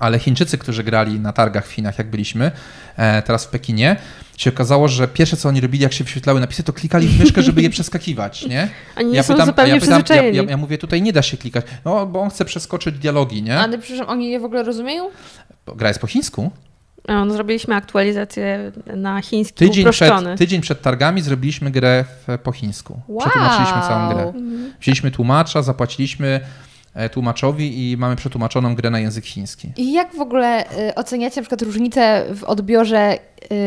Ale 0.02 0.20
Chińczycy, 0.20 0.58
którzy 0.58 0.84
grali 0.84 1.20
na 1.20 1.34
targach 1.34 1.68
w 1.68 1.72
Chinach, 1.72 1.98
jak 1.98 2.10
byliśmy, 2.10 2.52
e, 2.98 3.22
teraz 3.22 3.46
w 3.46 3.48
Pekinie, 3.48 3.96
się 4.38 4.50
okazało, 4.50 4.88
że 4.88 5.08
pierwsze 5.08 5.38
co 5.38 5.50
oni 5.50 5.62
robili, 5.62 5.84
jak 5.84 5.94
się 5.94 6.04
wyświetlały 6.04 6.40
napisy, 6.40 6.64
to 6.64 6.74
klikali 6.74 7.08
w 7.08 7.20
myszkę, 7.20 7.42
żeby 7.44 7.62
je 7.62 7.70
przeskakiwać, 7.80 8.46
nie? 8.46 8.70
Oni 8.98 9.12
nie 9.12 9.24
są 9.24 9.34
pytam, 9.34 9.46
zupełnie 9.46 9.74
ja, 9.74 9.80
pytam, 9.80 10.04
ja, 10.10 10.24
ja, 10.24 10.44
ja 10.44 10.58
mówię, 10.58 10.78
tutaj 10.78 11.02
nie 11.02 11.14
da 11.14 11.22
się 11.22 11.38
klikać, 11.38 11.66
no 11.86 12.06
bo 12.06 12.22
on 12.22 12.30
chce 12.30 12.46
przeskoczyć 12.46 12.98
dialogi, 12.98 13.44
nie? 13.44 13.60
Ale 13.60 13.78
przepraszam, 13.78 14.10
oni 14.10 14.32
je 14.32 14.40
w 14.40 14.46
ogóle 14.46 14.64
rozumieją? 14.64 15.10
Gra 15.76 15.88
jest 15.88 16.00
po 16.00 16.08
chińsku. 16.08 16.52
No, 17.08 17.34
zrobiliśmy 17.34 17.76
aktualizację 17.76 18.72
na 18.96 19.22
chiński 19.22 19.56
Tydzień 19.56 19.84
uproszczony. 19.84 20.22
przed, 20.22 20.38
tydzień 20.38 20.62
przed 20.62 20.82
targami 20.82 21.22
zrobiliśmy 21.22 21.72
grę 21.72 22.06
w, 22.28 22.38
po 22.44 22.52
chińsku. 22.52 23.02
Wow. 23.08 23.20
Przetłumaczyliśmy 23.20 23.82
całą 23.82 24.14
grę. 24.14 24.24
Mhm. 24.24 24.74
Wzięliśmy 24.82 25.12
tłumacza, 25.12 25.62
zapłaciliśmy 25.62 26.40
tłumaczowi 27.12 27.92
i 27.92 27.98
mamy 27.98 28.16
przetłumaczoną 28.16 28.76
grę 28.76 28.90
na 28.90 29.00
język 29.00 29.26
chiński. 29.26 29.72
I 29.78 29.94
jak 29.94 30.16
w 30.16 30.22
ogóle 30.22 30.66
y, 30.90 30.96
oceniacie 30.96 31.42
na 31.42 31.44
przykład 31.44 31.62
różnicę 31.62 32.26
w 32.36 32.44
odbiorze 32.44 33.18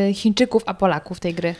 y, 0.09 0.13
Chińczyków 0.13 0.63
a 0.65 0.73
Polaków 0.73 1.19
tej 1.19 1.33
gry? 1.33 1.55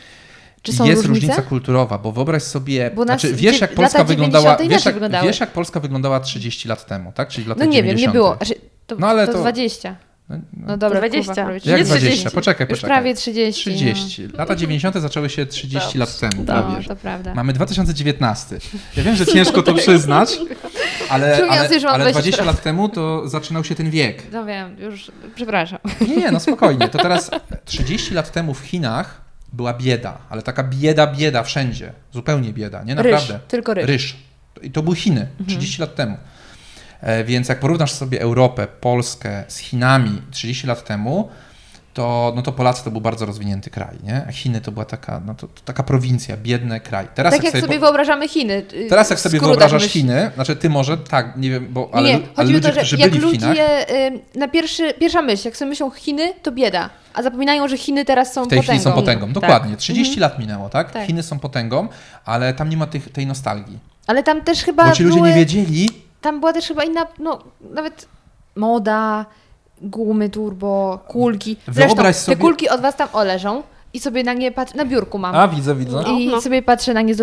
Czy 0.62 0.72
są 0.72 0.84
jest 0.84 1.02
różnice? 1.06 1.26
różnica 1.26 1.48
kulturowa, 1.48 1.98
bo 1.98 2.12
wyobraź 2.12 2.42
sobie, 2.42 2.90
Bo 2.94 3.04
znaczy, 3.04 3.32
wiesz, 3.34 3.60
jak 3.60 3.74
Polska 3.74 4.04
90. 4.04 4.08
wyglądała, 4.08 4.56
wiesz 4.56 4.84
jak, 4.84 5.22
wiesz 5.24 5.40
jak 5.40 5.50
Polska 5.50 5.80
wyglądała 5.80 6.20
30 6.20 6.68
lat 6.68 6.86
temu, 6.86 7.12
tak? 7.12 7.28
Czyli 7.28 7.44
w 7.44 7.48
No 7.48 7.54
latach 7.54 7.68
nie 7.68 7.82
wiem, 7.82 7.96
nie 7.96 8.02
90. 8.02 8.12
było. 8.12 8.36
Znaczy, 8.36 8.54
to, 8.86 8.96
No 8.98 9.06
ale 9.06 9.26
to, 9.26 9.32
to- 9.32 9.38
20. 9.38 9.96
No, 10.28 10.36
No 10.52 10.76
dobra, 10.76 10.98
20. 10.98 11.32
Kuba, 11.34 11.46
powiedz. 11.46 11.64
Jak 11.64 11.78
nie 11.78 11.84
20? 11.84 12.08
30. 12.10 12.30
Poczekaj, 12.34 12.66
Już 12.70 12.78
poczekaj. 12.80 12.96
prawie 12.96 13.14
30. 13.14 13.62
30. 13.70 14.28
Lata 14.32 14.56
90. 14.56 14.96
zaczęły 14.96 15.30
się 15.30 15.46
30 15.46 15.98
lat 15.98 16.18
temu, 16.18 16.32
No, 16.38 16.44
prawie. 16.44 16.74
no 16.82 16.88
to 16.88 16.96
prawda. 16.96 17.34
Mamy 17.34 17.52
2019. 17.52 18.58
Ja 18.96 19.02
wiem, 19.02 19.16
że 19.16 19.26
ciężko 19.26 19.62
to 19.62 19.74
przyznać, 19.84 20.38
ale, 21.08 21.36
ale, 21.36 21.48
ale 21.50 21.68
20 21.68 22.10
20 22.10 22.44
lat. 22.44 22.62
temu 22.62 22.88
to 22.88 23.28
zaczynał 23.28 23.64
się 23.64 23.74
ten 23.74 23.90
wiek. 23.90 24.22
No 24.32 24.44
wiem, 24.44 24.76
już 24.78 25.10
przepraszam. 25.34 25.78
Nie, 26.16 26.30
no 26.30 26.40
spokojnie. 26.40 26.88
To 26.88 26.98
teraz 26.98 27.30
30 27.64 28.14
lat 28.14 28.32
temu 28.32 28.54
w 28.54 28.60
Chinach 28.60 29.20
była 29.52 29.74
bieda, 29.74 30.18
ale 30.30 30.42
taka 30.42 30.62
bieda, 30.64 31.06
bieda 31.06 31.42
wszędzie. 31.42 31.92
Zupełnie 32.12 32.52
bieda, 32.52 32.82
nie? 32.84 32.94
Naprawdę. 32.94 33.32
Ryż, 33.34 33.42
tylko 33.48 33.74
ryż. 33.74 33.86
Ryż. 33.86 34.16
I 34.62 34.70
to 34.70 34.82
były 34.82 34.96
Chiny 34.96 35.26
30 35.46 35.80
lat 35.80 35.94
temu. 35.94 36.16
E, 37.00 37.24
Więc 37.24 37.48
jak 37.48 37.60
porównasz 37.60 37.92
sobie 37.92 38.20
Europę, 38.20 38.66
Polskę 38.80 39.44
z 39.48 39.58
Chinami 39.58 40.22
30 40.30 40.66
lat 40.66 40.84
temu, 40.84 41.28
to, 41.94 42.32
no 42.36 42.42
to 42.42 42.52
Polacy 42.52 42.84
to 42.84 42.90
był 42.90 43.00
bardzo 43.00 43.26
rozwinięty 43.26 43.70
kraj, 43.70 43.96
nie? 44.02 44.24
A 44.28 44.32
Chiny 44.32 44.60
to 44.60 44.72
była 44.72 44.84
taka, 44.84 45.20
no 45.26 45.34
to, 45.34 45.46
to 45.46 45.60
taka 45.64 45.82
prowincja, 45.82 46.36
biedny 46.36 46.80
kraj. 46.80 47.08
Teraz 47.14 47.34
tak 47.34 47.44
jak 47.44 47.52
sobie 47.58 47.74
po- 47.74 47.80
wyobrażamy 47.80 48.28
Chiny. 48.28 48.62
y, 48.74 48.86
Teraz 48.88 49.10
jak 49.10 49.20
sobie 49.20 49.40
wyobrażasz 49.40 49.82
myśl- 49.82 49.88
Chiny, 49.92 50.30
znaczy 50.34 50.56
ty 50.56 50.70
może, 50.70 50.98
tak, 50.98 51.36
nie 51.36 51.50
wiem, 51.50 51.66
bo, 51.70 51.90
ale, 51.92 52.08
nie, 52.08 52.20
ale 52.36 52.48
ludzie, 52.50 52.68
to, 52.68 52.74
że 52.74 52.80
którzy 52.80 52.96
jak 52.96 53.10
byli 53.10 53.22
w 53.28 53.30
Chinach, 53.30 53.48
ludzie 53.48 53.90
y, 54.06 54.20
na 54.38 54.48
pierwszy, 54.48 54.92
pierwsza 55.00 55.22
myśl, 55.22 55.42
jak 55.48 55.56
sobie 55.56 55.68
myślą 55.68 55.90
Chiny, 55.90 56.32
to 56.42 56.52
bieda. 56.52 56.90
A 57.14 57.22
zapominają, 57.22 57.68
że 57.68 57.78
Chiny 57.78 58.04
teraz 58.04 58.32
są 58.32 58.44
w 58.44 58.48
tej 58.48 58.58
potęgą. 58.58 58.72
chwili 58.80 58.84
są 58.84 58.92
potęgą. 58.92 59.26
Tak. 59.26 59.34
Dokładnie, 59.34 59.76
30 59.76 60.20
lat 60.20 60.38
minęło, 60.38 60.68
tak? 60.68 60.90
Tak. 60.90 61.06
Chiny 61.06 61.22
są 61.22 61.38
potęgą, 61.38 61.88
ale 62.24 62.54
tam 62.54 62.68
nie 62.68 62.76
ma 62.76 62.86
tych, 62.86 63.12
tej 63.12 63.26
nostalgii. 63.26 63.78
Ale 64.06 64.22
tam 64.22 64.42
też 64.42 64.62
chyba 64.64 64.84
Bo 64.84 64.92
ci 64.92 65.02
ludzie 65.02 65.16
były, 65.16 65.28
nie 65.28 65.34
wiedzieli, 65.34 65.88
tam 66.26 66.40
była 66.40 66.52
też 66.52 66.68
chyba 66.68 66.84
inna, 66.84 67.06
no 67.18 67.38
nawet 67.60 68.08
moda, 68.56 69.26
gumy 69.82 70.30
turbo, 70.30 70.98
kulki. 71.08 71.56
Zresztą 71.68 71.94
Wyobraź 71.94 72.16
sobie- 72.16 72.36
te 72.36 72.40
kulki 72.42 72.68
od 72.68 72.80
was 72.80 72.96
tam 72.96 73.08
oleżą 73.12 73.62
i 73.92 74.00
sobie 74.00 74.24
na 74.24 74.32
nie 74.32 74.52
patrzę, 74.52 74.76
na 74.76 74.84
biurku 74.84 75.18
mam. 75.18 75.34
a 75.36 75.48
widzę, 75.48 75.74
widzę. 75.74 76.02
I 76.18 76.26
No. 76.28 76.40
sobie 76.40 76.62
patrzę 76.62 76.94
na 76.94 77.02
nie, 77.02 77.14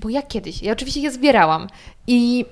bo 0.00 0.08
jak 0.08 0.28
kiedyś, 0.28 0.62
ja 0.62 0.72
oczywiście 0.72 1.00
je 1.00 1.10
zbierałam 1.10 1.66
i 2.06 2.46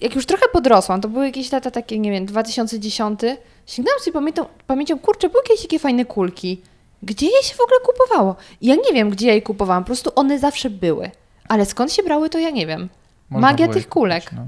jak 0.00 0.14
już 0.14 0.26
trochę 0.26 0.44
podrosłam, 0.52 1.00
to 1.00 1.08
były 1.08 1.26
jakieś 1.26 1.52
lata 1.52 1.70
takie, 1.70 1.98
nie 1.98 2.10
wiem, 2.10 2.26
2010, 2.26 3.20
sięgnęłam 3.66 4.00
sobie 4.00 4.12
pamiętą, 4.12 4.46
pamięcią, 4.66 4.98
kurczę, 4.98 5.28
były 5.28 5.42
jakieś 5.48 5.62
takie 5.62 5.78
fajne 5.78 6.04
kulki. 6.04 6.62
Gdzie 7.02 7.26
je 7.26 7.42
się 7.42 7.54
w 7.54 7.60
ogóle 7.60 7.76
kupowało? 7.84 8.36
I 8.60 8.66
ja 8.66 8.74
nie 8.74 8.92
wiem, 8.94 9.10
gdzie 9.10 9.26
ja 9.26 9.34
je 9.34 9.42
kupowałam, 9.42 9.82
po 9.82 9.86
prostu 9.86 10.10
one 10.14 10.38
zawsze 10.38 10.70
były. 10.70 11.10
Ale 11.48 11.66
skąd 11.66 11.92
się 11.92 12.02
brały, 12.02 12.30
to 12.30 12.38
ja 12.38 12.50
nie 12.50 12.66
wiem. 12.66 12.88
Można 13.30 13.48
Magia 13.48 13.68
tych 13.68 13.88
kulek. 13.88 14.24
kupić, 14.24 14.38
No. 14.38 14.46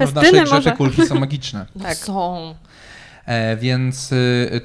No, 0.00 0.06
w 0.06 0.12
Festyny 0.12 0.40
naszej 0.40 0.60
grze 0.60 0.72
kulki 0.72 1.06
są 1.06 1.20
magiczne. 1.20 1.66
Tak. 1.82 1.96
Są. 1.96 2.54
E, 3.26 3.56
więc 3.56 4.12
y, 4.12 4.60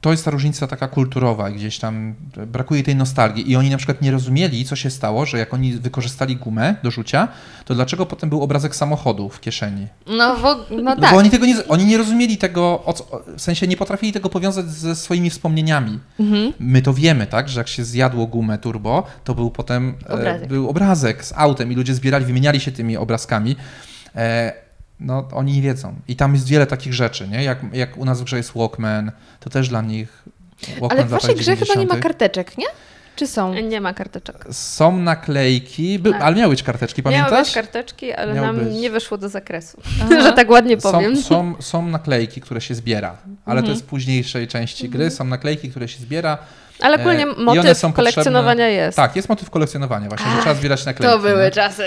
to 0.00 0.10
jest 0.10 0.24
ta 0.24 0.30
różnica 0.30 0.66
taka 0.66 0.88
kulturowa, 0.88 1.50
gdzieś 1.50 1.78
tam 1.78 2.14
brakuje 2.46 2.82
tej 2.82 2.96
nostalgii. 2.96 3.50
I 3.50 3.56
oni 3.56 3.70
na 3.70 3.76
przykład 3.76 4.02
nie 4.02 4.10
rozumieli, 4.10 4.64
co 4.64 4.76
się 4.76 4.90
stało, 4.90 5.26
że 5.26 5.38
jak 5.38 5.54
oni 5.54 5.72
wykorzystali 5.72 6.36
gumę 6.36 6.74
do 6.82 6.90
rzucia, 6.90 7.28
to 7.64 7.74
dlaczego 7.74 8.06
potem 8.06 8.28
był 8.30 8.42
obrazek 8.42 8.76
samochodu 8.76 9.28
w 9.28 9.40
kieszeni? 9.40 9.86
No, 10.06 10.36
bo, 10.42 10.54
no 10.70 10.82
No 10.82 10.96
tak. 10.96 11.10
bo 11.10 11.16
oni 11.16 11.30
tego 11.30 11.46
nie, 11.46 11.68
oni 11.68 11.84
nie 11.86 11.98
rozumieli 11.98 12.36
tego, 12.36 12.82
o 12.84 12.92
co, 12.92 13.22
w 13.36 13.40
sensie 13.40 13.66
nie 13.66 13.76
potrafili 13.76 14.12
tego 14.12 14.28
powiązać 14.28 14.66
ze 14.66 14.96
swoimi 14.96 15.30
wspomnieniami. 15.30 15.98
Mhm. 16.20 16.52
My 16.58 16.82
to 16.82 16.94
wiemy, 16.94 17.26
tak, 17.26 17.48
że 17.48 17.60
jak 17.60 17.68
się 17.68 17.84
zjadło 17.84 18.26
gumę 18.26 18.58
turbo, 18.58 19.06
to 19.24 19.34
był 19.34 19.50
potem 19.50 19.94
e, 20.08 20.12
Obrazek. 20.14 20.48
był 20.48 20.68
obrazek 20.68 21.24
z 21.24 21.32
autem 21.36 21.72
i 21.72 21.74
ludzie 21.74 21.94
zbierali, 21.94 22.24
wymieniali 22.24 22.60
się 22.60 22.72
tymi 22.72 22.96
obrazkami. 22.96 23.56
E, 24.16 24.61
no, 25.02 25.28
oni 25.32 25.52
nie 25.52 25.62
wiedzą. 25.62 25.94
I 26.08 26.16
tam 26.16 26.34
jest 26.34 26.48
wiele 26.48 26.66
takich 26.66 26.94
rzeczy, 26.94 27.28
nie? 27.28 27.44
Jak, 27.44 27.58
jak 27.72 27.96
u 27.96 28.04
nas 28.04 28.20
w 28.20 28.24
grze 28.24 28.36
jest 28.36 28.52
Walkman, 28.56 29.12
to 29.40 29.50
też 29.50 29.68
dla 29.68 29.82
nich 29.82 30.24
Walkman 30.68 30.90
Ale 30.90 31.04
w 31.04 31.08
waszej 31.10 31.34
grze 31.36 31.56
chyba 31.56 31.74
nie 31.74 31.86
ma 31.86 31.94
90.. 31.94 32.02
karteczek, 32.02 32.58
nie? 32.58 32.66
Czy 33.16 33.26
są? 33.26 33.54
Nie 33.54 33.80
ma 33.80 33.94
karteczek. 33.94 34.46
Są 34.52 34.96
naklejki, 34.98 35.98
by, 35.98 36.10
Tak. 36.10 36.22
ale 36.22 36.36
miały 36.36 36.50
być 36.50 36.62
karteczki, 36.62 37.02
Miały 37.02 37.16
być 37.16 37.30
pamiętasz? 37.30 37.54
karteczki, 37.54 38.12
ale 38.12 38.34
Miały 38.34 38.46
nam 38.46 38.56
być. 38.64 38.74
nie 38.80 38.90
wyszło 38.90 39.18
do 39.18 39.28
zakresu. 39.28 39.80
Aha. 40.02 40.22
że 40.22 40.32
tak 40.32 40.50
ładnie 40.50 40.76
powiem. 40.76 41.16
Są, 41.16 41.22
są, 41.22 41.54
są 41.62 41.86
naklejki, 41.86 42.40
które 42.40 42.60
się 42.60 42.74
zbiera, 42.74 43.08
ale 43.44 43.60
Mhm. 43.60 43.64
to 43.64 43.70
jest 43.70 43.82
w 43.82 43.86
późniejszej 43.86 44.48
części 44.48 44.88
gry. 44.88 45.10
Są 45.10 45.24
naklejki, 45.24 45.70
które 45.70 45.88
się 45.88 45.98
zbiera. 45.98 46.38
Ale 46.82 46.96
ogólnie 47.00 47.22
E, 47.22 47.34
motyw 47.42 47.78
są 47.78 47.92
kolekcjonowania 47.92 48.68
jest. 48.68 48.96
Tak, 48.96 49.16
jest 49.16 49.28
motyw 49.28 49.50
kolekcjonowania 49.50 50.08
właśnie, 50.08 50.30
że 50.30 50.36
trzeba 50.40 50.54
zbierać 50.54 50.86
naklejki. 50.86 51.16
To 51.16 51.22
były 51.22 51.42
nie? 51.44 51.50
czasy. 51.50 51.84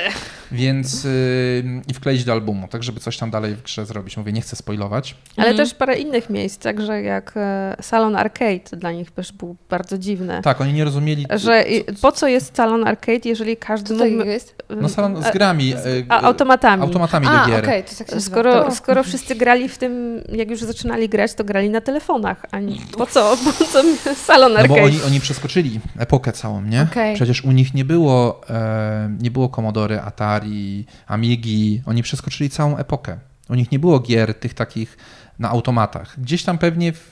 Więc 0.52 1.06
y, 1.06 1.64
i 1.88 1.94
wkleić 1.94 2.24
do 2.24 2.32
albumu, 2.32 2.68
tak 2.68 2.84
żeby 2.84 3.00
coś 3.00 3.18
tam 3.18 3.32
dalej 3.32 3.56
w 3.56 3.62
grze 3.64 3.86
zrobić. 3.86 4.18
Mówię, 4.18 4.32
nie 4.34 4.42
chcę 4.42 4.56
spoilować. 4.56 5.16
Ale 5.38 5.48
Mhm. 5.48 5.68
też 5.68 5.76
parę 5.78 5.96
innych 5.96 6.30
miejsc, 6.30 6.58
także 6.58 7.02
jak 7.02 7.34
e, 7.36 7.76
salon 7.82 8.16
arcade 8.16 8.60
dla 8.78 8.92
nich 8.92 9.12
też 9.12 9.32
był 9.32 9.56
bardzo 9.70 9.98
dziwny. 9.98 10.42
Tak, 10.44 10.62
oni 10.62 10.74
nie 10.74 10.84
rozumieli. 10.84 11.26
Że 11.36 11.64
po 12.02 12.12
co 12.12 12.28
jest 12.28 12.58
salon 12.58 12.88
arcade, 12.88 13.20
jeżeli 13.30 13.58
każdy 13.58 13.98
Co 13.98 14.06
mógł... 14.06 14.26
jest? 14.26 14.56
No 14.70 14.90
salon 14.90 15.24
z 15.24 15.26
a- 15.26 15.32
grami. 15.32 15.72
z- 15.84 16.06
a, 16.10 16.22
automatami. 16.22 16.84
automatami 16.84 17.28
A, 17.30 17.46
do 17.46 17.52
gier. 17.52 17.64
okej, 17.64 17.84
to 17.84 17.90
jest 17.90 18.00
tak 18.00 18.10
się. 18.10 18.22
Skoro, 18.22 18.72
skoro 18.72 19.04
wszyscy 19.04 19.36
grali 19.36 19.70
w 19.70 19.78
tym, 19.78 20.22
jak 20.32 20.50
już 20.50 20.60
zaczynali 20.60 21.10
grać, 21.10 21.34
to 21.34 21.44
grali 21.44 21.70
na 21.70 21.82
telefonach, 21.82 22.46
a 22.52 22.60
nie, 22.60 22.78
po 22.98 23.06
co, 23.06 23.38
po 23.60 23.66
co 23.66 23.82
salon 24.16 24.54
No 24.54 24.60
arcade? 24.60 24.82
bo 24.82 24.85
oni, 24.86 25.02
oni 25.04 25.20
przeskoczyli 25.20 25.80
epokę 25.98 26.32
całą, 26.32 26.62
nie? 26.62 26.82
Okej. 26.82 27.16
Przecież 27.16 27.42
u 27.42 27.52
nich 27.52 27.74
nie 27.74 27.86
było, 27.86 28.42
e, 28.50 29.16
nie 29.20 29.32
było 29.32 29.50
Commodory, 29.50 30.00
Atari, 30.00 30.86
Amigi. 31.08 31.82
Oni 31.86 32.04
przeskoczyli 32.04 32.50
całą 32.50 32.78
epokę. 32.78 33.18
U 33.50 33.56
nich 33.56 33.72
nie 33.72 33.80
było 33.80 34.00
gier 34.00 34.34
tych 34.34 34.54
takich 34.54 34.98
na 35.40 35.50
automatach. 35.50 36.20
Gdzieś 36.20 36.44
tam 36.44 36.58
pewnie 36.58 36.94
w, 36.94 37.10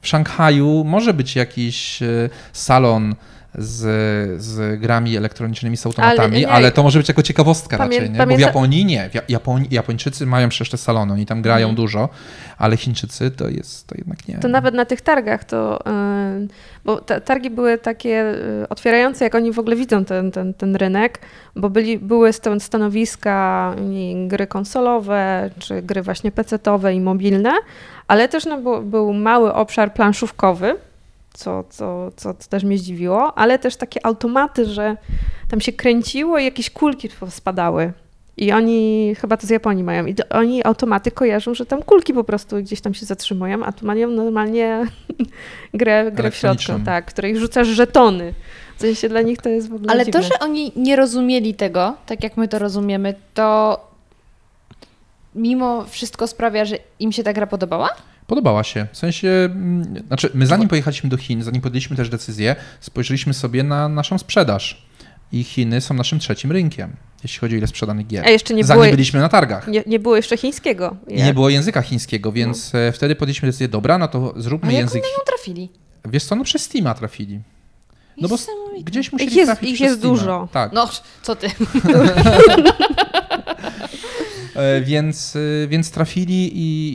w 0.00 0.08
Szanghaju 0.08 0.84
może 0.84 1.14
być 1.14 1.36
jakiś 1.36 2.02
e, 2.02 2.30
salon 2.52 3.14
z, 3.54 4.42
z 4.42 4.80
grami 4.80 5.16
elektronicznymi, 5.16 5.76
z 5.76 5.86
automatami, 5.86 6.44
Ale 6.44 6.54
ale, 6.54 6.64
nie. 6.66 6.72
to 6.72 6.82
może 6.82 6.98
być 6.98 7.08
jako 7.08 7.22
ciekawostka 7.22 7.76
Pamię- 7.78 7.98
raczej, 7.98 8.10
nie? 8.10 8.26
Bo 8.26 8.36
w 8.36 8.40
Japonii 8.40 8.84
nie. 8.84 9.10
Japoni, 9.28 9.66
Japończycy 9.70 10.26
mają 10.26 10.48
przecież 10.48 10.70
te 10.70 10.76
salony, 10.76 11.12
oni 11.12 11.26
tam 11.26 11.42
grają 11.42 11.66
Mhm. 11.68 11.76
dużo, 11.76 12.08
ale 12.58 12.76
Chińczycy 12.76 13.30
to 13.30 13.48
jest, 13.48 13.86
to 13.86 13.94
jednak 13.98 14.28
nie. 14.28 14.38
To 14.38 14.48
nawet 14.48 14.74
na 14.74 14.84
tych 14.84 15.00
targach 15.00 15.44
to, 15.44 15.78
yy, 16.40 16.48
bo 16.84 17.00
te 17.00 17.20
targi 17.20 17.50
były 17.50 17.78
takie 17.78 18.08
yy, 18.08 18.68
otwierające, 18.68 19.24
jak 19.24 19.34
oni 19.34 19.52
w 19.52 19.58
ogóle 19.58 19.76
widzą 19.76 20.04
ten, 20.04 20.30
ten, 20.30 20.54
ten 20.54 20.76
rynek, 20.76 21.18
bo 21.56 21.70
byli, 21.70 21.98
były 21.98 22.32
sto- 22.32 22.60
stanowiska 22.60 23.74
i 23.90 24.24
gry 24.28 24.46
konsolowe, 24.46 25.50
czy 25.58 25.82
gry 25.82 26.02
właśnie 26.02 26.32
pecetowe 26.32 26.94
i 26.94 27.00
mobilne, 27.00 27.52
ale 28.08 28.28
też 28.28 28.46
no, 28.46 28.58
był, 28.60 28.82
był 28.82 29.12
mały 29.12 29.54
obszar 29.54 29.94
planszówkowy, 29.94 30.74
co, 31.32 31.64
co, 31.70 32.10
co 32.16 32.34
też 32.34 32.64
mnie 32.64 32.78
zdziwiło, 32.78 33.38
ale 33.38 33.58
też 33.58 33.76
takie 33.76 34.06
automaty, 34.06 34.66
że 34.66 34.96
tam 35.48 35.60
się 35.60 35.72
kręciło 35.72 36.38
i 36.38 36.44
jakieś 36.44 36.70
kulki 36.70 37.08
spadały. 37.28 37.92
I 38.36 38.52
oni 38.52 39.14
chyba 39.20 39.36
to 39.36 39.46
z 39.46 39.50
Japonii 39.50 39.84
mają. 39.84 40.06
I 40.06 40.14
oni 40.30 40.64
automaty 40.64 41.10
kojarzą, 41.10 41.54
że 41.54 41.66
tam 41.66 41.82
kulki 41.82 42.14
po 42.14 42.24
prostu 42.24 42.56
gdzieś 42.56 42.80
tam 42.80 42.94
się 42.94 43.06
zatrzymują, 43.06 43.64
a 43.64 43.72
tu 43.72 43.86
mają 43.86 44.08
normalnie 44.08 44.86
grę, 45.74 46.12
grę 46.12 46.30
w 46.30 46.36
środku, 46.36 46.72
tak, 46.84 47.04
której 47.06 47.38
rzucasz 47.38 47.68
żetony. 47.68 48.34
W 48.76 48.80
sensie 48.80 49.08
dla 49.08 49.22
nich 49.22 49.38
to 49.38 49.48
jest 49.48 49.68
w 49.68 49.74
ogóle 49.74 49.92
Ale 49.92 50.04
dziwne. 50.04 50.20
to, 50.20 50.26
że 50.26 50.38
oni 50.38 50.72
nie 50.76 50.96
rozumieli 50.96 51.54
tego, 51.54 51.94
tak 52.06 52.22
jak 52.22 52.36
my 52.36 52.48
to 52.48 52.58
rozumiemy, 52.58 53.14
to 53.34 53.80
mimo 55.34 55.84
wszystko 55.84 56.26
sprawia, 56.26 56.64
że 56.64 56.76
im 57.00 57.12
się 57.12 57.22
ta 57.22 57.32
gra 57.32 57.46
podobała? 57.46 57.88
Podobała 58.26 58.64
się. 58.64 58.86
W 58.92 58.98
sensie, 58.98 59.28
mm, 59.28 60.02
znaczy, 60.08 60.30
my 60.34 60.46
zanim 60.46 60.68
pojechaliśmy 60.68 61.10
do 61.10 61.16
Chin, 61.16 61.42
zanim 61.42 61.60
podjęliśmy 61.62 61.96
też 61.96 62.08
decyzję, 62.08 62.56
spojrzeliśmy 62.80 63.34
sobie 63.34 63.62
na 63.62 63.88
naszą 63.88 64.18
sprzedaż. 64.18 64.86
I 65.32 65.44
Chiny 65.44 65.80
są 65.80 65.94
naszym 65.94 66.18
trzecim 66.18 66.52
rynkiem, 66.52 66.96
jeśli 67.22 67.38
chodzi 67.40 67.54
o 67.54 67.58
ile 67.58 67.66
sprzedanych 67.66 68.06
gier. 68.06 68.24
A 68.26 68.30
jeszcze 68.30 68.54
nie 68.54 68.64
zanim 68.64 68.82
było, 68.82 68.90
byliśmy 68.92 69.20
na 69.20 69.28
targach. 69.28 69.68
nie, 69.68 69.82
nie 69.86 69.98
było 69.98 70.16
jeszcze 70.16 70.36
chińskiego. 70.36 70.96
I 71.08 71.22
nie 71.22 71.34
było 71.34 71.48
języka 71.48 71.82
chińskiego, 71.82 72.32
więc 72.32 72.74
e, 72.74 72.92
wtedy 72.92 73.16
podjęliśmy 73.16 73.48
decyzję, 73.48 73.68
dobra, 73.68 73.98
no 73.98 74.08
to 74.08 74.34
zróbmy 74.36 74.68
A 74.68 74.72
jak 74.72 74.80
język. 74.80 75.02
oni 75.04 75.12
ją 75.12 75.18
trafili? 75.26 75.68
Wiesz 76.04 76.24
co, 76.24 76.36
no 76.36 76.44
przez 76.44 76.62
Steama 76.62 76.94
trafili. 76.94 77.40
No 78.20 78.28
bo 78.28 78.36
gdzieś 78.84 79.12
musieli 79.12 79.30
Ich 79.30 79.36
jest- 79.36 79.52
trafić 79.52 79.70
ich 79.70 79.80
jest 79.80 79.98
Steama. 79.98 80.16
dużo. 80.18 80.48
Tak. 80.52 80.72
No, 80.72 80.88
co 81.22 81.36
ty? 81.36 81.48
E, 84.56 84.80
więc, 84.80 85.36
e, 85.64 85.68
więc 85.68 85.90
trafili 85.90 86.50
i, 86.58 86.94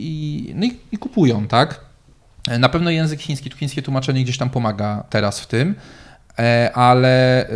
i, 0.50 0.54
no 0.54 0.66
i, 0.66 0.76
i 0.92 0.98
kupują, 0.98 1.46
tak? 1.48 1.80
E, 2.48 2.58
Na 2.58 2.68
pewno 2.68 2.90
język 2.90 3.20
chiński, 3.20 3.50
chińskie 3.50 3.82
tłumaczenie 3.82 4.22
gdzieś 4.22 4.38
tam 4.38 4.50
pomaga 4.50 5.04
teraz 5.10 5.40
w 5.40 5.46
tym, 5.46 5.74
ale 6.74 7.46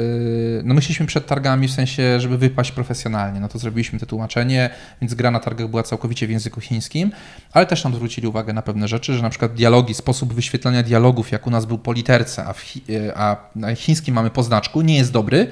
no 0.64 0.74
myśleliśmy 0.74 1.06
przed 1.06 1.26
targami 1.26 1.68
w 1.68 1.72
sensie, 1.72 2.20
żeby 2.20 2.38
wypaść 2.38 2.72
profesjonalnie, 2.72 3.40
no 3.40 3.48
to 3.48 3.58
zrobiliśmy 3.58 3.98
to 3.98 4.06
tłumaczenie, 4.06 4.70
więc 5.00 5.14
gra 5.14 5.30
na 5.30 5.40
targach 5.40 5.68
była 5.68 5.82
całkowicie 5.82 6.26
w 6.26 6.30
języku 6.30 6.60
chińskim, 6.60 7.12
ale 7.52 7.66
też 7.66 7.84
nam 7.84 7.94
zwrócili 7.94 8.26
uwagę 8.26 8.52
na 8.52 8.62
pewne 8.62 8.88
rzeczy, 8.88 9.14
że 9.14 9.22
na 9.22 9.30
przykład 9.30 9.54
dialogi, 9.54 9.94
sposób 9.94 10.34
wyświetlania 10.34 10.82
dialogów, 10.82 11.32
jak 11.32 11.46
u 11.46 11.50
nas 11.50 11.64
był 11.66 11.78
po 11.78 11.92
literce, 11.92 12.44
a, 12.44 12.52
chi- 12.52 12.80
a 13.14 13.36
na 13.56 13.74
chińskim 13.74 14.14
mamy 14.14 14.30
po 14.30 14.42
znaczku, 14.42 14.80
nie 14.82 14.96
jest 14.96 15.12
dobry, 15.12 15.46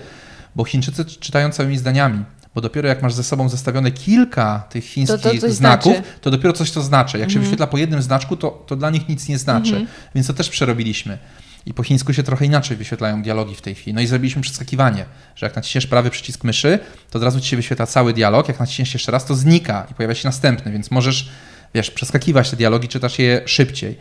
bo 0.56 0.64
Chińczycy 0.64 1.04
czytają 1.04 1.50
całymi 1.50 1.78
zdaniami. 1.78 2.24
Bo 2.54 2.60
dopiero 2.60 2.88
jak 2.88 3.02
masz 3.02 3.14
ze 3.14 3.24
sobą 3.24 3.48
zestawione 3.48 3.90
kilka 3.90 4.58
tych 4.70 4.84
chińskich 4.84 5.20
To- 5.20 5.30
to 5.34 5.38
coś 5.40 5.52
znaków, 5.52 5.92
znaczy. 5.92 6.08
to 6.20 6.30
dopiero 6.30 6.52
coś 6.52 6.70
to 6.70 6.82
znaczy. 6.82 7.18
Jak 7.18 7.28
się 7.28 7.32
Mhm. 7.32 7.44
wyświetla 7.44 7.66
po 7.66 7.78
jednym 7.78 8.02
znaczku, 8.02 8.36
to, 8.36 8.64
to 8.66 8.76
dla 8.76 8.90
nich 8.90 9.08
nic 9.08 9.28
nie 9.28 9.38
znaczy. 9.38 9.70
Mhm. 9.70 9.86
Więc 10.14 10.26
to 10.26 10.34
też 10.34 10.48
przerobiliśmy. 10.48 11.18
I 11.66 11.74
po 11.74 11.82
chińsku 11.82 12.12
się 12.12 12.22
trochę 12.22 12.44
inaczej 12.46 12.76
wyświetlają 12.76 13.22
dialogi 13.22 13.54
w 13.54 13.60
tej 13.60 13.74
chwili. 13.74 13.94
No 13.94 14.00
i 14.00 14.06
zrobiliśmy 14.06 14.42
przeskakiwanie, 14.42 15.04
że 15.36 15.46
jak 15.46 15.56
naciśniesz 15.56 15.86
prawy 15.86 16.10
przycisk 16.10 16.44
myszy, 16.44 16.78
to 17.10 17.18
od 17.18 17.22
razu 17.24 17.40
ci 17.40 17.48
się 17.48 17.56
wyświetla 17.56 17.86
cały 17.86 18.12
dialog. 18.12 18.48
Jak 18.48 18.60
naciśniesz 18.60 18.94
jeszcze 18.94 19.12
raz, 19.12 19.24
to 19.24 19.34
znika 19.34 19.86
i 19.90 19.94
pojawia 19.94 20.14
się 20.14 20.28
następny, 20.28 20.72
więc 20.72 20.90
możesz, 20.90 21.28
wiesz, 21.74 21.90
przeskakiwać 21.90 22.50
te 22.50 22.56
dialogi, 22.56 22.88
czytasz 22.88 23.18
je 23.18 23.42
szybciej. 23.46 23.98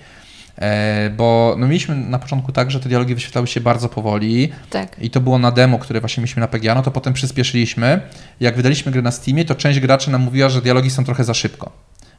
E, 0.60 1.10
bo 1.10 1.56
no 1.58 1.68
mieliśmy 1.68 1.96
na 1.96 2.20
początku 2.20 2.52
tak, 2.52 2.72
że 2.72 2.80
te 2.80 2.90
dialogi 2.90 3.16
wyświetlały 3.16 3.48
się 3.48 3.62
bardzo 3.62 3.90
powoli 3.90 4.52
Tak. 4.70 4.96
i 5.00 5.10
to 5.10 5.22
było 5.22 5.40
na 5.40 5.52
demo, 5.52 5.80
które 5.80 6.00
właśnie 6.00 6.22
mieliśmy 6.22 6.40
na 6.40 6.48
PGA, 6.48 6.76
no 6.76 6.82
to 6.82 6.92
potem 6.92 7.14
przyspieszyliśmy. 7.14 8.02
Jak 8.40 8.56
wydaliśmy 8.56 8.92
grę 8.92 9.02
na 9.02 9.12
Steamie, 9.12 9.46
to 9.46 9.56
część 9.56 9.80
graczy 9.80 10.12
nam 10.12 10.22
mówiła, 10.22 10.50
że 10.50 10.62
dialogi 10.62 10.90
są 10.90 11.04
trochę 11.04 11.24
za 11.24 11.34
szybko. 11.34 11.72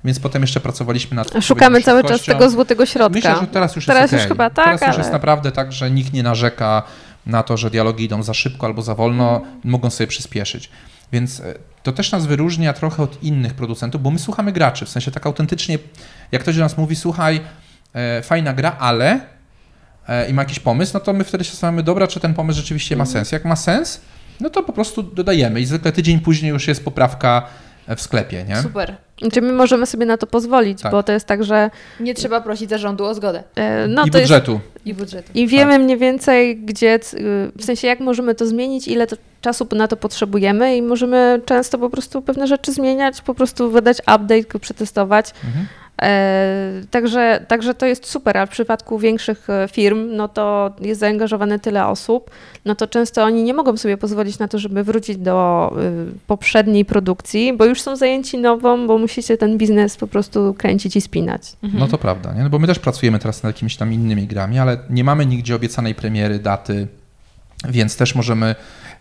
Więc 0.04 0.20
potem 0.20 0.42
jeszcze 0.42 0.60
pracowaliśmy 0.60 1.16
nad 1.16 1.44
Szukamy 1.44 1.82
cały 1.82 2.04
czas 2.04 2.24
tego 2.24 2.50
złotego 2.50 2.86
środka. 2.86 3.14
Myślę, 3.14 3.36
że 3.40 3.46
teraz 3.46 3.76
już 3.76 3.86
Teraz 3.86 4.02
jest 4.02 4.12
już 4.12 4.20
okej. 4.20 4.28
chyba 4.28 4.50
tak, 4.50 4.64
Teraz 4.64 4.80
już 4.80 4.88
ale- 4.88 4.98
jest 4.98 5.12
naprawdę 5.12 5.52
tak, 5.52 5.72
że 5.72 5.90
nikt 5.90 6.12
nie 6.12 6.22
narzeka 6.22 6.82
na 7.26 7.42
to, 7.42 7.56
że 7.56 7.70
dialogi 7.70 8.04
idą 8.04 8.22
za 8.22 8.34
szybko 8.34 8.66
albo 8.66 8.82
za 8.82 8.94
wolno, 8.94 9.40
mogą 9.64 9.90
sobie 9.90 10.06
przyspieszyć. 10.06 10.70
Więc 11.12 11.40
e, 11.40 11.54
to 11.82 11.92
też 11.92 12.12
nas 12.12 12.26
wyróżnia 12.26 12.72
trochę 12.72 13.02
od 13.02 13.22
innych 13.22 13.54
producentów, 13.54 14.02
bo 14.02 14.10
my 14.10 14.18
słuchamy 14.18 14.52
graczy, 14.52 14.84
w 14.86 14.88
sensie 14.88 15.10
tak 15.10 15.26
autentycznie, 15.26 15.78
jak 16.32 16.42
ktoś 16.42 16.56
do 16.56 16.62
nas 16.62 16.78
mówi, 16.78 16.96
słuchaj, 16.96 17.40
e, 17.94 18.22
fajna 18.22 18.52
gra, 18.52 18.76
ale 18.78 19.20
e, 20.08 20.30
i 20.30 20.34
ma 20.34 20.42
jakiś 20.42 20.60
pomysł, 20.60 20.90
no 20.94 21.00
to 21.00 21.12
my 21.12 21.24
wtedy 21.24 21.44
się 21.44 21.50
zastanawiamy, 21.50 21.82
dobra, 21.82 22.06
czy 22.06 22.20
ten 22.20 22.34
pomysł 22.34 22.58
rzeczywiście 22.58 22.96
ma 22.96 23.06
sens. 23.06 23.32
Jak 23.32 23.44
ma 23.44 23.56
sens, 23.56 24.00
no 24.40 24.50
to 24.50 24.62
po 24.62 24.72
prostu 24.72 25.02
dodajemy 25.02 25.60
i 25.60 25.64
zwykle 25.64 25.92
tydzień 25.92 26.20
później 26.20 26.50
już 26.50 26.68
jest 26.68 26.84
poprawka 26.84 27.46
e, 27.86 27.96
w 27.96 28.00
sklepie, 28.00 28.44
nie? 28.44 28.56
Super. 28.56 28.96
Czy 29.32 29.42
my 29.42 29.52
możemy 29.52 29.86
sobie 29.86 30.06
na 30.06 30.16
to 30.16 30.26
pozwolić, 30.26 30.82
Tak. 30.82 30.92
bo 30.92 31.02
to 31.02 31.12
jest 31.12 31.26
tak, 31.26 31.44
że 31.44 31.70
Nie 32.00 32.14
trzeba 32.14 32.40
prosić 32.40 32.70
zarządu 32.70 33.04
o 33.04 33.14
zgodę 33.14 33.42
e, 33.56 33.86
no 33.88 34.06
I 34.06 34.10
to 34.10 34.18
jest 34.18 34.30
budżetu. 34.32 34.60
i 34.84 34.94
budżetu. 34.94 35.30
I 35.34 35.46
wiemy 35.46 35.78
mniej 35.78 35.98
więcej, 35.98 36.56
gdzie, 36.56 36.94
y, 37.14 37.52
w 37.56 37.64
sensie 37.64 37.86
jak 37.86 38.00
możemy 38.00 38.34
to 38.34 38.46
zmienić, 38.46 38.88
ile 38.88 39.06
to 39.06 39.16
czasu 39.40 39.68
na 39.72 39.88
to 39.88 39.96
potrzebujemy 39.96 40.76
i 40.76 40.82
możemy 40.82 41.40
często 41.46 41.78
po 41.78 41.90
prostu 41.90 42.22
pewne 42.22 42.46
rzeczy 42.46 42.72
zmieniać, 42.72 43.20
po 43.22 43.34
prostu 43.34 43.70
wydać 43.70 43.98
update, 44.00 44.42
go 44.42 44.58
przetestować. 44.58 45.30
Mhm. 45.44 45.66
E, 46.02 46.82
także, 46.90 47.44
także 47.48 47.74
to 47.74 47.86
jest 47.86 48.06
super, 48.06 48.38
a 48.38 48.46
w 48.46 48.50
przypadku 48.50 48.98
większych 48.98 49.50
e, 49.50 49.68
firm, 49.72 50.16
no 50.16 50.28
to 50.28 50.74
jest 50.80 51.00
zaangażowane 51.00 51.58
tyle 51.58 51.86
osób, 51.86 52.30
no 52.64 52.74
to 52.74 52.86
często 52.86 53.24
oni 53.24 53.42
nie 53.42 53.54
mogą 53.54 53.76
sobie 53.76 53.96
pozwolić 53.96 54.38
na 54.38 54.48
to, 54.48 54.58
żeby 54.58 54.84
wrócić 54.84 55.16
do 55.16 55.70
y, 55.78 56.26
poprzedniej 56.26 56.84
produkcji, 56.84 57.52
bo 57.52 57.64
już 57.64 57.82
są 57.82 57.96
zajęci 57.96 58.38
nową, 58.38 58.86
bo 58.86 58.98
musicie 58.98 59.36
ten 59.36 59.58
biznes 59.58 59.96
po 59.96 60.06
prostu 60.06 60.54
kręcić 60.58 60.96
i 60.96 61.00
spinać. 61.00 61.42
Mhm. 61.62 61.80
No 61.80 61.88
to 61.88 61.98
prawda, 61.98 62.32
nie? 62.32 62.42
No 62.42 62.50
bo 62.50 62.58
my 62.58 62.66
też 62.66 62.78
pracujemy 62.78 63.18
teraz 63.18 63.42
nad 63.42 63.54
jakimiś 63.54 63.76
tam 63.76 63.92
innymi 63.92 64.26
grami, 64.26 64.58
ale 64.58 64.78
nie 64.90 65.04
mamy 65.04 65.26
nigdzie 65.26 65.54
obiecanej 65.54 65.94
premiery, 65.94 66.38
daty, 66.38 66.88
więc 67.68 67.96
też 67.96 68.14
możemy 68.14 68.46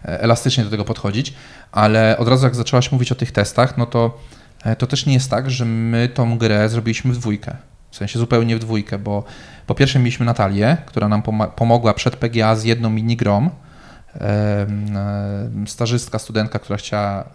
e, 0.06 0.22
elastycznie 0.22 0.64
do 0.64 0.70
tego 0.70 0.86
podchodzić, 0.86 1.34
ale 1.72 2.18
od 2.18 2.28
razu 2.28 2.46
jak 2.46 2.56
zaczęłaś 2.56 2.92
mówić 2.92 3.12
o 3.12 3.16
tych 3.16 3.32
testach, 3.32 3.78
no 3.78 3.86
to 3.86 4.06
e, 4.06 4.39
to 4.78 4.88
też 4.88 5.06
nie 5.06 5.14
jest 5.14 5.30
tak, 5.30 5.52
że 5.52 5.66
my 5.66 6.10
tą 6.14 6.38
grę 6.38 6.70
zrobiliśmy 6.70 7.14
w 7.14 7.18
dwójkę. 7.18 7.56
W 7.92 7.96
sensie 7.96 8.20
zupełnie 8.20 8.56
w 8.56 8.60
dwójkę, 8.60 8.98
bo 8.98 9.24
po 9.68 9.76
pierwsze 9.76 10.00
mieliśmy 10.00 10.26
Natalię, 10.26 10.78
która 10.86 11.08
nam 11.08 11.22
pomogła 11.56 11.94
przed 11.94 12.16
PGA 12.16 12.56
z 12.56 12.64
jedną 12.64 12.90
minigrą. 12.90 13.50
E, 14.16 14.68
Stażystka, 15.66 16.20
studentka, 16.20 16.60
która 16.60 16.78
chciała, 16.78 17.30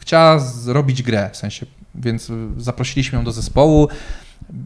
chciała 0.00 0.38
zrobić 0.38 1.02
grę, 1.02 1.30
w 1.32 1.36
sensie, 1.36 1.66
więc 1.94 2.32
zaprosiliśmy 2.56 3.18
ją 3.18 3.24
do 3.24 3.32
zespołu. 3.32 3.88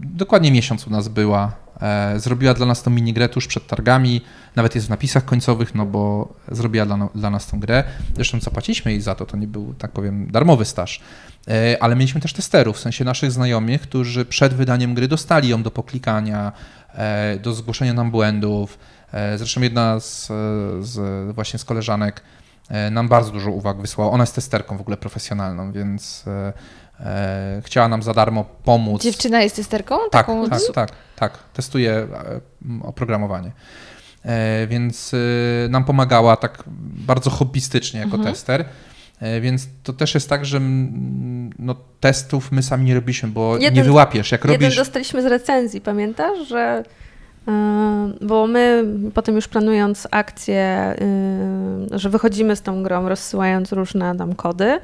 Dokładnie 0.05 0.53
miesiąc 0.53 0.87
u 0.87 0.91
nas 0.91 1.09
była. 1.09 1.53
E, 1.83 2.21
Zrobiła 2.21 2.55
dla 2.55 2.67
nas 2.67 2.83
tą 2.83 2.91
minigrę 2.91 3.29
tuż 3.29 3.47
przed 3.47 3.67
targami. 3.67 4.21
Nawet 4.57 4.75
jest 4.75 4.87
w 4.87 4.91
napisach 4.91 5.25
końcowych, 5.25 5.75
no 5.75 5.87
bo 5.87 6.33
zrobiła 6.51 6.87
dla, 6.87 6.97
no- 6.97 7.11
dla 7.15 7.31
nas 7.31 7.47
tą 7.47 7.61
grę. 7.61 7.85
Zresztą 8.15 8.41
zapłaciliśmy 8.41 8.91
jej 8.93 9.01
za 9.01 9.15
to, 9.15 9.27
to 9.27 9.37
nie 9.37 9.47
był, 9.47 9.75
tak 9.75 9.91
powiem, 9.91 10.31
darmowy 10.31 10.65
staż. 10.65 11.01
E, 11.49 11.77
Ale 11.83 11.97
mieliśmy 11.97 12.21
też 12.21 12.33
testerów, 12.33 12.77
w 12.77 12.81
sensie 12.81 13.05
naszych 13.05 13.33
znajomych, 13.33 13.81
którzy 13.83 14.25
przed 14.25 14.55
wydaniem 14.55 14.95
gry 14.95 15.09
dostali 15.09 15.49
ją 15.49 15.63
do 15.63 15.71
poklikania, 15.71 16.53
e, 16.95 17.39
do 17.39 17.53
zgłoszenia 17.55 17.95
nam 17.95 18.11
błędów. 18.11 18.79
Zresztą 19.37 19.61
jedna 19.61 20.01
z, 20.01 20.27
z 20.81 21.35
właśnie 21.35 21.59
z 21.59 21.65
koleżanek 21.65 22.23
nam 22.91 23.09
bardzo 23.09 23.33
dużo 23.33 23.51
uwag 23.51 23.81
wysłała. 23.81 24.11
Ona 24.11 24.23
jest 24.23 24.35
testerką 24.35 24.77
w 24.77 24.81
ogóle 24.81 24.97
profesjonalną, 24.97 25.73
więc 25.73 26.25
e, 27.03 27.07
e, 27.59 27.63
chciała 27.65 27.89
nam 27.89 28.03
za 28.03 28.15
darmo 28.15 28.45
pomóc. 28.65 29.03
Dziewczyna 29.03 29.43
jest 29.43 29.57
testerką? 29.57 29.95
Tak, 29.99 30.11
Taką... 30.27 30.51
tak, 30.51 30.61
tak, 30.75 30.91
tak. 31.17 31.39
Testuje 31.53 31.93
e, 31.93 32.07
oprogramowanie. 32.83 33.53
E, 34.25 34.67
Więc 34.67 35.15
e, 35.15 35.69
nam 35.69 35.85
pomagała 35.85 36.37
tak 36.37 36.65
bardzo 37.07 37.31
hobbystycznie 37.31 38.01
jako 38.01 38.17
Mhm. 38.17 38.35
tester. 38.35 38.65
E, 39.21 39.41
Więc 39.41 39.69
to 39.83 39.93
też 39.93 40.15
jest 40.15 40.29
tak, 40.29 40.45
że 40.47 40.61
no, 41.59 41.75
testów 42.01 42.53
my 42.53 42.63
sami 42.63 42.85
nie 42.85 42.95
robiliśmy, 42.95 43.29
bo 43.29 43.59
nie 43.59 43.65
Jeden- 43.65 43.85
wyłapiesz. 43.85 44.33
Jak 44.33 44.45
Jeden 44.45 44.61
robisz. 44.61 44.77
dostaliśmy 44.77 45.23
z 45.23 45.27
recenzji, 45.27 45.81
pamiętasz, 45.81 46.49
że 46.49 46.83
yy, 47.47 47.53
bo 48.27 48.47
my 48.47 48.85
potem 49.15 49.35
już 49.37 49.49
planując 49.49 50.09
akcję, 50.11 50.95
że 51.91 52.11
wychodzimy 52.11 52.57
z 52.57 52.63
tą 52.63 52.83
grą, 52.83 53.09
rozsyłając 53.09 53.73
różne 53.73 54.17
tam 54.17 54.35
kody, 54.35 54.65
e, 54.65 54.81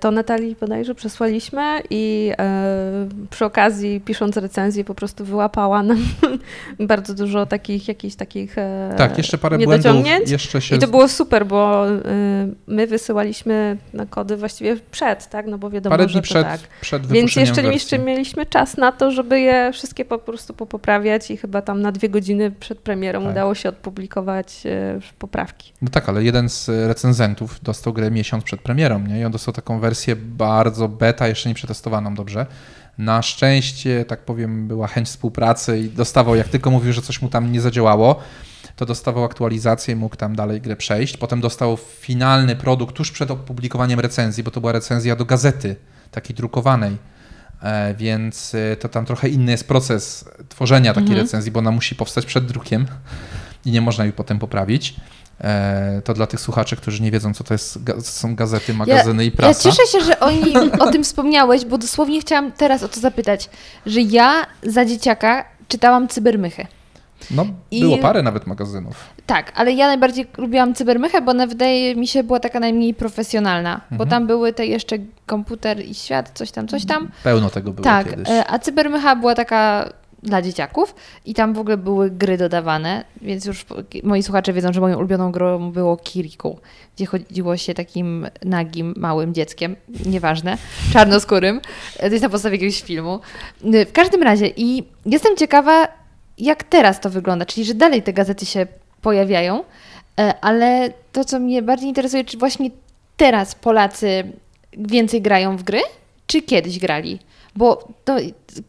to 0.00 0.10
Natalii 0.10 0.56
bodajże 0.60 0.94
przesłaliśmy 0.94 1.82
i 1.90 2.32
e, 2.38 3.08
przy 3.30 3.44
okazji 3.44 4.00
pisząc 4.00 4.36
recenzję 4.36 4.84
po 4.84 4.94
prostu 4.94 5.24
wyłapała 5.24 5.82
nam 5.82 5.98
bardzo 6.80 7.14
dużo 7.14 7.46
takich 7.46 7.88
jakichś 7.88 8.16
takich 8.16 8.58
e, 8.58 8.94
Tak, 8.98 9.18
jeszcze 9.18 9.38
parę 9.38 9.58
błędów. 9.58 10.06
Jeszcze 10.26 10.60
się 10.60 10.76
I 10.76 10.78
to 10.78 10.88
było 10.88 11.08
super, 11.08 11.46
bo 11.46 11.90
y, 11.90 12.00
my 12.66 12.86
wysyłaliśmy 12.86 13.76
na 13.92 14.06
kody 14.06 14.36
właściwie 14.36 14.76
przed, 14.90 15.30
tak? 15.30 15.46
No 15.46 15.58
bo 15.58 15.70
wiadomo, 15.70 15.96
parę 15.96 16.08
że 16.08 16.12
dni 16.12 16.22
to 16.22 16.24
przed, 16.24 16.46
tak. 16.46 16.60
przed 16.80 17.06
Więc 17.06 17.36
jeszcze, 17.36 17.54
wersji. 17.54 17.72
jeszcze 17.72 17.98
mieliśmy 17.98 18.46
czas 18.46 18.76
na 18.76 18.92
to, 18.92 19.10
żeby 19.10 19.40
je 19.40 19.70
wszystkie 19.72 20.04
po 20.04 20.18
prostu 20.18 20.54
popoprawiać 20.54 21.30
i 21.30 21.36
chyba 21.36 21.62
tam 21.62 21.82
na 21.82 21.92
dwie 21.92 22.08
godziny 22.08 22.50
przed 22.50 22.78
premierą 22.78 23.22
Tak. 23.22 23.30
udało 23.30 23.54
się 23.54 23.68
odpublikować 23.68 24.62
poprawki. 25.18 25.72
No 25.82 25.88
tak, 25.90 26.08
ale 26.08 26.24
jeden 26.24 26.48
z 26.48 26.68
recenzentów 26.68 27.60
dostał 27.62 27.92
grę 27.92 28.10
miesiąc 28.10 28.44
przed 28.44 28.60
premierą, 28.60 28.98
nie? 28.98 29.20
I 29.20 29.24
on 29.24 29.32
dostał 29.44 29.54
taką 29.54 29.80
wersję 29.80 30.16
bardzo 30.16 30.88
beta, 30.88 31.28
jeszcze 31.28 31.48
nie 31.48 31.54
przetestowaną 31.54 32.14
dobrze. 32.14 32.46
Na 32.98 33.22
szczęście, 33.22 34.04
tak 34.04 34.20
powiem, 34.24 34.68
była 34.68 34.86
chęć 34.86 35.08
współpracy 35.08 35.78
i 35.78 35.90
dostawał, 35.90 36.34
jak 36.36 36.48
tylko 36.48 36.70
mówił, 36.70 36.92
że 36.92 37.02
coś 37.02 37.22
mu 37.22 37.28
tam 37.28 37.52
nie 37.52 37.60
zadziałało, 37.60 38.20
to 38.76 38.86
dostawał 38.86 39.24
aktualizację 39.24 39.94
i 39.94 39.96
mógł 39.96 40.16
tam 40.16 40.36
dalej 40.36 40.60
grę 40.60 40.76
przejść. 40.76 41.16
Potem 41.16 41.40
dostał 41.40 41.76
finalny 42.00 42.56
produkt 42.56 42.96
tuż 42.96 43.10
przed 43.10 43.30
opublikowaniem 43.30 44.00
recenzji, 44.00 44.42
bo 44.42 44.50
to 44.50 44.60
była 44.60 44.72
recenzja 44.72 45.16
do 45.16 45.24
gazety, 45.24 45.76
takiej 46.10 46.36
drukowanej. 46.36 46.96
E, 47.62 47.94
Więc 47.94 48.54
e, 48.54 48.76
to 48.76 48.88
tam 48.88 49.04
trochę 49.04 49.28
inny 49.28 49.52
jest 49.52 49.68
proces 49.68 50.24
tworzenia 50.48 50.94
takiej 50.94 51.08
Mhm. 51.10 51.26
recenzji, 51.26 51.52
bo 51.52 51.58
ona 51.58 51.70
musi 51.70 51.94
powstać 51.94 52.26
przed 52.26 52.46
drukiem 52.46 52.86
i 53.64 53.70
nie 53.70 53.80
można 53.80 54.04
jej 54.04 54.12
potem 54.12 54.38
poprawić. 54.38 54.94
E, 55.40 56.00
To 56.04 56.14
dla 56.14 56.26
tych 56.26 56.40
słuchaczy, 56.40 56.76
którzy 56.76 57.02
nie 57.02 57.10
wiedzą, 57.10 57.34
co 57.34 57.44
to 57.44 57.54
jest, 57.54 57.78
są 58.02 58.34
gazety, 58.34 58.74
magazyny 58.74 59.24
i 59.24 59.28
Ja 59.28 59.36
prasa. 59.36 59.70
cieszę 59.70 59.86
się, 59.86 60.00
że 60.00 60.20
oni 60.20 60.54
o 60.80 60.86
tym 60.90 61.04
wspomniałeś, 61.04 61.64
bo 61.64 61.78
dosłownie 61.78 62.20
chciałam 62.20 62.52
teraz 62.52 62.82
o 62.82 62.88
to 62.88 63.00
zapytać, 63.00 63.50
że 63.86 64.00
ja 64.00 64.46
za 64.62 64.84
dzieciaka 64.84 65.44
czytałam 65.68 66.08
cybermychę. 66.08 66.66
No, 67.30 67.46
I- 67.70 67.80
było 67.80 67.98
parę 67.98 68.22
nawet 68.22 68.46
magazynów. 68.46 68.94
Tak, 69.26 69.52
ale 69.54 69.72
ja 69.72 69.86
najbardziej 69.86 70.26
lubiłam 70.38 70.74
cybermychę, 70.74 71.20
bo 71.22 71.30
ona 71.30 71.46
wydaje 71.46 71.96
mi 71.96 72.08
się 72.08 72.22
była 72.24 72.40
taka 72.40 72.60
najmniej 72.60 72.94
profesjonalna, 72.94 73.80
bo 73.90 73.94
Mhm. 74.04 74.10
tam 74.10 74.26
były 74.26 74.52
te 74.52 74.66
jeszcze 74.66 74.96
komputer 75.26 75.84
i 75.84 75.94
świat, 75.94 76.30
coś 76.34 76.50
tam, 76.50 76.68
coś 76.68 76.84
tam. 76.86 77.08
Pełno 77.22 77.50
tego 77.50 77.72
było 77.72 77.84
tak, 77.84 78.10
kiedyś. 78.10 78.28
e, 78.28 78.44
a 78.50 78.58
cybermycha 78.58 79.16
była 79.16 79.34
taka 79.34 79.88
dla 80.24 80.42
dzieciaków 80.42 80.94
i 81.24 81.34
tam 81.34 81.54
w 81.54 81.58
ogóle 81.58 81.76
były 81.76 82.10
gry 82.10 82.38
dodawane, 82.38 83.04
więc 83.22 83.44
już 83.44 83.66
moi 84.02 84.22
słuchacze 84.22 84.52
wiedzą, 84.52 84.72
że 84.72 84.80
moją 84.80 84.96
ulubioną 84.98 85.32
grą 85.32 85.72
było 85.72 85.96
Kirikou, 85.96 86.58
gdzie 86.96 87.06
chodziło 87.06 87.56
się 87.56 87.74
takim 87.74 88.26
nagim, 88.44 88.94
małym 88.96 89.34
dzieckiem, 89.34 89.76
nieważne, 90.06 90.58
czarnoskórym. 90.92 91.60
To 92.00 92.06
jest 92.06 92.22
na 92.22 92.28
podstawie 92.28 92.54
jakiegoś 92.56 92.82
filmu. 92.82 93.20
E, 93.74 93.86
W 93.86 93.92
każdym 93.92 94.22
razie 94.22 94.46
i 94.56 94.84
jestem 95.06 95.36
ciekawa, 95.36 95.88
jak 96.38 96.62
teraz 96.64 97.00
to 97.00 97.10
wygląda, 97.10 97.46
czyli 97.46 97.66
że 97.66 97.74
dalej 97.74 98.02
te 98.02 98.12
gazety 98.12 98.46
się 98.46 98.66
pojawiają, 99.02 99.64
e, 100.20 100.34
ale 100.40 100.92
to, 101.12 101.24
co 101.24 101.40
mnie 101.40 101.62
bardziej 101.62 101.88
interesuje, 101.88 102.24
czy 102.24 102.38
właśnie 102.38 102.70
teraz 103.16 103.54
Polacy 103.54 104.24
więcej 104.78 105.22
grają 105.22 105.56
w 105.56 105.62
gry, 105.62 105.80
czy 106.26 106.42
kiedyś 106.42 106.78
grali? 106.78 107.18
Bo 107.56 107.88
to, 108.04 108.16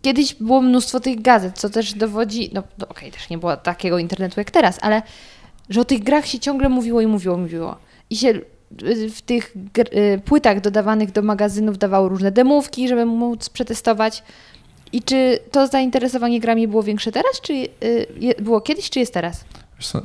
kiedyś 0.01 0.33
było 0.33 0.61
mnóstwo 0.61 0.99
tych 0.99 1.21
gazet, 1.21 1.57
co 1.57 1.69
też 1.69 1.93
dowodzi, 1.93 2.49
no, 2.53 2.63
no 2.77 2.87
okej, 2.87 3.11
też 3.11 3.29
nie 3.29 3.37
było 3.37 3.57
takiego 3.57 3.99
internetu 3.99 4.39
jak 4.39 4.51
teraz, 4.51 4.79
ale 4.81 5.01
że 5.69 5.81
o 5.81 5.85
tych 5.85 6.03
grach 6.03 6.25
się 6.25 6.39
ciągle 6.39 6.69
mówiło 6.69 7.01
i 7.01 7.07
mówiło, 7.07 7.37
mówiło. 7.37 7.77
I 8.09 8.17
się 8.17 8.29
y, 8.83 9.09
w 9.09 9.21
tych 9.21 9.55
y, 9.77 10.21
płytach 10.25 10.61
dodawanych 10.61 11.11
do 11.11 11.21
magazynów 11.21 11.77
dawało 11.77 12.09
różne 12.09 12.31
demówki, 12.31 12.87
żeby 12.87 13.05
móc 13.05 13.49
przetestować. 13.49 14.23
I 14.91 15.03
czy 15.03 15.39
to 15.51 15.67
zainteresowanie 15.67 16.39
grami 16.39 16.67
było 16.67 16.83
większe 16.83 17.11
teraz, 17.11 17.41
czy 17.41 17.53
y, 17.53 18.41
było 18.41 18.61
kiedyś, 18.61 18.89
czy 18.89 18.99
jest 18.99 19.13
teraz? 19.13 19.45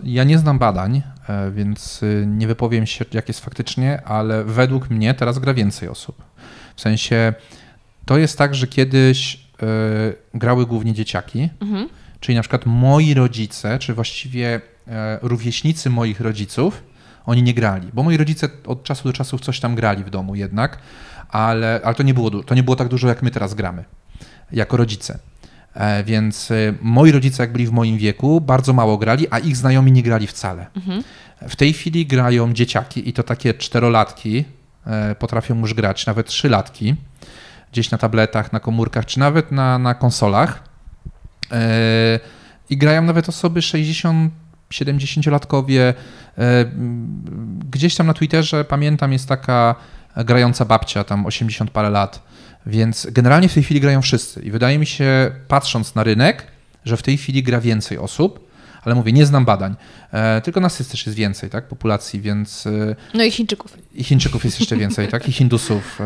Ja 0.04 0.24
nie 0.24 0.38
znam 0.38 0.58
badań, 0.58 1.02
e, 1.28 1.50
więc 1.50 2.00
nie 2.26 2.46
wypowiem 2.46 2.86
się, 2.86 3.04
jak 3.12 3.28
jest 3.28 3.40
faktycznie, 3.40 4.02
ale 4.04 4.44
według 4.44 4.90
mnie 4.90 5.14
teraz 5.14 5.38
gra 5.38 5.54
więcej 5.54 5.88
osób. 5.88 6.16
W 6.76 6.80
sensie 6.80 7.34
to 8.10 8.18
jest 8.18 8.38
tak, 8.38 8.54
że 8.54 8.66
kiedyś 8.66 9.34
e, 9.62 9.66
grały 10.34 10.66
głównie 10.66 10.92
dzieciaki, 10.94 11.48
Mhm. 11.60 11.88
czyli 12.20 12.36
na 12.36 12.42
przykład 12.42 12.66
moi 12.66 13.14
rodzice, 13.14 13.78
czy 13.78 13.94
właściwie 13.94 14.60
e, 14.88 15.18
rówieśnicy 15.22 15.90
moich 15.90 16.20
rodziców, 16.20 16.82
oni 17.26 17.42
nie 17.42 17.54
grali, 17.54 17.88
bo 17.92 18.02
moi 18.02 18.16
rodzice 18.16 18.48
od 18.66 18.84
czasu 18.84 19.04
do 19.08 19.12
czasu 19.12 19.38
coś 19.38 19.60
tam 19.60 19.74
grali 19.74 20.04
w 20.04 20.10
domu 20.10 20.34
jednak, 20.34 20.78
ale, 21.28 21.80
ale 21.84 21.94
to, 21.94 22.02
nie 22.02 22.14
było, 22.14 22.30
to 22.30 22.54
nie 22.54 22.62
było 22.62 22.76
tak 22.76 22.88
dużo, 22.88 23.08
jak 23.08 23.22
my 23.22 23.30
teraz 23.30 23.54
gramy, 23.54 23.84
jako 24.52 24.76
rodzice. 24.76 25.18
E, 25.74 26.04
Więc 26.04 26.48
moi 26.82 27.12
rodzice, 27.12 27.42
jak 27.42 27.52
byli 27.52 27.66
w 27.66 27.72
moim 27.72 27.98
wieku, 27.98 28.40
bardzo 28.40 28.72
mało 28.72 28.98
grali, 28.98 29.26
a 29.30 29.38
ich 29.38 29.56
znajomi 29.56 29.92
nie 29.92 30.02
grali 30.02 30.26
wcale. 30.26 30.66
W 31.48 31.56
tej 31.56 31.72
chwili 31.72 32.06
grają 32.06 32.52
dzieciaki 32.52 33.08
i 33.08 33.12
to 33.12 33.22
takie 33.22 33.54
czterolatki 33.54 34.44
potrafią 35.18 35.60
już 35.60 35.74
grać, 35.74 36.06
nawet 36.06 36.26
trzylatki, 36.26 36.94
gdzieś 37.72 37.90
na 37.90 37.98
tabletach, 37.98 38.52
na 38.52 38.60
komórkach, 38.60 39.06
czy 39.06 39.18
nawet 39.18 39.52
na, 39.52 39.78
na 39.78 39.94
konsolach. 39.94 40.62
E, 41.52 42.20
I 42.70 42.76
grają 42.76 43.02
nawet 43.02 43.28
osoby 43.28 43.62
60, 43.62 44.32
70-latkowie. 44.72 45.80
E, 46.38 46.64
Gdzieś 47.70 47.94
tam 47.94 48.06
na 48.06 48.14
Twitterze, 48.14 48.64
pamiętam, 48.64 49.12
jest 49.12 49.28
taka 49.28 49.74
grająca 50.16 50.64
babcia, 50.64 51.04
tam 51.04 51.26
80 51.26 51.70
parę 51.70 51.90
lat. 51.90 52.22
Więc 52.66 53.06
generalnie 53.10 53.48
w 53.48 53.54
tej 53.54 53.62
chwili 53.62 53.80
grają 53.80 54.02
wszyscy. 54.02 54.42
I 54.42 54.50
wydaje 54.50 54.78
mi 54.78 54.86
się, 54.86 55.30
patrząc 55.48 55.94
na 55.94 56.04
rynek, 56.04 56.46
że 56.84 56.96
w 56.96 57.02
tej 57.02 57.16
chwili 57.18 57.42
gra 57.42 57.60
więcej 57.60 57.98
osób, 57.98 58.50
ale 58.84 58.94
mówię, 58.94 59.12
nie 59.12 59.26
znam 59.26 59.44
badań. 59.44 59.76
E, 60.12 60.40
tylko 60.40 60.60
nas 60.60 60.78
jest 60.78 60.90
też 60.90 61.06
jest 61.06 61.18
więcej, 61.18 61.50
tak, 61.50 61.68
populacji, 61.68 62.20
więc 62.20 62.68
No 63.14 63.24
i 63.24 63.30
Chińczyków. 63.30 63.76
i 63.94 64.04
Chińczyków 64.04 64.44
jest 64.44 64.60
jeszcze 64.60 64.76
więcej, 64.76 65.08
tak, 65.08 65.28
i 65.28 65.32
Hindusów. 65.32 65.98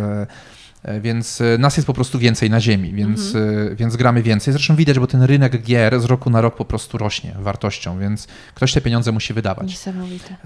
E, 0.84 1.00
Więc 1.00 1.40
e, 1.40 1.58
nas 1.58 1.76
jest 1.76 1.86
po 1.86 1.94
prostu 1.94 2.18
więcej 2.18 2.50
na 2.50 2.60
ziemi, 2.60 2.92
więc, 2.92 3.34
e, 3.34 3.74
więc 3.74 3.96
gramy 3.96 4.22
więcej. 4.22 4.52
Zresztą 4.52 4.76
widać, 4.76 4.98
bo 4.98 5.06
ten 5.06 5.22
rynek 5.22 5.62
gier 5.62 6.00
z 6.00 6.04
roku 6.04 6.30
na 6.30 6.40
rok 6.40 6.56
po 6.56 6.64
prostu 6.64 6.98
rośnie 6.98 7.34
wartością, 7.38 7.98
więc 7.98 8.26
ktoś 8.54 8.72
te 8.72 8.80
pieniądze 8.80 9.12
musi 9.12 9.34
wydawać. 9.34 9.68
Niesamowite. 9.68 10.36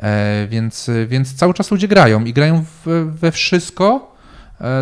Więc, 0.49 0.91
więc 1.07 1.35
cały 1.35 1.55
czas 1.55 1.71
ludzie 1.71 1.89
grają 1.89 2.25
i 2.25 2.33
grają 2.33 2.65
we 3.07 3.33
wszystko, 3.33 4.17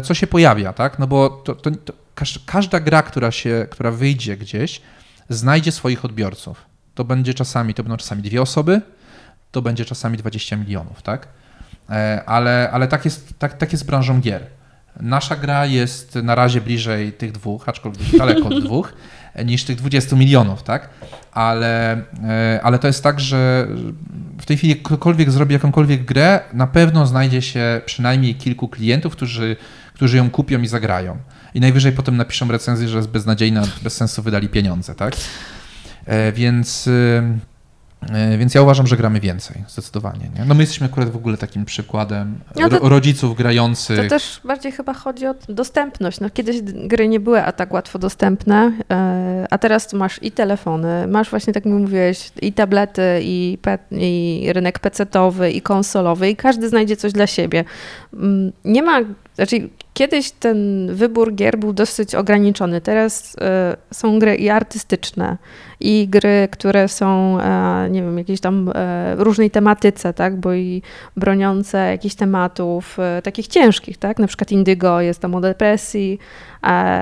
co 0.03 0.15
się 0.15 0.27
pojawia, 0.27 0.73
tak? 0.73 0.99
No 0.99 1.07
bo 1.07 1.31
to, 1.31 1.55
to, 1.55 1.71
to 1.71 1.93
każ- 2.15 2.41
każda 2.47 2.81
gra, 2.81 3.03
która, 3.03 3.31
się, 3.31 3.67
która 3.71 3.91
wyjdzie 3.91 4.37
gdzieś, 4.37 4.81
znajdzie 5.29 5.73
swoich 5.73 6.05
odbiorców. 6.05 6.67
To 6.95 7.05
będzie 7.05 7.35
czasami, 7.35 7.75
to 7.75 7.83
będą 7.83 7.97
czasami 7.97 8.23
dwie 8.23 8.43
osoby, 8.43 8.81
to 9.51 9.63
będzie 9.63 9.85
czasami 9.85 10.17
20 10.19 10.57
milionów, 10.57 11.03
tak? 11.03 11.29
Ale, 12.27 12.71
ale 12.73 12.89
tak, 12.89 13.05
jest, 13.05 13.39
tak, 13.39 13.59
tak 13.59 13.73
jest 13.73 13.85
z 13.85 13.87
branżą 13.87 14.21
gier. 14.21 14.47
Nasza 15.01 15.37
gra 15.37 15.67
jest 15.67 16.15
na 16.15 16.35
razie 16.35 16.61
bliżej 16.61 17.13
tych 17.13 17.33
dwóch, 17.33 17.69
aczkolwiek 17.69 18.19
daleko 18.19 18.49
od 18.49 18.65
dwóch, 18.65 18.93
niż 19.45 19.65
tych 19.65 19.77
20 19.77 20.17
milionów, 20.17 20.63
tak? 20.63 20.89
Ale, 21.33 21.93
e, 22.25 22.61
ale 22.63 22.79
to 22.79 22.87
jest 22.87 23.03
tak, 23.03 23.21
że 23.21 23.69
w 24.41 24.47
tej 24.47 24.57
chwili 24.57 24.77
ktokolwiek 24.77 25.31
zrobi 25.31 25.53
jakąkolwiek 25.53 26.05
grę, 26.05 26.41
na 26.53 26.67
pewno 26.67 27.07
znajdzie 27.07 27.43
się 27.43 27.81
przynajmniej 27.87 28.35
kilku 28.35 28.69
klientów, 28.69 29.13
którzy, 29.13 29.57
którzy 29.95 30.17
ją 30.17 30.31
kupią 30.31 30.61
i 30.61 30.67
zagrają. 30.67 31.17
I 31.55 31.61
najwyżej 31.61 31.93
potem 31.93 32.17
napiszą 32.17 32.49
recenzję, 32.49 32.89
że 32.89 32.97
jest 32.97 33.09
beznadziejna, 33.09 33.63
bez 33.83 33.97
sensu 33.97 34.23
wydali 34.23 34.49
pieniądze, 34.49 34.95
tak? 34.95 35.17
E, 36.07 36.33
Więc, 36.33 36.89
więc 38.39 38.55
ja 38.55 38.63
uważam, 38.63 38.87
że 38.87 38.97
gramy 38.97 39.21
więcej, 39.21 39.65
zdecydowanie. 39.69 40.31
Nie? 40.39 40.45
No 40.45 40.55
my 40.55 40.63
jesteśmy 40.63 40.87
akurat 40.87 41.11
w 41.11 41.17
ogóle 41.17 41.37
takim 41.37 41.65
przykładem 41.65 42.39
No 42.57 42.69
to- 42.69 42.79
ro- 42.79 42.89
rodziców 42.89 43.37
grających. 43.37 44.03
To 44.03 44.09
też 44.09 44.41
bardziej 44.45 44.73
chyba 44.73 44.95
chodzi 44.95 45.27
o 45.27 45.35
dostępność. 45.49 46.21
No, 46.21 46.31
kiedyś 46.31 46.63
gry 46.63 47.09
nie 47.09 47.21
były 47.21 47.43
a 47.43 47.53
tak 47.53 47.73
łatwo 47.73 47.99
dostępne, 47.99 48.73
e, 48.91 49.47
a 49.51 49.59
teraz 49.59 49.93
masz 49.93 50.23
i 50.23 50.31
telefony, 50.33 51.07
masz 51.07 51.31
właśnie, 51.31 51.53
tak 51.53 51.65
jak 51.67 51.75
mówiłeś, 51.75 52.31
i 52.43 52.53
tablety, 52.53 53.03
i, 53.23 53.59
pe- 53.63 53.79
i 53.91 54.47
rynek 54.53 54.79
pecetowy, 54.79 55.51
i 55.51 55.63
konsolowy, 55.63 56.31
i 56.31 56.37
każdy 56.37 56.69
znajdzie 56.69 56.97
coś 56.97 57.13
dla 57.13 57.27
siebie. 57.27 57.65
Mm, 58.15 58.53
Nie 58.65 58.83
ma, 58.83 59.01
znaczy 59.35 59.69
kiedyś 59.95 60.31
ten 60.31 60.89
wybór 60.95 61.35
gier 61.35 61.59
był 61.59 61.73
dosyć 61.73 62.15
ograniczony. 62.15 62.81
Teraz 62.81 63.37
e, 63.41 63.77
są 63.95 64.19
gry 64.19 64.35
i 64.37 64.49
artystyczne, 64.49 65.37
i 65.81 66.09
gry, 66.09 66.49
które 66.51 66.89
są, 66.89 67.41
e, 67.41 67.91
nie 67.91 68.03
wiem, 68.03 68.19
jakieś 68.19 68.41
tam 68.41 68.73
e, 68.75 69.15
różnej 69.17 69.51
tematyce, 69.51 70.15
tak, 70.15 70.37
bo 70.37 70.55
i 70.55 70.83
broniące 71.17 71.91
jakichś 71.91 72.15
tematów 72.15 72.99
e, 72.99 73.23
takich 73.23 73.47
ciężkich, 73.47 73.99
tak, 73.99 74.19
na 74.19 74.27
przykład 74.27 74.53
Indygo 74.53 75.01
jest 75.01 75.21
tam 75.21 75.35
o 75.35 75.41
depresji, 75.41 76.19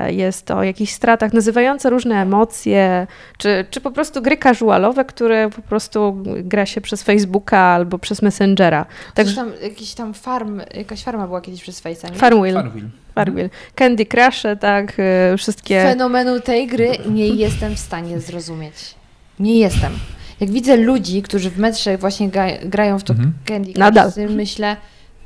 jest 0.07 0.51
o 0.51 0.63
jakichś 0.63 0.93
stratach, 0.93 1.33
nazywające 1.33 1.91
różne 1.91 2.23
emocje, 2.23 3.07
czy, 3.39 3.65
czy 3.71 3.81
po 3.81 3.91
prostu 3.91 4.23
gry 4.23 4.37
casualowe, 4.37 5.05
które 5.05 5.51
po 5.51 5.63
prostu 5.63 6.23
gra 6.43 6.67
się 6.67 6.81
przez 6.81 7.03
Facebooka 7.03 7.59
albo 7.59 7.99
przez 7.99 8.23
Messengera. 8.23 8.87
Także 9.15 9.35
tam 9.35 9.53
jakiś 9.63 9.95
tam 9.95 10.15
farm, 10.15 10.61
jakaś 10.75 11.05
farma 11.05 11.27
była 11.27 11.41
kiedyś 11.41 11.63
przez 11.63 11.83
Face'a, 11.83 12.11
nie? 12.11 12.19
Farmville, 12.19 12.71
Farmville. 13.15 13.51
Candy 13.75 14.07
Crush, 14.07 14.43
tak, 14.61 14.93
e, 14.99 15.37
wszystkie... 15.37 15.83
Fenomenu 15.83 16.41
tej 16.41 16.67
gry 16.67 16.91
nie 17.11 17.29
jestem 17.29 17.75
w 17.75 17.79
stanie 17.79 18.21
zrozumieć. 18.21 18.95
Nie 19.41 19.59
jestem. 19.59 19.93
Jak 20.41 20.51
widzę 20.51 20.77
ludzi, 20.77 21.23
którzy 21.23 21.51
w 21.51 21.59
metrze 21.59 21.99
właśnie 21.99 22.29
gra, 22.29 22.47
grają 22.65 22.99
w 22.99 23.05
to 23.05 23.13
Mhm. 23.13 23.33
Candy 23.47 23.73
Crush, 23.73 23.79
Nadal. 23.79 24.11
myślę, 24.31 24.77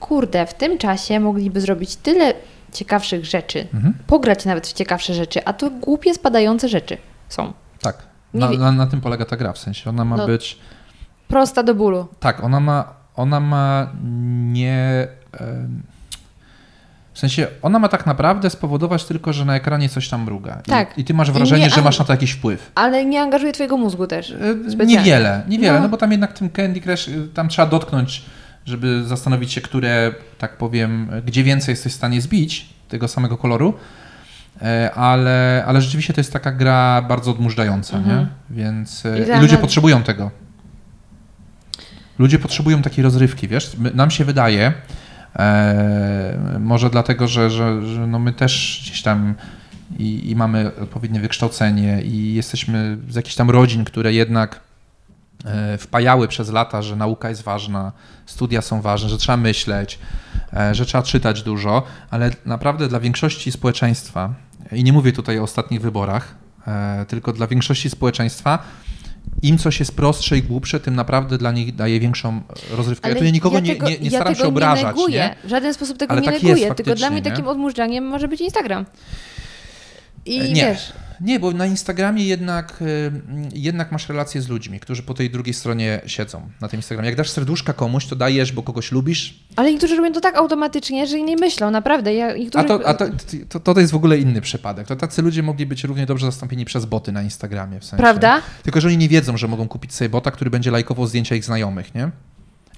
kurde, 0.01 0.47
w 0.47 0.55
tym 0.55 0.79
czasie 0.79 1.21
mogliby 1.21 1.61
zrobić 1.61 1.97
tyle 1.97 2.35
ciekawszych 2.73 3.25
rzeczy, 3.25 3.67
Mhm. 3.75 3.95
pograć 4.07 4.45
nawet 4.45 4.67
w 4.67 4.73
ciekawsze 4.73 5.15
rzeczy, 5.15 5.45
a 5.45 5.53
to 5.53 5.71
głupie 5.71 6.15
spadające 6.15 6.69
rzeczy 6.69 6.97
są. 7.29 7.53
Tak. 7.83 8.03
Na, 8.35 8.51
na, 8.51 8.73
na 8.73 8.87
tym 8.87 9.01
polega 9.01 9.25
ta 9.25 9.37
gra, 9.37 9.53
w 9.53 9.59
sensie 9.59 9.91
ona 9.91 10.05
ma 10.05 10.17
No. 10.17 10.27
być... 10.27 10.59
Prosta 11.29 11.63
do 11.63 11.75
bólu. 11.75 12.07
Tak, 12.21 12.45
ona 12.45 12.61
ma, 12.61 12.95
ona 13.17 13.41
ma 13.41 13.93
nie... 14.53 15.09
W 17.19 17.21
sensie, 17.21 17.47
ona 17.63 17.79
ma 17.79 17.89
tak 17.89 18.07
naprawdę 18.07 18.51
spowodować 18.51 19.05
tylko, 19.05 19.33
że 19.33 19.45
na 19.45 19.57
ekranie 19.57 19.89
coś 19.89 20.09
tam 20.09 20.23
mruga. 20.23 20.61
I, 20.67 20.71
Tak. 20.71 20.99
I 20.99 21.05
ty 21.05 21.15
masz 21.15 21.31
wrażenie, 21.31 21.65
nie- 21.65 21.71
że 21.71 21.83
masz 21.83 21.99
na 21.99 22.05
to 22.05 22.13
jakiś 22.13 22.31
wpływ. 22.31 22.73
Ale 22.75 23.05
nie 23.05 23.21
angażuje 23.23 23.53
twojego 23.53 23.77
mózgu 23.77 24.07
też. 24.07 24.31
E, 24.31 24.35
Specjalnie. 24.71 24.97
Niewiele, 24.97 25.43
niewiele, 25.49 25.73
no. 25.77 25.83
No. 25.83 25.89
bo 25.89 25.97
tam 25.97 26.13
jednak 26.13 26.33
tym 26.33 26.51
Candy 26.51 26.81
Crush, 26.81 27.09
y, 27.09 27.29
tam 27.35 27.49
trzeba 27.49 27.69
dotknąć, 27.69 28.23
żeby 28.67 29.05
zastanowić 29.05 29.53
się, 29.53 29.61
które, 29.61 30.15
tak 30.39 30.57
powiem, 30.57 31.09
gdzie 31.27 31.45
więcej 31.45 31.73
jesteś 31.73 31.93
w 31.93 31.97
stanie 31.97 32.21
zbić 32.21 32.69
tego 32.89 33.09
samego 33.09 33.39
koloru, 33.39 33.75
E, 34.63 34.91
ale, 34.95 35.65
ale 35.67 35.81
rzeczywiście 35.81 36.13
to 36.15 36.21
jest 36.21 36.33
taka 36.33 36.53
gra 36.53 37.03
bardzo 37.09 37.31
odmurzająca, 37.31 37.97
Mhm. 37.97 38.19
nie? 38.21 38.27
Więc 38.51 39.07
e, 39.07 39.37
I 39.39 39.41
ludzie 39.41 39.57
potrzebują 39.59 40.03
tego. 40.03 40.31
Ludzie 42.19 42.39
potrzebują 42.39 42.83
takiej 42.83 43.05
rozrywki, 43.05 43.49
wiesz? 43.49 43.71
Nam 43.95 44.11
się 44.11 44.25
wydaje, 44.25 44.73
może 46.61 46.91
dlatego, 46.91 47.29
że, 47.29 47.51
że, 47.51 47.87
że 47.87 48.07
no 48.07 48.19
my 48.19 48.33
też 48.33 48.83
gdzieś 48.85 49.03
tam 49.03 49.35
i, 49.99 50.31
i 50.31 50.37
mamy 50.37 50.71
odpowiednie 50.83 51.21
wykształcenie 51.21 52.03
i 52.03 52.35
jesteśmy 52.35 52.99
z 53.09 53.15
jakichś 53.15 53.35
tam 53.35 53.51
rodzin, 53.51 53.85
które 53.85 54.13
jednak 54.13 54.61
e, 55.45 55.79
wpajały 55.79 56.29
przez 56.29 56.51
lata, 56.51 56.83
że 56.83 56.97
nauka 56.97 57.29
jest 57.29 57.43
ważna, 57.43 57.93
studia 58.27 58.63
są 58.63 58.81
ważne, 58.81 59.09
że 59.09 59.19
trzeba 59.19 59.37
myśleć, 59.37 59.99
e, 60.53 60.75
że 60.75 60.87
trzeba 60.87 61.03
czytać 61.03 61.43
dużo, 61.43 61.83
ale 62.11 62.31
naprawdę 62.47 62.89
dla 62.89 63.01
większości 63.01 63.53
społeczeństwa, 63.53 64.35
i 64.73 64.85
nie 64.85 64.93
mówię 64.93 65.13
tutaj 65.13 65.39
o 65.39 65.43
ostatnich 65.43 65.81
wyborach, 65.81 66.35
e, 66.67 67.05
tylko 67.09 67.33
dla 67.33 67.47
większości 67.47 67.91
społeczeństwa, 67.91 68.59
im 69.43 69.59
coś 69.59 69.81
jest 69.81 69.97
prostsze 69.97 70.39
i 70.39 70.43
głupsze, 70.43 70.81
tym 70.81 70.95
naprawdę 70.97 71.39
dla 71.39 71.53
nich 71.53 71.75
daje 71.75 72.01
większą 72.01 72.41
rozrywkę. 72.71 73.09
ja 73.09 73.15
tu 73.15 73.25
nikogo 73.25 73.61
nie, 73.61 73.73
tego- 73.73 73.89
nie, 73.89 73.99
nie 73.99 74.11
ja 74.11 74.19
staram 74.19 74.35
się 74.35 74.45
obrażać. 74.45 74.83
Nie 74.83 74.89
neguję. 74.89 75.19
nie? 75.19 75.37
W 75.45 75.49
żaden 75.51 75.75
sposób 75.75 75.99
tego 75.99 76.13
Ale 76.13 76.21
nie 76.21 76.33
tak 76.33 76.43
neguję. 76.43 76.75
Tylko 76.75 76.95
dla 76.95 77.11
mnie 77.11 77.21
nie? 77.21 77.31
takim 77.31 77.49
odmurzaniem 77.49 78.05
może 78.05 78.29
być 78.29 78.41
Instagram. 78.41 78.87
I 80.27 80.41
nie. 80.41 80.55
wiesz, 80.55 80.93
Nie, 81.21 81.41
bo 81.41 81.53
na 81.53 81.67
Instagramie 81.67 82.25
jednak, 82.25 82.83
y, 82.83 83.13
jednak 83.55 83.93
masz 83.93 84.09
relacje 84.09 84.43
z 84.43 84.49
ludźmi, 84.49 84.81
którzy 84.81 85.03
po 85.03 85.15
tej 85.15 85.31
drugiej 85.31 85.55
stronie 85.55 86.01
siedzą 86.07 86.49
na 86.61 86.69
tym 86.69 86.79
Instagramie. 86.79 87.09
Jak 87.09 87.17
dasz 87.19 87.31
serduszka 87.31 87.73
komuś, 87.73 88.07
to 88.07 88.17
dajesz, 88.17 88.53
bo 88.53 88.63
kogoś 88.63 88.93
lubisz, 88.93 89.35
ale 89.57 89.73
niektórzy 89.73 89.97
robią 89.97 90.13
to 90.13 90.21
tak 90.21 90.37
automatycznie, 90.37 91.07
że 91.07 91.21
nie 91.21 91.37
myślą, 91.37 91.71
naprawdę. 91.71 92.15
Ja, 92.15 92.29
a, 92.55 92.65
to, 92.65 92.81
a 92.87 92.95
to, 92.95 93.05
to, 93.49 93.75
to 93.75 93.81
jest 93.81 93.93
w 93.93 93.97
ogóle 93.97 94.19
inny 94.19 94.41
przypadek. 94.41 94.87
To 94.87 94.97
tacy 94.97 95.23
ludzie 95.23 95.43
mogli 95.43 95.67
być 95.67 95.85
równie 95.85 96.07
dobrze 96.07 96.27
zastąpieni 96.27 96.65
przez 96.65 96.85
boty 96.85 97.13
na 97.13 97.23
Instagramie. 97.23 97.81
W 97.81 97.85
sensie. 97.85 98.03
Prawda? 98.03 98.43
Tylko, 98.63 98.81
że 98.81 98.89
oni 98.89 98.97
nie 98.99 99.09
wiedzą, 99.09 99.37
że 99.37 99.49
mogą 99.49 99.69
kupić 99.69 99.95
sobie 99.95 100.09
bota, 100.09 100.31
który 100.31 100.51
będzie 100.51 100.71
lajkował 100.71 101.07
zdjęcia 101.07 101.35
ich 101.35 101.45
znajomych, 101.45 101.95
nie? 101.95 102.11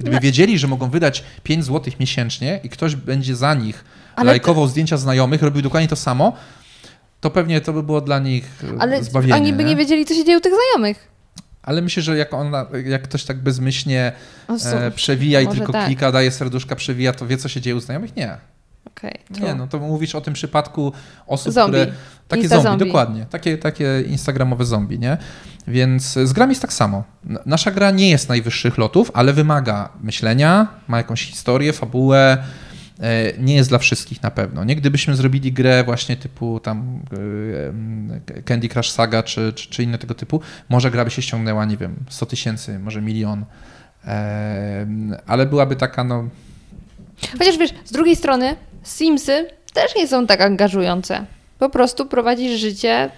Gdyby 0.00 0.16
No. 0.16 0.20
wiedzieli, 0.20 0.58
że 0.58 0.68
mogą 0.68 0.90
wydać 0.90 1.24
5 1.42 1.64
zł 1.64 1.92
miesięcznie 2.00 2.60
i 2.64 2.68
ktoś 2.68 2.96
będzie 2.96 3.36
za 3.36 3.54
nich 3.54 3.84
Ale 4.16 4.26
lajkował 4.26 4.68
zdjęcia 4.68 4.96
znajomych, 4.96 5.42
robił 5.42 5.62
dokładnie 5.62 5.88
to 5.88 5.96
samo, 5.96 6.32
to 7.20 7.30
pewnie 7.30 7.60
to 7.60 7.72
by 7.72 7.82
było 7.82 8.00
dla 8.00 8.18
nich 8.18 8.44
e, 8.76 8.82
Ale 8.82 9.04
zbawienie. 9.04 9.34
oni 9.34 9.52
by 9.52 9.64
nie 9.64 9.76
wiedzieli, 9.76 10.04
co 10.06 10.14
się 10.14 10.24
dzieje 10.24 10.38
u 10.38 10.40
tych 10.40 10.52
znajomych. 10.54 11.08
Ale 11.62 11.82
myślę, 11.82 12.02
że 12.02 12.16
jak, 12.16 12.34
ona, 12.34 12.66
jak 12.86 13.02
ktoś 13.02 13.24
tak 13.24 13.42
bezmyślnie 13.42 14.12
O, 14.48 14.54
e, 14.66 14.90
przewija 14.90 15.40
i 15.40 15.48
tylko 15.48 15.72
tak. 15.72 15.86
klika, 15.86 16.12
daje 16.12 16.30
serduszka, 16.30 16.76
przewija, 16.76 17.12
to 17.12 17.26
wie, 17.26 17.36
co 17.36 17.48
się 17.48 17.60
dzieje 17.60 17.76
u 17.76 17.80
znajomych? 17.80 18.16
Nie. 18.16 18.36
Okej, 18.84 19.14
Nie, 19.40 19.54
no 19.54 19.66
to 19.66 19.78
mówisz 19.78 20.14
o 20.14 20.20
tym 20.20 20.34
przypadku 20.34 20.92
osób, 21.26 21.52
Zombie. 21.52 21.78
które... 21.80 21.92
Takie 22.28 22.42
Insta 22.42 22.56
zombie, 22.56 22.70
zombie. 22.70 22.84
dokładnie. 22.86 23.26
Takie, 23.30 23.58
takie 23.58 24.02
instagramowe 24.06 24.64
zombie, 24.64 24.98
nie? 24.98 25.16
Więc 25.68 26.12
z 26.12 26.32
grami 26.32 26.50
jest 26.50 26.62
tak 26.62 26.72
samo. 26.72 27.04
Nasza 27.46 27.70
gra 27.70 27.90
nie 27.90 28.10
jest 28.10 28.28
najwyższych 28.28 28.78
lotów, 28.78 29.10
ale 29.14 29.32
wymaga 29.32 29.88
myślenia, 30.02 30.66
ma 30.88 30.96
jakąś 30.96 31.22
historię, 31.26 31.72
fabułę. 31.72 32.44
E, 33.00 33.32
Nie 33.38 33.54
jest 33.54 33.68
dla 33.68 33.78
wszystkich 33.78 34.22
na 34.22 34.30
pewno. 34.30 34.64
Nie 34.64 34.76
gdybyśmy 34.76 35.16
zrobili 35.16 35.52
grę 35.52 35.84
właśnie 35.84 36.16
typu 36.16 36.60
tam 36.60 37.00
e, 38.36 38.42
Candy 38.42 38.68
Crush 38.68 38.90
Saga 38.90 39.22
czy, 39.22 39.52
czy, 39.52 39.70
czy 39.70 39.82
inne 39.82 39.98
tego 39.98 40.14
typu, 40.14 40.40
może 40.68 40.90
gra 40.90 41.04
by 41.04 41.10
się 41.10 41.22
ściągnęła, 41.22 41.64
nie 41.64 41.76
wiem, 41.76 41.96
100 42.08 42.26
tysięcy, 42.26 42.78
może 42.78 43.02
milion. 43.02 43.44
Ale 45.26 45.46
byłaby 45.46 45.76
taka, 45.76 46.04
no, 46.04 46.28
Chociaż 47.38 47.58
wiesz, 47.58 47.70
z 47.84 47.92
drugiej 47.92 48.16
strony 48.16 48.56
Simsy 48.82 49.46
też 49.72 49.96
nie 49.96 50.08
są 50.08 50.26
tak 50.26 50.40
angażujące. 50.40 51.26
Po 51.58 51.70
prostu 51.70 52.06
prowadzisz 52.06 52.60
życie. 52.60 53.10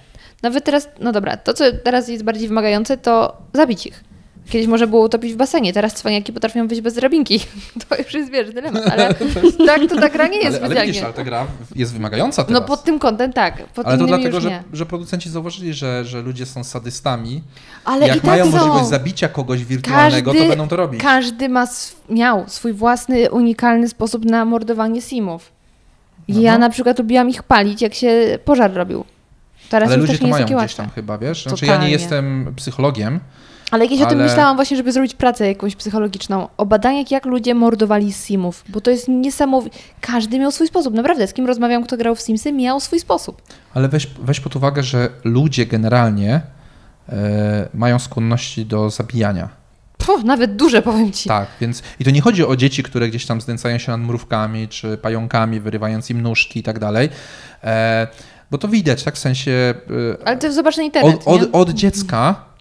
Nawet 0.43 0.65
teraz, 0.65 0.89
no 1.01 1.13
dobra, 1.13 1.37
to 1.37 1.55
co 1.55 1.65
teraz 1.85 2.09
jest 2.09 2.25
bardziej 2.25 2.49
wymagające, 2.49 2.99
to 2.99 3.37
zabić 3.53 3.87
ich. 3.87 4.05
Kiedyś 4.51 4.69
można 4.69 4.87
było 4.87 5.03
utopić 5.05 5.33
w 5.33 5.37
basenie, 5.37 5.73
teraz 5.73 5.95
cwaniaki 5.95 6.33
potrafią 6.33 6.69
wyjść 6.69 6.83
bez 6.83 6.95
drabinki. 6.95 7.41
To 7.89 7.97
już 7.97 8.15
jest, 8.15 8.31
wiesz, 8.31 8.55
dylemat, 8.55 8.87
ale 8.93 9.15
tak 9.67 9.81
to 9.89 9.97
ta 10.01 10.09
gra 10.09 10.27
nie 10.29 10.39
jest 10.39 10.63
ale, 10.63 10.77
ale 10.77 10.87
widzisz, 10.87 11.03
ale 11.03 11.13
ta 11.13 11.25
gra 11.25 11.47
jest 11.77 11.93
wymagająca 11.93 12.45
teraz. 12.45 12.61
no 12.63 12.67
pod 12.69 12.85
tym 12.85 12.99
kątem 12.99 13.33
tak, 13.33 13.67
pod 13.67 13.87
Ale 13.87 13.99
to 13.99 14.07
dlatego, 14.07 14.41
że, 14.41 14.63
że 14.73 14.87
producenci 14.87 15.31
zauważyli, 15.31 15.75
że, 15.75 16.05
że 16.05 16.23
ludzie 16.23 16.47
są 16.47 16.65
sadystami. 16.65 17.43
Ale 17.85 18.07
Jak 18.07 18.17
i 18.17 18.21
tak 18.21 18.27
mają 18.27 18.45
są. 18.45 18.51
możliwość 18.51 18.87
zabicia 18.87 19.29
kogoś 19.29 19.65
wirtualnego, 19.65 20.31
Każdy- 20.33 20.45
to 20.45 20.49
będą 20.51 20.69
to 20.69 20.77
robić. 20.77 21.01
Każdy 21.03 21.49
ma 21.49 21.67
miał 22.11 22.45
swój 22.49 22.73
własny, 22.73 23.31
unikalny 23.31 23.89
sposób 23.89 24.25
na 24.25 24.45
mordowanie 24.45 25.03
simów. 25.03 25.53
Ja 26.29 26.53
No. 26.53 26.59
na 26.59 26.71
przykład 26.71 26.99
lubiłam 26.99 27.31
ich 27.31 27.43
palić, 27.43 27.83
jak 27.83 27.95
się 27.95 28.39
pożar 28.45 28.73
robił. 28.75 29.05
Teraz 29.69 29.89
Ale 29.89 29.97
ludzie 29.97 30.19
to 30.19 30.27
mają 30.27 30.47
gdzieś 30.47 30.75
tam 30.75 30.91
chyba, 30.91 31.19
wiesz? 31.19 31.43
Znaczy 31.43 31.67
ja 31.67 31.77
nie 31.77 31.91
jestem 31.91 32.53
psychologiem, 32.57 33.21
Ale 33.73 33.89
kiedyś 33.89 34.03
o 34.07 34.09
tym 34.09 34.19
Ale- 34.19 34.29
myślałam 34.29 34.57
właśnie, 34.57 34.77
żeby 34.77 34.93
zrobić 34.93 35.15
pracę 35.15 35.49
jakąś 35.49 35.77
psychologiczną. 35.77 36.49
O 36.57 36.67
badaniach, 36.67 37.11
jak 37.11 37.27
ludzie 37.27 37.55
mordowali 37.55 38.13
simów. 38.13 38.65
Bo 38.69 38.81
to 38.81 38.91
jest 38.91 39.09
niesamowite. 39.09 39.79
Każdy 40.01 40.39
miał 40.39 40.53
swój 40.53 40.67
sposób. 40.67 40.95
Naprawdę, 40.95 41.27
z 41.27 41.33
kim 41.33 41.47
rozmawiam, 41.47 41.85
kto 41.85 41.97
grał 41.97 42.15
w 42.15 42.21
Simsy, 42.21 42.53
miał 42.53 42.81
swój 42.81 43.01
sposób. 43.01 43.43
ale 43.75 43.89
weź, 43.89 44.07
weź 44.23 44.41
pod 44.41 44.57
uwagę, 44.57 44.83
że 44.83 45.09
ludzie 45.25 45.67
generalnie 45.67 46.41
e, 47.09 47.69
mają 47.75 47.99
skłonności 47.99 48.67
do 48.67 48.91
zabijania. 48.91 49.49
Puh, 49.99 50.25
nawet 50.25 50.57
duże, 50.57 50.83
powiem 50.83 51.13
ci. 51.13 51.29
Tak, 51.29 51.49
więc 51.61 51.83
i 52.01 52.05
to 52.05 52.11
nie 52.11 52.21
chodzi 52.21 52.47
o 52.47 52.57
dzieci, 52.57 52.83
które 52.83 53.09
gdzieś 53.09 53.27
tam 53.27 53.41
znęcają 53.41 53.79
się 53.79 53.93
nad 53.93 54.01
mrówkami 54.01 54.69
czy 54.69 54.97
pająkami, 54.99 55.61
wyrywając 55.61 56.11
im 56.11 56.23
nóżki 56.23 56.61
i 56.61 56.63
tak 56.63 56.79
dalej. 56.79 57.09
E, 57.65 58.07
bo 58.51 58.59
to 58.59 58.69
widać, 58.69 59.03
tak? 59.03 59.15
W 59.15 59.19
sensie 59.19 59.75
e, 60.23 60.27
Ale 60.27 60.37
to 60.37 60.53
zobacz 60.53 60.77
na 60.77 60.83
internet, 60.83 61.23
od, 61.27 61.43
od, 61.43 61.49
od 61.53 61.71
dziecka 61.71 62.52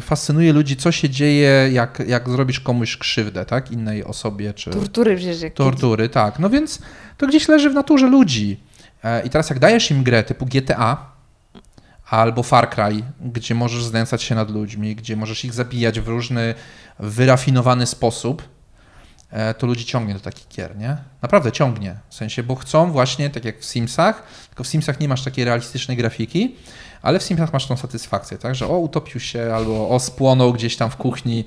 fascynuje 0.00 0.52
ludzi, 0.52 0.76
co 0.76 0.92
się 0.92 1.10
dzieje, 1.10 1.68
jak, 1.72 2.02
jak 2.06 2.28
zrobisz 2.28 2.60
komuś 2.60 2.96
krzywdę, 2.96 3.44
tak? 3.44 3.70
Innej 3.72 4.04
osobie, 4.04 4.54
czy 4.54 4.70
Tortury 4.70 5.16
przecież. 5.16 5.42
Jak 5.42 5.54
tortury, 5.54 6.08
tak. 6.08 6.38
No 6.38 6.50
więc 6.50 6.78
to 7.18 7.26
gdzieś 7.26 7.48
leży 7.48 7.70
w 7.70 7.74
naturze 7.74 8.06
ludzi. 8.06 8.60
E, 9.04 9.22
I 9.22 9.30
teraz 9.30 9.50
jak 9.50 9.58
dajesz 9.58 9.90
im 9.90 10.02
grę 10.02 10.22
typu 10.22 10.46
GTA 10.46 11.10
albo 12.10 12.42
Far 12.42 12.70
Cry, 12.70 13.02
gdzie 13.20 13.54
możesz 13.54 13.84
znęcać 13.84 14.22
się 14.22 14.34
nad 14.34 14.50
ludźmi, 14.50 14.96
gdzie 14.96 15.16
możesz 15.16 15.44
ich 15.44 15.52
zabijać 15.52 16.00
w 16.00 16.08
różny 16.08 16.54
wyrafinowany 16.98 17.86
sposób, 17.86 18.42
e, 19.30 19.54
to 19.54 19.66
ludzi 19.66 19.84
ciągnie 19.84 20.14
do 20.14 20.20
takich 20.20 20.48
gier, 20.48 20.76
nie? 20.76 20.96
Naprawdę 21.22 21.52
ciągnie. 21.52 21.96
W 22.08 22.14
sensie, 22.14 22.42
bo 22.42 22.54
chcą 22.54 22.92
właśnie, 22.92 23.30
tak 23.30 23.44
jak 23.44 23.60
w 23.60 23.64
Simsach, 23.64 24.22
tylko 24.48 24.64
w 24.64 24.66
Simsach 24.66 25.00
nie 25.00 25.08
masz 25.08 25.24
takiej 25.24 25.44
realistycznej 25.44 25.96
grafiki, 25.96 26.54
ale 27.02 27.18
w 27.18 27.22
Simsach 27.22 27.52
masz 27.52 27.66
tą 27.66 27.76
satysfakcję, 27.76 28.38
tak? 28.38 28.54
Że 28.54 28.66
o, 28.66 28.78
utopił 28.78 29.20
się, 29.20 29.54
albo 29.54 29.88
o, 29.88 30.00
spłonął 30.00 30.52
gdzieś 30.52 30.76
tam 30.76 30.90
w 30.90 30.96
kuchni, 30.96 31.44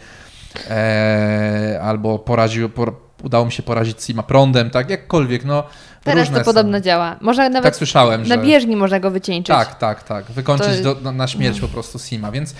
e, 0.69 1.79
albo 1.83 2.19
poraził, 2.19 2.69
por, 2.69 2.95
udało 3.23 3.45
mi 3.45 3.51
się 3.51 3.63
porazić 3.63 4.03
Sima 4.03 4.23
prądem, 4.23 4.69
tak? 4.69 4.89
Jakkolwiek, 4.89 5.45
no. 5.45 5.63
Teraz 6.03 6.29
to 6.29 6.35
są. 6.35 6.43
podobno 6.43 6.79
działa. 6.79 7.15
Można 7.21 7.49
nawet 7.49 7.63
Tak 7.63 7.75
słyszałem, 7.75 8.25
że... 8.25 8.37
na 8.37 8.43
bieżni 8.43 8.75
można 8.75 8.99
go 8.99 9.11
wycieńczyć. 9.11 9.55
Tak, 9.55 9.75
tak, 9.75 10.03
tak. 10.03 10.25
Wykończyć 10.25 10.81
do, 10.81 10.95
na, 11.01 11.11
na 11.11 11.27
śmierć 11.27 11.59
po 11.59 11.67
prostu 11.67 11.99
Sima, 11.99 12.31
więc 12.31 12.55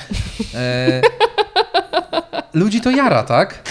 e, 0.56 1.02
ludzi 2.54 2.82
to 2.82 2.92
jara, 2.92 3.24
tak? 3.24 3.70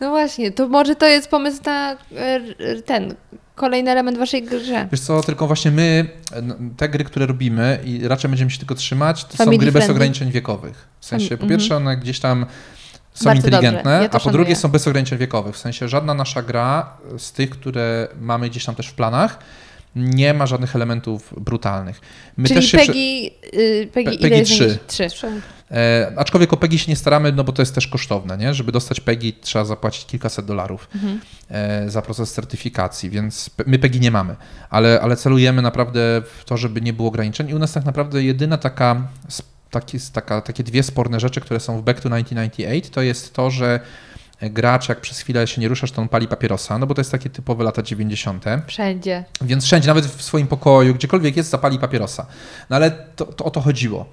No 0.00 0.10
właśnie, 0.10 0.50
to 0.50 0.68
może 0.68 0.96
to 0.96 1.06
jest 1.06 1.28
pomysł 1.28 1.62
na 1.66 1.92
e, 1.92 1.96
ten 2.84 3.14
kolejny 3.54 3.90
element 3.90 4.18
waszej 4.18 4.42
grze. 4.42 4.88
Wiesz 4.92 5.00
co, 5.00 5.22
tylko 5.22 5.46
właśnie 5.46 5.70
my, 5.70 6.08
te 6.76 6.88
gry, 6.88 7.04
które 7.04 7.26
robimy 7.26 7.78
i 7.84 8.08
raczej 8.08 8.30
będziemy 8.30 8.50
się 8.50 8.58
tylko 8.58 8.74
trzymać, 8.74 9.24
to 9.24 9.36
Family 9.36 9.56
są 9.56 9.58
gry 9.58 9.70
friendly. 9.70 9.80
bez 9.80 9.90
ograniczeń 9.90 10.30
wiekowych. 10.30 10.88
W 11.00 11.06
sensie, 11.06 11.32
mhm. 11.32 11.40
po 11.40 11.46
pierwsze 11.46 11.76
one 11.76 11.96
gdzieś 11.96 12.20
tam 12.20 12.46
są 13.14 13.24
Bardzo 13.24 13.46
inteligentne, 13.46 13.90
ja 14.02 14.10
a 14.10 14.20
po 14.20 14.30
drugie 14.30 14.56
są 14.56 14.68
bez 14.68 14.88
ograniczeń 14.88 15.18
wiekowych. 15.18 15.54
W 15.54 15.58
sensie 15.58 15.88
żadna 15.88 16.14
nasza 16.14 16.42
gra 16.42 16.96
z 17.18 17.32
tych, 17.32 17.50
które 17.50 18.08
mamy 18.20 18.50
gdzieś 18.50 18.64
tam 18.64 18.74
też 18.74 18.86
w 18.86 18.94
planach, 18.94 19.38
nie 19.96 20.34
ma 20.34 20.46
żadnych 20.46 20.76
elementów 20.76 21.34
brutalnych. 21.40 22.00
My 22.36 22.48
Czyli 22.48 22.60
też 22.60 22.72
PEGI, 22.72 23.32
przy... 23.42 23.88
PEGI, 23.92 24.18
PEGI 24.18 24.26
ile 24.26 24.42
3. 24.42 24.78
3. 24.86 25.08
3. 25.08 25.26
E, 25.72 26.12
aczkolwiek 26.16 26.52
o 26.52 26.56
PEGI 26.56 26.78
się 26.78 26.90
nie 26.92 26.96
staramy, 26.96 27.32
no 27.32 27.44
bo 27.44 27.52
to 27.52 27.62
jest 27.62 27.74
też 27.74 27.86
kosztowne, 27.86 28.38
nie? 28.38 28.54
Żeby 28.54 28.72
dostać 28.72 29.00
PEGI 29.00 29.32
trzeba 29.32 29.64
zapłacić 29.64 30.06
kilkaset 30.06 30.46
dolarów 30.46 30.88
Mhm. 30.94 31.20
e, 31.50 31.90
za 31.90 32.02
proces 32.02 32.32
certyfikacji, 32.32 33.10
więc 33.10 33.50
my 33.66 33.78
PEGI 33.78 34.00
nie 34.00 34.10
mamy, 34.10 34.36
ale, 34.70 35.00
ale 35.00 35.16
celujemy 35.16 35.62
naprawdę 35.62 36.22
w 36.38 36.44
to, 36.44 36.56
żeby 36.56 36.80
nie 36.80 36.92
było 36.92 37.08
ograniczeń 37.08 37.48
i 37.50 37.54
u 37.54 37.58
nas 37.58 37.72
tak 37.72 37.84
naprawdę 37.84 38.22
jedyna 38.22 38.58
taka, 38.58 39.08
taki, 39.70 39.98
taka, 40.12 40.40
takie 40.40 40.64
dwie 40.64 40.82
sporne 40.82 41.20
rzeczy, 41.20 41.40
które 41.40 41.60
są 41.60 41.78
w 41.78 41.82
Back 41.82 42.00
to 42.00 42.08
1998, 42.08 42.92
to 42.94 43.02
jest 43.02 43.34
to, 43.34 43.50
że 43.50 43.80
gracz 44.50 44.88
jak 44.88 45.00
przez 45.00 45.18
chwilę 45.20 45.46
się 45.46 45.60
nie 45.60 45.68
ruszasz, 45.68 45.92
to 45.92 46.02
on 46.02 46.08
pali 46.08 46.28
papierosa, 46.28 46.78
no 46.78 46.86
bo 46.86 46.94
to 46.94 47.00
jest 47.00 47.12
takie 47.12 47.30
typowe 47.30 47.64
lata 47.64 47.82
90. 47.82 48.44
Wszędzie. 48.66 49.24
Więc 49.40 49.64
wszędzie, 49.64 49.88
nawet 49.88 50.06
w 50.06 50.22
swoim 50.22 50.46
pokoju, 50.46 50.94
gdziekolwiek 50.94 51.36
jest, 51.36 51.50
zapali 51.50 51.78
papierosa. 51.78 52.26
No 52.70 52.76
ale 52.76 52.90
to, 52.90 53.24
to 53.26 53.44
o 53.44 53.50
to 53.50 53.60
chodziło. 53.60 54.06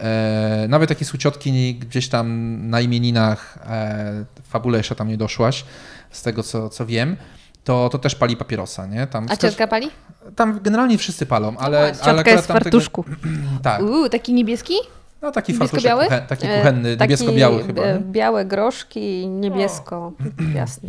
E, 0.00 0.66
nawet 0.68 0.88
takie 0.88 1.04
suciotki 1.04 1.74
gdzieś 1.74 2.08
tam 2.08 2.58
na 2.70 2.80
imieninach, 2.80 3.58
e, 3.66 4.24
fabule 4.48 4.78
jeszcze 4.78 4.94
tam 4.94 5.08
nie 5.08 5.16
doszłaś, 5.16 5.64
z 6.10 6.22
tego 6.22 6.42
co, 6.42 6.68
co 6.68 6.86
wiem, 6.86 7.16
to, 7.64 7.88
to 7.88 7.98
też 7.98 8.14
pali 8.14 8.36
papierosa, 8.36 8.86
nie? 8.86 9.06
Tam, 9.06 9.26
A 9.30 9.36
ciotka 9.36 9.66
pali? 9.66 9.90
tam 10.36 10.60
generalnie 10.62 10.98
wszyscy 10.98 11.26
palą, 11.26 11.56
ale, 11.56 11.78
ale 11.78 11.94
Ciotka 11.94 12.30
jest 12.30 12.44
w 12.44 12.46
tam 12.46 12.54
tego- 12.58 12.64
fartuszku. 12.64 13.04
Tak, 13.62 13.82
Uuu, 13.82 14.08
taki 14.08 14.34
niebieski? 14.34 14.74
No 15.22 15.30
taki 15.30 15.54
fartuszek, 15.54 15.84
Niebiesko-biały? 15.84 16.04
kuchen, 16.04 16.26
taki 16.26 16.46
E, 16.46 16.58
kuchenny, 16.58 16.96
taki, 16.96 17.10
niebiesko-biały 17.10 17.64
chyba. 17.66 17.82
e, 17.82 17.94
nie? 17.94 18.00
Białe 18.00 18.44
groszki, 18.44 19.28
niebiesko, 19.28 20.12
jasny. 20.54 20.88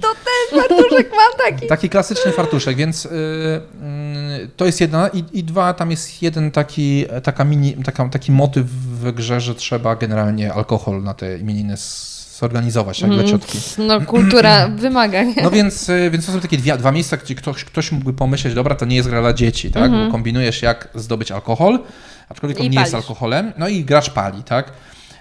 Fartuszek 0.52 1.12
mam 1.12 1.52
taki. 1.52 1.68
Taki 1.68 1.90
klasyczny 1.90 2.32
fartuszek, 2.32 2.76
więc 2.78 3.06
y, 3.06 3.10
y, 3.10 4.50
to 4.58 4.66
jest 4.66 4.82
jedna 4.82 5.08
i, 5.08 5.24
i 5.34 5.44
dwa, 5.44 5.74
tam 5.74 5.92
jest 5.92 6.22
jeden 6.22 6.52
taki, 6.52 7.06
taka 7.24 7.44
mini, 7.44 7.74
taka, 7.74 8.10
taki 8.10 8.32
motyw 8.32 8.66
w 8.70 9.12
grze, 9.12 9.42
że 9.42 9.56
trzeba 9.56 9.96
generalnie 9.96 10.54
alkohol 10.54 11.04
na 11.04 11.14
te 11.14 11.38
imieniny 11.38 11.76
zorganizować, 12.40 13.02
jak 13.02 13.12
dla 13.12 13.24
ciotki. 13.24 13.60
No 13.78 14.02
kultura 14.02 14.68
wymaga, 14.76 15.24
nie? 15.24 15.44
No 15.44 15.52
więc, 15.52 15.90
y, 15.90 16.10
więc 16.12 16.26
to 16.26 16.32
są 16.32 16.40
takie 16.40 16.58
dwie, 16.58 16.78
dwa 16.78 16.92
miejsca, 16.92 17.18
gdzie 17.18 17.36
ktoś, 17.36 17.64
ktoś 17.66 17.92
mógłby 17.92 18.14
pomyśleć, 18.14 18.54
dobra, 18.54 18.76
to 18.76 18.86
nie 18.86 18.96
jest 18.96 19.10
gra 19.10 19.22
dla 19.22 19.34
dzieci, 19.34 19.72
tak? 19.72 19.92
Bo 19.92 20.12
kombinujesz 20.12 20.62
jak 20.62 20.90
zdobyć 20.96 21.32
alkohol, 21.32 21.80
aczkolwiek 22.34 22.60
on 22.60 22.66
I 22.66 22.70
nie 22.70 22.80
jest 22.80 22.96
alkoholem, 22.96 23.54
no 23.58 23.68
i 23.68 23.84
gracz 23.84 24.10
pali, 24.10 24.44
tak? 24.44 24.72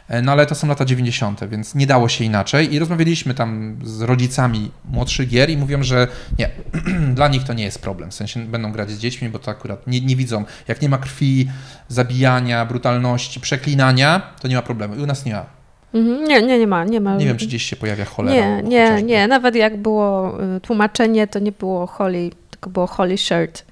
E, 0.08 0.22
No 0.22 0.32
ale 0.32 0.46
to 0.46 0.54
są 0.54 0.68
lata 0.68 0.84
90., 0.84 1.44
więc 1.48 1.74
nie 1.74 1.86
dało 1.86 2.08
się 2.08 2.24
inaczej 2.24 2.74
i 2.74 2.78
rozmawialiśmy 2.78 3.34
tam 3.34 3.76
z 3.84 4.00
rodzicami 4.02 4.70
młodszych 4.84 5.28
gier 5.28 5.50
i 5.50 5.56
mówią, 5.56 5.82
że 5.82 6.08
nie, 6.38 6.50
dla 7.18 7.28
nich 7.28 7.44
to 7.44 7.52
nie 7.52 7.64
jest 7.64 7.82
problem, 7.82 8.10
w 8.10 8.14
sensie 8.14 8.40
będą 8.40 8.72
grać 8.72 8.90
z 8.90 8.98
dziećmi, 8.98 9.28
bo 9.28 9.38
to 9.38 9.50
akurat 9.50 9.86
nie, 9.86 10.00
nie 10.00 10.16
widzą, 10.16 10.44
jak 10.68 10.82
nie 10.82 10.88
ma 10.88 10.98
krwi, 10.98 11.48
zabijania, 11.88 12.66
brutalności, 12.66 13.40
przeklinania, 13.40 14.22
to 14.40 14.48
nie 14.48 14.56
ma 14.56 14.62
problemu 14.62 14.94
i 14.94 14.98
u 15.02 15.06
nas 15.06 15.24
nie 15.24 15.32
ma. 15.32 15.46
Mhm, 15.94 16.24
Nie, 16.24 16.42
nie, 16.42 16.58
nie 16.58 16.66
ma, 16.66 16.84
nie 16.84 17.00
ma. 17.00 17.16
Nie 17.16 17.26
wiem, 17.26 17.36
czy 17.36 17.46
gdzieś 17.46 17.62
się 17.62 17.76
pojawia 17.76 18.04
cholera. 18.04 18.36
Nie, 18.56 18.62
nie, 18.62 18.82
chociażby. 18.86 19.02
nie. 19.08 19.28
Nawet 19.28 19.54
jak 19.54 19.76
było 19.76 20.38
y, 20.56 20.60
tłumaczenie, 20.60 21.26
to 21.26 21.38
nie 21.38 21.52
było 21.52 21.86
holy, 21.86 22.30
tylko 22.50 22.70
było 22.70 22.86
holy 22.86 23.18
shirt. 23.18 23.64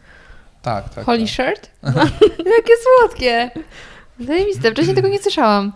Tak, 0.63 0.95
tak. 0.95 1.05
Holy 1.05 1.19
tak. 1.21 1.29
shirt? 1.29 1.71
Jakie 2.57 2.73
słodkie. 2.99 3.51
Zajebiste, 4.21 4.71
wcześniej 4.71 4.97
tego 4.97 5.09
nie 5.09 5.19
słyszałam. 5.19 5.73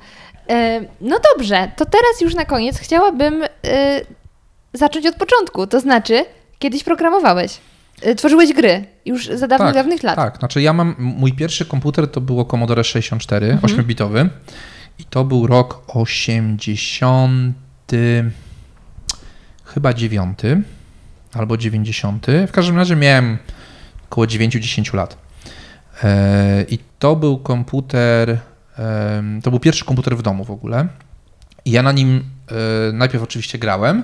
E, 0.50 0.80
no 1.00 1.16
dobrze, 1.34 1.70
to 1.76 1.84
teraz 1.84 2.20
już 2.20 2.34
na 2.34 2.44
koniec 2.44 2.78
chciałabym 2.78 3.42
e, 3.42 3.48
zacząć 4.72 5.06
od 5.06 5.14
początku. 5.14 5.66
To 5.66 5.80
znaczy, 5.80 6.24
kiedyś 6.58 6.84
programowałeś. 6.84 7.58
E, 8.02 8.14
Tworzyłeś 8.14 8.52
gry 8.52 8.84
już 9.04 9.26
za 9.26 9.46
dawnych, 9.46 9.74
dawnych 9.74 10.02
lat. 10.02 10.16
Tak, 10.16 10.38
znaczy 10.38 10.62
ja 10.62 10.72
mam, 10.72 10.94
mój 10.98 11.32
pierwszy 11.32 11.66
komputer 11.66 12.08
to 12.10 12.20
było 12.20 12.44
Commodore 12.44 12.84
64, 12.84 13.46
Mhm. 13.52 13.72
8-bitowy 13.72 14.28
i 14.98 15.04
to 15.04 15.24
był 15.24 15.46
rok 15.46 15.82
80, 15.88 17.54
chyba 19.64 19.92
9 19.94 20.38
albo 21.34 21.56
90. 21.56 22.26
W 22.48 22.52
każdym 22.52 22.76
razie 22.76 22.96
miałem 22.96 23.38
około 24.14 24.26
9-10 24.26 24.94
lat. 24.94 25.16
E, 26.04 26.64
I 26.68 26.78
to 26.98 27.16
był 27.16 27.38
komputer, 27.38 28.38
to 29.42 29.50
był 29.50 29.60
pierwszy 29.60 29.84
komputer 29.84 30.16
w 30.16 30.22
domu 30.22 30.44
w 30.44 30.50
ogóle. 30.50 30.88
I 31.64 31.70
ja 31.70 31.82
na 31.82 31.92
nim 31.92 32.24
e, 32.50 32.92
najpierw 32.92 33.24
oczywiście 33.24 33.58
grałem, 33.58 34.02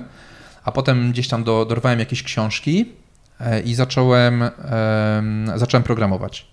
a 0.63 0.71
potem 0.71 1.11
gdzieś 1.11 1.27
tam 1.27 1.43
do, 1.43 1.65
dorwałem 1.65 1.99
jakieś 1.99 2.23
książki 2.23 2.91
e, 3.39 3.61
i 3.61 3.75
zacząłem, 3.75 4.43
em, 4.43 5.51
zacząłem 5.55 5.83
programować. 5.83 6.47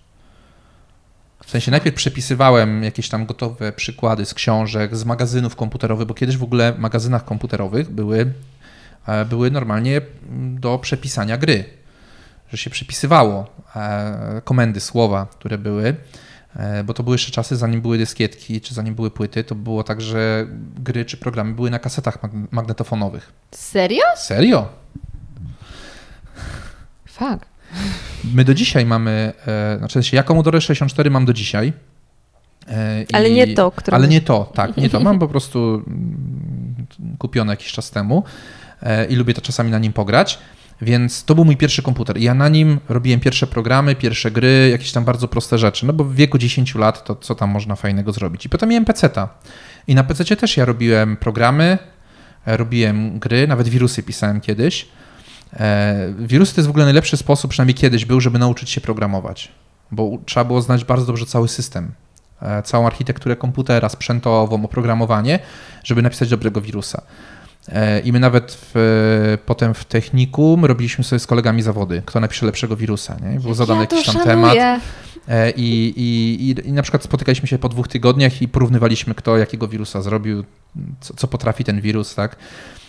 W 1.45 1.51
sensie 1.51 1.71
najpierw 1.71 1.95
przepisywałem 1.95 2.83
jakieś 2.83 3.09
tam 3.09 3.25
gotowe 3.25 3.71
przykłady 3.71 4.25
z 4.25 4.33
książek, 4.33 4.95
z 4.95 5.05
magazynów 5.05 5.55
komputerowych, 5.55 6.07
bo 6.07 6.13
kiedyś 6.13 6.37
w 6.37 6.43
ogóle 6.43 6.73
w 6.73 6.79
magazynach 6.79 7.25
komputerowych 7.25 7.89
były, 7.89 8.33
były 9.29 9.51
normalnie 9.51 10.01
do 10.59 10.77
przepisania 10.77 11.37
gry, 11.37 11.79
że 12.51 12.57
się 12.57 12.69
przepisywało 12.69 13.47
e, 13.75 14.41
komendy, 14.43 14.79
słowa, 14.79 15.27
które 15.31 15.57
były, 15.57 15.95
e, 16.55 16.83
bo 16.83 16.93
to 16.93 17.03
były 17.03 17.13
jeszcze 17.13 17.31
czasy, 17.31 17.55
zanim 17.55 17.81
były 17.81 17.97
dyskietki, 17.97 18.61
czy 18.61 18.73
zanim 18.73 18.95
były 18.95 19.11
płyty, 19.11 19.43
to 19.43 19.55
było 19.55 19.83
tak, 19.83 20.01
że 20.01 20.47
gry 20.75 21.05
czy 21.05 21.17
programy 21.17 21.53
były 21.53 21.69
na 21.69 21.79
kasetach 21.79 22.21
mag- 22.23 22.47
magnetofonowych. 22.51 23.31
Serio? 23.51 24.03
Serio? 24.17 24.67
Fuck. 27.05 27.45
My 28.33 28.45
do 28.45 28.53
dzisiaj 28.53 28.85
mamy, 28.85 29.33
e, 29.47 29.77
znaczy 29.77 30.01
ja 30.15 30.23
Commodore 30.23 30.61
64 30.61 31.09
mam 31.09 31.25
do 31.25 31.33
dzisiaj. 31.33 31.73
e, 32.67 33.05
Ale 33.13 33.29
i- 33.29 33.33
nie 33.33 33.53
to, 33.55 33.71
które 33.71 33.95
Ale 33.97 34.07
nie 34.07 34.21
to, 34.21 34.51
tak, 34.55 34.77
nie 34.77 34.89
to. 34.89 34.99
Mam 34.99 35.19
po 35.19 35.27
prostu 35.27 35.83
mm, 35.87 36.87
kupione 37.19 37.53
jakiś 37.53 37.71
czas 37.71 37.91
temu 37.91 38.23
i 39.09 39.15
lubię 39.15 39.33
to 39.33 39.41
czasami 39.41 39.71
na 39.71 39.79
nim 39.79 39.93
pograć. 39.93 40.39
Więc 40.81 41.23
to 41.23 41.35
był 41.35 41.45
mój 41.45 41.57
pierwszy 41.57 41.81
komputer. 41.81 42.17
Ja 42.17 42.33
na 42.33 42.49
nim 42.49 42.79
robiłem 42.89 43.19
pierwsze 43.19 43.47
programy, 43.47 43.95
pierwsze 43.95 44.31
gry, 44.31 44.69
jakieś 44.71 44.91
tam 44.91 45.05
bardzo 45.05 45.27
proste 45.27 45.57
rzeczy. 45.57 45.85
No 45.85 45.93
bo 45.93 46.03
w 46.03 46.15
wieku 46.15 46.37
10 46.37 46.75
lat 46.75 47.03
to 47.03 47.15
co 47.15 47.35
tam 47.35 47.49
można 47.49 47.75
fajnego 47.75 48.11
zrobić. 48.11 48.45
I 48.45 48.49
potem 48.49 48.69
miałem 48.69 48.85
PC-ta. 48.85 49.29
I 49.87 49.95
na 49.95 50.03
PC 50.03 50.35
też 50.35 50.57
ja 50.57 50.65
robiłem 50.65 51.17
programy, 51.17 51.77
e, 52.45 52.57
robiłem 52.57 53.19
gry, 53.19 53.47
nawet 53.47 53.69
wirusy 53.69 54.03
pisałem 54.03 54.41
kiedyś. 54.41 54.87
E, 55.53 56.13
Wirusy 56.19 56.55
to 56.55 56.61
jest 56.61 56.67
w 56.67 56.69
ogóle 56.69 56.85
najlepszy 56.85 57.17
sposób, 57.17 57.51
przynajmniej 57.51 57.75
kiedyś 57.75 58.05
był, 58.05 58.21
żeby 58.21 58.39
nauczyć 58.39 58.69
się 58.69 58.81
programować, 58.81 59.51
bo 59.91 60.17
trzeba 60.25 60.43
było 60.43 60.61
znać 60.61 60.85
bardzo 60.85 61.05
dobrze 61.05 61.25
cały 61.25 61.47
system, 61.47 61.91
e, 62.41 62.63
całą 62.63 62.87
architekturę 62.87 63.35
komputera, 63.35 63.89
sprzętową, 63.89 64.65
oprogramowanie, 64.65 65.39
żeby 65.83 66.01
napisać 66.01 66.29
dobrego 66.29 66.61
wirusa. 66.61 67.01
E, 67.71 67.99
I 67.99 68.11
my 68.13 68.19
nawet 68.19 68.57
w, 68.73 69.37
potem 69.45 69.73
w 69.73 69.85
technikum 69.85 70.65
robiliśmy 70.65 71.03
sobie 71.03 71.19
z 71.19 71.27
kolegami 71.27 71.61
zawody, 71.61 72.01
kto 72.05 72.19
napisze 72.19 72.45
lepszego 72.45 72.75
wirusa. 72.75 73.17
Nie? 73.31 73.39
Był 73.39 73.53
zadany 73.53 73.79
ja 73.79 73.87
jakiś 73.91 74.05
tam 74.05 74.13
szanuję. 74.13 74.31
temat. 74.31 74.81
E, 75.27 75.51
I, 75.51 75.93
i, 75.97 76.49
i, 76.49 76.67
I 76.67 76.71
na 76.71 76.81
przykład 76.81 77.03
spotykaliśmy 77.03 77.47
się 77.47 77.57
po 77.57 77.69
dwóch 77.69 77.87
tygodniach 77.87 78.41
i 78.41 78.47
porównywaliśmy, 78.47 79.15
kto 79.15 79.37
jakiego 79.37 79.67
wirusa 79.67 80.01
zrobił, 80.01 80.43
co, 81.01 81.13
co 81.13 81.27
potrafi 81.27 81.63
ten 81.63 81.81
wirus, 81.81 82.15
tak? 82.15 82.35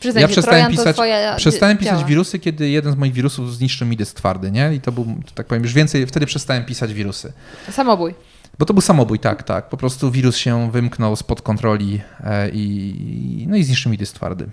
Przyznaj 0.00 0.22
Ja 0.22 0.28
się, 0.28 0.32
przestałem 0.32 0.72
pisać- 0.72 0.96
twoja 0.96 1.36
Przestałem 1.36 1.78
działa. 1.78 1.92
pisać 1.96 2.08
wirusy, 2.08 2.38
kiedy 2.38 2.68
jeden 2.68 2.92
z 2.92 2.96
moich 2.96 3.12
wirusów 3.12 3.54
zniszczył 3.56 3.86
mi 3.86 3.96
dysk 3.96 4.16
twardy, 4.16 4.50
nie? 4.50 4.74
I 4.74 4.80
to 4.80 4.92
był, 4.92 5.06
tak 5.34 5.46
powiem, 5.46 5.62
już 5.62 5.72
więcej, 5.72 6.06
wtedy 6.06 6.26
przestałem 6.26 6.64
pisać 6.64 6.94
wirusy. 6.94 7.32
Samobój. 7.70 8.14
Bo 8.58 8.66
to 8.66 8.74
był 8.74 8.80
samobój, 8.80 9.18
tak, 9.18 9.42
tak. 9.42 9.68
Po 9.68 9.76
prostu 9.76 10.10
wirus 10.10 10.36
się 10.36 10.70
wymknął 10.70 11.16
spod 11.16 11.42
kontroli 11.42 12.00
e, 12.24 12.48
i, 12.52 13.46
no 13.48 13.56
i 13.56 13.64
zniszczył 13.64 13.92
mi 13.92 13.98
dysk 13.98 14.14
twardy. 14.14 14.46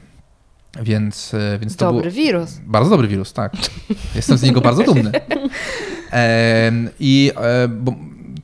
Więc, 0.83 1.33
e, 1.33 1.59
więc 1.59 1.75
to 1.75 1.85
Dobry 1.85 2.01
był 2.01 2.11
wirus. 2.11 2.51
bardzo 2.65 2.89
dobry 2.89 3.07
wirus, 3.07 3.33
tak. 3.33 3.53
Jestem 4.15 4.37
z 4.37 4.41
niego 4.43 4.61
bardzo 4.61 4.83
dumny. 4.83 5.11
Em, 6.11 6.89
I 6.99 7.31
e, 7.41 7.67
bo 7.67 7.93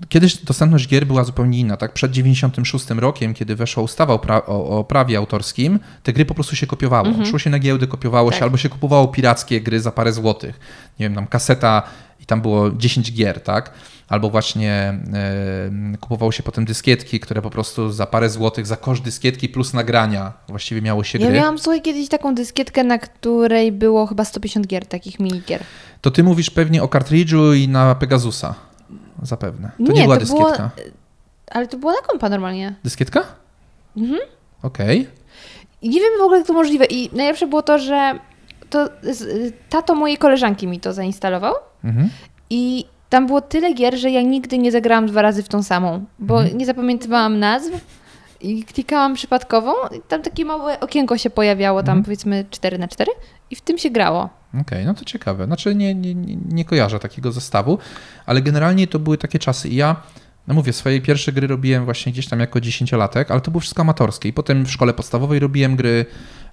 kiedyś 0.09 0.37
dostępność 0.37 0.87
gier 0.87 1.07
była 1.07 1.23
zupełnie 1.23 1.59
inna, 1.59 1.77
tak? 1.77 1.93
Przed 1.93 2.11
96 2.11 2.89
rokiem, 2.89 3.33
kiedy 3.33 3.55
weszła 3.55 3.83
ustawa 3.83 4.13
o, 4.13 4.17
pra- 4.17 4.41
o, 4.47 4.79
o 4.79 4.83
prawie 4.83 5.17
autorskim, 5.17 5.79
te 6.03 6.13
gry 6.13 6.25
po 6.25 6.33
prostu 6.33 6.55
się 6.55 6.67
kopiowało. 6.67 7.25
Szło 7.25 7.39
się 7.39 7.49
na 7.49 7.59
giełdy, 7.59 7.87
kopiowało 7.87 8.29
Tak. 8.29 8.39
się, 8.39 8.45
albo 8.45 8.57
się 8.57 8.69
kupowało 8.69 9.07
pirackie 9.07 9.61
gry 9.61 9.79
za 9.79 9.91
parę 9.91 10.13
złotych. 10.13 10.59
Nie 10.99 11.05
wiem, 11.05 11.15
tam 11.15 11.27
kaseta 11.27 11.83
i 12.19 12.25
tam 12.25 12.41
było 12.41 12.71
10 12.71 13.13
gier, 13.13 13.41
tak? 13.41 13.71
Albo 14.13 14.29
właśnie 14.29 14.71
e, 15.93 15.97
kupowało 16.01 16.31
się 16.31 16.43
potem 16.43 16.65
dyskietki, 16.65 17.19
które 17.19 17.41
po 17.41 17.49
prostu 17.49 17.91
za 17.91 18.05
parę 18.07 18.29
złotych, 18.29 18.65
za 18.67 18.77
koszt 18.77 19.03
dyskietki 19.03 19.49
plus 19.49 19.73
nagrania 19.73 20.33
właściwie 20.47 20.81
miało 20.81 21.03
się 21.03 21.19
Ja 21.19 21.27
gry. 21.27 21.35
miałam, 21.35 21.59
słuchaj, 21.59 21.81
kiedyś 21.81 22.09
taką 22.09 22.35
dyskietkę, 22.35 22.83
na 22.83 22.97
której 22.97 23.71
było 23.71 24.07
chyba 24.07 24.25
150 24.25 24.67
gier, 24.67 24.85
takich 24.85 25.19
minigier. 25.19 25.63
To 26.01 26.11
ty 26.11 26.23
mówisz 26.23 26.49
pewnie 26.49 26.83
o 26.83 26.87
kartridżu 26.87 27.53
i 27.53 27.67
na 27.67 27.95
Pegasusa. 27.95 28.55
Zapewne. 29.21 29.71
To 29.77 29.83
nie, 29.83 29.99
Nie, 29.99 30.03
była 30.03 30.17
to 30.17 30.25
było- 30.25 30.39
dyskietka. 30.39 30.71
Ale 31.51 31.67
to 31.67 31.77
było 31.77 31.91
na 31.91 32.01
kompa 32.07 32.29
normalnie. 32.29 32.75
Dyskietka? 32.83 33.23
Mhm. 33.97 34.19
Okej. 34.63 35.07
I 35.81 35.89
nie 35.89 35.99
wiem 35.99 36.11
w 36.19 36.21
ogóle, 36.21 36.37
jak 36.37 36.47
to 36.47 36.53
możliwe. 36.53 36.85
I 36.85 37.09
najlepsze 37.17 37.47
było 37.47 37.61
to, 37.61 37.79
że 37.79 38.19
to 38.69 38.89
tato 39.69 39.95
mojej 39.95 40.17
koleżanki 40.17 40.67
mi 40.67 40.79
to 40.79 40.93
zainstalował 40.93 41.53
Mhm. 41.83 42.09
i 42.49 42.85
tam 43.13 43.27
było 43.27 43.41
tyle 43.41 43.73
gier, 43.73 43.97
że 43.97 44.09
ja 44.11 44.21
nigdy 44.21 44.57
nie 44.57 44.71
zagrałam 44.71 45.05
dwa 45.07 45.21
razy 45.21 45.43
w 45.43 45.47
tą 45.49 45.63
samą, 45.63 46.05
bo 46.19 46.39
Mhm. 46.41 46.57
nie 46.57 46.65
zapamiętywałam 46.65 47.39
nazw 47.39 47.71
i 48.41 48.63
klikałam 48.63 49.13
przypadkową 49.13 49.71
i 49.97 50.01
tam 50.07 50.21
takie 50.21 50.45
małe 50.45 50.79
okienko 50.79 51.17
się 51.17 51.29
pojawiało, 51.29 51.83
tam 51.83 51.89
Mhm. 51.97 52.03
powiedzmy 52.05 52.45
4 52.49 52.77
na 52.77 52.87
4 52.87 53.11
i 53.51 53.55
w 53.55 53.61
tym 53.61 53.77
się 53.77 53.89
grało. 53.89 54.29
Okej, 54.61 54.85
no 54.85 54.93
to 54.93 55.05
ciekawe. 55.05 55.45
Znaczy 55.45 55.75
nie, 55.75 55.95
nie, 55.95 56.15
nie, 56.15 56.37
nie 56.49 56.65
kojarzę 56.65 56.99
takiego 56.99 57.31
zestawu, 57.31 57.77
ale 58.25 58.41
generalnie 58.41 58.87
to 58.87 58.99
były 58.99 59.17
takie 59.17 59.39
czasy 59.39 59.69
i 59.69 59.75
ja, 59.75 59.95
no 60.47 60.53
mówię, 60.53 60.73
swoje 60.73 61.01
pierwsze 61.01 61.31
gry 61.31 61.47
robiłem 61.47 61.85
właśnie 61.85 62.11
gdzieś 62.11 62.27
tam 62.27 62.39
jako 62.39 62.61
dziesięciolatek, 62.61 63.31
ale 63.31 63.41
to 63.41 63.51
było 63.51 63.59
wszystko 63.61 63.81
amatorskie 63.81 64.29
i 64.29 64.33
potem 64.33 64.65
w 64.65 64.71
szkole 64.71 64.93
podstawowej 64.93 65.39
robiłem 65.39 65.75
gry, 65.75 66.05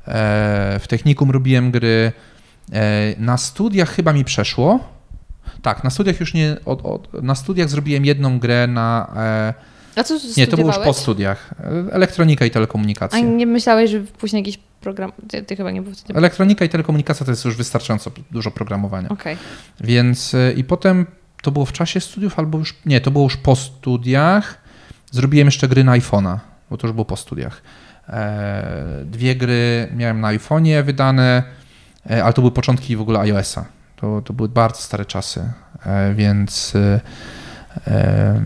e, 0.09 0.79
w 0.83 0.89
technikum 0.89 1.31
robiłem 1.31 1.71
gry, 1.71 2.13
e, 2.73 3.15
na 3.19 3.37
studiach 3.37 3.91
chyba 3.91 4.13
mi 4.13 4.25
przeszło. 4.25 5.00
Tak, 5.63 5.85
na 5.85 5.91
studiach 5.91 6.21
już 6.21 6.35
nie, 6.35 6.57
od, 6.65 6.87
od, 6.87 7.23
na 7.23 7.35
studiach 7.35 7.69
zrobiłem 7.69 8.05
jedną 8.05 8.39
grę 8.39 8.67
na, 8.67 9.13
e, 9.17 9.55
A 9.97 10.05
co 10.05 10.15
nie, 10.37 10.47
to 10.47 10.57
było 10.57 10.69
już 10.69 10.79
po 10.85 10.93
studiach, 10.93 11.55
e, 11.61 11.93
elektronika 11.93 12.45
i 12.45 12.51
A 12.51 12.53
telekomunikacja. 12.53 13.21
nie 13.21 13.47
myślałeś, 13.47 13.91
że 13.91 14.01
później 14.01 14.41
jakiś 14.41 14.59
program... 14.81 15.13
Ty, 15.29 15.43
ty 15.43 15.57
chyba 15.57 15.71
nie 15.71 15.83
był 15.83 15.95
wtedy... 15.95 16.19
Elektronika 16.19 16.65
i 16.65 16.69
telekomunikacja 16.69 17.27
to 17.27 17.33
jest 17.33 17.45
już 17.45 17.57
wystarczająco 17.57 18.11
dużo 18.31 18.51
programowania. 18.51 19.09
Okej. 19.09 19.37
Więc 19.81 20.35
y, 20.35 20.55
i 20.57 20.65
potem 20.65 21.07
to 21.43 21.51
było 21.51 21.65
w 21.65 21.73
czasie 21.73 22.01
studiów, 22.01 22.39
albo 22.39 22.59
już. 22.59 22.77
Nie, 22.87 23.01
to 23.01 23.11
było 23.11 23.25
już 23.25 23.37
po 23.37 23.57
studiach. 23.57 24.61
Zrobiłem 25.11 25.47
jeszcze 25.47 25.69
gry 25.69 25.85
na 25.85 25.93
iPhone'a, 25.93 26.39
bo 26.71 26.77
to 26.77 26.87
już 26.87 26.95
było 26.95 27.05
po 27.05 27.17
studiach. 27.17 27.63
E, 28.09 29.03
dwie 29.05 29.37
gry 29.37 29.89
miałem 29.97 30.21
na 30.21 30.29
iPhone'ie 30.29 30.85
wydane, 30.85 31.43
e, 32.11 32.25
ale 32.25 32.33
to 32.33 32.43
były 32.43 32.53
początki 32.53 32.97
w 32.97 33.01
ogóle 33.01 33.21
iOS-a. 33.21 33.80
To, 34.01 34.23
to 34.25 34.33
były 34.33 34.49
bardzo 34.49 34.81
stare 34.81 35.05
czasy, 35.05 35.53
e, 35.87 36.15
więc. 36.15 36.75
y, 36.75 37.01
e, 37.87 38.41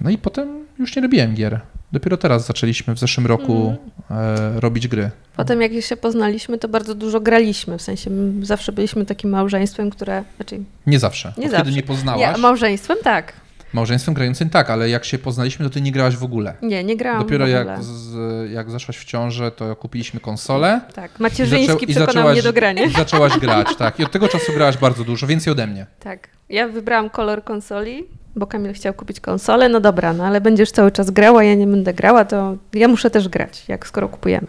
no 0.00 0.10
i 0.10 0.18
potem 0.18 0.48
już 0.78 0.96
nie 0.96 1.02
robiłem 1.02 1.34
gier. 1.34 1.60
Dopiero 1.92 2.16
teraz 2.16 2.46
zaczęliśmy 2.46 2.94
w 2.94 2.98
zeszłym 2.98 3.26
roku 3.26 3.76
e, 4.10 4.60
robić 4.60 4.88
gry. 4.88 5.10
Potem 5.36 5.62
jak 5.62 5.72
się 5.80 5.96
poznaliśmy, 5.96 6.58
to 6.58 6.68
bardzo 6.68 6.94
dużo 6.94 7.20
graliśmy. 7.20 7.78
W 7.78 7.82
sensie 7.82 8.10
zawsze 8.42 8.72
byliśmy 8.72 9.06
takim 9.06 9.30
małżeństwem, 9.30 9.90
które. 9.90 10.24
Znaczy, 10.36 10.60
Nie 10.86 10.98
zawsze. 10.98 11.32
Nie 11.36 11.44
Bo 11.44 11.50
zawsze. 11.50 11.64
Kiedy 11.64 11.76
nie 11.76 11.82
poznałaś. 11.82 12.36
nie, 12.36 12.42
małżeństwem 12.42 12.96
tak. 13.04 13.32
Małżeństwem 13.72 14.14
grającym 14.14 14.50
tak, 14.50 14.70
ale 14.70 14.88
jak 14.88 15.04
się 15.04 15.18
poznaliśmy, 15.18 15.64
to 15.66 15.70
ty 15.70 15.80
nie 15.80 15.92
grałaś 15.92 16.16
w 16.16 16.24
ogóle. 16.24 16.54
Nie, 16.62 16.84
nie 16.84 16.96
grałam. 16.96 17.22
Dopiero 17.22 17.46
w 17.46 17.48
jak, 17.48 17.62
ogóle. 17.68 17.82
z, 17.82 18.50
jak 18.52 18.70
zeszłaś 18.70 18.96
w 18.98 19.04
ciążę, 19.04 19.50
to 19.50 19.76
kupiliśmy 19.76 20.20
konsolę. 20.20 20.80
Tak, 20.94 21.20
macierzyński 21.20 21.72
zaczę- 21.72 21.86
przekonał 21.86 22.06
zaczęłaś- 22.06 22.32
mnie 22.32 22.42
do 22.42 22.52
grania. 22.52 22.82
I 22.84 22.90
zaczęłaś 22.90 23.38
grać, 23.38 23.76
tak. 23.76 24.00
I 24.00 24.04
od 24.04 24.10
tego 24.12 24.28
czasu 24.28 24.52
grałaś 24.52 24.76
bardzo 24.76 25.04
dużo, 25.04 25.26
więcej 25.26 25.52
ode 25.52 25.66
mnie. 25.66 25.86
Tak. 26.00 26.28
Ja 26.48 26.68
wybrałam 26.68 27.10
kolor 27.10 27.44
konsoli, 27.44 28.04
bo 28.36 28.46
Kamil 28.46 28.72
chciał 28.72 28.94
kupić 28.94 29.20
konsolę. 29.20 29.68
No 29.68 29.80
dobra, 29.80 30.12
no 30.12 30.24
ale 30.26 30.40
będziesz 30.40 30.70
cały 30.70 30.90
czas 30.92 31.10
grała, 31.10 31.44
ja 31.44 31.54
nie 31.54 31.66
będę 31.66 31.94
grała, 31.94 32.24
to 32.24 32.56
ja 32.74 32.88
muszę 32.88 33.10
też 33.10 33.28
grać, 33.28 33.64
jak 33.68 33.86
skoro 33.86 34.08
kupujemy. 34.08 34.46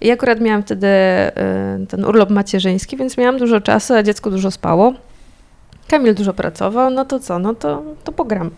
I 0.00 0.10
akurat 0.10 0.40
miałam 0.40 0.62
wtedy 0.62 0.86
y, 0.86 1.86
ten 1.88 2.04
urlop 2.04 2.30
macierzyński, 2.30 2.96
więc 2.96 3.18
miałam 3.18 3.38
dużo 3.38 3.60
czasu, 3.60 3.94
a 3.94 4.02
dziecko 4.02 4.30
dużo 4.30 4.50
spało. 4.50 4.92
Kamil 5.88 6.14
dużo 6.14 6.32
pracował, 6.34 6.90
no 6.90 7.04
to 7.04 7.20
co, 7.20 7.38
no 7.38 7.54
to, 7.54 7.82
to 8.04 8.12
pogram. 8.12 8.50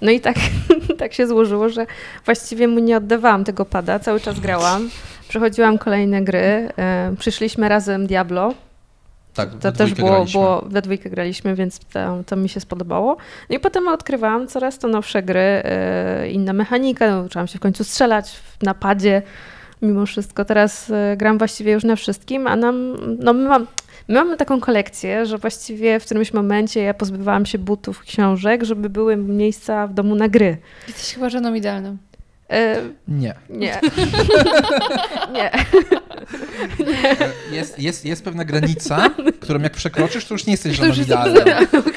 No 0.00 0.10
i 0.10 0.20
tak, 0.20 0.36
tak 0.98 1.12
się 1.12 1.26
złożyło, 1.26 1.68
że 1.68 1.86
właściwie 2.24 2.68
mu 2.68 2.78
nie 2.78 2.96
oddawałam 2.96 3.44
tego 3.44 3.64
pada, 3.64 3.98
cały 3.98 4.20
czas 4.20 4.40
grałam. 4.40 4.90
Przechodziłam 5.28 5.78
kolejne 5.78 6.22
gry. 6.22 6.68
E, 6.78 7.14
przyszliśmy 7.18 7.68
razem 7.68 8.06
Diablo. 8.06 8.54
Tak, 9.34 9.50
To 9.60 9.72
też 9.72 9.94
było, 9.94 10.08
graliśmy. 10.10 10.40
było, 10.40 10.64
we 10.66 10.82
dwójkę 10.82 11.10
graliśmy, 11.10 11.54
więc 11.54 11.78
to, 11.78 12.22
to 12.26 12.36
mi 12.36 12.48
się 12.48 12.60
spodobało. 12.60 13.16
No 13.50 13.56
i 13.56 13.60
potem 13.60 13.88
odkrywałam 13.88 14.48
coraz 14.48 14.78
to 14.78 14.88
nowsze 14.88 15.22
gry, 15.22 15.40
e, 15.40 16.28
inna 16.30 16.52
mechanika, 16.52 17.20
uczyłam 17.20 17.46
się 17.46 17.58
w 17.58 17.62
końcu 17.62 17.84
strzelać 17.84 18.30
w 18.30 18.62
napadzie. 18.62 19.22
Mimo 19.82 20.06
wszystko 20.06 20.44
teraz 20.44 20.90
e, 20.90 21.16
gram 21.16 21.38
właściwie 21.38 21.72
już 21.72 21.84
na 21.84 21.96
wszystkim, 21.96 22.46
a 22.46 22.56
nam, 22.56 22.96
no 23.18 23.32
my, 23.32 23.48
mam, 23.48 23.66
my 24.08 24.14
mamy 24.14 24.36
taką 24.36 24.60
kolekcję, 24.60 25.26
że 25.26 25.38
właściwie 25.38 26.00
w 26.00 26.04
którymś 26.04 26.32
momencie 26.32 26.82
ja 26.82 26.94
pozbywałam 26.94 27.46
się 27.46 27.58
butów, 27.58 28.00
książek, 28.00 28.64
żeby 28.64 28.90
były 28.90 29.16
miejsca 29.16 29.86
w 29.86 29.94
domu 29.94 30.14
na 30.14 30.28
gry. 30.28 30.56
Jesteś 30.88 31.14
chyba 31.14 31.30
żoną 31.30 31.54
idealną. 31.54 31.96
E, 32.50 32.76
Nie. 33.08 33.34
nie. 33.50 33.80
nie. 35.34 35.50
Jest, 37.52 37.78
jest, 37.78 38.04
jest 38.04 38.24
pewna 38.24 38.44
granica, 38.44 39.10
którą 39.40 39.60
jak 39.60 39.72
przekroczysz, 39.72 40.24
to 40.24 40.34
już 40.34 40.46
nie 40.46 40.52
jesteś 40.52 40.76
żoną 40.76 40.94
idealną. 40.94 41.40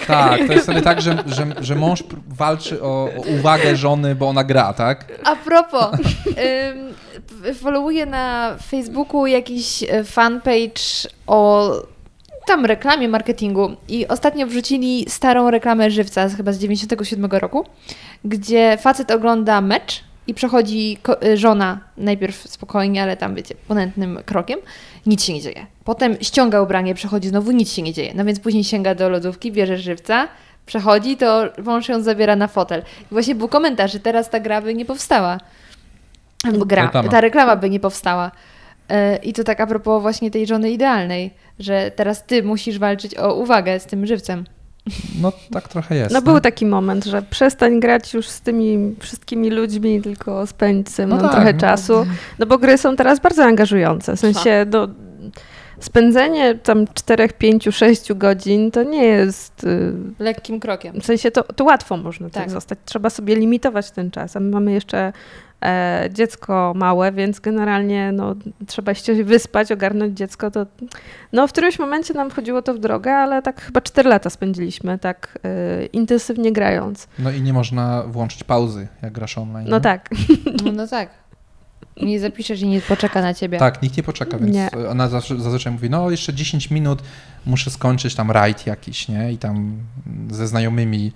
Tak, 0.08 0.48
to 0.48 0.54
jest 0.54 0.64
wtedy 0.64 0.82
tak, 0.82 1.02
że, 1.02 1.24
że, 1.26 1.48
że 1.62 1.76
mąż 1.76 2.04
walczy 2.28 2.82
o, 2.82 3.10
o 3.18 3.22
uwagę 3.40 3.76
żony, 3.76 4.16
bo 4.16 4.30
ona 4.30 4.44
gra, 4.44 4.74
tak? 4.74 5.06
A 5.24 5.36
propos, 5.36 5.88
ym, 7.46 7.56
followuję 7.56 8.06
na 8.06 8.56
Facebooku 8.70 9.26
jakiś 9.28 9.84
e, 9.84 10.04
fanpage 10.04 10.82
o 11.28 11.72
tam 12.48 12.66
reklamie, 12.66 13.08
marketingu 13.08 13.76
i 13.90 14.08
ostatnio 14.08 14.48
wrzucili 14.48 15.06
starą 15.10 15.52
reklamę 15.52 15.92
żywca, 15.92 16.30
chyba 16.30 16.52
z 16.52 16.60
97 16.60 17.26
roku, 17.32 17.66
gdzie 18.26 18.78
facet 18.82 19.12
ogląda 19.12 19.62
mecz 19.62 20.04
i 20.28 20.34
przechodzi 20.34 20.98
y, 21.24 21.38
żona 21.38 21.80
najpierw 21.98 22.36
spokojnie, 22.36 23.04
ale 23.04 23.18
tam 23.18 23.36
wiecie, 23.36 23.56
ponętnym 23.68 24.20
krokiem, 24.26 24.60
nic 25.06 25.24
się 25.24 25.34
nie 25.34 25.42
dzieje. 25.42 25.66
Potem 25.84 26.18
ściąga 26.22 26.62
ubranie, 26.62 26.96
przechodzi 26.96 27.28
znowu, 27.28 27.52
nic 27.52 27.72
się 27.72 27.82
nie 27.82 27.94
dzieje. 27.94 28.14
No 28.16 28.26
więc 28.26 28.40
później 28.40 28.64
sięga 28.64 28.96
do 28.96 29.10
lodówki, 29.10 29.52
bierze 29.52 29.78
żywca, 29.78 30.28
przechodzi, 30.66 31.18
to 31.18 31.44
mąż 31.64 31.90
ją 31.90 32.02
zabiera 32.02 32.36
na 32.36 32.48
fotel. 32.48 32.84
I 33.02 33.08
właśnie 33.12 33.36
był 33.36 33.48
komentarz, 33.48 33.92
że 33.92 34.00
teraz 34.00 34.30
ta 34.30 34.40
gra 34.40 34.62
by 34.62 34.74
nie 34.74 34.86
powstała. 34.86 35.38
Albo 36.44 36.66
gra, 36.66 36.92
ta 37.12 37.22
reklama 37.22 37.56
by 37.56 37.70
nie 37.70 37.80
powstała. 37.80 38.32
E, 38.90 39.16
I 39.16 39.34
to 39.34 39.44
tak 39.44 39.62
a 39.62 39.68
propos 39.68 40.02
właśnie 40.02 40.32
tej 40.32 40.48
żony 40.48 40.72
idealnej, 40.72 41.34
że 41.60 41.92
teraz 41.96 42.26
ty 42.26 42.44
musisz 42.44 42.80
walczyć 42.80 43.18
o 43.18 43.36
uwagę 43.36 43.80
z 43.80 43.86
tym 43.86 44.06
żywcem. 44.06 44.46
No 45.22 45.32
tak 45.52 45.68
trochę 45.68 45.96
jest. 45.96 46.14
No 46.14 46.22
był 46.22 46.40
taki 46.40 46.66
moment, 46.66 47.06
że 47.06 47.22
przestań 47.22 47.80
grać 47.80 48.14
już 48.14 48.28
z 48.28 48.42
tymi 48.42 48.96
wszystkimi 49.00 49.50
ludźmi, 49.50 50.02
tylko 50.02 50.48
spędź 50.48 50.90
ze 50.90 51.08
mną 51.08 51.16
No 51.16 51.22
tak, 51.22 51.32
trochę 51.32 51.54
no. 51.54 51.60
czasu. 51.60 52.06
No 52.40 52.46
bo 52.46 52.58
gry 52.58 52.78
są 52.78 52.96
teraz 52.96 53.20
bardzo 53.20 53.44
angażujące. 53.44 54.16
W 54.16 54.20
sensie 54.20 54.66
no, 54.72 54.88
spędzenie 55.80 56.56
tam 56.56 56.86
4, 56.94 57.30
5, 57.30 57.68
6 57.72 58.14
godzin 58.14 58.72
to 58.72 58.84
nie 58.84 59.04
jest... 59.04 59.64
y, 59.64 59.94
Lekkim 60.20 60.60
krokiem. 60.60 61.02
W 61.02 61.06
sensie 61.06 61.32
to, 61.32 61.44
to 61.44 61.64
łatwo 61.64 61.98
można 61.98 62.30
tak. 62.30 62.44
Tak. 62.44 62.52
zostać. 62.52 62.80
Trzeba 62.86 63.10
sobie 63.10 63.36
limitować 63.36 63.92
ten 63.92 64.12
czas. 64.12 64.36
A 64.36 64.40
my 64.40 64.50
mamy 64.50 64.72
jeszcze 64.72 65.14
dziecko 66.14 66.74
małe, 66.76 67.12
więc 67.12 67.40
generalnie 67.40 68.12
no, 68.12 68.36
trzeba 68.68 68.94
się 68.94 69.24
wyspać, 69.24 69.72
ogarnąć 69.72 70.18
dziecko. 70.18 70.52
To, 70.52 70.66
no 71.34 71.48
w 71.48 71.52
którymś 71.52 71.80
momencie 71.80 72.14
nam 72.14 72.30
wchodziło 72.30 72.62
to 72.62 72.74
w 72.74 72.80
drogę, 72.80 73.16
ale 73.16 73.42
tak 73.42 73.62
chyba 73.62 73.82
4 73.82 74.10
lata 74.10 74.30
spędziliśmy 74.30 75.00
tak 75.00 75.40
e, 75.44 75.86
intensywnie 75.86 76.52
grając. 76.54 77.08
No 77.20 77.32
i 77.32 77.42
nie 77.42 77.54
można 77.54 78.04
włączyć 78.08 78.44
pauzy, 78.44 78.88
jak 79.02 79.14
grasz 79.14 79.38
online. 79.38 79.68
No 79.70 79.78
nie? 79.78 79.82
tak. 79.82 80.10
No, 80.66 80.72
no 80.72 80.88
tak. 80.88 81.10
Nie 82.02 82.20
zapiszesz 82.20 82.62
i 82.62 82.68
nie 82.68 82.82
poczeka 82.82 83.22
na 83.22 83.34
ciebie. 83.34 83.58
Tak, 83.58 83.82
nikt 83.82 83.98
nie 83.98 84.04
poczeka, 84.04 84.38
więc 84.38 84.54
Nie. 84.54 84.70
ona 84.90 85.08
zazwyczaj 85.10 85.74
mówi, 85.74 85.90
no 85.90 86.12
jeszcze 86.12 86.34
10 86.34 86.72
minut, 86.72 87.02
muszę 87.46 87.72
skończyć 87.72 88.16
tam 88.16 88.32
rajd 88.32 88.68
jakiś, 88.68 89.08
nie? 89.08 89.32
I 89.32 89.38
tam 89.38 89.78
ze 90.32 90.48
znajomymi 90.48 91.12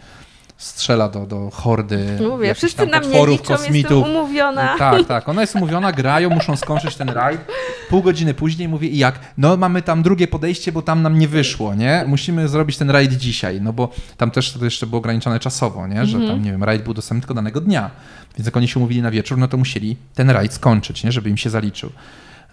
strzela 0.59 1.09
do, 1.09 1.25
do 1.25 1.49
hordy 1.53 2.17
Mówię, 2.29 2.53
wszyscy 2.53 2.85
na 2.87 2.99
mnie 2.99 3.25
liczą, 3.25 3.43
kosmitów. 3.43 3.91
jestem 3.91 4.15
umówiona. 4.15 4.75
Tak, 4.77 5.05
tak. 5.07 5.29
Ona 5.29 5.41
jest 5.41 5.55
umówiona, 5.55 5.91
grają, 5.91 6.29
muszą 6.29 6.55
skończyć 6.57 6.95
ten 6.95 7.09
rajd. 7.09 7.41
Pół 7.89 8.01
godziny 8.01 8.33
później 8.33 8.67
mówi 8.67 8.95
i 8.95 8.97
jak? 8.97 9.19
No 9.37 9.57
mamy 9.57 9.81
tam 9.81 10.03
drugie 10.03 10.27
podejście, 10.27 10.71
bo 10.71 10.81
tam 10.81 11.01
nam 11.01 11.19
nie 11.19 11.27
wyszło, 11.27 11.75
nie? 11.75 12.03
Musimy 12.07 12.47
zrobić 12.47 12.77
ten 12.77 12.89
rajd 12.89 13.13
dzisiaj, 13.13 13.61
no 13.61 13.73
bo 13.73 13.89
tam 14.17 14.31
też 14.31 14.53
to 14.53 14.65
jeszcze 14.65 14.87
było 14.87 14.99
ograniczone 14.99 15.39
czasowo, 15.39 15.87
nie? 15.87 16.05
Że 16.05 16.19
tam, 16.27 16.43
nie 16.43 16.51
wiem, 16.51 16.63
rajd 16.63 16.83
był 16.83 16.93
dostępny 16.93 17.21
tylko 17.21 17.33
danego 17.33 17.61
dnia. 17.61 17.89
Więc 18.37 18.45
jak 18.45 18.57
oni 18.57 18.67
się 18.67 18.79
umówili 18.79 19.01
na 19.01 19.11
wieczór, 19.11 19.37
no 19.37 19.47
to 19.47 19.57
musieli 19.57 19.97
ten 20.15 20.29
rajd 20.29 20.53
skończyć, 20.53 21.03
nie? 21.03 21.11
Żeby 21.11 21.29
im 21.29 21.37
się 21.37 21.49
zaliczył. 21.49 21.89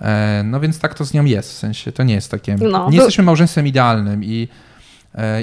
E, 0.00 0.42
No 0.44 0.60
więc 0.60 0.78
tak 0.78 0.94
to 0.94 1.04
z 1.04 1.14
nią 1.14 1.24
jest, 1.24 1.50
w 1.50 1.56
sensie 1.56 1.92
to 1.92 2.02
nie 2.02 2.14
jest 2.14 2.30
takie... 2.30 2.56
No, 2.56 2.66
nie 2.66 2.68
był- 2.90 2.92
jesteśmy 2.92 3.24
małżeństwem 3.24 3.66
idealnym 3.66 4.24
i, 4.24 4.48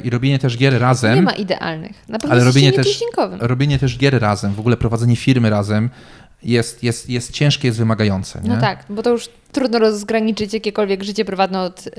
i 0.03 0.09
robienie 0.09 0.39
też 0.39 0.57
gier 0.57 0.79
razem... 0.79 1.15
Nie 1.15 1.21
ma 1.21 1.31
idealnych. 1.31 2.09
Na 2.09 2.19
pewno 2.19 2.35
Ale 2.35 2.43
robienie 2.43 2.71
też-. 2.71 3.03
Robienie 3.39 3.79
też 3.79 3.97
gier 3.97 4.21
razem, 4.21 4.53
w 4.53 4.59
ogóle 4.59 4.77
prowadzenie 4.77 5.15
firmy 5.15 5.49
razem 5.49 5.89
jest, 6.43 6.83
jest, 6.83 7.09
jest 7.09 7.31
ciężkie, 7.31 7.67
jest 7.67 7.77
wymagające. 7.77 8.41
Nie? 8.41 8.49
No 8.49 8.61
tak, 8.61 8.85
bo 8.89 9.03
to 9.03 9.09
już 9.09 9.29
trudno 9.51 9.79
rozgraniczyć 9.79 10.53
jakiekolwiek 10.53 11.03
życie 11.03 11.25
prywatne 11.25 11.61
od 11.61 11.85
yy, 11.85 11.91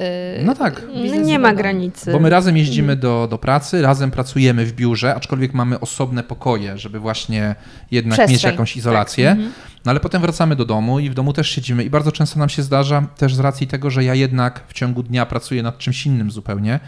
No 0.45 0.55
tak. 0.55 0.83
No, 0.95 1.17
nie 1.17 1.39
ma 1.39 1.55
granicy. 1.55 2.13
Bo 2.13 2.21
my 2.21 2.31
razem 2.31 2.57
jeździmy 2.57 2.97
do, 2.97 3.29
do 3.31 3.39
pracy, 3.39 3.83
razem 3.83 4.11
pracujemy 4.11 4.65
w 4.65 4.73
biurze, 4.73 5.15
aczkolwiek 5.15 5.55
mamy 5.55 5.81
osobne 5.81 6.23
pokoje, 6.23 6.79
żeby 6.79 6.99
właśnie 6.99 7.55
jednak 7.91 8.19
mieć 8.19 8.29
Przestrzeń. 8.29 8.53
jakąś 8.53 8.77
izolację. 8.77 9.31
Mhm. 9.31 9.53
No 9.85 9.91
ale 9.91 10.01
potem 10.01 10.23
wracamy 10.23 10.57
do 10.57 10.65
domu 10.65 11.01
i 11.01 11.11
w 11.11 11.15
domu 11.15 11.33
też 11.33 11.51
siedzimy 11.51 11.85
i 11.85 11.91
bardzo 11.91 12.13
często 12.13 12.39
nam 12.39 12.49
się 12.49 12.63
zdarza 12.63 13.07
też 13.17 13.35
z 13.35 13.41
racji 13.41 13.67
tego, 13.67 13.91
że 13.91 14.05
ja 14.05 14.15
jednak 14.15 14.65
w 14.69 14.73
ciągu 14.73 15.03
dnia 15.03 15.27
pracuję 15.27 15.63
nad 15.63 15.79
czymś 15.79 16.07
innym 16.07 16.31
zupełnie, 16.31 16.81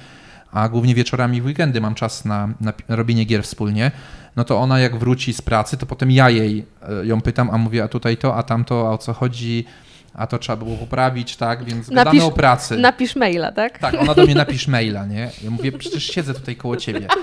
a 0.57 0.69
głównie 0.69 0.95
wieczorami 0.95 1.43
w 1.43 1.47
weekendy 1.47 1.81
mam 1.81 1.95
czas 1.95 2.25
na, 2.25 2.49
na, 2.61 2.73
robienie 2.89 3.25
gier 3.25 3.43
wspólnie, 3.43 3.91
no 4.37 4.45
to 4.45 4.59
ona 4.59 4.79
jak 4.79 4.97
wróci 4.97 5.35
z 5.35 5.43
pracy, 5.43 5.77
to 5.77 5.87
potem 5.87 6.11
ja 6.11 6.31
jej 6.31 6.67
e, 7.03 7.07
ją 7.07 7.21
pytam, 7.21 7.51
a 7.51 7.59
mówię, 7.59 7.85
a 7.85 7.89
tutaj 7.89 8.17
to, 8.17 8.37
a 8.37 8.43
tamto, 8.43 8.89
a 8.89 8.91
o 8.91 8.99
co 8.99 9.13
chodzi, 9.13 9.65
a 10.15 10.27
to 10.27 10.39
trzeba 10.39 10.57
było 10.57 10.77
poprawić, 10.77 11.37
tak, 11.37 11.65
więc 11.65 11.91
gadamy 11.91 12.21
Napisz- 12.21 12.25
o 12.25 12.31
pracy. 12.31 12.77
Napisz 12.77 13.17
maila, 13.17 13.53
tak? 13.53 13.79
Tak, 13.79 13.95
ona 13.95 14.15
do 14.15 14.25
mnie 14.25 14.35
napisz 14.35 14.69
maila, 14.69 15.07
nie? 15.07 15.31
Ja 15.45 15.51
mówię, 15.51 15.73
przecież 15.73 16.05
siedzę 16.07 16.35
tutaj 16.35 16.57
koło 16.57 16.77
ciebie. 16.77 17.09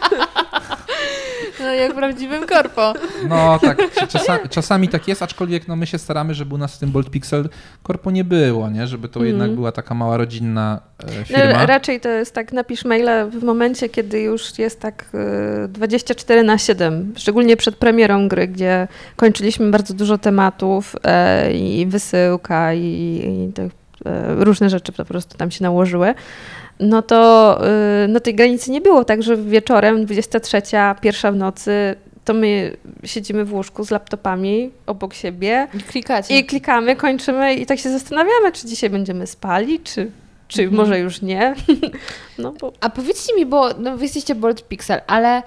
No 1.60 1.74
jak 1.74 1.92
w 1.92 1.96
prawdziwym 1.96 2.48
korpo. 2.48 2.94
No 3.30 3.60
tak, 3.60 3.78
czasami, 4.08 4.50
czasami 4.50 4.88
tak 4.90 5.08
jest, 5.08 5.22
aczkolwiek 5.22 5.68
no, 5.68 5.76
my 5.76 5.86
się 5.88 5.98
staramy, 5.98 6.34
żeby 6.34 6.56
u 6.56 6.58
nas 6.58 6.76
w 6.76 6.80
tym 6.80 6.92
Bolt 6.92 7.10
Pixel 7.10 7.50
korpo 7.84 8.12
nie 8.12 8.24
było, 8.24 8.70
nie? 8.70 8.88
Żeby 8.88 9.10
to 9.10 9.24
jednak 9.24 9.52
była 9.52 9.72
taka 9.72 9.94
mała 9.96 10.18
rodzinna 10.18 10.80
e, 11.00 11.06
No, 11.20 11.26
firma. 11.26 11.66
raczej 11.66 12.00
to 12.00 12.10
jest 12.10 12.34
tak, 12.34 12.54
napisz 12.54 12.86
maila 12.86 13.26
w 13.26 13.44
momencie, 13.44 13.90
kiedy 13.90 14.20
już 14.22 14.60
jest 14.60 14.80
tak 14.80 15.06
y, 15.66 15.68
24 15.68 16.44
na 16.44 16.58
7, 16.58 17.14
szczególnie 17.18 17.58
przed 17.58 17.76
premierą 17.76 18.28
gry, 18.28 18.48
gdzie 18.48 18.88
kończyliśmy 19.16 19.72
bardzo 19.72 19.94
dużo 19.94 20.18
tematów 20.18 20.96
e, 21.04 21.54
i 21.54 21.86
wysyłka 21.86 22.74
i, 22.74 22.80
i 22.80 23.52
e, 24.06 24.36
różne 24.44 24.70
rzeczy 24.70 24.92
po 24.92 25.06
prostu 25.06 25.38
tam 25.38 25.52
się 25.52 25.64
nałożyły. 25.64 26.14
No 26.80 27.02
to 27.02 27.62
no 28.08 28.20
tej 28.20 28.36
granicy 28.36 28.72
nie 28.72 28.82
było, 28.82 29.06
także 29.06 29.38
wieczorem 29.38 30.06
23, 30.06 30.62
pierwsza 31.02 31.32
w 31.32 31.36
nocy 31.36 31.96
to 32.26 32.34
my 32.34 32.78
siedzimy 33.04 33.46
w 33.46 33.54
łóżku 33.54 33.86
z 33.86 33.92
laptopami 33.92 34.70
obok 34.86 35.14
siebie 35.14 35.68
I 35.74 35.80
klikacie. 35.80 36.40
i 36.40 36.46
klikamy, 36.46 36.96
kończymy 36.96 37.54
i 37.56 37.66
tak 37.66 37.80
się 37.80 37.90
zastanawiamy, 37.92 38.52
czy 38.54 38.68
dzisiaj 38.68 38.90
będziemy 38.90 39.28
spali, 39.28 39.80
czy, 39.80 40.12
czy 40.48 40.62
Mhm. 40.64 40.78
może 40.82 41.00
już 41.00 41.22
nie. 41.22 41.56
No 42.38 42.52
bo 42.62 42.74
A 42.82 42.90
powiedzcie 42.90 43.36
mi, 43.36 43.46
bo 43.46 43.70
no, 43.80 43.98
wy 43.98 44.04
jesteście 44.04 44.36
Bolt 44.36 44.68
Pixel, 44.68 45.02
ale 45.08 45.44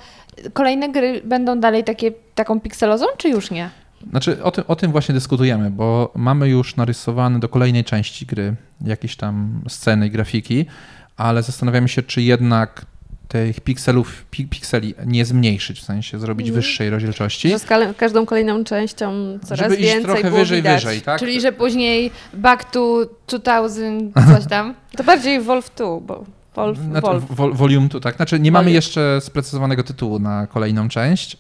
kolejne 0.52 0.88
gry 0.88 1.20
będą 1.24 1.60
dalej 1.60 1.84
takie, 1.84 2.12
taką 2.34 2.60
pikselozą, 2.60 3.06
czy 3.16 3.28
już 3.28 3.50
nie? 3.50 3.70
Znaczy 4.10 4.42
o 4.42 4.50
tym, 4.50 4.64
o 4.68 4.76
tym 4.76 4.92
właśnie 4.92 5.14
dyskutujemy, 5.14 5.70
bo 5.70 6.12
mamy 6.14 6.48
już 6.48 6.76
narysowane 6.76 7.40
do 7.40 7.48
kolejnej 7.48 7.84
części 7.84 8.26
gry 8.26 8.54
jakieś 8.84 9.16
tam 9.16 9.60
sceny 9.68 10.06
i 10.06 10.10
grafiki, 10.10 10.66
ale 11.16 11.43
zastanawiamy 11.43 11.88
się, 11.88 12.02
czy 12.02 12.22
jednak 12.22 12.86
tych 13.28 13.60
pikselów, 13.60 14.24
pi, 14.30 14.47
pikseli 14.47 14.94
nie 15.06 15.24
zmniejszyć, 15.24 15.80
w 15.80 15.84
sensie 15.84 16.18
zrobić 16.18 16.47
Mhm. 16.48 16.62
wyższej 16.62 16.90
rozdzielczości. 16.90 17.48
że 17.48 17.59
z 17.59 17.66
każdą 17.97 18.26
kolejną 18.26 18.64
częścią 18.64 19.38
coraz 19.44 19.59
żeby 19.60 19.74
iść 19.76 19.84
więcej 19.84 20.05
trochę 20.05 20.22
było 20.28 20.38
wyżej, 20.40 20.59
widać. 20.59 20.84
wyżej, 20.84 21.01
tak? 21.01 21.18
Czyli, 21.20 21.40
że 21.40 21.52
później 21.52 22.10
back 22.34 22.70
to 22.70 23.06
2000 23.28 23.82
coś 24.34 24.47
tam. 24.47 24.74
To 24.97 25.05
bardziej 25.05 25.40
Wolf 25.40 25.70
2, 25.76 26.01
bo 26.01 26.24
Wolf, 26.55 26.78
Znaczy, 26.78 27.01
Wolf. 27.06 27.24
vol- 27.30 27.55
volume 27.55 27.88
tu, 27.88 28.01
tak. 28.01 28.16
Znaczy, 28.16 28.40
nie 28.40 28.52
mamy 28.52 28.70
jeszcze 28.70 29.20
sprecyzowanego 29.20 29.82
tytułu 29.82 30.18
na 30.18 30.47
kolejną 30.47 30.88
część, 30.88 31.36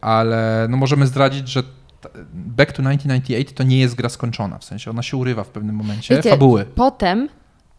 ale 0.00 0.66
no 0.70 0.76
możemy 0.76 1.06
zdradzić, 1.06 1.48
że 1.48 1.62
Back 2.34 2.72
to 2.72 2.82
1998 2.82 3.54
to 3.56 3.62
nie 3.62 3.78
jest 3.80 3.94
gra 3.94 4.08
skończona, 4.08 4.58
w 4.58 4.64
sensie 4.64 4.90
ona 4.90 5.02
się 5.02 5.16
urywa 5.16 5.44
w 5.44 5.48
pewnym 5.48 5.76
momencie, 5.76 6.16
Wiecie, 6.16 6.30
fabuły. 6.30 6.64
Potem 6.74 7.28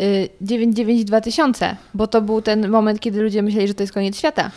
y, 0.02 0.30
99 0.42 1.06
2000, 1.06 1.76
bo 1.94 2.08
to 2.08 2.22
był 2.22 2.42
ten 2.42 2.70
moment, 2.70 3.00
kiedy 3.00 3.22
ludzie 3.22 3.42
myśleli, 3.42 3.68
że 3.68 3.74
to 3.74 3.84
jest 3.84 3.94
koniec 3.94 4.18
świata. 4.18 4.52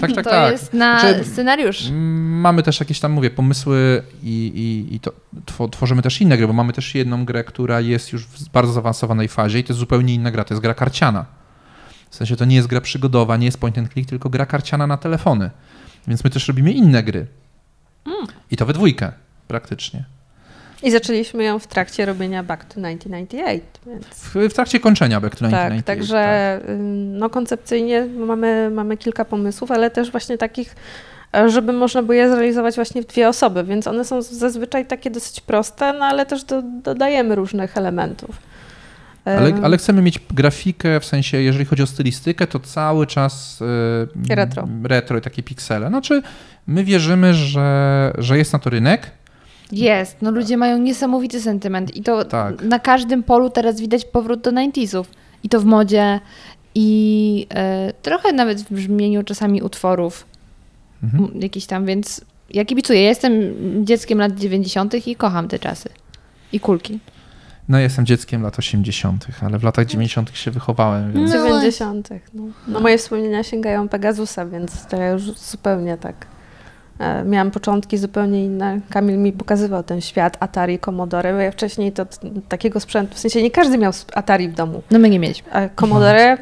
Tak, 0.00 0.12
tak, 0.12 0.24
to 0.24 0.30
tak. 0.30 0.52
jest 0.52 0.74
na 0.74 1.00
Znaczy, 1.00 1.24
scenariusz. 1.24 1.86
Mm, 1.86 2.40
Mamy 2.40 2.62
też 2.62 2.80
jakieś 2.80 3.00
tam, 3.00 3.12
mówię, 3.12 3.30
pomysły 3.30 4.02
i, 4.22 4.52
i, 4.54 4.94
i 4.94 5.00
to, 5.00 5.12
two, 5.44 5.68
tworzymy 5.68 6.02
też 6.02 6.20
inne 6.20 6.36
gry, 6.36 6.46
bo 6.46 6.52
mamy 6.52 6.72
też 6.72 6.94
jedną 6.94 7.24
grę, 7.24 7.44
która 7.44 7.80
jest 7.80 8.12
już 8.12 8.26
w 8.26 8.48
bardzo 8.48 8.72
zaawansowanej 8.72 9.28
fazie 9.28 9.58
i 9.58 9.64
to 9.64 9.72
jest 9.72 9.80
zupełnie 9.80 10.14
inna 10.14 10.30
gra, 10.30 10.44
to 10.44 10.54
jest 10.54 10.62
gra 10.62 10.74
karciana. 10.74 11.24
W 12.10 12.16
sensie 12.16 12.36
to 12.36 12.44
nie 12.44 12.56
jest 12.56 12.68
gra 12.68 12.80
przygodowa, 12.80 13.36
nie 13.36 13.46
jest 13.46 13.58
point 13.58 13.78
and 13.78 13.92
click, 13.92 14.08
tylko 14.08 14.30
gra 14.30 14.46
karciana 14.46 14.86
na 14.86 14.96
telefony. 14.96 15.50
Więc 16.08 16.24
my 16.24 16.30
też 16.30 16.48
robimy 16.48 16.72
inne 16.72 17.02
gry. 17.02 17.26
I 18.50 18.56
to 18.56 18.66
we 18.66 18.72
dwójkę 18.72 19.12
praktycznie. 19.48 20.04
I 20.82 20.90
zaczęliśmy 20.90 21.44
ją 21.44 21.58
w 21.58 21.66
trakcie 21.66 22.06
robienia 22.06 22.42
Back 22.42 22.64
to 22.64 22.74
1998, 22.74 23.60
więc... 23.86 24.06
W, 24.06 24.52
w 24.52 24.54
trakcie 24.54 24.80
kończenia 24.80 25.20
Back 25.20 25.36
to 25.36 25.40
Tak, 25.40 25.50
1998. 25.50 25.84
także 25.84 26.60
ym, 26.72 27.18
no, 27.18 27.30
koncepcyjnie 27.30 28.06
mamy, 28.06 28.70
mamy 28.70 28.96
kilka 28.96 29.24
pomysłów, 29.24 29.70
ale 29.70 29.90
też 29.90 30.10
właśnie 30.10 30.38
takich, 30.38 30.76
e, 31.36 31.50
żeby 31.50 31.72
można 31.72 32.02
było 32.02 32.12
je 32.12 32.30
zrealizować 32.30 32.74
właśnie 32.74 33.02
w 33.02 33.06
dwie 33.06 33.28
osoby, 33.28 33.64
więc 33.64 33.86
one 33.86 34.04
są 34.04 34.22
zazwyczaj 34.22 34.86
takie 34.86 35.10
dosyć 35.10 35.40
proste, 35.40 35.92
no 35.92 36.04
ale 36.04 36.26
też 36.26 36.44
do, 36.44 36.62
dodajemy 36.62 37.34
różnych 37.34 37.76
elementów. 37.76 38.50
Ale, 39.24 39.52
ale 39.62 39.76
chcemy 39.76 40.02
mieć 40.02 40.18
grafikę, 40.30 41.00
w 41.00 41.04
sensie, 41.04 41.38
jeżeli 41.38 41.64
chodzi 41.64 41.82
o 41.82 41.86
stylistykę, 41.86 42.46
to 42.46 42.60
cały 42.60 43.06
czas 43.06 43.62
e, 44.28 44.34
Retro. 44.34 44.68
retro 44.84 45.18
i 45.18 45.20
takie 45.20 45.42
piksele. 45.42 45.88
Znaczy, 45.88 46.22
my 46.66 46.84
wierzymy, 46.84 47.34
że, 47.34 48.12
że 48.18 48.38
jest 48.38 48.52
na 48.52 48.58
to 48.58 48.70
rynek. 48.70 49.10
Jest, 49.72 50.16
no 50.22 50.30
ludzie 50.30 50.56
mają 50.56 50.78
niesamowity 50.78 51.40
sentyment 51.40 51.96
i 51.96 52.02
to 52.02 52.24
Tak. 52.24 52.62
na 52.62 52.78
każdym 52.78 53.22
polu 53.22 53.50
teraz 53.50 53.80
widać 53.80 54.04
powrót 54.04 54.40
do 54.40 54.50
90sów. 54.52 55.04
I 55.42 55.48
to 55.48 55.60
w 55.60 55.64
modzie 55.64 56.20
i 56.74 57.46
e, 57.54 57.92
trochę 58.02 58.32
nawet 58.32 58.60
w 58.62 58.72
brzmieniu 58.74 59.22
czasami 59.22 59.62
utworów 59.62 60.26
Mhm. 61.02 61.40
jakiś 61.40 61.66
tam, 61.66 61.86
więc 61.86 62.20
ja 62.50 62.64
kibicuję. 62.64 63.02
Ja 63.02 63.08
jestem 63.08 63.32
dzieckiem 63.84 64.18
lat 64.18 64.32
90. 64.38 65.06
i 65.06 65.16
kocham 65.16 65.48
te 65.48 65.58
czasy. 65.58 65.88
I 66.52 66.60
kulki. 66.60 66.98
No, 67.68 67.78
jestem 67.78 68.06
dzieckiem 68.06 68.42
lat 68.42 68.58
80., 68.58 69.26
ale 69.42 69.58
w 69.58 69.62
latach 69.64 69.86
90. 69.86 70.30
się 70.36 70.50
wychowałem, 70.50 71.12
więc 71.12 71.30
No 71.34 71.36
90. 71.36 72.08
No. 72.34 72.42
no 72.68 72.80
moje 72.80 72.98
wspomnienia 72.98 73.42
sięgają 73.42 73.88
Pegasusa, 73.88 74.46
więc 74.46 74.86
to 74.86 74.96
ja 74.96 75.08
już 75.10 75.22
zupełnie 75.22 75.96
tak. 75.96 76.26
E, 77.00 77.24
Miałam 77.24 77.50
początki 77.50 77.98
zupełnie 77.98 78.44
inne. 78.44 78.80
Kamil 78.90 79.18
mi 79.18 79.32
pokazywał 79.32 79.82
ten 79.82 80.00
świat 80.00 80.36
Atari, 80.40 80.78
Commodore, 80.78 81.32
bo 81.32 81.38
ja 81.38 81.50
wcześniej 81.50 81.92
to 81.92 82.06
takiego 82.48 82.80
sprzętu, 82.80 83.14
w 83.14 83.18
sensie 83.18 83.42
nie 83.42 83.50
każdy 83.50 83.78
miał 83.78 83.92
Atari 84.14 84.48
w 84.48 84.54
domu. 84.54 84.82
No 84.90 84.98
my 84.98 85.10
nie 85.10 85.18
mieliśmy. 85.18 85.52
A 85.52 85.68
Commodore 85.68 86.36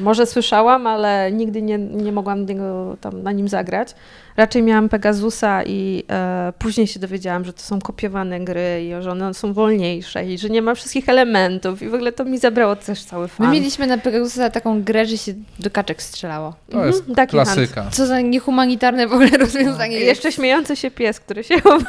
może 0.00 0.26
słyszałam, 0.26 0.86
ale 0.86 1.32
nigdy 1.32 1.62
nie, 1.62 1.78
nie 1.78 2.12
mogłam 2.12 2.46
niego, 2.46 2.96
tam 3.00 3.22
na 3.22 3.32
nim 3.32 3.48
zagrać. 3.48 3.94
Raczej 4.36 4.62
miałam 4.62 4.88
Pegasusa 4.88 5.62
i 5.64 6.04
e, 6.10 6.52
później 6.58 6.86
się 6.86 7.00
dowiedziałam, 7.00 7.44
że 7.44 7.52
to 7.52 7.60
są 7.62 7.80
kopiowane 7.80 8.40
gry 8.40 8.84
i 8.84 9.02
że 9.02 9.10
one 9.10 9.34
są 9.34 9.52
wolniejsze 9.52 10.24
i 10.26 10.38
że 10.38 10.50
nie 10.50 10.62
ma 10.62 10.74
wszystkich 10.74 11.08
elementów 11.08 11.82
i 11.82 11.88
w 11.88 11.94
ogóle 11.94 12.12
to 12.12 12.24
mi 12.24 12.38
zabrało 12.38 12.76
też 12.76 13.04
cały 13.04 13.22
My 13.22 13.28
fan. 13.28 13.50
mieliśmy 13.52 13.86
na 13.86 13.98
Pegasusa 13.98 14.50
taką 14.50 14.82
grę, 14.82 15.06
że 15.06 15.18
się 15.18 15.34
do 15.58 15.70
kaczek 15.70 16.02
strzelało. 16.02 16.54
to 16.70 16.86
jest 16.86 16.98
Mhm, 16.98 17.14
Ducky 17.16 17.26
klasyka. 17.30 17.90
Co 17.90 18.06
za 18.06 18.20
niehumanitarne 18.20 19.06
w 19.08 19.12
ogóle 19.12 19.30
rozwiązanie 19.38 19.96
I 19.96 20.00
jest. 20.00 20.06
jeszcze 20.06 20.32
śmiejący 20.32 20.76
się 20.76 20.90
pies, 20.90 21.20
który 21.20 21.44
się 21.44 21.60
chowa. 21.60 21.86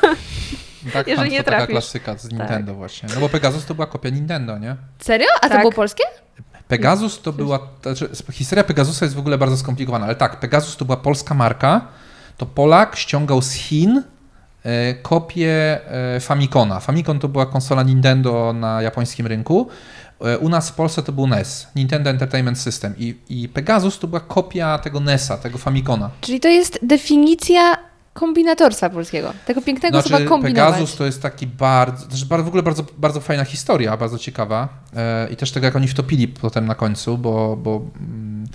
Tak, 0.93 1.07
Jeżeli 1.07 1.29
to 1.29 1.33
nie 1.33 1.43
taka 1.43 1.51
trafisz. 1.57 1.69
klasyka 1.73 2.17
z 2.17 2.31
Nintendo 2.31 2.73
właśnie. 2.73 3.09
No 3.15 3.21
bo 3.21 3.29
Pegasus 3.29 3.65
to 3.65 3.75
była 3.75 3.87
kopia 3.87 4.09
Nintendo, 4.09 4.57
nie? 4.57 4.75
Serio? 4.99 5.27
A 5.41 5.47
to 5.47 5.49
Tak. 5.49 5.61
było 5.61 5.71
polskie? 5.71 6.03
Pegasus 6.67 7.21
to 7.21 7.33
była, 7.33 7.59
znaczy, 7.81 8.09
historia 8.31 8.63
Pegasusa 8.63 9.05
jest 9.05 9.15
w 9.15 9.19
ogóle 9.19 9.37
bardzo 9.37 9.57
skomplikowana, 9.57 10.05
ale 10.05 10.15
tak, 10.15 10.39
Pegasus 10.39 10.77
to 10.77 10.85
była 10.85 10.97
polska 10.97 11.33
marka, 11.35 11.81
to 12.37 12.45
Polak 12.45 12.95
ściągał 12.95 13.41
z 13.41 13.51
Chin 13.51 14.03
e, 14.63 14.93
kopię 14.93 15.79
e, 16.15 16.19
Famicona. 16.19 16.79
Famicon 16.79 17.19
to 17.19 17.27
była 17.27 17.45
konsola 17.45 17.83
Nintendo 17.83 18.53
na 18.53 18.81
japońskim 18.81 19.27
rynku. 19.27 19.67
E, 20.21 20.37
U 20.37 20.49
nas 20.49 20.69
w 20.69 20.73
Polsce 20.73 21.03
to 21.03 21.11
był 21.11 21.27
NES, 21.27 21.67
Nintendo 21.75 22.09
Entertainment 22.09 22.59
System 22.59 22.93
i, 22.97 23.15
i 23.29 23.49
Pegasus 23.49 23.99
to 23.99 24.07
była 24.07 24.19
kopia 24.19 24.77
tego 24.77 24.99
NES-a, 24.99 25.37
tego 25.37 25.57
Famicona. 25.57 26.09
Czyli 26.21 26.39
to 26.39 26.47
jest 26.47 26.79
definicja 26.81 27.77
kombinatorstwa 28.17 28.89
polskiego. 28.89 29.33
Tego 29.45 29.61
pięknego 29.61 30.01
słowa 30.01 30.25
kombinować. 30.25 30.73
Pegasus 30.73 30.95
to 30.95 31.05
jest 31.05 31.21
taki 31.21 31.47
bardzo, 31.47 32.07
też 32.07 32.25
bardzo, 32.25 32.43
w 32.43 32.47
ogóle 32.47 32.63
bardzo, 32.63 32.83
bardzo 32.97 33.21
fajna 33.21 33.43
historia, 33.43 33.97
bardzo 33.97 34.17
ciekawa 34.17 34.69
e, 34.95 35.27
i 35.31 35.35
też 35.35 35.51
tego, 35.51 35.65
jak 35.65 35.75
oni 35.75 35.87
wtopili 35.87 36.27
potem 36.27 36.65
na 36.65 36.75
końcu, 36.75 37.17
bo, 37.17 37.57
bo, 37.57 37.81
mm, 37.99 38.47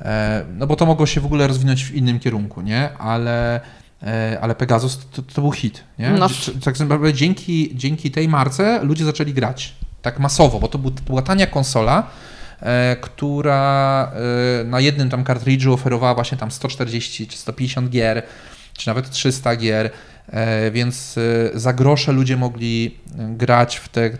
e, 0.00 0.44
no 0.58 0.66
bo 0.66 0.76
to 0.76 0.86
mogło 0.86 1.06
się 1.06 1.20
w 1.20 1.26
ogóle 1.26 1.46
rozwinąć 1.46 1.84
w 1.84 1.94
innym 1.94 2.20
kierunku, 2.20 2.60
nie? 2.60 2.98
Ale, 2.98 3.60
e, 4.02 4.38
ale 4.40 4.54
Pegasus 4.54 4.98
to, 5.12 5.22
to 5.22 5.40
był 5.40 5.52
hit, 5.52 5.84
nie? 5.98 6.10
No. 6.10 6.28
Tak 6.64 6.80
naprawdę 6.80 7.12
dzięki, 7.14 7.76
dzięki 7.76 8.10
tej 8.10 8.28
marce 8.28 8.80
ludzie 8.82 9.04
zaczęli 9.04 9.32
grać 9.34 9.74
tak 10.02 10.18
masowo, 10.18 10.60
bo 10.60 10.68
to, 10.68 10.78
był, 10.78 10.90
to 10.90 11.02
była 11.02 11.22
tania 11.22 11.46
konsola, 11.46 12.06
która 13.00 14.12
na 14.64 14.80
jednym 14.80 15.10
tam 15.10 15.24
kartridżu 15.24 15.72
oferowała 15.72 16.14
właśnie 16.14 16.38
tam 16.38 16.50
140 16.50 17.26
czy 17.26 17.38
150 17.38 17.90
gier, 17.90 18.22
czy 18.76 18.86
nawet 18.88 19.10
300 19.10 19.56
gier, 19.56 19.90
e, 20.28 20.70
więc 20.70 21.18
e, 21.54 21.58
za 21.58 21.72
grosze 21.72 22.12
ludzie 22.12 22.36
mogli 22.36 22.98
e, 23.18 23.28
grać 23.36 23.76
w 23.76 23.88
te, 23.88 24.10
w, 24.10 24.16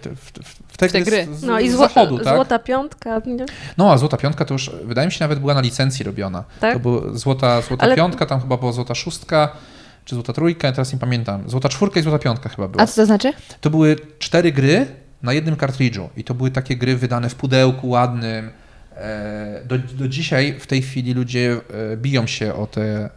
w, 0.66 0.76
te, 0.76 0.88
W 0.88 0.92
te 0.92 1.02
gry. 1.02 1.26
Z, 1.32 1.38
z, 1.40 1.42
No 1.42 1.60
i 1.60 1.70
złota, 1.70 1.94
zachodu, 1.94 2.18
tak? 2.18 2.34
złota 2.34 2.58
piątka. 2.58 3.20
Nie? 3.26 3.46
No, 3.78 3.92
a 3.92 3.98
Złota 3.98 4.16
Piątka 4.16 4.44
to 4.44 4.54
już, 4.54 4.70
wydaje 4.84 5.06
mi 5.08 5.12
się, 5.12 5.24
nawet 5.24 5.38
była 5.38 5.54
na 5.54 5.60
licencji 5.60 6.04
robiona. 6.04 6.44
Tak? 6.60 6.72
To 6.74 6.80
była 6.80 7.00
Złota, 7.14 7.60
złota 7.62 7.84
Ale- 7.86 7.96
Piątka, 7.96 8.26
tam 8.26 8.40
chyba 8.40 8.56
była 8.56 8.72
Złota 8.72 8.94
Szóstka, 8.94 9.56
czy 10.04 10.14
Złota 10.14 10.32
Trójka, 10.32 10.66
ja 10.68 10.72
teraz 10.72 10.92
nie 10.92 10.98
pamiętam. 10.98 11.50
Złota 11.50 11.68
Czwórka 11.68 12.00
i 12.00 12.02
Złota 12.02 12.18
Piątka 12.18 12.48
chyba 12.48 12.68
była. 12.68 12.82
A 12.84 12.86
co 12.86 12.96
to 12.96 13.06
znaczy? 13.06 13.32
To 13.60 13.70
były 13.70 13.96
cztery 14.18 14.52
gry 14.52 14.86
na 15.22 15.32
jednym 15.32 15.56
kartridżu 15.56 16.08
i 16.16 16.24
to 16.24 16.34
były 16.34 16.50
takie 16.50 16.76
gry 16.76 16.96
wydane 16.96 17.28
w 17.28 17.34
pudełku 17.34 17.88
ładnym. 17.88 18.50
E, 18.96 19.62
Do, 19.64 19.78
do 19.78 20.08
dzisiaj 20.08 20.60
w 20.60 20.66
tej 20.66 20.82
chwili 20.82 21.14
ludzie 21.14 21.60
e, 21.92 21.96
biją 21.96 22.26
się 22.26 22.54
o 22.54 22.66
te, 22.66 22.82
e, 22.82 23.10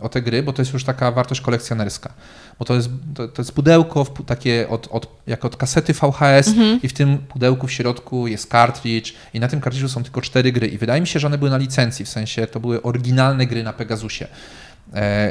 o 0.00 0.08
te 0.08 0.22
gry, 0.22 0.42
bo 0.42 0.52
to 0.52 0.62
jest 0.62 0.72
już 0.72 0.84
taka 0.84 1.12
wartość 1.12 1.40
kolekcjonerska. 1.40 2.12
Bo 2.58 2.64
to 2.64 2.74
jest, 2.74 2.88
to, 3.14 3.28
to 3.28 3.42
jest 3.42 3.52
pudełko 3.52 4.04
w 4.04 4.24
takie 4.26 4.68
od, 4.68 4.88
od, 4.90 5.22
jak 5.26 5.44
od 5.44 5.56
kasety 5.56 5.92
VHS 5.92 6.50
i 6.82 6.88
w 6.88 6.92
tym 6.92 7.18
pudełku 7.18 7.66
w 7.66 7.72
środku 7.72 8.26
jest 8.26 8.46
kartridż 8.50 9.14
i 9.34 9.40
na 9.40 9.48
tym 9.48 9.60
kartridżu 9.60 9.88
są 9.88 10.02
tylko 10.02 10.20
cztery 10.20 10.52
gry 10.52 10.66
i 10.66 10.78
wydaje 10.78 11.00
mi 11.00 11.06
się, 11.06 11.20
że 11.20 11.26
one 11.26 11.38
były 11.38 11.50
na 11.50 11.56
licencji, 11.56 12.04
w 12.04 12.08
sensie 12.08 12.46
to 12.46 12.60
były 12.60 12.82
oryginalne 12.82 13.46
gry 13.46 13.62
na 13.62 13.72
Pegasusie. 13.72 14.26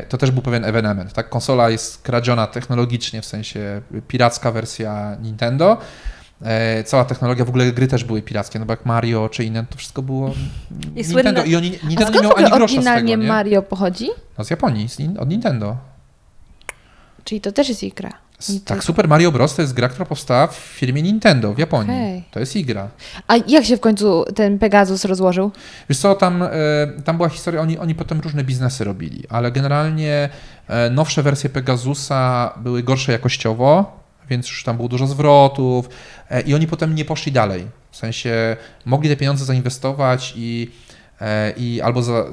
To 0.10 0.18
też 0.18 0.32
był 0.32 0.42
pewien 0.42 0.66
ewenement. 0.66 1.14
Tak? 1.14 1.30
Konsola 1.30 1.70
jest 1.70 2.02
kradziona 2.02 2.48
technologicznie, 2.48 3.22
w 3.22 3.26
sensie 3.26 3.82
piracka 4.08 4.52
wersja 4.52 5.18
Nintendo. 5.22 5.78
E, 6.44 6.84
Cała 6.84 7.06
technologia, 7.06 7.46
w 7.46 7.50
ogóle 7.50 7.72
gry 7.72 7.88
też 7.88 8.04
były 8.04 8.22
pirackie, 8.22 8.60
no 8.60 8.66
bo 8.66 8.74
jak 8.74 8.86
Mario 8.86 9.30
czy 9.30 9.44
inne, 9.44 9.66
to 9.70 9.78
wszystko 9.78 10.02
było 10.02 10.34
I 10.96 11.08
Nintendo. 11.08 11.44
I 11.44 11.56
oni, 11.56 11.80
A 11.84 11.88
Nintendo 11.88 12.12
nie 12.12 12.18
skąd 12.20 12.20
w 12.20 12.22
miał 12.22 12.38
ani 12.38 12.58
grosza 12.58 12.68
z 12.68 12.72
oryginalnie 12.72 13.14
tego, 13.14 13.24
nie? 13.24 13.30
Mario 13.30 13.62
pochodzi? 13.62 14.10
No 14.38 14.44
z 14.44 14.50
Japonii, 14.50 14.90
z, 14.90 14.98
od 15.20 15.30
Nintendo. 15.30 15.78
Czyli 17.24 17.42
to 17.42 17.52
też 17.52 17.70
jest 17.70 17.84
ich 17.84 17.94
gra. 17.94 18.12
Nie 18.50 18.60
tak. 18.60 18.84
Super 18.84 19.08
Mario 19.08 19.32
Bros. 19.32 19.56
to 19.56 19.62
jest 19.62 19.74
gra, 19.74 19.90
która 19.90 20.06
powstała 20.06 20.48
w 20.48 20.56
firmie 20.56 21.02
Nintendo 21.02 21.54
w 21.54 21.58
Japonii. 21.58 21.92
Okej. 21.92 22.24
To 22.32 22.40
jest 22.40 22.56
ich 22.56 22.66
gra. 22.66 22.88
A 23.28 23.36
jak 23.48 23.66
się 23.66 23.78
w 23.78 23.80
końcu 23.80 24.26
ten 24.36 24.60
Pegasus 24.60 25.06
rozłożył? 25.06 25.52
Wiesz 25.90 25.98
co, 25.98 26.16
tam, 26.16 26.44
e, 26.44 26.50
tam 27.06 27.18
była 27.18 27.30
historia, 27.30 27.62
oni, 27.62 27.78
oni 27.78 27.96
potem 27.96 28.20
różne 28.20 28.44
biznesy 28.44 28.84
robili, 28.84 29.24
ale 29.30 29.52
generalnie 29.52 30.30
e, 30.68 30.90
nowsze 30.90 31.24
wersje 31.24 31.50
Pegasusa 31.50 32.54
były 32.58 32.84
gorsze 32.84 33.12
jakościowo, 33.12 34.01
więc 34.32 34.48
już 34.48 34.64
tam 34.64 34.76
było 34.76 34.90
dużo 34.90 35.08
zwrotów 35.08 35.90
e, 36.30 36.42
i 36.42 36.54
oni 36.54 36.68
potem 36.68 36.96
nie 36.96 37.06
poszli 37.06 37.32
dalej. 37.32 37.68
W 37.92 37.98
sensie 37.98 38.58
mogli 38.86 39.10
te 39.10 39.16
pieniądze 39.16 39.46
zainwestować 39.46 40.34
i, 40.36 40.72
e, 41.22 41.52
i 41.58 41.82
albo 41.82 42.04
za, 42.04 42.26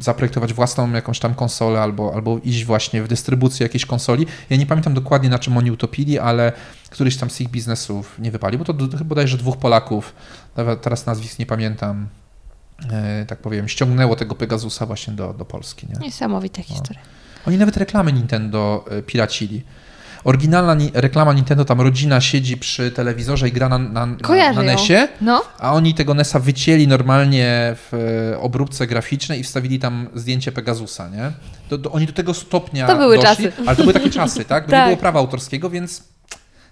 zaprojektować 0.00 0.52
własną 0.52 0.92
jakąś 0.92 1.18
tam 1.18 1.34
konsolę, 1.34 1.80
albo, 1.80 2.14
albo 2.14 2.38
iść 2.44 2.64
właśnie 2.64 3.02
w 3.02 3.08
dystrybucję 3.08 3.64
jakiejś 3.64 3.86
konsoli. 3.86 4.26
Ja 4.50 4.56
nie 4.56 4.66
pamiętam 4.66 4.94
dokładnie 4.94 5.28
na 5.28 5.38
czym 5.38 5.56
oni 5.56 5.70
utopili, 5.70 6.18
ale 6.18 6.52
któryś 6.90 7.16
tam 7.16 7.30
z 7.30 7.40
ich 7.40 7.48
biznesów 7.48 8.18
nie 8.18 8.30
wypalił, 8.30 8.58
bo 8.58 8.64
to 8.64 8.74
bodajże 9.04 9.38
dwóch 9.38 9.56
Polaków, 9.56 10.14
teraz 10.82 11.06
nazwisk 11.06 11.38
nie 11.38 11.46
pamiętam, 11.46 12.08
e, 12.90 13.26
tak 13.26 13.38
powiem, 13.38 13.68
ściągnęło 13.68 14.16
tego 14.16 14.34
Pegasusa 14.34 14.86
właśnie 14.86 15.12
do, 15.12 15.34
do 15.34 15.44
Polski. 15.44 15.86
Nie? 15.86 15.94
Niesamowita 16.06 16.62
historia. 16.62 17.02
Oni 17.46 17.58
nawet 17.58 17.76
reklamy 17.76 18.12
Nintendo 18.12 18.84
piracili. 19.06 19.62
Oryginalna 20.24 20.76
reklama 20.94 21.32
Nintendo, 21.32 21.64
tam 21.64 21.80
rodzina 21.80 22.20
siedzi 22.20 22.56
przy 22.56 22.90
telewizorze 22.90 23.48
i 23.48 23.52
gra 23.52 23.68
na, 23.68 23.78
na, 23.78 24.06
na, 24.06 24.52
na. 24.52 24.62
NESie, 24.62 25.08
No, 25.20 25.42
a 25.58 25.72
oni 25.72 25.94
tego 25.94 26.14
NESa 26.14 26.38
wycięli 26.38 26.88
normalnie 26.88 27.74
w 27.76 27.94
e, 28.34 28.38
obróbce 28.38 28.86
graficznej 28.86 29.40
i 29.40 29.42
wstawili 29.42 29.78
tam 29.78 30.08
zdjęcie 30.14 30.52
Pegasusa, 30.52 31.08
nie? 31.08 31.30
Do, 31.70 31.78
do, 31.78 31.92
oni 31.92 32.06
do 32.06 32.12
tego 32.12 32.34
stopnia 32.34 32.86
To 32.86 32.96
były 32.96 33.16
doszli, 33.16 33.28
czasy. 33.46 33.52
ale 33.66 33.76
to 33.76 33.82
były 33.82 33.94
takie 33.94 34.10
czasy, 34.10 34.44
tak? 34.44 34.64
Bo 34.64 34.70
Tak. 34.80 34.80
nie 34.80 34.86
było 34.86 35.00
prawa 35.00 35.18
autorskiego, 35.20 35.70
więc 35.70 36.04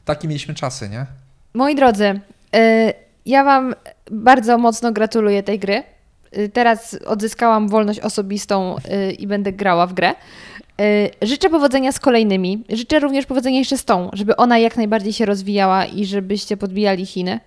takie 0.04 0.28
mieliśmy 0.28 0.54
czasy, 0.54 0.88
nie? 0.88 1.06
moi 1.54 1.74
drodzy, 1.74 2.20
y, 2.56 2.92
Ja 3.26 3.44
Wam 3.44 3.74
bardzo 4.10 4.58
mocno 4.58 4.92
gratuluję 4.92 5.42
tej 5.42 5.58
gry. 5.58 5.82
Y, 6.38 6.48
Teraz 6.48 6.96
odzyskałam 7.06 7.68
wolność 7.68 8.00
osobistą 8.00 8.76
y, 9.08 9.12
i 9.12 9.26
będę 9.26 9.52
grała 9.52 9.86
w 9.86 9.92
grę. 9.92 10.14
Y, 10.80 11.26
Życzę 11.26 11.50
powodzenia 11.50 11.92
z 11.92 12.00
kolejnymi. 12.00 12.64
Życzę 12.68 12.98
również 12.98 13.26
powodzenia 13.26 13.58
jeszcze 13.58 13.78
z 13.78 13.84
tą, 13.84 14.10
żeby 14.12 14.36
ona 14.36 14.58
jak 14.58 14.76
najbardziej 14.76 15.12
się 15.12 15.26
rozwijała 15.26 15.86
i 15.86 16.06
żebyście 16.06 16.56
podbijali 16.56 17.06
Chiny, 17.06 17.40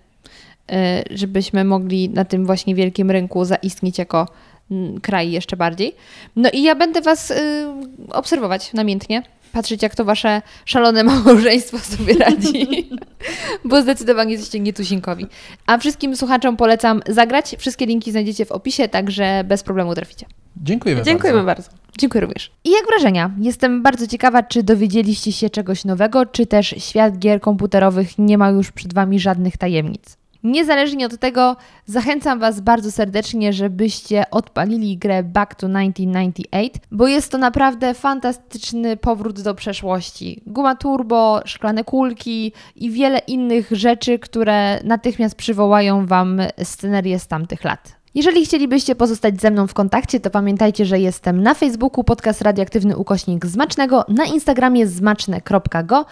y, 0.72 0.74
żebyśmy 1.10 1.64
mogli 1.64 2.08
na 2.08 2.24
tym 2.24 2.46
właśnie 2.46 2.74
wielkim 2.74 3.10
rynku 3.10 3.44
zaistnieć 3.44 3.98
jako 3.98 4.28
mm, 4.70 5.00
kraj 5.00 5.30
jeszcze 5.30 5.56
bardziej. 5.56 5.94
No 6.36 6.50
i 6.52 6.62
ja 6.62 6.74
będę 6.74 7.00
Was 7.00 7.30
y, 7.30 7.66
obserwować 8.10 8.72
namiętnie, 8.72 9.22
patrzeć 9.52 9.82
jak 9.82 9.94
to 9.94 10.04
Wasze 10.04 10.42
szalone 10.64 11.04
małżeństwo 11.24 11.78
sobie 11.78 12.14
radzi, 12.14 12.90
bo 13.64 13.82
zdecydowanie 13.82 14.32
jesteście 14.32 14.60
nietuzinkowi. 14.60 15.26
A 15.66 15.78
wszystkim 15.78 16.16
słuchaczom 16.16 16.56
polecam 16.56 17.02
zagrać. 17.08 17.56
Wszystkie 17.58 17.86
linki 17.86 18.10
znajdziecie 18.10 18.44
w 18.44 18.52
opisie, 18.52 18.88
także 18.88 19.44
bez 19.44 19.62
problemu 19.62 19.94
traficie. 19.94 20.26
Dziękujemy, 20.56 21.02
Dziękujemy 21.02 21.42
bardzo. 21.42 21.62
bardzo. 21.62 21.82
Dziękuję 21.98 22.20
również. 22.20 22.50
I 22.64 22.70
jak 22.70 22.86
wrażenia? 22.86 23.30
Jestem 23.38 23.82
bardzo 23.82 24.06
ciekawa, 24.06 24.42
czy 24.42 24.62
dowiedzieliście 24.62 25.32
się 25.32 25.50
czegoś 25.50 25.84
nowego, 25.84 26.26
czy 26.26 26.46
też 26.46 26.74
świat 26.78 27.18
gier 27.18 27.40
komputerowych 27.40 28.18
nie 28.18 28.38
ma 28.38 28.50
już 28.50 28.72
przed 28.72 28.94
Wami 28.94 29.20
żadnych 29.20 29.56
tajemnic. 29.56 30.16
Niezależnie 30.44 31.06
od 31.06 31.18
tego, 31.18 31.56
zachęcam 31.86 32.38
Was 32.38 32.60
bardzo 32.60 32.92
serdecznie, 32.92 33.52
żebyście 33.52 34.30
odpalili 34.30 34.98
grę 34.98 35.22
Back 35.22 35.54
to 35.54 35.66
1998, 35.66 36.70
bo 36.90 37.06
jest 37.06 37.32
to 37.32 37.38
naprawdę 37.38 37.94
fantastyczny 37.94 38.96
powrót 38.96 39.40
do 39.40 39.54
przeszłości. 39.54 40.42
Guma 40.46 40.76
turbo, 40.76 41.40
szklane 41.44 41.84
kulki 41.84 42.52
i 42.76 42.90
wiele 42.90 43.18
innych 43.18 43.68
rzeczy, 43.70 44.18
które 44.18 44.80
natychmiast 44.84 45.34
przywołają 45.34 46.06
Wam 46.06 46.40
scenerię 46.62 47.18
z 47.18 47.26
tamtych 47.26 47.64
lat. 47.64 48.01
Jeżeli 48.14 48.44
chcielibyście 48.44 48.94
pozostać 48.94 49.40
ze 49.40 49.50
mną 49.50 49.66
w 49.66 49.74
kontakcie, 49.74 50.20
to 50.20 50.30
pamiętajcie, 50.30 50.84
że 50.84 50.98
jestem 50.98 51.42
na 51.42 51.54
Facebooku 51.54 52.04
podcast 52.04 52.42
radioaktywny 52.42 52.96
ukośnik 52.96 53.46
Zmacznego, 53.46 54.04
na 54.08 54.24
Instagramie 54.24 54.86
zmaczne.go, 54.86 56.06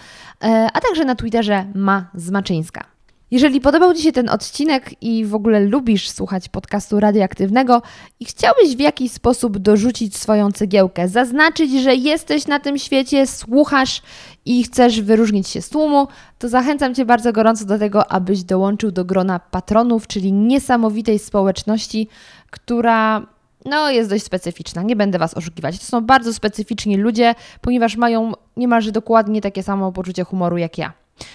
e, 0.44 0.68
a 0.74 0.81
także 0.81 1.05
na 1.05 1.14
Twitterze 1.14 1.66
ma 1.74 2.10
Zmaczyńska. 2.14 2.85
Jeżeli 3.31 3.61
podobał 3.61 3.94
Ci 3.94 4.02
się 4.02 4.12
ten 4.12 4.28
odcinek 4.28 5.02
i 5.02 5.24
w 5.24 5.35
ogóle 5.35 5.61
lubisz 5.61 6.11
słuchać 6.11 6.48
podcastu 6.48 7.01
radioaktywnego 7.01 7.82
i 8.20 8.24
chciałbyś 8.24 8.77
w 8.77 8.81
jakiś 8.81 9.12
sposób 9.12 9.59
dorzucić 9.59 10.16
swoją 10.16 10.52
cegiełkę, 10.52 11.09
zaznaczyć, 11.09 11.73
że 11.82 11.94
jesteś 11.94 12.47
na 12.47 12.61
tym 12.61 12.78
świecie, 12.78 13.27
słuchasz 13.27 14.02
i 14.44 14.65
chcesz 14.65 15.01
wyróżnić 15.01 15.48
się 15.48 15.62
z 15.62 15.69
tłumu, 15.69 16.09
to 16.39 16.48
zachęcam 16.48 16.94
Cię 16.94 17.05
bardzo 17.05 17.32
gorąco 17.32 17.65
do 17.65 17.78
tego, 17.78 18.12
abyś 18.12 18.43
dołączył 18.43 18.90
do 18.90 19.05
grona 19.05 19.39
patronów, 19.39 20.07
czyli 20.07 20.32
niesamowitej 20.32 21.19
społeczności, 21.19 22.09
która 22.51 23.27
no, 23.65 23.90
jest 23.90 24.11
dość 24.11 24.24
specyficzna. 24.24 24.82
Nie 24.82 24.97
będę 24.97 25.19
Was 25.19 25.35
oszukiwać. 25.35 25.78
To 25.78 25.85
są 25.85 26.01
bardzo 26.01 26.35
specyficzni 26.35 26.97
ludzie, 26.97 27.35
ponieważ 27.61 27.97
mają 27.97 28.32
niemalże 28.57 28.93
dokładnie 28.93 29.40
takie 29.40 29.62
samo 29.62 29.93
poczucie 29.93 30.24
humoru 30.24 30.59
jak 30.59 30.78
ja. 30.78 30.93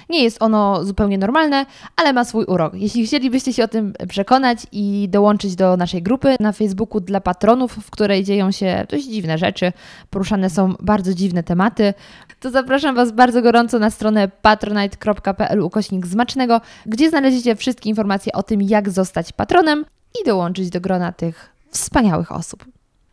Nie 0.09 0.23
jest 0.23 0.41
ono 0.41 0.85
zupełnie 0.85 1.17
normalne, 1.17 1.65
ale 1.95 2.13
ma 2.13 2.25
swój 2.25 2.45
urok. 2.45 2.73
Jeśli 2.73 3.07
chcielibyście 3.07 3.53
się 3.53 3.63
o 3.63 3.67
tym 3.67 3.93
przekonać 4.09 4.59
i 4.71 5.07
dołączyć 5.09 5.55
do 5.55 5.77
naszej 5.77 6.03
grupy 6.03 6.35
na 6.39 6.51
Facebooku 6.51 7.01
dla 7.01 7.21
patronów, 7.21 7.73
w 7.73 7.91
której 7.91 8.23
dzieją 8.23 8.51
się 8.51 8.85
dość 8.89 9.05
dziwne 9.05 9.37
rzeczy, 9.37 9.73
poruszane 10.09 10.49
są 10.49 10.73
bardzo 10.79 11.13
dziwne 11.13 11.43
tematy, 11.43 11.93
to 12.39 12.51
zapraszam 12.51 12.95
Was 12.95 13.11
bardzo 13.11 13.41
gorąco 13.41 13.79
na 13.79 13.89
stronę 13.89 14.27
patronite.pl 14.41 15.61
ukośnik 15.61 16.07
zmacznego, 16.07 16.61
gdzie 16.85 17.09
znaleźliście 17.09 17.55
wszystkie 17.55 17.89
informacje 17.89 18.33
o 18.33 18.43
tym, 18.43 18.61
jak 18.61 18.89
zostać 18.89 19.31
patronem 19.31 19.85
i 20.21 20.25
dołączyć 20.25 20.69
do 20.69 20.81
grona 20.81 21.11
tych 21.11 21.49
wspaniałych 21.69 22.31
osób. 22.31 22.65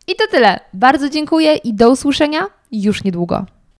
I 0.07 0.15
to 0.15 0.23
tyle. 0.31 0.59
Bardzo 0.73 1.09
dziękuję 1.09 1.55
i 1.55 1.73
do 1.73 1.91
usłyszenia 1.91 2.45
już 2.71 3.03
niedługo. 3.03 3.45